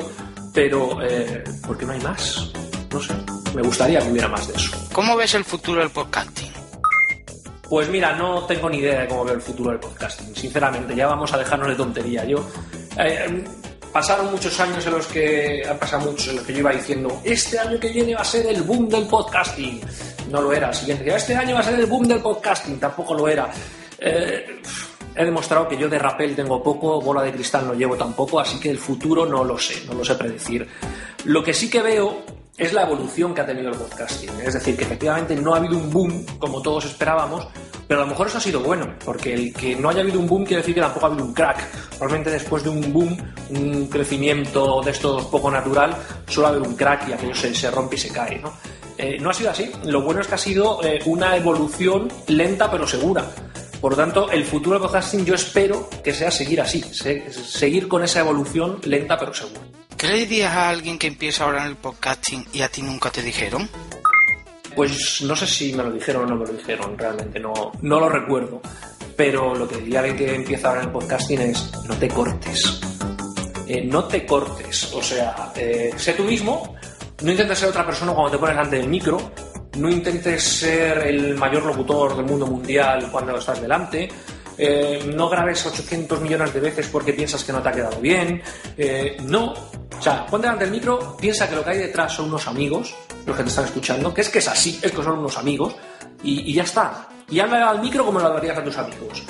pero 0.54 0.98
eh, 1.02 1.42
¿por 1.66 1.76
qué 1.76 1.86
no 1.86 1.92
hay 1.92 2.00
más? 2.00 2.52
No 2.92 3.00
sé. 3.00 3.14
Me 3.54 3.62
gustaría 3.62 3.98
que 4.00 4.10
hubiera 4.10 4.28
más 4.28 4.46
de 4.46 4.54
eso. 4.54 4.70
¿Cómo 4.92 5.16
ves 5.16 5.34
el 5.34 5.44
futuro 5.44 5.80
del 5.80 5.90
podcasting? 5.90 6.52
Pues 7.70 7.88
mira, 7.88 8.16
no 8.16 8.42
tengo 8.46 8.68
ni 8.68 8.78
idea 8.78 9.02
de 9.02 9.06
cómo 9.06 9.24
veo 9.24 9.34
el 9.34 9.40
futuro 9.40 9.70
del 9.70 9.78
podcasting. 9.78 10.34
Sinceramente, 10.34 10.92
ya 10.92 11.06
vamos 11.06 11.32
a 11.32 11.38
dejarnos 11.38 11.68
de 11.68 11.76
tontería. 11.76 12.24
Yo 12.24 12.44
eh, 12.98 13.44
pasaron 13.92 14.28
muchos 14.32 14.58
años 14.58 14.84
en 14.84 14.92
los 14.92 15.06
que 15.06 15.62
han 15.64 15.78
pasado 15.78 16.10
muchos 16.10 16.26
en 16.26 16.36
los 16.36 16.44
que 16.44 16.52
yo 16.52 16.58
iba 16.58 16.72
diciendo 16.72 17.20
este 17.22 17.60
año 17.60 17.78
que 17.78 17.90
viene 17.90 18.16
va 18.16 18.22
a 18.22 18.24
ser 18.24 18.44
el 18.46 18.62
boom 18.62 18.88
del 18.88 19.06
podcasting. 19.06 19.80
No 20.32 20.42
lo 20.42 20.52
era. 20.52 20.72
Siguiente 20.72 21.14
este 21.14 21.36
año 21.36 21.54
va 21.54 21.60
a 21.60 21.62
ser 21.62 21.78
el 21.78 21.86
boom 21.86 22.08
del 22.08 22.18
podcasting. 22.18 22.80
Tampoco 22.80 23.14
lo 23.14 23.28
era. 23.28 23.48
Eh, 24.00 24.60
he 25.14 25.24
demostrado 25.24 25.68
que 25.68 25.76
yo 25.76 25.88
de 25.88 26.00
rapel 26.00 26.34
tengo 26.34 26.60
poco, 26.60 27.00
bola 27.00 27.22
de 27.22 27.30
cristal 27.30 27.68
no 27.68 27.74
llevo 27.74 27.94
tampoco, 27.94 28.40
así 28.40 28.58
que 28.58 28.70
el 28.70 28.78
futuro 28.78 29.26
no 29.26 29.44
lo 29.44 29.56
sé, 29.56 29.86
no 29.86 29.94
lo 29.94 30.04
sé 30.04 30.16
predecir. 30.16 30.66
Lo 31.24 31.44
que 31.44 31.54
sí 31.54 31.70
que 31.70 31.82
veo 31.82 32.24
es 32.60 32.72
la 32.72 32.82
evolución 32.82 33.34
que 33.34 33.40
ha 33.40 33.46
tenido 33.46 33.70
el 33.70 33.76
podcasting. 33.76 34.30
Es 34.44 34.54
decir, 34.54 34.76
que 34.76 34.84
efectivamente 34.84 35.34
no 35.34 35.54
ha 35.54 35.56
habido 35.56 35.76
un 35.78 35.90
boom 35.90 36.24
como 36.38 36.60
todos 36.62 36.84
esperábamos, 36.84 37.46
pero 37.88 38.00
a 38.02 38.04
lo 38.04 38.10
mejor 38.10 38.28
eso 38.28 38.38
ha 38.38 38.40
sido 38.40 38.60
bueno, 38.60 38.94
porque 39.04 39.34
el 39.34 39.52
que 39.52 39.74
no 39.74 39.88
haya 39.88 40.02
habido 40.02 40.20
un 40.20 40.26
boom 40.28 40.44
quiere 40.44 40.60
decir 40.62 40.74
que 40.74 40.80
tampoco 40.80 41.06
ha 41.06 41.08
habido 41.08 41.24
un 41.24 41.34
crack. 41.34 41.58
Probablemente 41.90 42.30
después 42.30 42.62
de 42.62 42.70
un 42.70 42.92
boom, 42.92 43.16
un 43.50 43.86
crecimiento 43.88 44.80
de 44.84 44.90
estos 44.92 45.24
poco 45.26 45.50
natural, 45.50 45.96
suele 46.28 46.48
haber 46.50 46.62
un 46.62 46.76
crack 46.76 47.08
y 47.08 47.12
aquello 47.14 47.34
se, 47.34 47.70
rompe 47.70 47.96
y 47.96 47.98
se 47.98 48.10
cae, 48.10 48.38
¿no? 48.38 48.52
Eh, 48.98 49.18
no 49.18 49.30
ha 49.30 49.34
sido 49.34 49.50
así. 49.50 49.72
Lo 49.84 50.02
bueno 50.02 50.20
es 50.20 50.28
que 50.28 50.34
ha 50.34 50.38
sido 50.38 50.84
eh, 50.84 50.98
una 51.06 51.34
evolución 51.36 52.08
lenta 52.28 52.70
pero 52.70 52.86
segura. 52.86 53.24
Por 53.80 53.92
lo 53.92 53.96
tanto, 53.96 54.30
el 54.30 54.44
futuro 54.44 54.74
del 54.78 54.82
podcasting 54.86 55.24
yo 55.24 55.34
espero 55.34 55.88
que 56.04 56.12
sea 56.12 56.30
seguir 56.30 56.60
así, 56.60 56.82
se- 56.82 57.32
seguir 57.32 57.88
con 57.88 58.04
esa 58.04 58.20
evolución 58.20 58.78
lenta 58.84 59.18
pero 59.18 59.32
segura. 59.32 59.62
¿Qué 60.00 60.06
le 60.06 60.14
dirías 60.14 60.54
a 60.54 60.70
alguien 60.70 60.98
que 60.98 61.08
empieza 61.08 61.44
ahora 61.44 61.60
en 61.60 61.68
el 61.68 61.76
podcasting 61.76 62.46
y 62.54 62.62
a 62.62 62.70
ti 62.70 62.80
nunca 62.80 63.10
te 63.10 63.20
dijeron? 63.20 63.68
Pues 64.74 65.20
no 65.20 65.36
sé 65.36 65.46
si 65.46 65.74
me 65.74 65.82
lo 65.82 65.92
dijeron 65.92 66.24
o 66.24 66.26
no 66.26 66.36
me 66.36 66.46
lo 66.46 66.52
dijeron, 66.54 66.96
realmente 66.96 67.38
no, 67.38 67.52
no 67.82 68.00
lo 68.00 68.08
recuerdo. 68.08 68.62
Pero 69.14 69.54
lo 69.54 69.68
que 69.68 69.76
diría 69.76 69.98
a 69.98 70.04
alguien 70.04 70.16
que 70.16 70.34
empieza 70.34 70.68
ahora 70.68 70.80
en 70.80 70.86
el 70.86 70.92
podcasting 70.94 71.42
es 71.42 71.70
no 71.86 71.94
te 71.98 72.08
cortes. 72.08 72.80
Eh, 73.66 73.84
no 73.84 74.04
te 74.04 74.24
cortes. 74.24 74.90
O 74.94 75.02
sea, 75.02 75.52
eh, 75.54 75.90
sé 75.98 76.14
tú 76.14 76.24
mismo, 76.24 76.76
no 77.20 77.30
intentes 77.30 77.58
ser 77.58 77.68
otra 77.68 77.84
persona 77.84 78.14
cuando 78.14 78.30
te 78.30 78.38
pones 78.38 78.56
delante 78.56 78.76
del 78.76 78.88
micro, 78.88 79.32
no 79.76 79.90
intentes 79.90 80.42
ser 80.42 81.08
el 81.08 81.36
mayor 81.36 81.66
locutor 81.66 82.16
del 82.16 82.24
mundo 82.24 82.46
mundial 82.46 83.10
cuando 83.12 83.36
estás 83.36 83.60
delante. 83.60 84.08
eh, 84.56 85.12
no 85.14 85.28
grabes 85.28 85.66
800 85.66 86.22
millones 86.22 86.54
de 86.54 86.60
veces 86.60 86.88
porque 86.88 87.12
piensas 87.12 87.44
que 87.44 87.52
no 87.52 87.60
te 87.60 87.68
ha 87.68 87.72
quedado 87.72 88.00
bien. 88.00 88.42
no. 89.24 89.52
O 90.00 90.02
sea, 90.02 90.24
ponte 90.24 90.46
delante 90.46 90.64
del 90.64 90.72
micro, 90.72 91.14
piensa 91.18 91.46
que 91.46 91.54
lo 91.54 91.62
que 91.62 91.72
hay 91.72 91.78
detrás 91.78 92.14
son 92.14 92.28
unos 92.28 92.46
amigos, 92.48 92.94
los 93.26 93.36
que 93.36 93.42
te 93.42 93.50
están 93.50 93.66
escuchando, 93.66 94.14
que 94.14 94.22
es 94.22 94.30
que 94.30 94.38
es 94.38 94.48
así, 94.48 94.80
es 94.82 94.90
que 94.90 95.02
son 95.02 95.18
unos 95.18 95.36
amigos, 95.36 95.76
y, 96.22 96.50
y 96.50 96.54
ya 96.54 96.62
está. 96.62 97.06
Y 97.28 97.38
habla 97.38 97.68
al 97.68 97.82
micro 97.82 98.06
como 98.06 98.18
lo 98.18 98.28
hablarías 98.28 98.56
a 98.56 98.64
tus 98.64 98.78
amigos. 98.78 99.22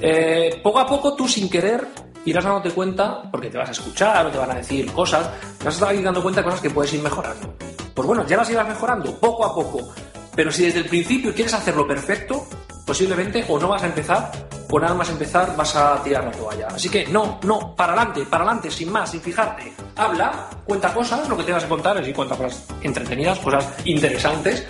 Eh, 0.00 0.60
poco 0.62 0.78
a 0.78 0.86
poco 0.86 1.16
tú 1.16 1.26
sin 1.26 1.50
querer 1.50 1.88
irás 2.26 2.44
dándote 2.44 2.70
cuenta, 2.70 3.28
porque 3.28 3.50
te 3.50 3.58
vas 3.58 3.70
a 3.70 3.72
escuchar 3.72 4.24
o 4.26 4.30
te 4.30 4.38
van 4.38 4.52
a 4.52 4.54
decir 4.54 4.90
cosas, 4.92 5.28
te 5.58 5.64
vas 5.64 5.82
a 5.82 5.90
estar 5.90 6.02
dando 6.04 6.22
cuenta 6.22 6.42
de 6.42 6.44
cosas 6.44 6.60
que 6.60 6.70
puedes 6.70 6.94
ir 6.94 7.02
mejorando. 7.02 7.52
Pues 7.92 8.06
bueno, 8.06 8.24
ya 8.24 8.36
las 8.36 8.48
irás 8.50 8.68
mejorando 8.68 9.18
poco 9.18 9.44
a 9.44 9.52
poco. 9.52 9.92
Pero 10.36 10.52
si 10.52 10.64
desde 10.64 10.78
el 10.78 10.86
principio 10.86 11.34
quieres 11.34 11.54
hacerlo 11.54 11.88
perfecto, 11.88 12.46
posiblemente 12.84 13.44
o 13.48 13.58
no 13.58 13.68
vas 13.68 13.82
a 13.82 13.86
empezar 13.86 14.30
o 14.70 14.80
nada 14.80 14.94
más 14.94 15.08
empezar 15.08 15.56
vas 15.56 15.76
a 15.76 16.02
tirar 16.02 16.24
la 16.24 16.32
toalla. 16.32 16.68
Así 16.68 16.88
que 16.88 17.06
no, 17.06 17.38
no, 17.44 17.74
para 17.76 17.92
adelante, 17.92 18.24
para 18.26 18.44
adelante, 18.44 18.70
sin 18.70 18.90
más, 18.90 19.10
sin 19.10 19.20
fijarte. 19.20 19.72
Habla, 19.96 20.50
cuenta 20.64 20.92
cosas, 20.92 21.28
lo 21.28 21.36
que 21.36 21.44
tengas 21.44 21.62
que 21.62 21.68
contar, 21.68 21.96
es 21.96 22.02
decir, 22.02 22.14
cuenta 22.14 22.36
cosas 22.36 22.66
entretenidas, 22.82 23.38
cosas 23.38 23.66
interesantes 23.84 24.66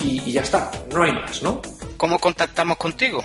y, 0.00 0.22
y 0.22 0.32
ya 0.32 0.42
está, 0.42 0.70
no 0.94 1.02
hay 1.02 1.12
más, 1.12 1.42
¿no? 1.42 1.60
¿Cómo 1.96 2.18
contactamos 2.18 2.76
contigo? 2.76 3.22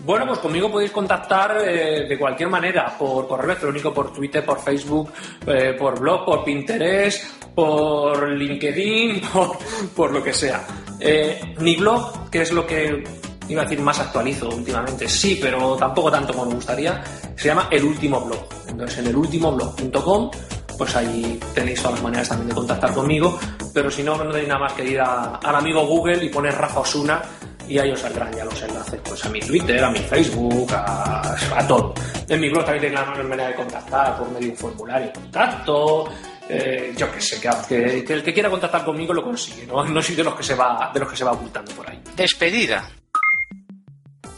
Bueno, 0.00 0.26
pues 0.26 0.38
conmigo 0.38 0.70
podéis 0.70 0.92
contactar 0.92 1.58
eh, 1.60 2.06
de 2.08 2.18
cualquier 2.18 2.48
manera, 2.48 2.96
por 2.96 3.28
correo 3.28 3.50
electrónico, 3.50 3.92
por 3.92 4.12
Twitter, 4.12 4.44
por 4.44 4.60
Facebook, 4.60 5.12
eh, 5.46 5.74
por 5.78 6.00
blog, 6.00 6.24
por 6.24 6.44
Pinterest, 6.44 7.44
por 7.54 8.30
LinkedIn, 8.30 9.20
por, 9.32 9.58
por 9.94 10.12
lo 10.12 10.22
que 10.22 10.32
sea. 10.32 10.64
Eh, 11.00 11.54
mi 11.58 11.76
blog, 11.76 12.30
que 12.30 12.42
es 12.42 12.52
lo 12.52 12.66
que 12.66 13.04
iba 13.48 13.62
a 13.62 13.64
decir 13.64 13.80
más 13.80 13.98
actualizo 14.00 14.48
últimamente, 14.48 15.08
sí, 15.08 15.38
pero 15.40 15.76
tampoco 15.76 16.10
tanto 16.10 16.32
como 16.32 16.46
me 16.46 16.54
gustaría, 16.56 17.02
se 17.36 17.48
llama 17.48 17.68
El 17.70 17.84
Último 17.84 18.20
Blog. 18.20 18.46
Entonces, 18.68 18.98
en 18.98 19.06
elultimoblog.com, 19.08 20.30
pues 20.76 20.94
ahí 20.96 21.40
tenéis 21.54 21.78
todas 21.80 21.94
las 21.94 22.02
maneras 22.02 22.28
también 22.28 22.48
de 22.50 22.54
contactar 22.54 22.94
conmigo, 22.94 23.38
pero 23.74 23.90
si 23.90 24.02
no, 24.02 24.16
no 24.16 24.30
tenéis 24.30 24.48
nada 24.48 24.60
más 24.60 24.72
que 24.74 24.84
ir 24.84 25.00
a- 25.00 25.36
al 25.36 25.56
amigo 25.56 25.84
Google 25.86 26.24
y 26.24 26.28
poner 26.28 26.54
Rafa 26.54 26.80
Osuna 26.80 27.20
y 27.68 27.78
ahí 27.78 27.90
os 27.90 28.00
saldrán 28.00 28.32
ya 28.32 28.44
los 28.44 28.62
enlaces 28.62 29.00
pues 29.04 29.24
a 29.24 29.28
mi 29.28 29.40
Twitter, 29.40 29.82
a 29.84 29.90
mi 29.90 29.98
Facebook, 29.98 30.72
a, 30.72 31.36
a 31.56 31.66
todo. 31.66 31.94
En 32.28 32.40
mi 32.40 32.48
blog 32.48 32.64
también 32.64 32.92
tenéis 32.92 33.00
la 33.16 33.22
manera 33.24 33.48
de 33.48 33.54
contactar 33.56 34.16
por 34.18 34.28
medio 34.30 34.46
de 34.46 34.50
un 34.52 34.56
formulario 34.56 35.06
de 35.08 35.12
contacto, 35.12 36.08
eh, 36.48 36.94
yo 36.96 37.10
qué 37.12 37.20
sé, 37.20 37.40
que, 37.40 38.04
que- 38.04 38.12
el 38.14 38.22
que 38.22 38.32
quiera 38.32 38.48
contactar 38.48 38.84
conmigo 38.84 39.12
lo 39.12 39.22
consigue, 39.24 39.66
¿no? 39.66 39.84
No 39.88 40.00
soy 40.00 40.14
de 40.14 40.24
los 40.24 40.34
que 40.34 40.42
se 40.44 40.54
va, 40.54 40.90
de 40.94 41.00
los 41.00 41.10
que 41.10 41.16
se 41.16 41.24
va 41.24 41.32
ocultando 41.32 41.72
por 41.72 41.90
ahí. 41.90 42.00
Despedida. 42.16 42.88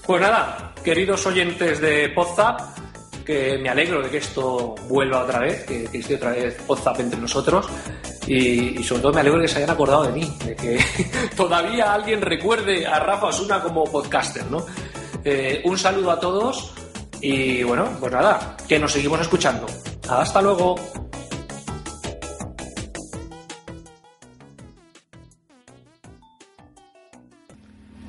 Pues 0.07 0.21
nada, 0.21 0.75
queridos 0.83 1.25
oyentes 1.27 1.81
de 1.81 2.09
Podzap, 2.09 2.61
que 3.25 3.59
me 3.59 3.69
alegro 3.69 4.03
de 4.03 4.11
que 4.11 4.17
esto 4.17 4.75
vuelva 4.89 5.23
otra 5.23 5.41
vez, 5.41 5.65
que, 5.65 5.85
que 5.85 5.99
esté 5.99 6.17
otra 6.17 6.31
vez 6.31 6.55
Podzap 6.67 6.99
entre 7.01 7.21
nosotros. 7.21 7.69
Y, 8.27 8.83
sobre 8.83 9.03
todo 9.03 9.13
me 9.13 9.21
alegro 9.21 9.39
de 9.39 9.47
que 9.47 9.53
se 9.53 9.59
hayan 9.59 9.71
acordado 9.71 10.05
de 10.05 10.13
mí, 10.13 10.37
de 10.45 10.55
que 10.55 10.79
todavía 11.37 11.93
alguien 11.93 12.21
recuerde 12.21 12.87
a 12.87 13.01
Rafa 13.01 13.27
Osuna 13.27 13.63
como 13.63 13.85
podcaster, 13.85 14.49
¿no? 14.51 14.65
Eh, 15.25 15.63
un 15.65 15.77
saludo 15.77 16.11
a 16.11 16.21
todos 16.21 16.73
y 17.21 17.63
bueno, 17.63 17.89
pues 17.99 18.13
nada, 18.13 18.57
que 18.69 18.79
nos 18.79 18.93
seguimos 18.93 19.21
escuchando. 19.21 19.67
Hasta 20.09 20.41
luego. 20.41 20.77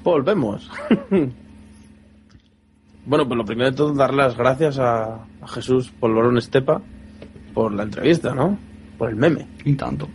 Volvemos. 0.04 0.70
bueno, 3.12 3.28
pues 3.28 3.38
lo 3.38 3.44
primero 3.44 3.70
de 3.72 3.76
todo, 3.76 3.94
darle 3.94 4.24
las 4.24 4.38
gracias 4.38 4.80
a, 4.80 5.26
a 5.42 5.48
Jesús 5.50 5.92
Polvorón 6.00 6.38
Estepa 6.38 6.82
por 7.54 7.74
la 7.74 7.84
entrevista, 7.84 8.34
¿no? 8.34 8.58
Por 8.98 9.10
el 9.10 9.18
meme. 9.18 9.48
Y 9.66 9.74
tanto. 9.74 10.08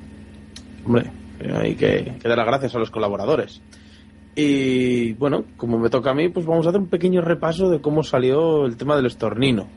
Hombre, 0.83 1.11
hay 1.61 1.75
que, 1.75 2.15
que 2.19 2.27
dar 2.27 2.39
las 2.39 2.47
gracias 2.47 2.75
a 2.75 2.79
los 2.79 2.91
colaboradores. 2.91 3.61
Y 4.35 5.13
bueno, 5.13 5.45
como 5.59 5.79
me 5.79 5.91
toca 5.91 6.13
a 6.13 6.15
mí, 6.15 6.31
pues 6.31 6.47
vamos 6.47 6.65
a 6.65 6.71
hacer 6.71 6.81
un 6.81 6.87
pequeño 6.87 7.21
repaso 7.21 7.69
de 7.69 7.83
cómo 7.83 8.03
salió 8.03 8.65
el 8.65 8.79
tema 8.79 8.97
del 8.97 9.05
estornino. 9.05 9.69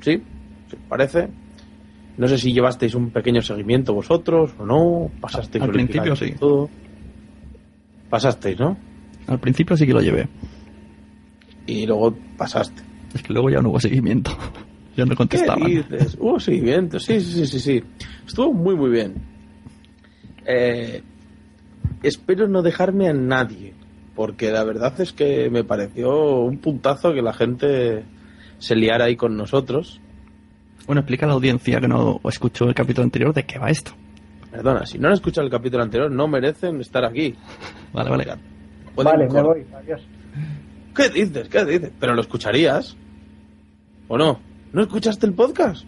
¿Sí? 0.00 0.22
¿Sí? 0.70 0.76
¿Parece? 0.88 1.28
No 2.16 2.28
sé 2.28 2.38
si 2.38 2.52
llevasteis 2.52 2.94
un 2.94 3.10
pequeño 3.10 3.42
seguimiento 3.42 3.92
vosotros 3.92 4.52
o 4.56 4.64
no. 4.64 5.10
Pasasteis 5.20 5.64
Al 5.64 5.72
principio 5.72 6.14
sí. 6.14 6.32
todo. 6.38 6.70
Pasasteis, 8.08 8.60
¿no? 8.60 8.76
Al 9.26 9.40
principio 9.40 9.76
sí 9.76 9.84
que 9.84 9.94
lo 9.94 10.00
llevé. 10.00 10.28
Y 11.66 11.86
luego 11.86 12.14
pasaste. 12.36 12.82
Es 13.14 13.22
que 13.22 13.32
luego 13.32 13.50
ya 13.50 13.60
no 13.60 13.70
hubo 13.70 13.80
seguimiento. 13.80 14.30
ya 14.96 15.04
no 15.04 15.14
contestaban. 15.14 15.64
¿Qué 15.64 15.82
dices? 15.82 16.16
Hubo 16.20 16.40
seguimiento, 16.40 16.98
sí, 16.98 17.20
sí, 17.20 17.32
sí, 17.32 17.46
sí, 17.46 17.60
sí. 17.60 17.84
Estuvo 18.26 18.52
muy, 18.52 18.74
muy 18.74 18.90
bien. 18.90 19.14
Eh, 20.46 21.02
espero 22.02 22.48
no 22.48 22.62
dejarme 22.62 23.08
a 23.08 23.12
nadie, 23.12 23.74
porque 24.14 24.50
la 24.50 24.64
verdad 24.64 24.98
es 25.00 25.12
que 25.12 25.50
me 25.50 25.64
pareció 25.64 26.40
un 26.40 26.58
puntazo 26.58 27.12
que 27.12 27.22
la 27.22 27.32
gente 27.32 28.04
se 28.58 28.74
liara 28.74 29.06
ahí 29.06 29.16
con 29.16 29.36
nosotros. 29.36 30.00
Bueno, 30.86 31.00
explica 31.00 31.26
a 31.26 31.28
la 31.28 31.34
audiencia 31.34 31.80
que 31.80 31.88
no 31.88 32.20
escuchó 32.24 32.66
el 32.66 32.74
capítulo 32.74 33.04
anterior 33.04 33.34
de 33.34 33.44
qué 33.44 33.58
va 33.58 33.70
esto. 33.70 33.92
Perdona, 34.50 34.86
si 34.86 34.98
no 34.98 35.08
han 35.08 35.14
escuchado 35.14 35.44
el 35.44 35.50
capítulo 35.50 35.82
anterior, 35.82 36.10
no 36.10 36.28
merecen 36.28 36.80
estar 36.80 37.04
aquí. 37.04 37.34
Vale, 37.92 38.10
vale. 38.10 38.24
Pueden 38.94 39.12
Vale, 39.12 39.28
me 39.28 39.42
voy. 39.42 39.66
Adiós. 39.74 40.02
¿Qué 40.96 41.08
dices? 41.10 41.48
¿Qué 41.48 41.64
dices? 41.64 41.90
Pero 42.00 42.14
lo 42.14 42.22
escucharías. 42.22 42.96
¿O 44.08 44.16
no? 44.16 44.40
¿No 44.72 44.82
escuchaste 44.82 45.26
el 45.26 45.34
podcast? 45.34 45.84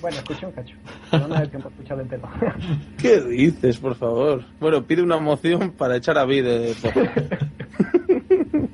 Bueno, 0.00 0.16
escuché 0.18 0.46
un 0.46 0.52
cacho. 0.52 0.76
No 1.12 1.28
me 1.28 1.46
tiempo 1.48 1.68
escuchar 1.68 2.00
entero. 2.00 2.22
¿Qué 2.98 3.20
dices, 3.20 3.78
por 3.78 3.96
favor? 3.96 4.44
Bueno, 4.60 4.84
pide 4.84 5.02
una 5.02 5.18
moción 5.18 5.72
para 5.72 5.96
echar 5.96 6.16
a 6.18 6.24
Vid 6.24 6.44
de 6.44 6.74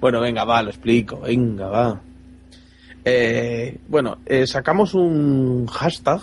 Bueno, 0.00 0.20
venga, 0.20 0.44
va, 0.44 0.62
lo 0.62 0.70
explico. 0.70 1.20
Venga, 1.20 1.68
va. 1.68 2.00
Eh, 3.04 3.78
bueno, 3.86 4.18
eh, 4.26 4.46
sacamos 4.46 4.94
un 4.94 5.66
hashtag 5.66 6.20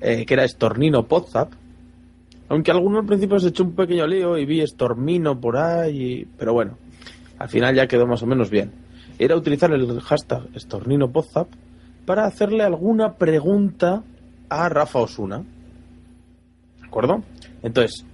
eh, 0.00 0.24
que 0.24 0.34
era 0.34 0.44
Estornino 0.44 1.08
Podzap. 1.08 1.52
Aunque 2.48 2.70
alguno 2.70 3.00
al 3.00 3.06
principio 3.06 3.38
se 3.38 3.48
echó 3.48 3.64
un 3.64 3.74
pequeño 3.74 4.06
lío 4.06 4.38
y 4.38 4.46
vi 4.46 4.60
Estormino 4.60 5.38
por 5.38 5.56
ahí. 5.56 6.26
Pero 6.38 6.54
bueno, 6.54 6.78
al 7.38 7.48
final 7.48 7.74
ya 7.74 7.86
quedó 7.86 8.06
más 8.06 8.22
o 8.22 8.26
menos 8.26 8.50
bien. 8.50 8.72
Era 9.18 9.36
utilizar 9.36 9.72
el 9.72 10.00
hashtag 10.00 10.48
Estornino 10.54 11.10
Podzap 11.10 11.48
para 12.06 12.24
hacerle 12.24 12.62
alguna 12.62 13.14
pregunta 13.14 14.02
a 14.48 14.68
Rafa 14.68 15.00
Osuna. 15.00 15.44
¿De 16.80 16.86
acuerdo? 16.86 17.22
Entonces, 17.62 18.06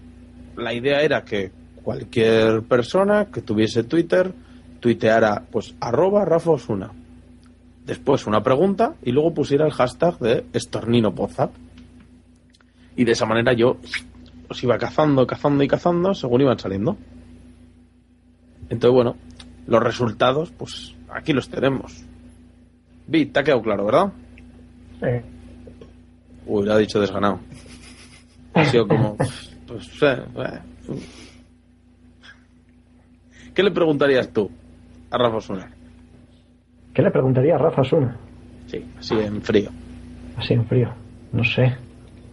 la 0.57 0.73
idea 0.73 1.03
era 1.03 1.25
que 1.25 1.53
cualquier 1.83 2.63
persona 2.63 3.27
que 3.27 3.43
tuviese 3.43 3.85
Twitter 3.85 4.33
tuiteara 4.81 5.45
pues 5.51 5.75
arroba 5.81 6.25
Rafa 6.25 6.51
Osuna. 6.51 6.91
Después 7.87 8.27
una 8.27 8.43
pregunta 8.43 8.95
y 9.03 9.13
luego 9.13 9.35
pusiera 9.35 9.67
el 9.67 9.73
hashtag 9.73 10.19
de 10.19 10.47
Estornino 10.53 11.15
Podzap. 11.15 11.53
Y 12.97 13.05
de 13.05 13.13
esa 13.13 13.27
manera 13.27 13.53
yo 13.53 13.77
os 14.55 14.63
iba 14.63 14.79
cazando, 14.79 15.27
cazando 15.27 15.65
y 15.65 15.69
cazando 15.69 16.15
según 16.15 16.43
iban 16.43 16.59
saliendo. 16.59 16.97
Entonces, 18.71 18.95
bueno, 18.95 19.17
los 19.67 19.83
resultados, 19.83 20.53
pues 20.53 20.95
aquí 21.11 21.33
los 21.33 21.49
tenemos. 21.49 22.05
Vi, 23.09 23.27
te 23.27 23.41
ha 23.41 23.43
quedado 23.43 23.63
claro, 23.63 23.85
¿verdad? 23.85 24.13
Sí. 25.01 25.27
Uy, 26.47 26.65
lo 26.65 26.73
ha 26.73 26.79
dicho 26.79 27.01
desganado. 27.01 27.41
Ha 28.55 28.65
sido 28.67 28.87
como. 28.87 29.17
Pues, 29.67 30.03
eh, 30.03 30.23
eh. 30.37 30.61
¿Qué 33.55 33.63
le 33.63 33.71
preguntarías 33.71 34.29
tú 34.29 34.51
a 35.11 35.19
Rafa 35.19 35.39
Osuna? 35.39 35.71
¿Qué 36.93 37.03
le 37.03 37.11
preguntaría 37.11 37.57
a 37.57 37.59
Rafa 37.59 37.83
Suna? 37.83 38.17
Sí, 38.67 38.85
así 38.99 39.15
en 39.15 39.43
frío. 39.43 39.71
Así 40.37 40.55
en 40.55 40.65
frío. 40.67 40.93
No 41.33 41.43
sé. 41.43 41.77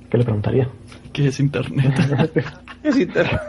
¿Qué 0.09 0.17
le 0.17 0.23
preguntaría? 0.23 0.69
¿Qué 1.13 1.27
es 1.27 1.39
internet? 1.39 1.93
¿Qué 2.83 2.89
es 2.89 2.97
internet? 2.97 3.41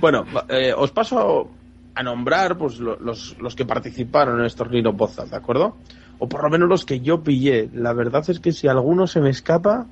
bueno, 0.00 0.24
eh, 0.48 0.72
os 0.76 0.90
paso 0.92 1.50
a 1.94 2.02
nombrar 2.02 2.56
pues 2.56 2.78
lo- 2.78 2.98
los, 2.98 3.36
los 3.38 3.54
que 3.54 3.64
participaron 3.66 4.40
en 4.40 4.46
estos 4.46 4.70
Nino 4.70 4.96
Podcast, 4.96 5.30
¿de 5.30 5.36
acuerdo? 5.36 5.76
O 6.18 6.28
por 6.28 6.42
lo 6.42 6.50
menos 6.50 6.68
los 6.68 6.84
que 6.84 7.00
yo 7.00 7.22
pillé. 7.22 7.68
La 7.74 7.92
verdad 7.92 8.24
es 8.28 8.38
que 8.40 8.52
si 8.52 8.68
alguno 8.68 9.06
se 9.06 9.20
me 9.20 9.30
escapa, 9.30 9.86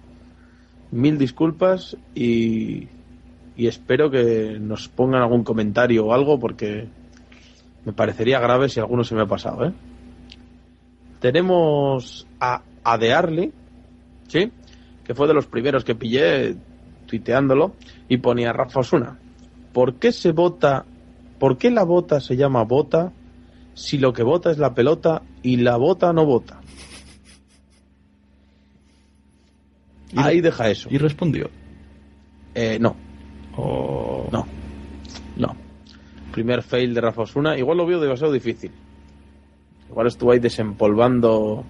mil 0.93 1.19
disculpas 1.19 1.97
y, 2.15 2.89
y 3.57 3.67
espero 3.67 4.11
que 4.11 4.59
nos 4.61 4.89
pongan 4.89 5.23
algún 5.23 5.43
comentario 5.45 6.07
o 6.07 6.15
algo 6.15 6.39
porque 6.39 6.89
me 7.85 7.93
parecería 7.93 8.39
grave 8.41 8.69
si 8.69 8.79
alguno 8.81 9.03
se 9.05 9.15
me 9.15 9.23
ha 9.23 9.27
pasado, 9.27 9.67
¿eh? 9.67 9.73
Tenemos 11.21 12.27
a 12.41 12.63
Adearly, 12.85 13.53
¿sí? 14.29 14.51
Que 15.11 15.15
fue 15.17 15.27
de 15.27 15.35
los 15.35 15.47
primeros 15.47 15.83
que 15.83 15.97
pillé 15.97 16.55
tuiteándolo 17.09 17.75
y 18.09 18.19
ponía 18.19 18.53
Rafa 18.53 18.79
Osuna. 18.79 19.19
¿Por 19.73 19.95
qué 19.95 20.13
se 20.13 20.31
vota? 20.31 20.85
¿Por 21.41 21.59
qué 21.59 21.73
la 21.73 21.83
bota 21.83 22.21
se 22.21 22.37
llama 22.37 22.63
bota 22.63 23.13
si 23.75 23.99
lo 23.99 24.13
que 24.13 24.23
vota 24.23 24.53
es 24.53 24.59
la 24.59 24.73
pelota 24.73 25.23
y 25.43 25.57
la 25.57 25.77
bota 25.79 26.13
no 26.13 26.27
vota? 26.27 26.61
Ahí 30.15 30.41
deja 30.41 30.71
eso. 30.71 30.89
¿Y 30.93 30.99
respondió? 30.99 31.51
Eh, 32.55 32.79
no. 32.81 32.95
No. 34.31 34.47
No. 35.37 35.57
Primer 36.31 36.63
fail 36.63 36.95
de 36.95 37.01
Rafa 37.01 37.23
Osuna. 37.23 37.59
Igual 37.59 37.79
lo 37.79 37.87
veo 37.87 37.99
demasiado 37.99 38.33
difícil. 38.33 38.71
Igual 39.89 40.07
estuvo 40.07 40.31
ahí 40.31 40.39
desempolvando 40.39 41.65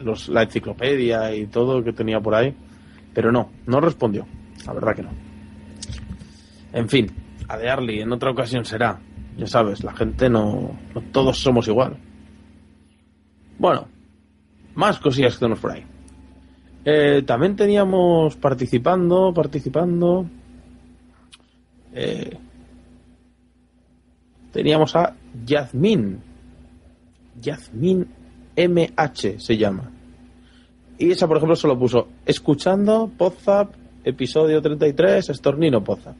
los, 0.00 0.28
la 0.28 0.42
enciclopedia 0.42 1.34
y 1.34 1.46
todo 1.46 1.82
que 1.82 1.92
tenía 1.92 2.20
por 2.20 2.34
ahí. 2.34 2.54
Pero 3.14 3.32
no, 3.32 3.50
no 3.66 3.80
respondió. 3.80 4.26
La 4.66 4.72
verdad 4.72 4.94
que 4.94 5.02
no. 5.02 5.10
En 6.72 6.88
fin, 6.88 7.10
a 7.48 7.56
de 7.56 7.68
Arly 7.68 8.00
en 8.00 8.12
otra 8.12 8.30
ocasión 8.30 8.64
será. 8.64 8.98
Ya 9.36 9.46
sabes, 9.46 9.82
la 9.82 9.92
gente 9.92 10.28
no, 10.28 10.78
no 10.94 11.00
todos 11.12 11.38
somos 11.38 11.66
igual. 11.68 11.96
Bueno, 13.58 13.88
más 14.74 14.98
cosillas 14.98 15.34
que 15.34 15.40
tenemos 15.40 15.60
por 15.60 15.72
ahí. 15.72 15.84
Eh, 16.84 17.22
también 17.26 17.56
teníamos 17.56 18.36
participando, 18.36 19.32
participando. 19.34 20.26
eh, 21.92 22.38
teníamos 24.52 24.94
a 24.96 25.14
Yazmin. 25.44 26.20
Yazmin 27.40 28.06
MH 28.68 29.38
se 29.40 29.56
llama. 29.56 29.90
Y 30.98 31.10
esa, 31.12 31.26
por 31.26 31.38
ejemplo, 31.38 31.56
solo 31.56 31.78
puso 31.78 32.08
escuchando 32.26 33.10
Podzap, 33.16 33.72
episodio 34.04 34.60
33, 34.60 35.30
Estornino 35.30 35.82
Podzap. 35.82 36.16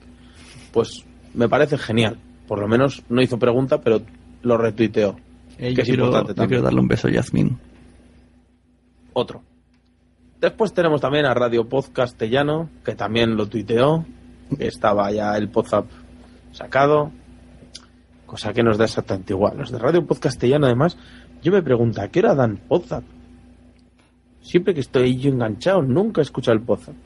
Pues 0.72 1.04
me 1.34 1.48
parece 1.48 1.76
genial. 1.76 2.16
Por 2.48 2.60
lo 2.60 2.66
menos 2.68 3.02
no 3.08 3.20
hizo 3.22 3.38
pregunta, 3.38 3.80
pero 3.80 4.00
lo 4.42 4.56
retuiteó. 4.56 5.16
Eh, 5.58 5.74
que 5.74 5.82
es 5.82 5.88
quiero, 5.88 6.06
importante 6.06 6.34
también. 6.34 6.48
quiero 6.48 6.62
darle 6.64 6.80
un 6.80 6.88
beso 6.88 7.08
a 7.08 7.10
Yasmín. 7.10 7.58
Otro. 9.12 9.42
Después 10.40 10.72
tenemos 10.72 11.00
también 11.02 11.26
a 11.26 11.34
Radio 11.34 11.68
Pod 11.68 11.86
Castellano, 11.92 12.70
que 12.84 12.94
también 12.94 13.36
lo 13.36 13.46
tuiteó. 13.46 14.04
que 14.56 14.66
Estaba 14.66 15.12
ya 15.12 15.36
el 15.36 15.50
Podzap 15.50 15.86
sacado. 16.52 17.10
Cosa 18.24 18.52
que 18.52 18.62
nos 18.62 18.78
da 18.78 18.84
exactamente 18.84 19.32
igual. 19.34 19.58
Los 19.58 19.70
de 19.70 19.78
Radio 19.78 20.06
Pod 20.06 20.18
Castellano, 20.18 20.66
además, 20.66 20.96
yo 21.42 21.52
me 21.52 21.62
pregunto, 21.62 22.00
¿a 22.02 22.08
qué 22.08 22.20
hora 22.20 22.34
dan 22.34 22.56
Podzap? 22.56 23.04
Siempre 24.42 24.74
que 24.74 24.80
estoy 24.80 25.16
yo 25.18 25.30
enganchado, 25.30 25.82
nunca 25.82 26.20
he 26.20 26.24
escuchado 26.24 26.56
el 26.56 26.62
Podzap. 26.62 26.94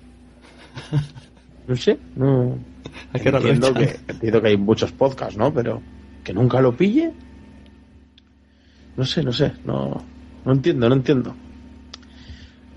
No 1.66 1.74
sé, 1.76 1.98
no. 2.16 2.58
¿A 3.14 3.18
qué 3.18 3.30
hora 3.30 3.38
entiendo, 3.38 3.72
que, 3.72 3.98
entiendo 4.06 4.42
que 4.42 4.48
hay 4.48 4.56
muchos 4.58 4.92
podcasts, 4.92 5.34
¿no? 5.38 5.50
Pero 5.50 5.80
que 6.22 6.34
nunca 6.34 6.60
lo 6.60 6.76
pille. 6.76 7.10
No 8.98 9.04
sé, 9.06 9.22
no 9.22 9.32
sé, 9.32 9.50
no, 9.64 10.02
no 10.44 10.52
entiendo, 10.52 10.90
no 10.90 10.94
entiendo. 10.94 11.34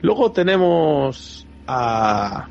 Luego 0.02 0.32
tenemos 0.32 1.46
a. 1.68 2.48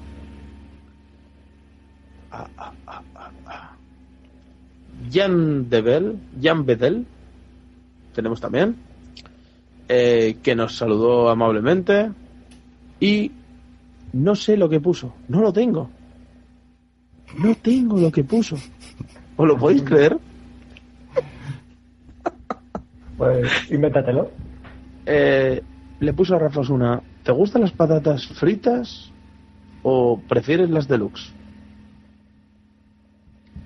a, 2.31 2.39
a, 2.57 2.73
a, 2.87 3.03
a- 3.15 3.31
a 3.47 3.77
Jan 5.11 5.71
Debel, 5.71 6.19
Jan 6.41 6.67
Bedel, 6.67 7.07
tenemos 8.15 8.41
también, 8.41 8.77
eh, 9.89 10.37
que 10.43 10.55
nos 10.55 10.77
saludó 10.77 11.31
amablemente 11.31 12.11
y 13.01 13.33
no 14.13 14.35
sé 14.35 14.57
lo 14.57 14.69
que 14.69 14.81
puso, 14.81 15.15
no 15.29 15.41
lo 15.41 15.53
tengo. 15.53 15.91
No 17.39 17.55
tengo 17.57 17.99
lo 17.99 18.11
que 18.11 18.25
puso. 18.25 18.57
¿Os 19.37 19.47
lo 19.47 19.57
podéis 19.59 19.83
creer? 19.83 20.17
Pues 23.17 23.71
invéntatelo. 23.71 24.31
Eh, 25.05 25.63
le 26.01 26.13
puso 26.13 26.35
a 26.37 26.39
Rafa 26.39 26.61
Osuna, 26.61 27.01
¿te 27.23 27.33
gustan 27.33 27.63
las 27.63 27.73
patatas 27.73 28.27
fritas 28.27 29.11
o 29.83 30.21
prefieres 30.29 30.71
las 30.71 30.89
deluxe? 30.89 31.33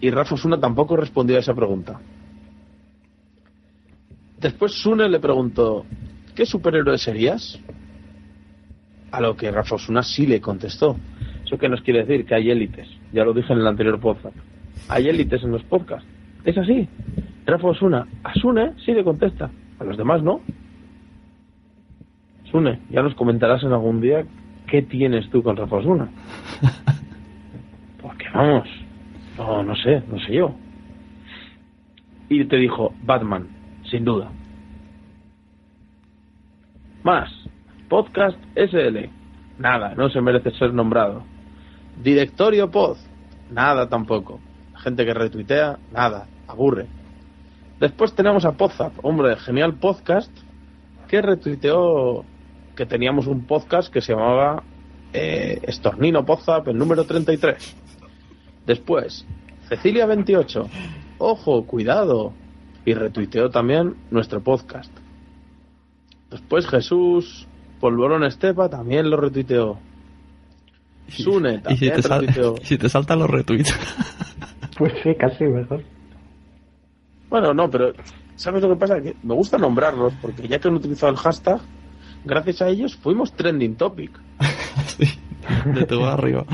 Y 0.00 0.10
Rafa 0.10 0.34
Osuna 0.34 0.58
tampoco 0.60 0.96
respondió 0.96 1.36
a 1.36 1.40
esa 1.40 1.54
pregunta. 1.54 2.00
Después 4.40 4.72
Sune 4.72 5.08
le 5.08 5.20
preguntó, 5.20 5.84
¿qué 6.34 6.46
superhéroe 6.46 6.96
serías? 6.96 7.60
A 9.12 9.20
lo 9.20 9.36
que 9.36 9.50
Rafa 9.50 9.74
Osuna 9.74 10.02
sí 10.02 10.26
le 10.26 10.40
contestó. 10.40 10.96
¿Eso 11.44 11.58
qué 11.58 11.68
nos 11.68 11.82
quiere 11.82 12.04
decir? 12.04 12.24
Que 12.24 12.36
hay 12.36 12.50
élites. 12.50 12.88
Ya 13.12 13.24
lo 13.24 13.34
dije 13.34 13.52
en 13.52 13.58
el 13.58 13.66
anterior 13.66 14.00
podcast. 14.00 14.36
Hay 14.88 15.08
élites 15.08 15.42
en 15.42 15.52
los 15.52 15.62
podcasts. 15.64 16.08
Es 16.44 16.56
así. 16.56 16.88
Rafa 17.44 17.68
Osuna, 17.68 18.06
a 18.24 18.32
Sune 18.34 18.72
sí 18.84 18.92
le 18.92 19.04
contesta. 19.04 19.50
A 19.78 19.84
los 19.84 19.98
demás 19.98 20.22
no. 20.22 20.40
Sune, 22.50 22.80
ya 22.88 23.02
nos 23.02 23.14
comentarás 23.16 23.62
en 23.62 23.72
algún 23.72 24.00
día 24.00 24.24
qué 24.66 24.80
tienes 24.80 25.28
tú 25.28 25.42
con 25.42 25.56
Rafa 25.56 25.76
Osuna. 25.76 26.08
Porque 28.00 28.24
vamos, 28.32 28.68
no, 29.36 29.62
no 29.62 29.76
sé, 29.76 30.02
no 30.10 30.18
sé 30.20 30.32
yo. 30.32 30.54
Y 32.30 32.44
te 32.44 32.56
dijo, 32.56 32.94
Batman, 33.02 33.59
sin 33.90 34.04
duda. 34.04 34.30
Más, 37.02 37.30
Podcast 37.88 38.38
SL. 38.54 39.10
Nada, 39.58 39.94
no 39.96 40.08
se 40.10 40.20
merece 40.20 40.52
ser 40.52 40.72
nombrado. 40.72 41.24
Directorio 42.02 42.70
Pod. 42.70 42.96
Nada 43.50 43.88
tampoco. 43.88 44.40
Gente 44.76 45.04
que 45.04 45.12
retuitea, 45.12 45.78
nada, 45.92 46.28
aburre. 46.46 46.86
Después 47.80 48.14
tenemos 48.14 48.44
a 48.44 48.52
Podzap, 48.52 48.92
hombre, 49.02 49.36
genial 49.36 49.74
podcast, 49.74 50.30
que 51.08 51.20
retuiteó 51.20 52.24
que 52.76 52.86
teníamos 52.86 53.26
un 53.26 53.46
podcast 53.46 53.92
que 53.92 54.00
se 54.00 54.12
llamaba 54.12 54.62
eh, 55.12 55.58
Estornino 55.62 56.24
Podzap, 56.24 56.68
el 56.68 56.78
número 56.78 57.04
33. 57.04 57.76
Después, 58.66 59.26
Cecilia28, 59.68 60.68
ojo, 61.18 61.66
cuidado, 61.66 62.32
y 62.84 62.94
retuiteó 62.94 63.50
también 63.50 63.96
nuestro 64.10 64.40
podcast. 64.40 64.90
Después 66.30 66.66
Jesús, 66.68 67.46
Polvorón 67.80 68.24
Estepa, 68.24 68.68
también 68.68 69.10
lo 69.10 69.16
retuiteó. 69.16 69.78
Sune 71.08 71.62
Y 71.68 71.76
si 71.76 71.88
también 71.88 72.02
te, 72.02 72.08
retuiteó. 72.08 72.54
si 72.62 72.78
te 72.78 72.88
saltan 72.88 73.18
los 73.18 73.30
retweets. 73.30 73.74
Pues 74.78 74.94
sí, 75.02 75.14
casi 75.14 75.44
mejor. 75.44 75.82
Bueno, 77.28 77.52
no, 77.52 77.70
pero 77.70 77.92
¿sabes 78.34 78.62
lo 78.62 78.70
que 78.70 78.76
pasa? 78.76 78.98
Que 79.02 79.14
me 79.22 79.34
gusta 79.34 79.58
nombrarlos 79.58 80.14
porque 80.22 80.48
ya 80.48 80.58
que 80.58 80.68
han 80.68 80.74
utilizado 80.74 81.12
el 81.12 81.18
hashtag, 81.18 81.60
gracias 82.24 82.62
a 82.62 82.68
ellos 82.68 82.96
fuimos 82.96 83.34
trending 83.34 83.76
topic. 83.76 84.10
de 85.74 85.84
tu 85.84 86.00
barrio. 86.00 86.46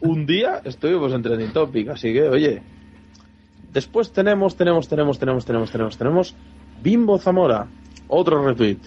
Un 0.00 0.26
día 0.26 0.60
estuvimos 0.64 1.12
en 1.12 1.22
trending 1.22 1.52
topic, 1.52 1.90
así 1.90 2.12
que, 2.12 2.28
oye. 2.28 2.62
Después 3.76 4.10
tenemos, 4.10 4.56
tenemos, 4.56 4.88
tenemos, 4.88 5.18
tenemos, 5.18 5.44
tenemos, 5.44 5.70
tenemos, 5.70 5.98
tenemos 5.98 6.34
Bimbo 6.82 7.18
Zamora, 7.18 7.66
otro 8.08 8.42
retweet. 8.42 8.78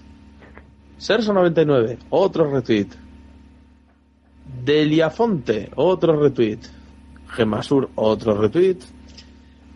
Serso99, 0.97 1.99
otro 2.09 2.49
retweet. 2.49 2.87
Deliafonte, 4.65 5.69
otro 5.75 6.19
retweet. 6.19 6.61
Gemasur, 7.27 7.91
otro 7.93 8.41
retweet. 8.41 8.79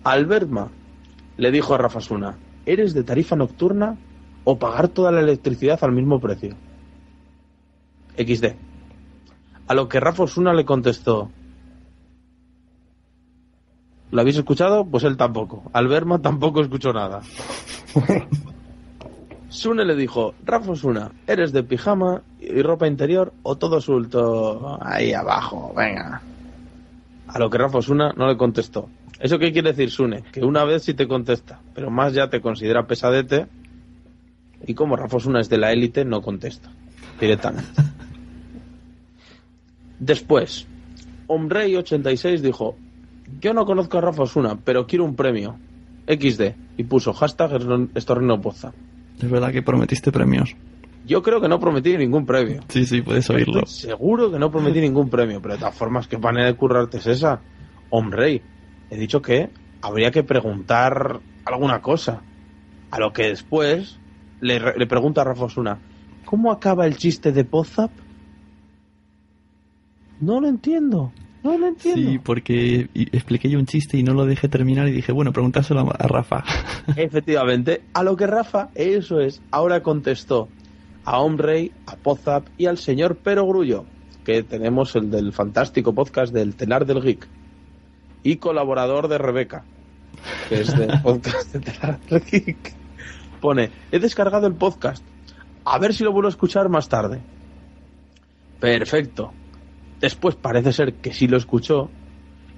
Albertma 0.03 0.71
le 1.37 1.51
dijo 1.51 1.75
a 1.75 1.77
Rafa 1.77 2.01
Suna, 2.01 2.35
¿eres 2.65 2.95
de 2.95 3.03
tarifa 3.03 3.35
nocturna 3.35 3.95
o 4.45 4.57
pagar 4.57 4.87
toda 4.87 5.11
la 5.11 5.21
electricidad 5.21 5.77
al 5.83 5.91
mismo 5.91 6.19
precio? 6.19 6.55
XD. 8.17 8.45
A 9.67 9.75
lo 9.75 9.87
que 9.87 9.99
Rafa 9.99 10.23
Osuna 10.23 10.55
le 10.55 10.65
contestó, 10.65 11.29
¿lo 14.13 14.21
habéis 14.21 14.37
escuchado? 14.37 14.85
Pues 14.85 15.03
él 15.03 15.17
tampoco. 15.17 15.63
Alberma 15.73 16.19
tampoco 16.19 16.61
escuchó 16.61 16.93
nada. 16.93 17.21
Sune 19.49 19.85
le 19.85 19.95
dijo, 19.95 20.35
Rafa 20.45 20.71
Osuna, 20.71 21.11
¿eres 21.25 21.51
de 21.51 21.63
pijama 21.63 22.21
y 22.39 22.61
ropa 22.61 22.87
interior 22.87 23.33
o 23.41 23.57
todo 23.57 23.81
suelto 23.81 24.77
ahí 24.81 25.13
abajo? 25.13 25.73
Venga. 25.75 26.21
A 27.27 27.39
lo 27.39 27.49
que 27.49 27.57
Rafa 27.57 27.79
Osuna 27.79 28.13
no 28.15 28.27
le 28.27 28.37
contestó. 28.37 28.87
¿Eso 29.19 29.39
qué 29.39 29.51
quiere 29.51 29.71
decir, 29.71 29.89
Sune? 29.89 30.23
Que 30.31 30.41
una 30.41 30.63
vez 30.63 30.83
sí 30.83 30.93
te 30.93 31.07
contesta, 31.07 31.59
pero 31.73 31.89
más 31.89 32.13
ya 32.13 32.29
te 32.29 32.39
considera 32.39 32.85
pesadete 32.85 33.47
y 34.65 34.75
como 34.75 34.95
Rafa 34.95 35.17
Osuna 35.17 35.41
es 35.41 35.49
de 35.49 35.57
la 35.57 35.71
élite, 35.71 36.05
no 36.05 36.21
contesta 36.21 36.69
directamente. 37.19 37.81
Después, 39.99 40.67
Omrey86 41.27 42.41
dijo, 42.41 42.75
yo 43.39 43.53
no 43.53 43.65
conozco 43.65 43.97
a 43.97 44.01
Rafa 44.01 44.23
Osuna, 44.23 44.57
pero 44.63 44.85
quiero 44.85 45.05
un 45.05 45.15
premio. 45.15 45.57
XD. 46.07 46.55
Y 46.77 46.83
puso 46.83 47.13
hashtag 47.13 47.51
Estornino 47.95 48.41
Poza. 48.41 48.73
Es 49.21 49.29
verdad 49.29 49.51
que 49.51 49.61
prometiste 49.61 50.11
premios. 50.11 50.55
Yo 51.05 51.21
creo 51.21 51.41
que 51.41 51.47
no 51.47 51.59
prometí 51.59 51.97
ningún 51.97 52.25
premio. 52.25 52.61
Sí, 52.69 52.85
sí, 52.85 53.01
puedes 53.01 53.29
oírlo. 53.29 53.61
Estoy 53.63 53.89
seguro 53.89 54.31
que 54.31 54.39
no 54.39 54.49
prometí 54.51 54.79
ningún 54.81 55.09
premio, 55.09 55.41
pero 55.41 55.55
de 55.55 55.59
todas 55.59 55.75
formas, 55.75 56.07
¿qué 56.07 56.17
manera 56.17 56.47
de 56.47 56.55
currarte 56.55 56.97
es 56.97 57.07
esa? 57.07 57.41
Hombre, 57.89 58.41
he 58.89 58.97
dicho 58.97 59.21
que 59.21 59.49
habría 59.81 60.11
que 60.11 60.23
preguntar 60.23 61.19
alguna 61.45 61.81
cosa. 61.81 62.21
A 62.91 62.99
lo 62.99 63.11
que 63.11 63.29
después 63.29 63.99
le, 64.39 64.59
le 64.77 64.87
pregunta 64.87 65.21
a 65.21 65.23
Rafa 65.25 65.45
Osuna, 65.45 65.79
¿cómo 66.25 66.51
acaba 66.51 66.85
el 66.85 66.95
chiste 66.97 67.31
de 67.31 67.43
Pozap? 67.43 67.91
No 70.21 70.39
lo 70.39 70.47
entiendo. 70.47 71.11
No 71.43 71.57
lo 71.57 71.67
entiendo. 71.67 72.09
Sí, 72.09 72.19
porque 72.19 72.89
expliqué 72.93 73.49
yo 73.49 73.59
un 73.59 73.65
chiste 73.65 73.97
y 73.97 74.03
no 74.03 74.13
lo 74.13 74.25
dejé 74.25 74.47
terminar 74.47 74.87
y 74.87 74.91
dije, 74.91 75.11
bueno, 75.11 75.33
preguntárselo 75.33 75.81
a 75.81 75.95
a 75.99 76.07
Rafa. 76.07 76.43
Efectivamente, 76.95 77.83
a 77.93 78.03
lo 78.03 78.15
que 78.15 78.27
Rafa, 78.27 78.69
eso 78.75 79.19
es, 79.19 79.41
ahora 79.51 79.83
contestó 79.83 80.47
a 81.03 81.19
Omrey, 81.19 81.71
a 81.85 81.97
Pozap 81.97 82.47
y 82.57 82.67
al 82.67 82.77
señor 82.77 83.17
Pero 83.21 83.45
Grullo, 83.45 83.83
que 84.23 84.43
tenemos 84.43 84.95
el 84.95 85.11
del 85.11 85.33
fantástico 85.33 85.93
podcast 85.93 86.33
del 86.33 86.55
Telar 86.55 86.85
del 86.85 87.01
Geek 87.01 87.27
y 88.23 88.37
colaborador 88.37 89.09
de 89.09 89.17
Rebeca, 89.17 89.65
que 90.47 90.61
es 90.61 90.77
del 90.77 91.01
podcast 91.03 91.53
de 91.53 91.59
Telar 91.59 91.99
del 92.09 92.21
Geek. 92.21 92.73
Pone, 93.41 93.69
he 93.91 93.99
descargado 93.99 94.47
el 94.47 94.53
podcast, 94.53 95.03
a 95.65 95.77
ver 95.77 95.93
si 95.93 96.05
lo 96.05 96.13
vuelvo 96.13 96.29
a 96.29 96.31
escuchar 96.31 96.69
más 96.69 96.87
tarde. 96.87 97.19
Perfecto. 98.61 99.33
Después 100.03 100.35
parece 100.35 100.73
ser 100.73 100.95
que 100.95 101.13
sí 101.13 101.29
lo 101.29 101.37
escuchó 101.37 101.89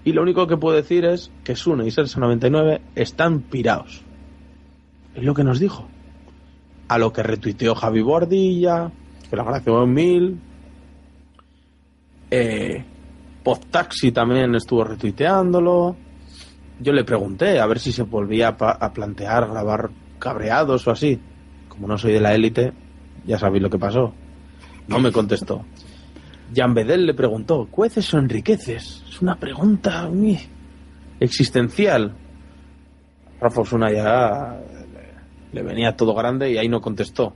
y 0.03 0.13
lo 0.13 0.23
único 0.23 0.47
que 0.47 0.57
puedo 0.57 0.75
decir 0.75 1.05
es 1.05 1.29
que 1.43 1.55
Sune 1.55 1.85
y 1.85 1.91
Sersa 1.91 2.19
99 2.19 2.81
están 2.95 3.41
pirados. 3.41 4.01
Es 5.13 5.23
lo 5.23 5.35
que 5.35 5.43
nos 5.43 5.59
dijo. 5.59 5.87
A 6.87 6.97
lo 6.97 7.13
que 7.13 7.21
retuiteó 7.21 7.75
Javi 7.75 8.01
Bordilla, 8.01 8.91
que 9.29 9.35
lo 9.35 9.43
agradeció 9.43 9.85
mil. 9.85 10.39
Eh, 12.31 12.83
Podtaxi 13.43 14.11
también 14.11 14.55
estuvo 14.55 14.83
retuiteándolo. 14.83 15.95
Yo 16.79 16.93
le 16.93 17.03
pregunté 17.03 17.59
a 17.59 17.67
ver 17.67 17.77
si 17.77 17.91
se 17.91 18.01
volvía 18.01 18.55
a, 18.59 18.71
a 18.71 18.91
plantear 18.91 19.47
grabar 19.47 19.91
cabreados 20.17 20.87
o 20.87 20.91
así. 20.91 21.19
Como 21.69 21.87
no 21.87 21.99
soy 21.99 22.13
de 22.13 22.21
la 22.21 22.33
élite, 22.33 22.73
ya 23.23 23.37
sabéis 23.37 23.61
lo 23.61 23.69
que 23.69 23.77
pasó. 23.77 24.15
No 24.87 24.97
me 24.97 25.11
contestó. 25.11 25.63
Jan 26.53 26.73
Bedel 26.73 27.05
le 27.05 27.13
preguntó, 27.13 27.67
¿cueces 27.71 28.13
o 28.13 28.19
enriqueces? 28.19 29.03
Es 29.09 29.21
una 29.21 29.35
pregunta 29.35 30.07
uy, 30.07 30.39
existencial. 31.19 32.13
Rafa 33.39 33.61
Osuna 33.61 33.91
ya 33.91 34.59
le, 35.51 35.63
venía 35.63 35.95
todo 35.95 36.13
grande 36.13 36.51
y 36.51 36.57
ahí 36.57 36.67
no 36.67 36.81
contestó. 36.81 37.33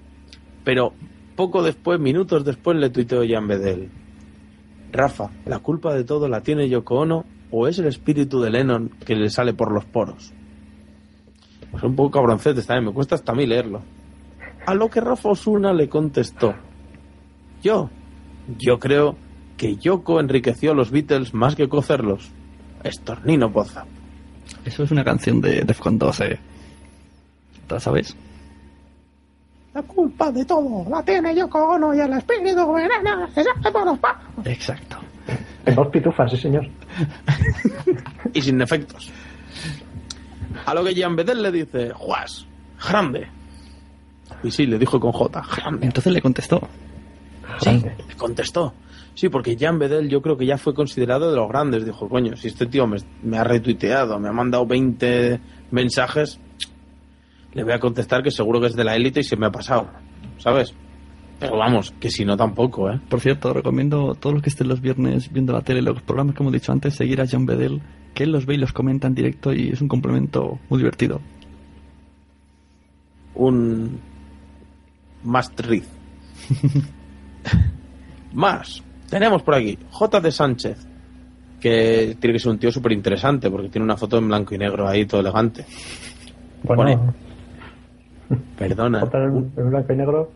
Pero 0.64 0.94
poco 1.36 1.64
después, 1.64 2.00
minutos 2.00 2.46
después, 2.46 2.78
le 2.78 2.90
tuiteó 2.90 3.22
Jan 3.28 3.48
Bedel. 3.48 3.90
Rafa, 4.92 5.30
la 5.46 5.60
culpa 5.60 5.94
de 5.94 6.04
todo 6.04 6.28
la 6.28 6.42
tiene 6.42 6.70
Yoko 6.70 7.00
Ono 7.00 7.26
o 7.52 7.68
es 7.68 7.80
el 7.80 7.86
espíritu 7.86 8.42
de 8.42 8.50
Lennon 8.50 8.90
que 9.06 9.16
le 9.16 9.30
sale 9.30 9.54
por 9.54 9.72
los 9.72 9.86
poros. 9.86 10.34
Pues 11.72 11.84
un 11.84 11.96
poco 11.96 12.12
cabroncete 12.12 12.62
también, 12.64 12.86
me 12.86 12.94
cuesta 12.94 13.16
hasta 13.16 13.32
a 13.32 13.36
mí 13.36 13.46
leerlo. 13.46 13.82
A 14.66 14.74
lo 14.74 14.90
que 14.90 15.02
Rafa 15.02 15.30
Osuna 15.30 15.74
le 15.74 15.88
contestó. 15.88 16.54
Yo, 17.62 17.90
yo 18.58 18.80
creo 18.80 19.16
que 19.58 19.76
Yoko 19.76 20.20
enriqueció 20.20 20.72
a 20.72 20.76
los 20.76 20.92
Beatles 20.92 21.34
más 21.34 21.56
que 21.56 21.68
cocerlos. 21.68 22.30
Estornino 22.84 23.52
Poza. 23.52 23.86
Eso 24.66 24.84
es 24.84 24.92
una 24.92 25.04
canción 25.04 25.42
de 25.42 25.62
Defcon 25.62 25.98
2, 25.98 26.20
¿eh? 26.22 26.40
¿La 27.70 27.80
sabes? 27.80 28.16
La 29.74 29.84
culpa 29.84 30.32
de 30.32 30.44
todo 30.46 30.90
la 30.90 31.04
tiene 31.04 31.36
Yoko 31.36 31.76
Ono 31.76 31.94
y 31.94 32.00
el 32.00 32.14
espíritu 32.14 32.74
veneno 32.74 33.28
se 33.34 33.44
sale 33.44 33.72
por 33.72 33.86
los. 33.86 34.00
Exacto. 34.46 34.98
En 35.66 35.76
dos 35.76 35.88
pitufas, 35.90 36.32
sí, 36.32 36.38
señor. 36.38 36.68
y 38.34 38.42
sin 38.42 38.60
efectos. 38.62 39.12
A 40.66 40.74
lo 40.74 40.84
que 40.84 40.96
Jan 40.96 41.16
Bedel 41.16 41.44
le 41.44 41.52
dice, 41.52 41.92
Juas, 41.94 42.46
grande. 42.88 43.28
Y 44.42 44.52
sí, 44.52 44.66
le 44.66 44.80
dijo 44.80 45.00
con 45.00 45.12
J, 45.12 45.44
grande. 45.58 45.86
Entonces 45.86 46.14
le 46.14 46.22
contestó. 46.22 46.68
Sí, 47.62 47.82
le 48.08 48.16
contestó. 48.16 48.74
Sí, 49.14 49.30
porque 49.30 49.58
Jan 49.60 49.80
Bedel 49.80 50.08
yo 50.10 50.22
creo 50.22 50.38
que 50.38 50.46
ya 50.46 50.58
fue 50.58 50.74
considerado 50.74 51.30
de 51.30 51.36
los 51.36 51.50
grandes. 51.50 51.86
Dijo, 51.86 52.08
coño, 52.08 52.36
si 52.36 52.48
este 52.48 52.66
tío 52.68 52.88
me, 52.88 52.98
me 53.24 53.38
ha 53.38 53.44
retuiteado, 53.44 54.20
me 54.20 54.30
ha 54.30 54.32
mandado 54.32 54.66
20 54.66 55.40
mensajes, 55.72 56.40
le 57.54 57.64
voy 57.64 57.74
a 57.74 57.80
contestar 57.80 58.24
que 58.24 58.32
seguro 58.32 58.62
que 58.62 58.68
es 58.68 58.76
de 58.76 58.84
la 58.84 58.96
élite 58.96 59.20
y 59.20 59.24
se 59.24 59.36
me 59.36 59.48
ha 59.48 59.52
pasado. 59.52 59.90
¿Sabes? 60.38 60.74
Pero 61.40 61.58
vamos, 61.58 61.94
que 62.00 62.10
si 62.10 62.26
no 62.26 62.36
tampoco, 62.36 62.90
¿eh? 62.92 63.00
Por 63.10 63.22
cierto, 63.22 63.54
recomiendo 63.54 64.12
a 64.12 64.16
todos 64.16 64.34
los 64.34 64.44
que 64.44 64.50
estén 64.50 64.68
los 64.68 64.82
viernes 64.82 65.32
viendo 65.32 65.54
la 65.54 65.62
tele, 65.62 65.82
los 65.82 66.02
programas 66.02 66.36
que 66.36 66.44
hemos 66.44 66.54
dicho 66.54 66.72
antes, 66.72 66.96
seguir 66.96 67.22
a 67.22 67.26
John 67.30 67.46
Bedell, 67.46 67.82
que 68.14 68.24
él 68.24 68.32
los 68.32 68.46
ve 68.46 68.56
y 68.56 68.58
los 68.58 68.74
comenta 68.74 69.08
en 69.08 69.16
directo 69.16 69.54
y 69.54 69.70
es 69.70 69.82
un 69.82 69.88
complemento 69.88 70.60
muy 70.70 70.80
divertido. 70.80 71.22
un 73.40 74.00
must 75.24 75.60
read. 75.62 75.84
Más, 78.34 78.84
tenemos 79.10 79.42
por 79.44 79.56
aquí 79.56 79.78
J. 79.90 80.20
de 80.22 80.32
Sánchez, 80.32 80.88
que 81.60 82.16
tiene 82.20 82.34
que 82.34 82.40
ser 82.40 82.52
un 82.52 82.60
tío 82.60 82.72
súper 82.72 82.92
interesante 82.92 83.50
porque 83.50 83.70
tiene 83.70 83.86
una 83.86 83.98
foto 83.98 84.18
en 84.18 84.28
blanco 84.28 84.56
y 84.56 84.58
negro 84.58 84.88
ahí, 84.88 85.06
todo 85.06 85.22
elegante. 85.22 85.66
Bueno, 86.64 87.14
Perdona, 88.58 89.08
en, 89.14 89.52
en 89.58 89.70
blanco 89.70 89.94
y 89.94 89.96
negro. 89.96 90.32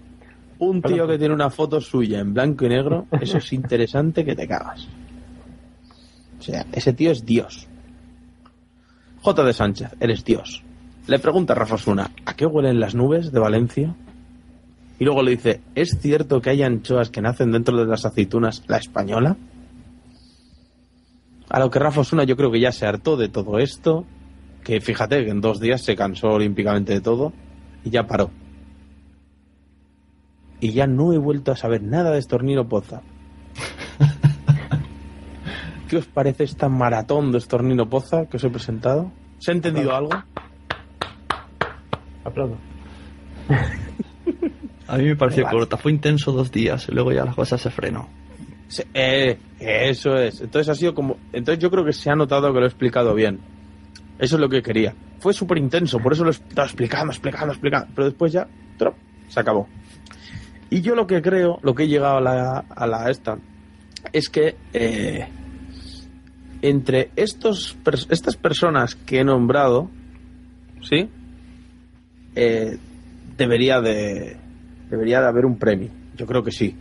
un 0.59 0.81
tío 0.81 1.07
que 1.07 1.17
tiene 1.17 1.33
una 1.33 1.49
foto 1.49 1.79
suya 1.79 2.19
en 2.19 2.33
blanco 2.33 2.65
y 2.65 2.69
negro, 2.69 3.05
eso 3.11 3.37
es 3.37 3.53
interesante 3.53 4.25
que 4.25 4.35
te 4.35 4.47
cagas. 4.47 4.87
O 6.39 6.41
sea, 6.41 6.65
ese 6.73 6.93
tío 6.93 7.11
es 7.11 7.25
Dios. 7.25 7.67
J. 9.21 9.43
de 9.43 9.53
Sánchez, 9.53 9.89
eres 9.99 10.25
Dios. 10.25 10.63
Le 11.07 11.19
pregunta 11.19 11.53
a 11.53 11.55
Rafa 11.55 11.75
Osuna, 11.75 12.09
¿a 12.25 12.33
qué 12.33 12.45
huelen 12.45 12.79
las 12.79 12.95
nubes 12.95 13.31
de 13.31 13.39
Valencia? 13.39 13.95
Y 14.99 15.05
luego 15.05 15.23
le 15.23 15.31
dice, 15.31 15.61
¿es 15.75 15.97
cierto 15.99 16.41
que 16.41 16.51
hay 16.51 16.63
anchoas 16.63 17.09
que 17.09 17.21
nacen 17.21 17.51
dentro 17.51 17.75
de 17.77 17.85
las 17.85 18.05
aceitunas 18.05 18.63
la 18.67 18.77
española? 18.77 19.37
A 21.49 21.59
lo 21.59 21.69
que 21.69 21.79
Rafa 21.79 22.01
Osuna 22.01 22.23
yo 22.23 22.35
creo 22.35 22.51
que 22.51 22.59
ya 22.59 22.71
se 22.71 22.85
hartó 22.85 23.17
de 23.17 23.29
todo 23.29 23.59
esto, 23.59 24.05
que 24.63 24.81
fíjate 24.81 25.23
que 25.23 25.31
en 25.31 25.41
dos 25.41 25.59
días 25.59 25.83
se 25.83 25.95
cansó 25.95 26.29
olímpicamente 26.29 26.93
de 26.93 27.01
todo 27.01 27.33
y 27.83 27.89
ya 27.89 28.07
paró. 28.07 28.31
Y 30.59 30.71
ya 30.71 30.87
no 30.87 31.11
he 31.11 31.17
vuelto 31.17 31.51
a 31.51 31.57
saber 31.57 31.83
nada 31.83 32.11
de 32.11 32.19
Estornino 32.19 32.67
Poza. 32.69 33.01
¿Qué 35.89 35.97
os 35.97 36.05
parece 36.05 36.45
esta 36.45 36.69
maratón 36.69 37.31
de 37.31 37.39
Estornino 37.39 37.89
Poza 37.89 38.27
que 38.27 38.37
os 38.37 38.43
he 38.43 38.49
presentado? 38.49 39.11
¿Se 39.39 39.51
ha 39.51 39.53
entendido 39.53 39.93
algo? 39.93 40.11
Aplaudo. 42.23 42.57
A 44.87 44.97
mí 44.97 45.05
me 45.05 45.15
pareció 45.15 45.43
Vale. 45.43 45.57
corta, 45.57 45.77
fue 45.77 45.91
intenso 45.91 46.31
dos 46.31 46.51
días 46.51 46.87
y 46.89 46.91
luego 46.93 47.11
ya 47.11 47.23
las 47.25 47.35
cosas 47.35 47.61
se 47.61 47.69
frenó. 47.69 48.09
Eh, 48.93 49.37
eso 49.59 50.15
es. 50.17 50.41
Entonces 50.41 50.69
ha 50.69 50.75
sido 50.75 50.93
como. 50.93 51.17
Entonces 51.31 51.61
yo 51.61 51.69
creo 51.69 51.85
que 51.85 51.93
se 51.93 52.09
ha 52.09 52.15
notado 52.15 52.51
que 52.53 52.59
lo 52.59 52.65
he 52.65 52.69
explicado 52.69 53.13
bien. 53.13 53.39
Eso 54.19 54.35
es 54.35 54.41
lo 54.41 54.49
que 54.49 54.61
quería. 54.61 54.93
Fue 55.19 55.33
súper 55.33 55.57
intenso, 55.57 55.99
por 55.99 56.13
eso 56.13 56.23
lo 56.23 56.29
he 56.29 56.33
estado 56.33 56.67
explicando, 56.67 57.11
explicando, 57.11 57.53
explicando. 57.53 57.87
Pero 57.95 58.05
después 58.05 58.31
ya, 58.33 58.47
trop, 58.77 58.95
se 59.29 59.39
acabó. 59.39 59.67
Y 60.69 60.81
yo 60.81 60.95
lo 60.95 61.07
que 61.07 61.21
creo, 61.21 61.59
lo 61.61 61.75
que 61.75 61.83
he 61.83 61.87
llegado 61.87 62.17
a 62.17 62.21
la, 62.21 62.65
a 62.69 62.87
la 62.87 63.09
esta, 63.09 63.37
es 64.11 64.29
que 64.29 64.55
eh, 64.73 65.27
entre 66.61 67.11
estos, 67.15 67.77
estas 68.09 68.37
personas 68.37 68.95
que 68.95 69.19
he 69.19 69.23
nombrado, 69.23 69.89
¿sí? 70.81 71.09
Eh, 72.35 72.77
debería 73.37 73.81
de 73.81 74.37
debería 74.89 75.21
de 75.21 75.27
haber 75.27 75.45
un 75.45 75.57
premio. 75.57 75.89
Yo 76.15 76.25
creo 76.25 76.43
que 76.43 76.51
sí. 76.51 76.75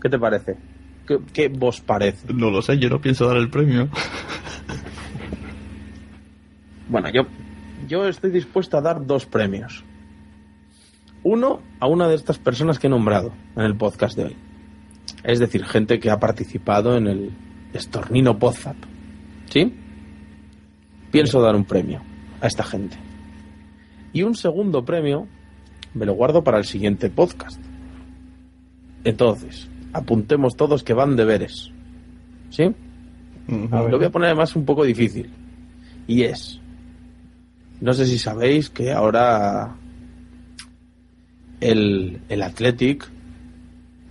¿Qué 0.00 0.08
te 0.08 0.18
parece? 0.18 0.56
¿Qué, 1.06 1.18
qué 1.32 1.48
vos 1.48 1.80
parece? 1.80 2.32
No 2.32 2.50
lo 2.50 2.62
sé, 2.62 2.78
yo 2.78 2.88
no 2.88 3.00
pienso 3.00 3.26
dar 3.26 3.36
el 3.36 3.50
premio. 3.50 3.88
Bueno, 6.88 7.10
yo, 7.10 7.22
yo 7.88 8.06
estoy 8.06 8.30
dispuesto 8.30 8.78
a 8.78 8.80
dar 8.80 9.04
dos 9.04 9.26
premios. 9.26 9.84
Uno, 11.24 11.60
a 11.80 11.88
una 11.88 12.08
de 12.08 12.14
estas 12.14 12.38
personas 12.38 12.78
que 12.78 12.86
he 12.86 12.90
nombrado 12.90 13.32
en 13.56 13.64
el 13.64 13.76
podcast 13.76 14.16
de 14.16 14.24
hoy. 14.26 14.36
Es 15.24 15.40
decir, 15.40 15.64
gente 15.64 15.98
que 15.98 16.10
ha 16.10 16.20
participado 16.20 16.96
en 16.96 17.08
el 17.08 17.32
Estornino 17.72 18.38
Podzap. 18.38 18.76
¿Sí? 19.50 19.74
Pienso 21.10 21.40
dar 21.40 21.56
un 21.56 21.64
premio 21.64 22.02
a 22.40 22.46
esta 22.46 22.62
gente. 22.62 22.96
Y 24.12 24.22
un 24.22 24.36
segundo 24.36 24.84
premio 24.84 25.26
me 25.96 26.06
lo 26.06 26.12
guardo 26.12 26.44
para 26.44 26.58
el 26.58 26.64
siguiente 26.64 27.08
podcast. 27.08 27.58
Entonces, 29.02 29.68
apuntemos 29.92 30.56
todos 30.56 30.84
que 30.84 30.92
van 30.92 31.16
deberes. 31.16 31.72
¿Sí? 32.50 32.70
Lo 33.48 33.96
voy 33.96 34.04
a 34.04 34.10
poner 34.10 34.28
además 34.28 34.54
un 34.56 34.64
poco 34.64 34.84
difícil. 34.84 35.30
Y 36.06 36.22
es, 36.22 36.60
no 37.80 37.94
sé 37.94 38.06
si 38.06 38.18
sabéis 38.18 38.68
que 38.68 38.92
ahora 38.92 39.74
el, 41.60 42.20
el 42.28 42.42
Athletic, 42.42 43.08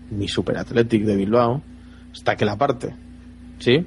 mi 0.10 0.28
Super 0.28 0.57
Athletic 0.57 1.03
de 1.03 1.16
Bilbao, 1.16 1.62
está 2.12 2.36
que 2.36 2.45
la 2.45 2.57
parte. 2.57 2.95
¿Sí? 3.60 3.86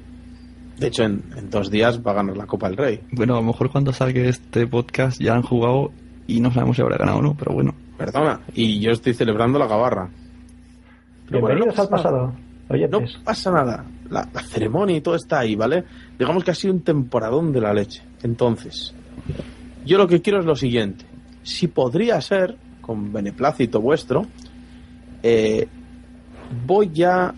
De 0.77 0.87
hecho, 0.87 1.03
en, 1.03 1.23
en 1.35 1.49
dos 1.49 1.69
días 1.69 1.99
va 2.05 2.11
a 2.11 2.15
ganar 2.15 2.37
la 2.37 2.47
Copa 2.47 2.69
del 2.69 2.77
Rey. 2.77 3.01
Bueno, 3.11 3.33
a 3.33 3.41
lo 3.41 3.47
mejor 3.47 3.69
cuando 3.69 3.91
salga 3.91 4.21
este 4.21 4.65
podcast 4.67 5.19
ya 5.19 5.35
han 5.35 5.41
jugado 5.41 5.91
y 6.27 6.39
no 6.39 6.51
sabemos 6.53 6.77
si 6.77 6.81
habrá 6.81 6.97
ganado 6.97 7.17
o 7.17 7.21
no, 7.21 7.35
pero 7.35 7.53
bueno. 7.53 7.73
Perdona, 7.99 8.39
y 8.55 8.79
yo 8.79 8.91
estoy 8.91 9.13
celebrando 9.13 9.59
la 9.59 9.67
gabarra. 9.67 10.09
Pero 11.27 11.41
bueno, 11.41 11.55
Bienvenidos 11.55 11.75
no 11.77 11.83
al 11.83 11.89
pasa 11.89 12.03
pasado. 12.03 12.33
Oyentes. 12.69 13.17
No 13.17 13.23
pasa 13.25 13.51
nada. 13.51 13.85
La, 14.09 14.27
la 14.33 14.41
ceremonia 14.41 14.95
y 14.95 15.01
todo 15.01 15.15
está 15.15 15.39
ahí, 15.39 15.55
¿vale? 15.55 15.83
Digamos 16.17 16.43
que 16.43 16.51
ha 16.51 16.55
sido 16.55 16.73
un 16.73 16.81
temporadón 16.81 17.51
de 17.51 17.59
la 17.59 17.73
leche. 17.73 18.01
Entonces, 18.23 18.95
yo 19.85 19.97
lo 19.97 20.07
que 20.07 20.21
quiero 20.21 20.39
es 20.39 20.45
lo 20.45 20.55
siguiente. 20.55 21.05
Si 21.43 21.67
podría 21.67 22.21
ser, 22.21 22.55
con 22.79 23.11
beneplácito 23.11 23.81
vuestro, 23.81 24.25
eh, 25.21 25.67
voy 26.65 27.03
a 27.03 27.33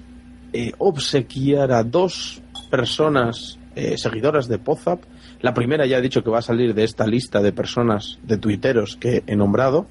eh, 0.53 0.73
obsequiar 0.77 1.71
a 1.71 1.83
dos 1.83 2.41
personas 2.69 3.57
eh, 3.75 3.97
seguidoras 3.97 4.47
de 4.47 4.59
Pozap. 4.59 5.01
La 5.41 5.55
primera 5.55 5.87
ya 5.87 5.97
he 5.97 6.01
dicho 6.01 6.23
que 6.23 6.29
va 6.29 6.39
a 6.39 6.43
salir 6.43 6.75
de 6.75 6.83
esta 6.83 7.07
lista 7.07 7.41
de 7.41 7.51
personas 7.51 8.19
de 8.21 8.37
tuiteros 8.37 8.95
que 8.95 9.23
he 9.25 9.35
nombrado. 9.35 9.87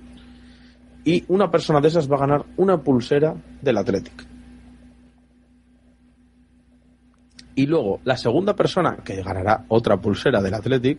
Y 1.05 1.25
una 1.29 1.51
persona 1.51 1.81
de 1.81 1.89
esas 1.89 2.11
va 2.11 2.17
a 2.17 2.21
ganar 2.21 2.45
una 2.57 2.79
pulsera 2.83 3.35
del 3.63 3.79
Athletic. 3.79 4.27
Y 7.55 7.67
luego, 7.67 8.01
la 8.05 8.17
segunda 8.17 8.55
persona 8.55 8.97
que 9.05 9.23
ganará 9.23 9.65
otra 9.69 10.01
pulsera 10.01 10.41
del 10.41 10.55
Athletic 10.55 10.99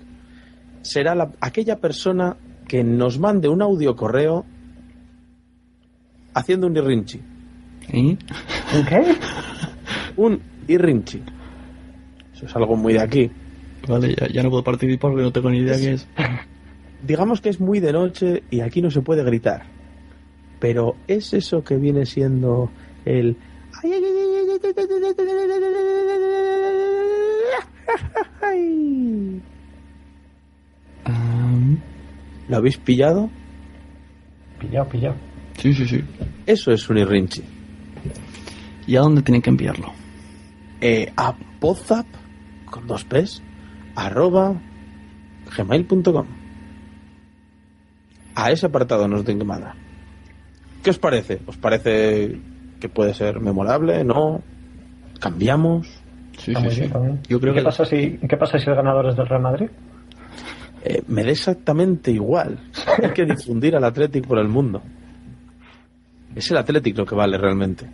será 0.82 1.16
la- 1.16 1.32
aquella 1.40 1.78
persona 1.78 2.36
que 2.68 2.84
nos 2.84 3.20
mande 3.20 3.48
un 3.48 3.62
audio 3.62 3.96
correo 3.96 4.46
haciendo 6.34 6.68
un 6.68 6.76
irrinchi. 6.78 7.20
¿Y? 7.92 8.16
qué? 8.88 9.16
Un 10.18 10.40
irrinchi. 10.68 11.22
Eso 12.34 12.46
es 12.46 12.56
algo 12.56 12.76
muy 12.76 12.94
de 12.94 13.02
aquí. 13.02 13.32
Vale, 13.88 14.16
ya, 14.20 14.28
ya 14.28 14.44
no 14.44 14.50
puedo 14.50 14.64
participar 14.64 15.12
porque 15.12 15.24
no 15.24 15.32
tengo 15.32 15.50
ni 15.50 15.60
idea 15.60 15.78
qué 15.78 15.94
es. 15.94 16.08
Digamos 17.06 17.42
que 17.42 17.50
es 17.50 17.60
muy 17.60 17.80
de 17.80 17.92
noche 17.94 18.44
y 18.52 18.60
aquí 18.62 18.82
no 18.82 18.92
se 18.92 19.02
puede 19.02 19.24
gritar. 19.24 19.64
Pero 20.62 20.96
es 21.08 21.34
eso 21.34 21.64
que 21.64 21.76
viene 21.76 22.06
siendo 22.06 22.70
el... 23.04 23.36
¿Lo 32.48 32.58
habéis 32.58 32.78
pillado? 32.78 33.30
Pillado, 34.60 34.88
pillado. 34.90 35.16
Sí, 35.58 35.74
sí, 35.74 35.88
sí. 35.88 36.04
Eso 36.46 36.72
es 36.72 36.88
un 36.90 37.00
irrinchi. 37.00 37.42
¿Y 38.86 38.96
a 38.98 39.00
dónde 39.00 39.24
tienen 39.24 39.42
que 39.42 39.50
enviarlo? 39.50 39.92
Eh, 40.80 41.12
a 41.18 41.34
pozap, 41.60 42.06
con 42.66 42.86
dos 42.86 43.04
p's, 43.06 43.42
arroba 43.96 44.54
gmail.com. 45.58 46.28
A 48.36 48.52
ese 48.52 48.68
apartado 48.68 49.08
nos 49.08 49.24
tienen 49.24 49.40
que 49.40 49.46
mandar. 49.46 49.81
¿Qué 50.84 50.90
os 50.90 50.98
parece? 51.00 51.40
¿Os 51.46 51.58
parece 51.58 52.40
que 52.80 52.90
puede 52.90 53.14
ser 53.14 53.40
memorable? 53.40 54.04
¿No? 54.04 54.42
¿Cambiamos? 55.20 55.88
Sí, 56.38 56.54
bien 56.56 56.90
también. 56.92 57.20
Yo 57.30 57.40
creo 57.40 57.54
¿Y 57.54 57.56
qué 57.56 57.62
que- 57.62 57.66
pasa 57.66 57.86
si 57.86 58.18
qué 58.28 58.38
pasa 58.38 58.58
si 58.58 58.70
el 58.70 58.76
ganador 58.76 59.08
es 59.08 59.16
del 59.16 59.28
Real 59.28 59.42
Madrid? 59.44 59.68
Eh, 60.84 61.04
me 61.08 61.24
da 61.24 61.30
exactamente 61.30 62.10
igual. 62.12 62.60
Hay 63.04 63.12
que 63.12 63.26
difundir 63.26 63.76
al 63.76 63.84
Athletic 63.84 64.26
por 64.26 64.40
el 64.40 64.48
mundo. 64.48 64.82
Es 66.34 66.50
el 66.50 66.58
Athletic 66.58 66.98
lo 66.98 67.06
que 67.06 67.14
vale 67.14 67.38
realmente. 67.38 67.86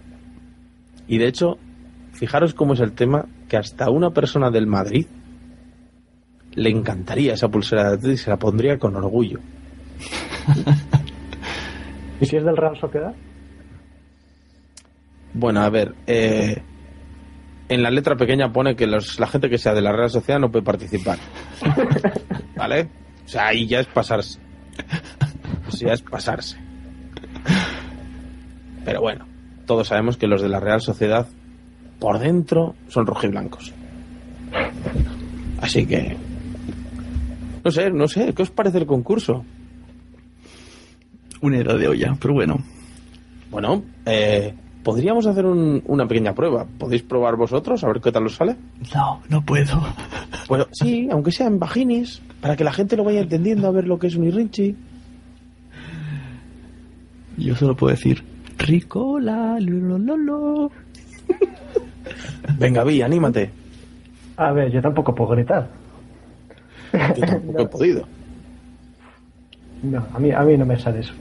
Y 1.09 1.17
de 1.17 1.27
hecho, 1.27 1.57
fijaros 2.13 2.53
cómo 2.53 2.73
es 2.75 2.79
el 2.79 2.93
tema 2.93 3.25
que 3.49 3.57
hasta 3.57 3.89
una 3.89 4.11
persona 4.11 4.49
del 4.51 4.67
Madrid 4.67 5.05
le 6.53 6.69
encantaría 6.69 7.33
esa 7.33 7.49
pulsera 7.49 7.83
de 7.89 7.95
Athletic 7.95 8.13
y 8.13 8.23
se 8.23 8.29
la 8.29 8.37
pondría 8.37 8.77
con 8.79 8.95
orgullo. 8.95 9.39
¿Y 12.19 12.25
si 12.25 12.35
es 12.37 12.43
del 12.43 12.57
Real 12.57 12.77
Sociedad? 12.79 13.13
Bueno, 15.33 15.61
a 15.61 15.69
ver, 15.69 15.93
eh, 16.07 16.61
en 17.69 17.83
la 17.83 17.91
letra 17.91 18.15
pequeña 18.15 18.51
pone 18.51 18.75
que 18.75 18.87
los- 18.87 19.19
la 19.19 19.27
gente 19.27 19.49
que 19.49 19.57
sea 19.57 19.73
de 19.73 19.81
la 19.81 19.91
Real 19.91 20.09
Sociedad 20.09 20.39
no 20.39 20.51
puede 20.51 20.65
participar. 20.65 21.19
¿Vale? 22.55 22.87
O 23.25 23.27
sea, 23.29 23.47
ahí 23.47 23.67
ya 23.67 23.79
es 23.81 23.87
pasarse. 23.87 24.39
Eso 25.67 25.85
ya 25.85 25.93
es 25.93 26.01
pasarse. 26.01 26.57
Pero 28.85 29.01
bueno, 29.01 29.25
todos 29.65 29.87
sabemos 29.89 30.17
que 30.17 30.27
los 30.27 30.41
de 30.41 30.49
la 30.49 30.59
Real 30.59 30.81
Sociedad 30.81 31.27
por 31.99 32.19
dentro 32.19 32.75
son 32.87 33.05
rojiblancos. 33.05 33.73
Así 35.61 35.85
que... 35.85 36.15
No 37.63 37.71
sé, 37.71 37.89
no 37.91 38.07
sé, 38.07 38.33
¿qué 38.33 38.43
os 38.43 38.49
parece 38.51 38.77
el 38.77 38.85
concurso? 38.85 39.43
Una 41.41 41.57
idea 41.57 41.75
de 41.75 41.87
olla, 41.87 42.17
pero 42.19 42.33
bueno. 42.33 42.57
Bueno, 43.51 43.83
eh, 44.05 44.53
podríamos 44.83 45.25
hacer 45.27 45.45
un- 45.45 45.81
una 45.85 46.07
pequeña 46.07 46.33
prueba. 46.33 46.65
¿Podéis 46.77 47.03
probar 47.03 47.35
vosotros 47.35 47.83
a 47.83 47.87
ver 47.87 48.01
qué 48.01 48.11
tal 48.11 48.25
os 48.25 48.35
sale? 48.35 48.55
No, 48.93 49.21
no 49.29 49.41
puedo. 49.43 49.81
Bueno, 50.49 50.65
sí, 50.71 51.07
aunque 51.11 51.31
sea 51.31 51.47
en 51.47 51.59
vaginis, 51.59 52.21
para 52.41 52.55
que 52.55 52.63
la 52.63 52.73
gente 52.73 52.97
lo 52.97 53.03
vaya 53.03 53.21
entendiendo 53.21 53.67
a 53.67 53.71
ver 53.71 53.87
lo 53.87 53.99
que 53.99 54.07
es 54.07 54.15
un 54.15 54.25
irrinchi. 54.25 54.75
Yo 57.37 57.55
solo 57.55 57.75
puedo 57.75 57.91
decir 57.95 58.23
Ricola, 58.57 59.57
lo, 59.59 59.97
lo, 59.99 60.17
lo. 60.17 60.71
Venga, 62.57 62.83
Vi, 62.83 63.01
anímate. 63.01 63.51
A 64.37 64.51
ver, 64.51 64.71
yo 64.71 64.81
tampoco 64.81 65.13
puedo 65.13 65.31
gritar. 65.31 65.69
Yo 66.93 67.25
tampoco 67.25 67.61
he 67.61 67.67
podido. 67.67 68.07
No, 69.83 70.05
a 70.13 70.19
mí, 70.19 70.31
a 70.31 70.41
mí 70.41 70.57
no 70.57 70.65
me 70.65 70.79
sale 70.79 71.01
eso. 71.01 71.13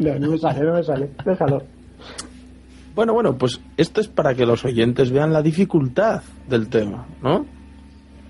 No, 0.00 0.18
no 0.18 0.30
me 0.30 0.38
sale, 0.38 0.60
no 0.64 0.74
me 0.74 0.82
sale. 0.82 1.10
Déjalo. 1.24 1.62
Bueno, 2.94 3.12
bueno, 3.14 3.36
pues 3.38 3.60
esto 3.76 4.00
es 4.00 4.08
para 4.08 4.34
que 4.34 4.44
los 4.44 4.64
oyentes 4.64 5.10
vean 5.12 5.32
la 5.32 5.42
dificultad 5.42 6.22
del 6.48 6.68
tema, 6.68 7.06
¿no? 7.22 7.46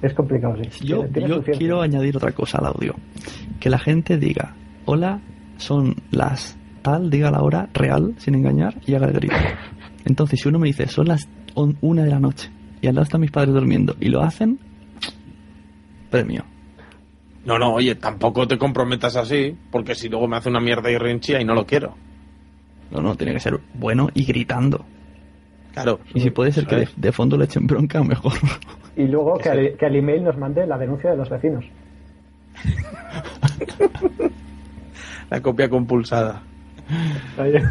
Es 0.02 0.12
complicado, 0.14 0.54
sí. 0.70 0.86
Yo, 0.86 1.06
yo 1.06 1.42
quiero 1.58 1.80
añadir 1.80 2.16
otra 2.16 2.32
cosa 2.32 2.58
al 2.58 2.66
audio. 2.66 2.94
Que 3.58 3.70
la 3.70 3.78
gente 3.78 4.16
diga, 4.18 4.54
hola, 4.84 5.20
son 5.56 5.94
las 6.10 6.56
tal, 6.82 7.10
diga 7.10 7.30
la 7.30 7.42
hora 7.42 7.68
real, 7.74 8.14
sin 8.18 8.34
engañar, 8.34 8.76
y 8.86 8.94
haga 8.94 9.06
el 9.06 9.12
grito. 9.12 9.34
Entonces, 10.04 10.40
si 10.40 10.48
uno 10.48 10.58
me 10.58 10.68
dice, 10.68 10.86
son 10.88 11.08
las 11.08 11.28
on- 11.54 11.76
una 11.82 12.02
de 12.04 12.10
la 12.10 12.18
noche, 12.20 12.50
y 12.80 12.86
al 12.86 12.94
lado 12.94 13.04
están 13.04 13.20
mis 13.20 13.30
padres 13.30 13.52
durmiendo, 13.54 13.94
y 14.00 14.08
lo 14.08 14.22
hacen, 14.22 14.58
premio. 16.10 16.44
No, 17.44 17.58
no, 17.58 17.72
oye, 17.74 17.94
tampoco 17.94 18.46
te 18.46 18.58
comprometas 18.58 19.16
así, 19.16 19.56
porque 19.70 19.94
si 19.94 20.08
luego 20.08 20.28
me 20.28 20.36
hace 20.36 20.48
una 20.50 20.60
mierda 20.60 20.90
irrinchi 20.90 21.34
y 21.34 21.44
no 21.44 21.54
lo 21.54 21.64
quiero. 21.66 21.94
No, 22.90 23.00
no, 23.00 23.14
tiene 23.14 23.32
que 23.32 23.40
ser 23.40 23.58
bueno 23.74 24.08
y 24.14 24.24
gritando. 24.24 24.84
Claro. 25.72 26.00
Y 26.14 26.20
si 26.20 26.30
puede 26.30 26.52
ser 26.52 26.66
que 26.66 26.76
de, 26.76 26.88
de 26.96 27.12
fondo 27.12 27.36
le 27.38 27.44
echen 27.44 27.66
bronca, 27.66 28.02
mejor. 28.02 28.32
Y 28.96 29.04
luego 29.06 29.38
que 29.38 29.48
al, 29.48 29.76
que 29.78 29.86
al 29.86 29.96
email 29.96 30.24
nos 30.24 30.36
mande 30.36 30.66
la 30.66 30.76
denuncia 30.76 31.10
de 31.10 31.16
los 31.16 31.30
vecinos. 31.30 31.64
La 35.30 35.40
copia 35.40 35.68
compulsada. 35.68 36.42
Oye, 37.38 37.62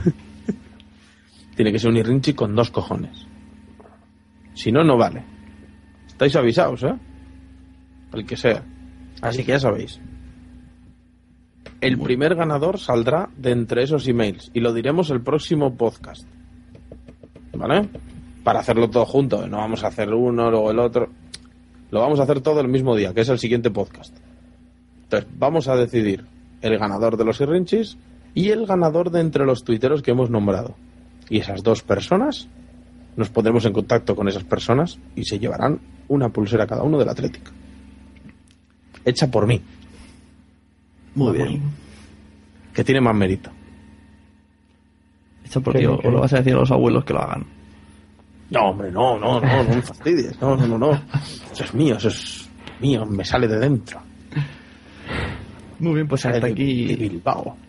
Tiene 1.56 1.72
que 1.74 1.80
ser 1.80 1.90
un 1.90 1.98
irrinchi 1.98 2.34
con 2.34 2.56
dos 2.56 2.72
cojones. 2.72 3.28
Si 4.54 4.72
no, 4.72 4.84
no 4.84 4.98
vale. 4.98 5.24
Estáis 6.08 6.36
avisados, 6.38 6.84
¿eh? 6.84 6.94
El 8.14 8.26
que 8.26 8.38
sea. 8.38 8.64
Así 9.22 9.44
que 9.44 9.52
ya 9.52 9.60
sabéis. 9.60 10.00
El 11.82 11.98
primer 11.98 12.36
ganador 12.36 12.80
saldrá 12.80 13.30
de 13.38 13.52
entre 13.52 13.84
esos 13.84 14.08
emails 14.08 14.52
y 14.54 14.60
lo 14.60 14.74
diremos 14.74 15.10
el 15.12 15.22
próximo 15.22 15.76
podcast. 15.76 16.28
¿Vale? 17.54 17.90
Para 18.44 18.60
hacerlo 18.60 18.90
todo 18.90 19.06
junto. 19.06 19.48
No 19.48 19.58
vamos 19.58 19.84
a 19.84 19.88
hacer 19.88 20.14
uno, 20.14 20.52
luego 20.52 20.72
el 20.72 20.80
otro. 20.80 21.10
Lo 21.91 22.02
vamos 22.02 22.20
a 22.20 22.24
hacer 22.24 22.41
todo 22.41 22.60
el 22.60 22.68
mismo 22.68 22.96
día, 22.96 23.14
que 23.14 23.22
es 23.22 23.30
el 23.30 23.40
siguiente 23.40 23.72
podcast. 23.72 24.16
Entonces, 25.04 25.30
vamos 25.38 25.68
a 25.68 25.76
decidir 25.76 26.26
el 26.62 26.78
ganador 26.78 27.18
de 27.18 27.26
los 27.26 27.40
Irrinchis 27.41 27.98
y 28.34 28.50
el 28.50 28.66
ganador 28.66 29.10
de 29.10 29.22
entre 29.22 29.46
los 29.46 29.64
tuiteros 29.64 30.02
que 30.02 30.12
hemos 30.12 30.30
nombrado. 30.30 30.76
Y 31.30 31.40
esas 31.40 31.64
dos 31.64 31.82
personas, 31.82 32.48
nos 33.16 33.30
pondremos 33.30 33.66
en 33.66 33.74
contacto 33.74 34.16
con 34.16 34.28
esas 34.28 34.44
personas 34.44 35.00
y 35.16 35.24
se 35.26 35.40
llevarán 35.40 35.80
una 36.08 36.30
pulsera 36.30 36.68
cada 36.68 36.84
uno 36.84 36.98
del 36.98 37.10
Atlético. 37.10 37.52
Hecha 39.06 39.30
por 39.30 39.48
mí. 39.48 39.62
Muy 41.16 41.38
bien. 41.38 41.62
Que 42.74 42.84
tiene 42.84 43.02
más 43.02 43.16
mérito. 43.16 43.52
Hecho 45.46 45.62
por 45.62 45.74
ti, 45.74 45.86
o 45.86 45.98
lo 46.04 46.22
vas 46.22 46.34
a 46.34 46.38
decir 46.38 46.54
a 46.54 46.58
los 46.58 46.72
abuelos 46.72 47.04
que 47.04 47.14
lo 47.14 47.22
hagan. 47.22 47.46
No, 48.52 48.62
hombre, 48.70 48.92
no, 48.92 49.20
no, 49.20 49.40
no, 49.40 49.64
no 49.64 49.76
me 49.76 49.82
fastidies. 49.82 50.40
No, 50.42 50.56
no, 50.56 50.68
no, 50.68 50.78
no. 50.78 50.92
Eso 51.52 51.64
es 51.64 51.74
mío, 51.74 51.98
eso 51.98 52.08
es 52.10 52.50
mío, 52.80 53.06
me 53.06 53.24
sale 53.24 53.48
de 53.48 53.60
dentro. 53.60 54.00
Muy 55.80 55.94
bien, 55.96 56.08
pues 56.08 56.26
hasta 56.26 56.48
aquí. 56.48 57.22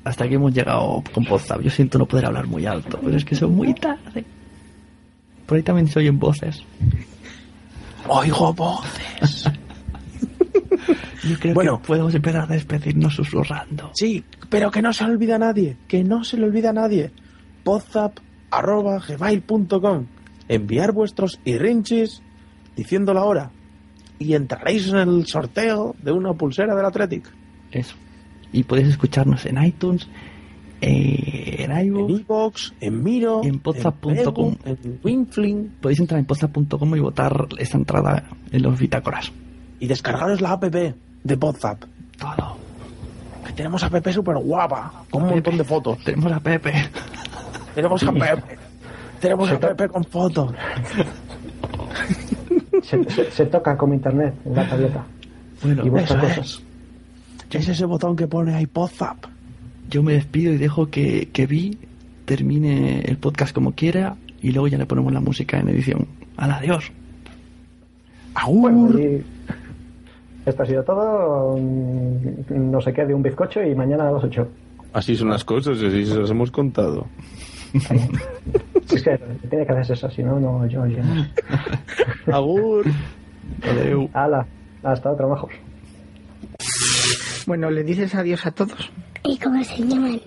Hasta 0.05 0.25
aquí 0.25 0.35
hemos 0.35 0.53
llegado 0.53 1.03
con 1.15 1.25
Podzap. 1.25 1.61
Yo 1.61 1.71
siento 1.71 1.99
no 1.99 2.07
poder 2.07 2.27
hablar 2.27 2.47
muy 2.47 2.67
alto, 2.67 2.99
pero 3.03 3.17
es 3.17 3.25
que 3.25 3.35
son 3.35 3.55
muy 3.55 3.73
tarde. 3.75 4.25
Por 5.47 5.57
ahí 5.57 5.63
también 5.63 5.87
se 5.87 6.01
oyen 6.01 6.19
voces. 6.19 6.65
Oigo 8.09 8.53
voces. 8.53 9.49
Yo 11.31 11.39
creo 11.39 11.55
que 11.55 11.71
podemos 11.87 12.13
empezar 12.15 12.43
a 12.43 12.47
despedirnos 12.47 13.15
susurrando. 13.15 13.93
Sí, 13.95 14.23
pero 14.49 14.71
que 14.71 14.81
no 14.83 14.93
se 14.93 15.05
olvide 15.05 15.35
a 15.35 15.39
nadie, 15.39 15.77
que 15.87 16.03
no 16.03 16.25
se 16.25 16.37
le 16.37 16.43
olvide 16.45 16.67
a 16.69 16.73
nadie. 16.73 17.13
Podzap.gmail.com 17.63 20.07
Enviar 20.49 20.93
vuestros 20.93 21.39
irrinchis 21.45 22.23
diciendo 22.75 23.15
la 23.15 23.23
hora 23.25 23.53
y 24.19 24.35
entraréis 24.35 24.89
en 24.89 24.97
el 24.97 25.25
sorteo 25.27 25.95
de 26.03 26.11
una 26.13 26.35
pulsera 26.35 26.75
del 26.75 26.85
Athletic. 26.85 27.33
Eso. 27.71 27.95
Y 28.53 28.65
podéis 28.65 28.89
escucharnos 28.89 29.47
en 29.47 29.63
iTunes, 29.63 30.09
eh, 30.81 31.65
en 31.65 31.87
iVoox, 31.87 32.11
en 32.11 32.21
iVoox, 32.21 32.73
en 32.81 33.01
Miro, 33.03 33.45
en 33.45 33.61
podzap.com. 33.61 34.57
en 34.65 34.99
Winfling. 35.05 35.77
Podéis 35.81 36.01
entrar 36.01 36.19
en 36.19 36.27
podzap.com 36.27 36.97
y 36.97 37.01
votar 37.01 37.47
esta 37.59 37.79
entrada 37.79 38.25
en 38.51 38.63
los 38.63 38.77
bitácoras. 38.79 39.31
Y 39.79 39.87
descargaros 39.87 40.41
la 40.41 40.53
app 40.53 40.65
de 41.25 41.37
Podzap. 41.37 41.85
Todo. 42.19 42.57
Que 43.47 43.53
tenemos 43.53 43.83
app 43.83 44.09
súper 44.11 44.37
guapa, 44.37 44.93
con 45.11 45.23
un 45.25 45.31
montón 45.31 45.57
de 45.59 45.65
fotos. 45.65 45.99
Tenemos 46.05 46.33
a 46.33 46.41
Pepe. 46.41 46.73
Tenemos 47.75 48.03
app. 48.03 48.17
Tenemos 49.21 49.51
app 49.51 49.87
con 49.89 50.05
fotos. 50.05 50.53
Se, 52.83 53.05
se- 53.11 53.31
se 53.31 53.47
toca 53.47 53.77
como 53.77 53.95
internet 53.95 54.35
en 54.45 54.55
la 54.55 54.69
tableta. 54.69 55.05
Bueno, 55.63 55.85
y 55.85 56.03
eso 56.03 56.19
cosas. 56.19 56.63
Es 57.51 57.69
ese 57.69 57.85
botón 57.85 58.17
que 58.17 58.27
pone 58.27 58.55
ahí 58.55 58.67
Podzap. 58.67 59.17
Yo 59.91 60.03
me 60.03 60.13
despido 60.13 60.53
y 60.53 60.57
dejo 60.57 60.89
que, 60.89 61.29
que 61.33 61.47
Vi 61.47 61.79
termine 62.25 63.01
el 63.01 63.17
podcast 63.19 63.53
como 63.53 63.73
quiera 63.73 64.17
y 64.41 64.53
luego 64.53 64.69
ya 64.69 64.79
le 64.79 64.87
ponemos 64.87 65.13
la 65.13 65.21
música 65.21 65.59
en 65.59 65.69
edición. 65.69 66.07
¡Al 66.37 66.53
adiós! 66.53 66.93
Bueno, 68.49 68.99
y 68.99 69.25
esto 70.51 70.63
ha 70.63 70.67
sido 70.67 70.83
todo. 70.85 71.57
Mm, 71.59 72.71
No 72.71 72.81
sé 72.81 72.93
qué, 72.93 73.05
de 73.07 73.15
un 73.15 73.23
bizcocho 73.23 73.63
y 73.63 73.75
mañana 73.75 74.09
a 74.09 74.13
las 74.13 74.25
8. 74.25 74.49
Así 74.93 75.17
son 75.17 75.31
las 75.31 75.45
cosas, 75.45 75.79
así 75.79 76.05
se 76.07 76.19
las 76.21 76.31
hemos 76.31 76.51
contado. 76.51 77.07
Es 78.93 79.03
que 79.05 79.17
tiene 79.49 79.65
que 79.65 79.73
hacerse 79.73 79.93
eso, 79.95 80.11
si 80.11 80.23
no, 80.23 80.41
no, 80.41 80.67
yo, 80.67 80.85
yo 80.87 80.99
no. 81.03 81.27
Agur. 82.37 82.85
Adeu. 83.63 84.09
Hala, 84.13 84.47
hasta 84.83 85.13
otro, 85.13 85.29
majos. 85.29 85.53
Bueno, 87.47 87.71
le 87.71 87.85
dices 87.85 88.15
adiós 88.15 88.45
a 88.47 88.51
todos. 88.51 88.91
¿Y 89.25 89.39
cómo 89.39 89.63
se 89.63 89.85
llaman? 89.85 90.21